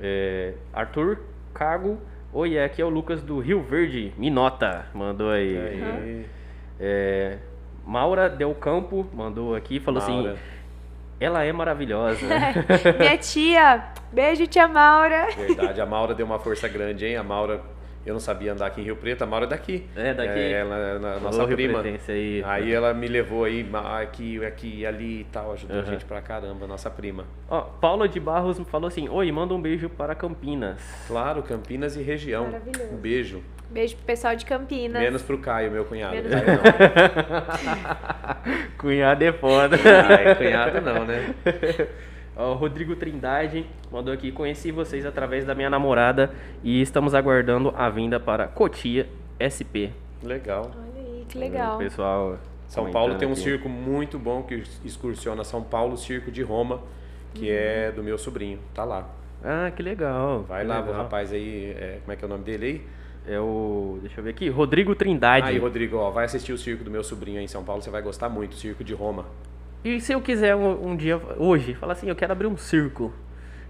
É, 0.00 0.54
Arthur 0.72 1.18
Cago. 1.52 1.98
Oi, 2.32 2.58
aqui 2.60 2.80
é 2.80 2.84
o 2.84 2.88
Lucas 2.88 3.20
do 3.22 3.40
Rio 3.40 3.60
Verde. 3.62 4.12
Me 4.16 4.30
nota. 4.30 4.86
Mandou 4.94 5.30
aí. 5.30 5.58
Aí, 5.58 6.26
É, 6.78 7.38
Maura 7.84 8.28
Del 8.30 8.54
Campo 8.54 9.04
mandou 9.12 9.56
aqui, 9.56 9.80
falou 9.80 10.00
Maura. 10.00 10.30
assim: 10.32 10.38
ela 11.20 11.42
é 11.42 11.52
maravilhosa. 11.52 12.24
Minha 13.00 13.18
tia, 13.18 13.82
beijo, 14.12 14.46
tia 14.46 14.68
Maura. 14.68 15.26
Verdade, 15.36 15.80
a 15.80 15.86
Maura 15.86 16.14
deu 16.14 16.24
uma 16.24 16.38
força 16.38 16.68
grande, 16.68 17.04
hein? 17.04 17.16
A 17.16 17.24
Maura, 17.24 17.60
eu 18.04 18.12
não 18.12 18.20
sabia 18.20 18.52
andar 18.52 18.66
aqui 18.66 18.80
em 18.80 18.84
Rio 18.84 18.96
Preto, 18.96 19.22
a 19.22 19.26
Maura 19.26 19.46
é 19.46 19.48
daqui. 19.48 19.86
É, 19.96 20.12
daqui. 20.12 20.38
É, 20.38 20.52
ela 20.52 20.76
é 20.76 20.98
na- 20.98 21.20
nossa 21.20 21.44
Rio 21.44 21.56
prima. 21.56 21.82
Aí. 22.08 22.42
Aí 22.44 22.72
ela 22.72 22.92
me 22.92 23.06
levou 23.06 23.44
aí, 23.44 23.68
aqui, 24.00 24.44
aqui, 24.44 24.84
ali 24.86 25.20
e 25.20 25.24
tal, 25.24 25.52
ajudou 25.52 25.76
a 25.76 25.80
Aham. 25.80 25.90
gente 25.90 26.04
pra 26.04 26.20
caramba, 26.20 26.66
nossa 26.66 26.90
prima. 26.90 27.24
Ó, 27.48 27.60
Paula 27.60 28.08
de 28.08 28.18
Barros 28.18 28.58
falou 28.70 28.88
assim: 28.88 29.08
Oi, 29.08 29.30
manda 29.30 29.54
um 29.54 29.60
beijo 29.60 29.88
para 29.88 30.14
Campinas. 30.14 30.80
Claro, 31.06 31.42
Campinas 31.42 31.96
e 31.96 32.02
região. 32.02 32.46
Maravilhoso. 32.46 32.92
Um 32.92 32.96
beijo. 32.96 33.42
Beijo 33.70 33.96
pro 33.96 34.04
pessoal 34.04 34.36
de 34.36 34.44
Campinas. 34.44 35.00
Menos 35.00 35.22
pro 35.22 35.38
Caio, 35.38 35.70
meu 35.70 35.84
cunhado. 35.86 36.14
Menos 36.14 36.30
Caio 36.30 36.46
não. 36.46 36.62
Cunhado 38.76 39.24
é 39.24 39.32
foda. 39.32 39.76
Ai, 40.08 40.34
cunhado 40.34 40.80
não, 40.80 41.04
né? 41.06 41.34
O 42.50 42.54
Rodrigo 42.54 42.96
Trindade 42.96 43.64
mandou 43.90 44.12
aqui: 44.12 44.32
Conheci 44.32 44.72
vocês 44.72 45.06
através 45.06 45.44
da 45.44 45.54
minha 45.54 45.70
namorada 45.70 46.30
e 46.62 46.80
estamos 46.80 47.14
aguardando 47.14 47.72
a 47.76 47.88
vinda 47.88 48.18
para 48.18 48.48
Cotia 48.48 49.08
SP. 49.38 49.90
Legal. 50.22 50.70
Olha 50.74 51.00
aí, 51.06 51.24
que 51.28 51.36
O 51.36 51.40
legal. 51.40 51.78
pessoal. 51.78 52.38
São 52.66 52.90
Paulo 52.90 53.16
tem 53.16 53.28
um 53.28 53.32
aqui. 53.32 53.42
circo 53.42 53.68
muito 53.68 54.18
bom 54.18 54.42
que 54.42 54.62
excursiona 54.84 55.44
São 55.44 55.62
Paulo, 55.62 55.92
o 55.92 55.96
Circo 55.98 56.30
de 56.30 56.42
Roma, 56.42 56.80
que 57.34 57.50
é 57.50 57.92
do 57.92 58.02
meu 58.02 58.16
sobrinho. 58.16 58.58
Tá 58.74 58.82
lá. 58.82 59.06
Ah, 59.44 59.70
que 59.74 59.82
legal. 59.82 60.42
Vai 60.48 60.62
que 60.62 60.68
lá, 60.68 60.80
o 60.80 60.86
legal. 60.86 61.02
rapaz 61.02 61.32
aí, 61.32 61.74
é, 61.76 61.98
como 62.02 62.12
é 62.12 62.16
que 62.16 62.24
é 62.24 62.26
o 62.26 62.28
nome 62.30 62.44
dele 62.44 62.66
aí? 62.66 63.34
É 63.34 63.38
o. 63.38 63.98
Deixa 64.00 64.18
eu 64.20 64.24
ver 64.24 64.30
aqui. 64.30 64.48
Rodrigo 64.48 64.94
Trindade. 64.94 65.46
Aí, 65.48 65.58
Rodrigo, 65.58 65.96
ó, 65.98 66.10
vai 66.10 66.24
assistir 66.24 66.52
o 66.52 66.58
circo 66.58 66.82
do 66.82 66.90
meu 66.90 67.04
sobrinho 67.04 67.38
aí 67.38 67.44
em 67.44 67.48
São 67.48 67.62
Paulo, 67.62 67.82
você 67.82 67.90
vai 67.90 68.02
gostar 68.02 68.28
muito, 68.28 68.52
o 68.54 68.56
Circo 68.56 68.82
de 68.82 68.94
Roma. 68.94 69.26
E 69.84 70.00
se 70.00 70.12
eu 70.12 70.20
quiser 70.20 70.54
um, 70.54 70.90
um 70.90 70.96
dia, 70.96 71.20
hoje, 71.38 71.74
falar 71.74 71.94
assim: 71.94 72.08
Eu 72.08 72.16
quero 72.16 72.32
abrir 72.32 72.46
um 72.46 72.56
circo. 72.56 73.12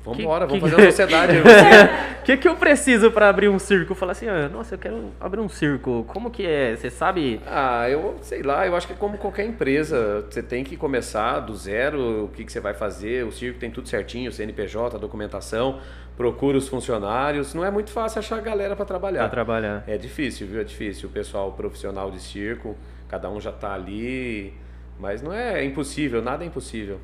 Vamos 0.05 0.19
embora, 0.19 0.47
vamos 0.49 0.65
que- 0.65 0.69
fazer 0.71 0.83
uma 0.83 0.91
sociedade. 0.91 1.33
O 1.39 2.23
que, 2.25 2.37
que 2.37 2.49
eu 2.49 2.57
preciso 2.57 3.13
pra 3.13 3.29
abrir 3.29 3.49
um 3.49 3.59
circo? 3.59 3.95
Falar 3.95 4.13
assim, 4.13 4.27
ah, 4.29 4.49
nossa, 4.49 4.75
eu 4.75 4.79
quero 4.79 5.11
abrir 5.21 5.41
um 5.41 5.49
circo. 5.49 6.05
Como 6.09 6.29
que 6.29 6.45
é? 6.45 6.75
Você 6.75 6.91
sabe? 6.91 7.41
Ah, 7.47 7.89
eu 7.89 8.17
sei 8.21 8.43
lá, 8.43 8.67
eu 8.67 8.75
acho 8.75 8.89
que 8.89 8.95
é 8.95 8.97
como 8.97 9.17
qualquer 9.17 9.47
empresa, 9.47 10.27
você 10.29 10.43
tem 10.43 10.65
que 10.65 10.77
começar 10.77 11.39
do 11.39 11.55
zero, 11.55 12.25
o 12.25 12.29
que, 12.35 12.45
que 12.45 12.51
você 12.51 12.59
vai 12.59 12.75
fazer, 12.75 13.25
o 13.25 13.31
circo 13.31 13.61
tem 13.61 13.71
tudo 13.71 13.89
certinho, 13.89 14.33
CNPJ, 14.33 14.99
documentação, 14.99 15.79
procura 16.17 16.59
os 16.59 16.67
funcionários, 16.69 17.55
não 17.55 17.65
é 17.65 17.71
muito 17.71 17.91
fácil 17.91 18.19
achar 18.19 18.41
galera 18.41 18.75
para 18.75 18.85
trabalhar. 18.85 19.21
Pra 19.21 19.29
trabalhar. 19.29 19.85
É 19.87 19.97
difícil, 19.97 20.49
viu? 20.49 20.61
É 20.61 20.65
difícil. 20.65 21.09
O 21.09 21.13
pessoal 21.13 21.53
profissional 21.53 22.11
de 22.11 22.21
circo, 22.21 22.77
cada 23.09 23.31
um 23.31 23.41
já 23.41 23.53
tá 23.53 23.73
ali, 23.73 24.53
mas 24.99 25.23
não 25.23 25.33
é 25.33 25.65
impossível, 25.65 26.23
nada 26.23 26.45
é 26.45 26.47
impossível. 26.47 26.99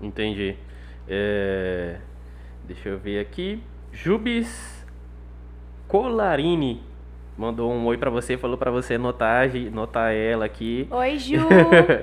Entendi. 0.00 0.56
É, 1.08 1.96
Deixa 2.64 2.88
eu 2.88 2.98
ver 2.98 3.20
aqui. 3.20 3.62
Jubes 3.92 4.84
Colarini 5.86 6.82
mandou 7.38 7.72
um 7.72 7.84
oi 7.86 7.96
pra 7.96 8.10
você, 8.10 8.36
falou 8.36 8.58
pra 8.58 8.70
você 8.70 8.98
notar, 8.98 9.48
notar 9.72 10.12
ela 10.12 10.44
aqui. 10.44 10.88
Oi, 10.90 11.16
Ju. 11.18 11.36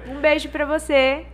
Um 0.09 0.21
beijo 0.21 0.49
pra 0.49 0.65
você. 0.65 1.25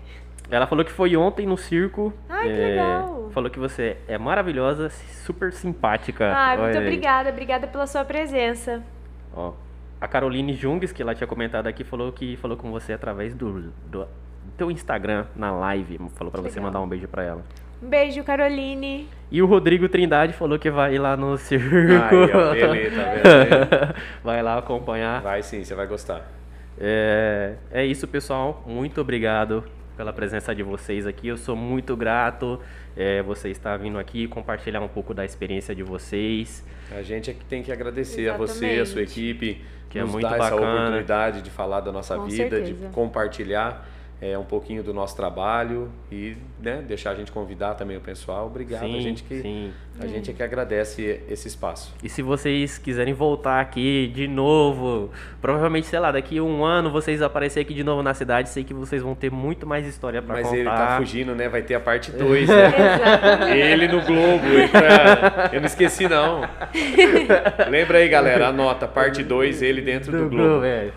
Ela 0.49 0.65
falou 0.65 0.83
que 0.83 0.91
foi 0.91 1.15
ontem 1.15 1.45
no 1.45 1.57
circo. 1.57 2.11
Ai, 2.27 2.47
que 2.47 2.53
é, 2.53 2.67
legal. 2.69 3.29
Falou 3.31 3.51
que 3.51 3.59
você 3.59 3.97
é 4.07 4.17
maravilhosa, 4.17 4.89
super 4.89 5.53
simpática. 5.53 6.33
Ah, 6.35 6.57
muito 6.57 6.63
Olha 6.69 6.79
aí. 6.79 6.85
obrigada. 6.87 7.29
Obrigada 7.29 7.67
pela 7.67 7.85
sua 7.85 8.03
presença. 8.03 8.83
Ó, 9.31 9.53
a 9.99 10.07
Caroline 10.07 10.53
Jungs, 10.53 10.91
que 10.91 11.01
ela 11.01 11.13
tinha 11.13 11.27
comentado 11.27 11.67
aqui, 11.67 11.83
falou 11.83 12.11
que 12.11 12.37
falou 12.37 12.55
com 12.55 12.71
você 12.71 12.93
através 12.93 13.33
do, 13.33 13.71
do 13.87 14.07
teu 14.57 14.71
Instagram 14.71 15.25
na 15.35 15.51
live. 15.51 15.99
Falou 16.15 16.31
pra 16.31 16.41
você 16.41 16.59
mandar 16.59 16.81
um 16.81 16.87
beijo 16.87 17.07
pra 17.07 17.23
ela. 17.23 17.43
Um 17.81 17.87
beijo, 17.87 18.23
Caroline. 18.23 19.07
E 19.31 19.41
o 19.41 19.45
Rodrigo 19.45 19.87
Trindade 19.87 20.33
falou 20.33 20.59
que 20.59 20.69
vai 20.69 20.95
ir 20.95 20.99
lá 20.99 21.15
no 21.15 21.37
circo. 21.37 21.75
Aí, 21.75 22.31
ó, 22.33 22.51
beleza, 22.51 22.95
tá 22.95 23.11
vendo? 23.11 23.95
vai 24.23 24.43
lá 24.43 24.57
acompanhar. 24.57 25.21
Vai 25.21 25.41
sim, 25.41 25.63
você 25.63 25.73
vai 25.73 25.87
gostar. 25.87 26.29
É, 26.77 27.55
é 27.71 27.85
isso, 27.85 28.07
pessoal. 28.07 28.63
Muito 28.65 28.99
obrigado 28.99 29.63
pela 29.95 30.11
presença 30.11 30.53
de 30.53 30.63
vocês 30.63 31.07
aqui. 31.07 31.27
Eu 31.27 31.37
sou 31.37 31.55
muito 31.55 31.95
grato. 31.95 32.59
É, 33.01 33.23
você 33.23 33.47
estar 33.49 33.77
vindo 33.77 33.97
aqui 33.97 34.27
compartilhar 34.27 34.81
um 34.81 34.87
pouco 34.89 35.13
da 35.13 35.23
experiência 35.23 35.73
de 35.73 35.81
vocês. 35.83 36.65
A 36.91 37.01
gente 37.01 37.31
é 37.31 37.33
que 37.33 37.45
tem 37.45 37.63
que 37.63 37.71
agradecer 37.71 38.27
a 38.29 38.35
você, 38.35 38.65
a 38.65 38.85
sua 38.85 39.01
Exatamente. 39.01 39.11
equipe, 39.21 39.61
Que 39.89 39.99
é 39.99 40.01
nos 40.01 40.11
muito 40.11 40.23
dar 40.29 40.37
essa 40.37 40.49
bacana. 40.51 40.73
oportunidade 40.79 41.41
de 41.41 41.49
falar 41.49 41.79
da 41.79 41.93
nossa 41.93 42.15
Com 42.17 42.25
vida, 42.25 42.49
certeza. 42.57 42.73
de 42.73 42.93
compartilhar 42.93 43.87
é, 44.21 44.37
um 44.37 44.43
pouquinho 44.43 44.83
do 44.83 44.93
nosso 44.93 45.15
trabalho 45.15 45.89
e 46.11 46.35
né, 46.61 46.83
deixar 46.85 47.11
a 47.11 47.15
gente 47.15 47.31
convidar 47.31 47.75
também 47.75 47.95
o 47.95 48.01
pessoal. 48.01 48.47
Obrigado, 48.47 48.81
sim, 48.81 48.97
a 48.97 49.01
gente 49.01 49.23
que 49.23 49.41
sim. 49.41 49.71
a 49.97 50.07
gente 50.07 50.29
é 50.29 50.33
que 50.33 50.43
agradece 50.43 51.21
esse 51.29 51.47
espaço. 51.47 51.93
E 52.03 52.09
se 52.09 52.21
vocês 52.21 52.77
quiserem 52.77 53.13
voltar 53.13 53.61
aqui 53.61 54.11
de 54.13 54.27
novo, 54.27 55.09
provavelmente, 55.41 55.87
sei 55.87 55.99
lá, 55.99 56.11
daqui 56.11 56.37
a 56.37 56.43
um 56.43 56.65
ano 56.65 56.91
vocês 56.91 57.21
aparecerem 57.21 57.65
aqui 57.65 57.73
de 57.73 57.83
novo 57.83 58.03
na 58.03 58.13
cidade, 58.13 58.49
sei 58.49 58.63
que 58.65 58.73
vocês 58.73 59.01
vão 59.01 59.15
ter 59.15 59.31
muito 59.31 59.65
mais 59.65 59.87
história 59.87 60.21
pra 60.21 60.35
Mas 60.35 60.47
contar. 60.47 60.57
ele 60.57 60.69
tá 60.69 60.97
fugindo, 60.97 61.33
né? 61.33 61.47
Vai 61.47 61.61
ter 61.61 61.75
a 61.75 61.79
parte 61.79 62.11
2, 62.13 62.47
né? 62.49 63.51
Ele 63.71 63.87
no 63.87 64.01
Globo. 64.01 64.45
ele 64.47 64.67
tá- 64.67 65.49
Eu 65.53 65.61
não 65.61 65.67
esqueci, 65.67 66.09
não. 66.09 66.41
Lembra 67.69 67.99
aí, 67.99 68.09
galera. 68.09 68.47
Anota, 68.49 68.87
parte 68.87 69.23
2, 69.23 69.61
ele 69.61 69.81
dentro 69.81 70.11
do, 70.11 70.29
Globo. 70.29 70.65
é. 70.65 70.89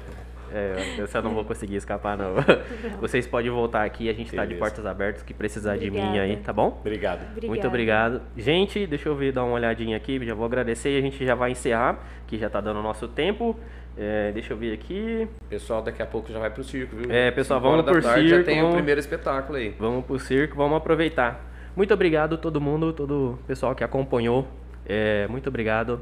É, 0.54 0.94
eu 0.98 1.06
só 1.06 1.22
não 1.22 1.32
vou 1.34 1.44
conseguir 1.44 1.76
escapar, 1.76 2.16
não. 2.16 2.34
Vocês 3.00 3.26
podem 3.26 3.50
voltar 3.50 3.84
aqui, 3.84 4.08
a 4.08 4.12
gente 4.12 4.34
tá 4.34 4.44
de 4.44 4.54
portas 4.56 4.84
abertas, 4.84 5.22
que 5.22 5.32
precisar 5.32 5.76
de 5.76 5.90
mim 5.90 5.98
Obrigada. 5.98 6.22
aí, 6.22 6.36
tá 6.36 6.52
bom? 6.52 6.76
Obrigado. 6.80 7.20
Obrigada. 7.22 7.46
Muito 7.48 7.66
obrigado. 7.66 8.22
Gente, 8.36 8.86
deixa 8.86 9.08
eu 9.08 9.16
ver, 9.16 9.32
dar 9.32 9.44
uma 9.44 9.54
olhadinha 9.54 9.96
aqui, 9.96 10.24
já 10.24 10.34
vou 10.34 10.44
agradecer 10.46 10.90
e 10.94 10.98
a 10.98 11.00
gente 11.00 11.24
já 11.24 11.34
vai 11.34 11.52
encerrar, 11.52 11.98
que 12.26 12.36
já 12.36 12.50
tá 12.50 12.60
dando 12.60 12.80
o 12.80 12.82
nosso 12.82 13.08
tempo. 13.08 13.56
É, 13.96 14.32
deixa 14.32 14.52
eu 14.52 14.56
ver 14.56 14.72
aqui. 14.72 15.28
O 15.42 15.48
pessoal 15.48 15.82
daqui 15.82 16.00
a 16.02 16.06
pouco 16.06 16.32
já 16.32 16.38
vai 16.38 16.50
pro 16.50 16.64
circo, 16.64 16.96
viu? 16.96 17.10
É, 17.10 17.30
pessoal, 17.30 17.60
Cinco 17.60 17.70
vamos 17.70 17.84
pro 17.84 18.00
tarde, 18.02 18.28
circo, 18.28 18.38
Já 18.38 18.44
tem 18.44 18.56
vamos- 18.60 18.72
o 18.72 18.76
primeiro 18.76 19.00
espetáculo 19.00 19.58
aí. 19.58 19.74
Vamos 19.78 20.04
pro 20.04 20.18
circo, 20.18 20.56
vamos 20.56 20.76
aproveitar. 20.78 21.44
Muito 21.76 21.92
obrigado 21.92 22.36
todo 22.38 22.60
mundo, 22.60 22.92
todo 22.92 23.32
o 23.32 23.38
pessoal 23.46 23.74
que 23.74 23.84
acompanhou. 23.84 24.46
É, 24.86 25.26
muito 25.28 25.48
obrigado. 25.48 26.00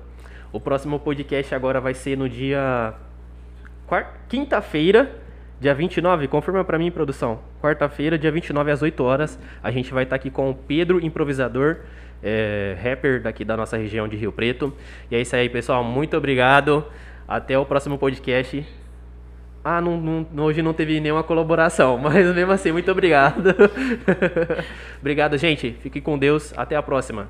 O 0.53 0.61
próximo 0.61 0.99
podcast 0.99 1.55
agora 1.55 1.81
vai 1.81 1.95
ser 1.95 2.17
no 2.17 2.29
dia 2.29 2.95
quinta-feira, 4.29 5.11
dia 5.61 5.75
29, 5.75 6.29
confirma 6.29 6.65
pra 6.65 6.79
mim, 6.79 6.91
produção. 6.91 7.41
Quarta-feira, 7.63 8.19
dia 8.19 8.31
29 8.31 8.71
às 8.71 8.83
8 8.83 9.03
horas, 9.03 9.39
a 9.63 9.71
gente 9.71 9.93
vai 9.93 10.05
estar 10.05 10.17
aqui 10.17 10.31
com 10.31 10.51
o 10.51 10.55
Pedro 10.55 11.05
Improvisador, 11.05 11.79
é, 12.23 12.77
rapper 12.83 13.23
daqui 13.23 13.45
da 13.45 13.57
nossa 13.57 13.77
região 13.77 14.07
de 14.09 14.17
Rio 14.17 14.33
Preto. 14.33 14.73
E 15.11 15.17
é 15.17 15.21
isso 15.21 15.35
aí, 15.37 15.49
pessoal. 15.49 15.83
Muito 15.83 16.17
obrigado. 16.17 16.85
Até 17.27 17.59
o 17.59 17.65
próximo 17.65 17.97
podcast. 17.99 18.67
Ah, 19.63 19.81
não, 19.81 20.01
não- 20.33 20.45
hoje 20.45 20.63
não 20.63 20.73
teve 20.73 20.99
nenhuma 21.01 21.23
colaboração, 21.23 21.97
mas 22.03 22.35
mesmo 22.35 22.51
assim, 22.53 22.73
muito 22.73 22.91
obrigado. 22.91 23.55
obrigado, 24.99 25.37
gente. 25.37 25.77
Fique 25.81 26.01
com 26.01 26.19
Deus. 26.19 26.53
Até 26.57 26.77
a 26.77 26.83
próxima. 26.83 27.29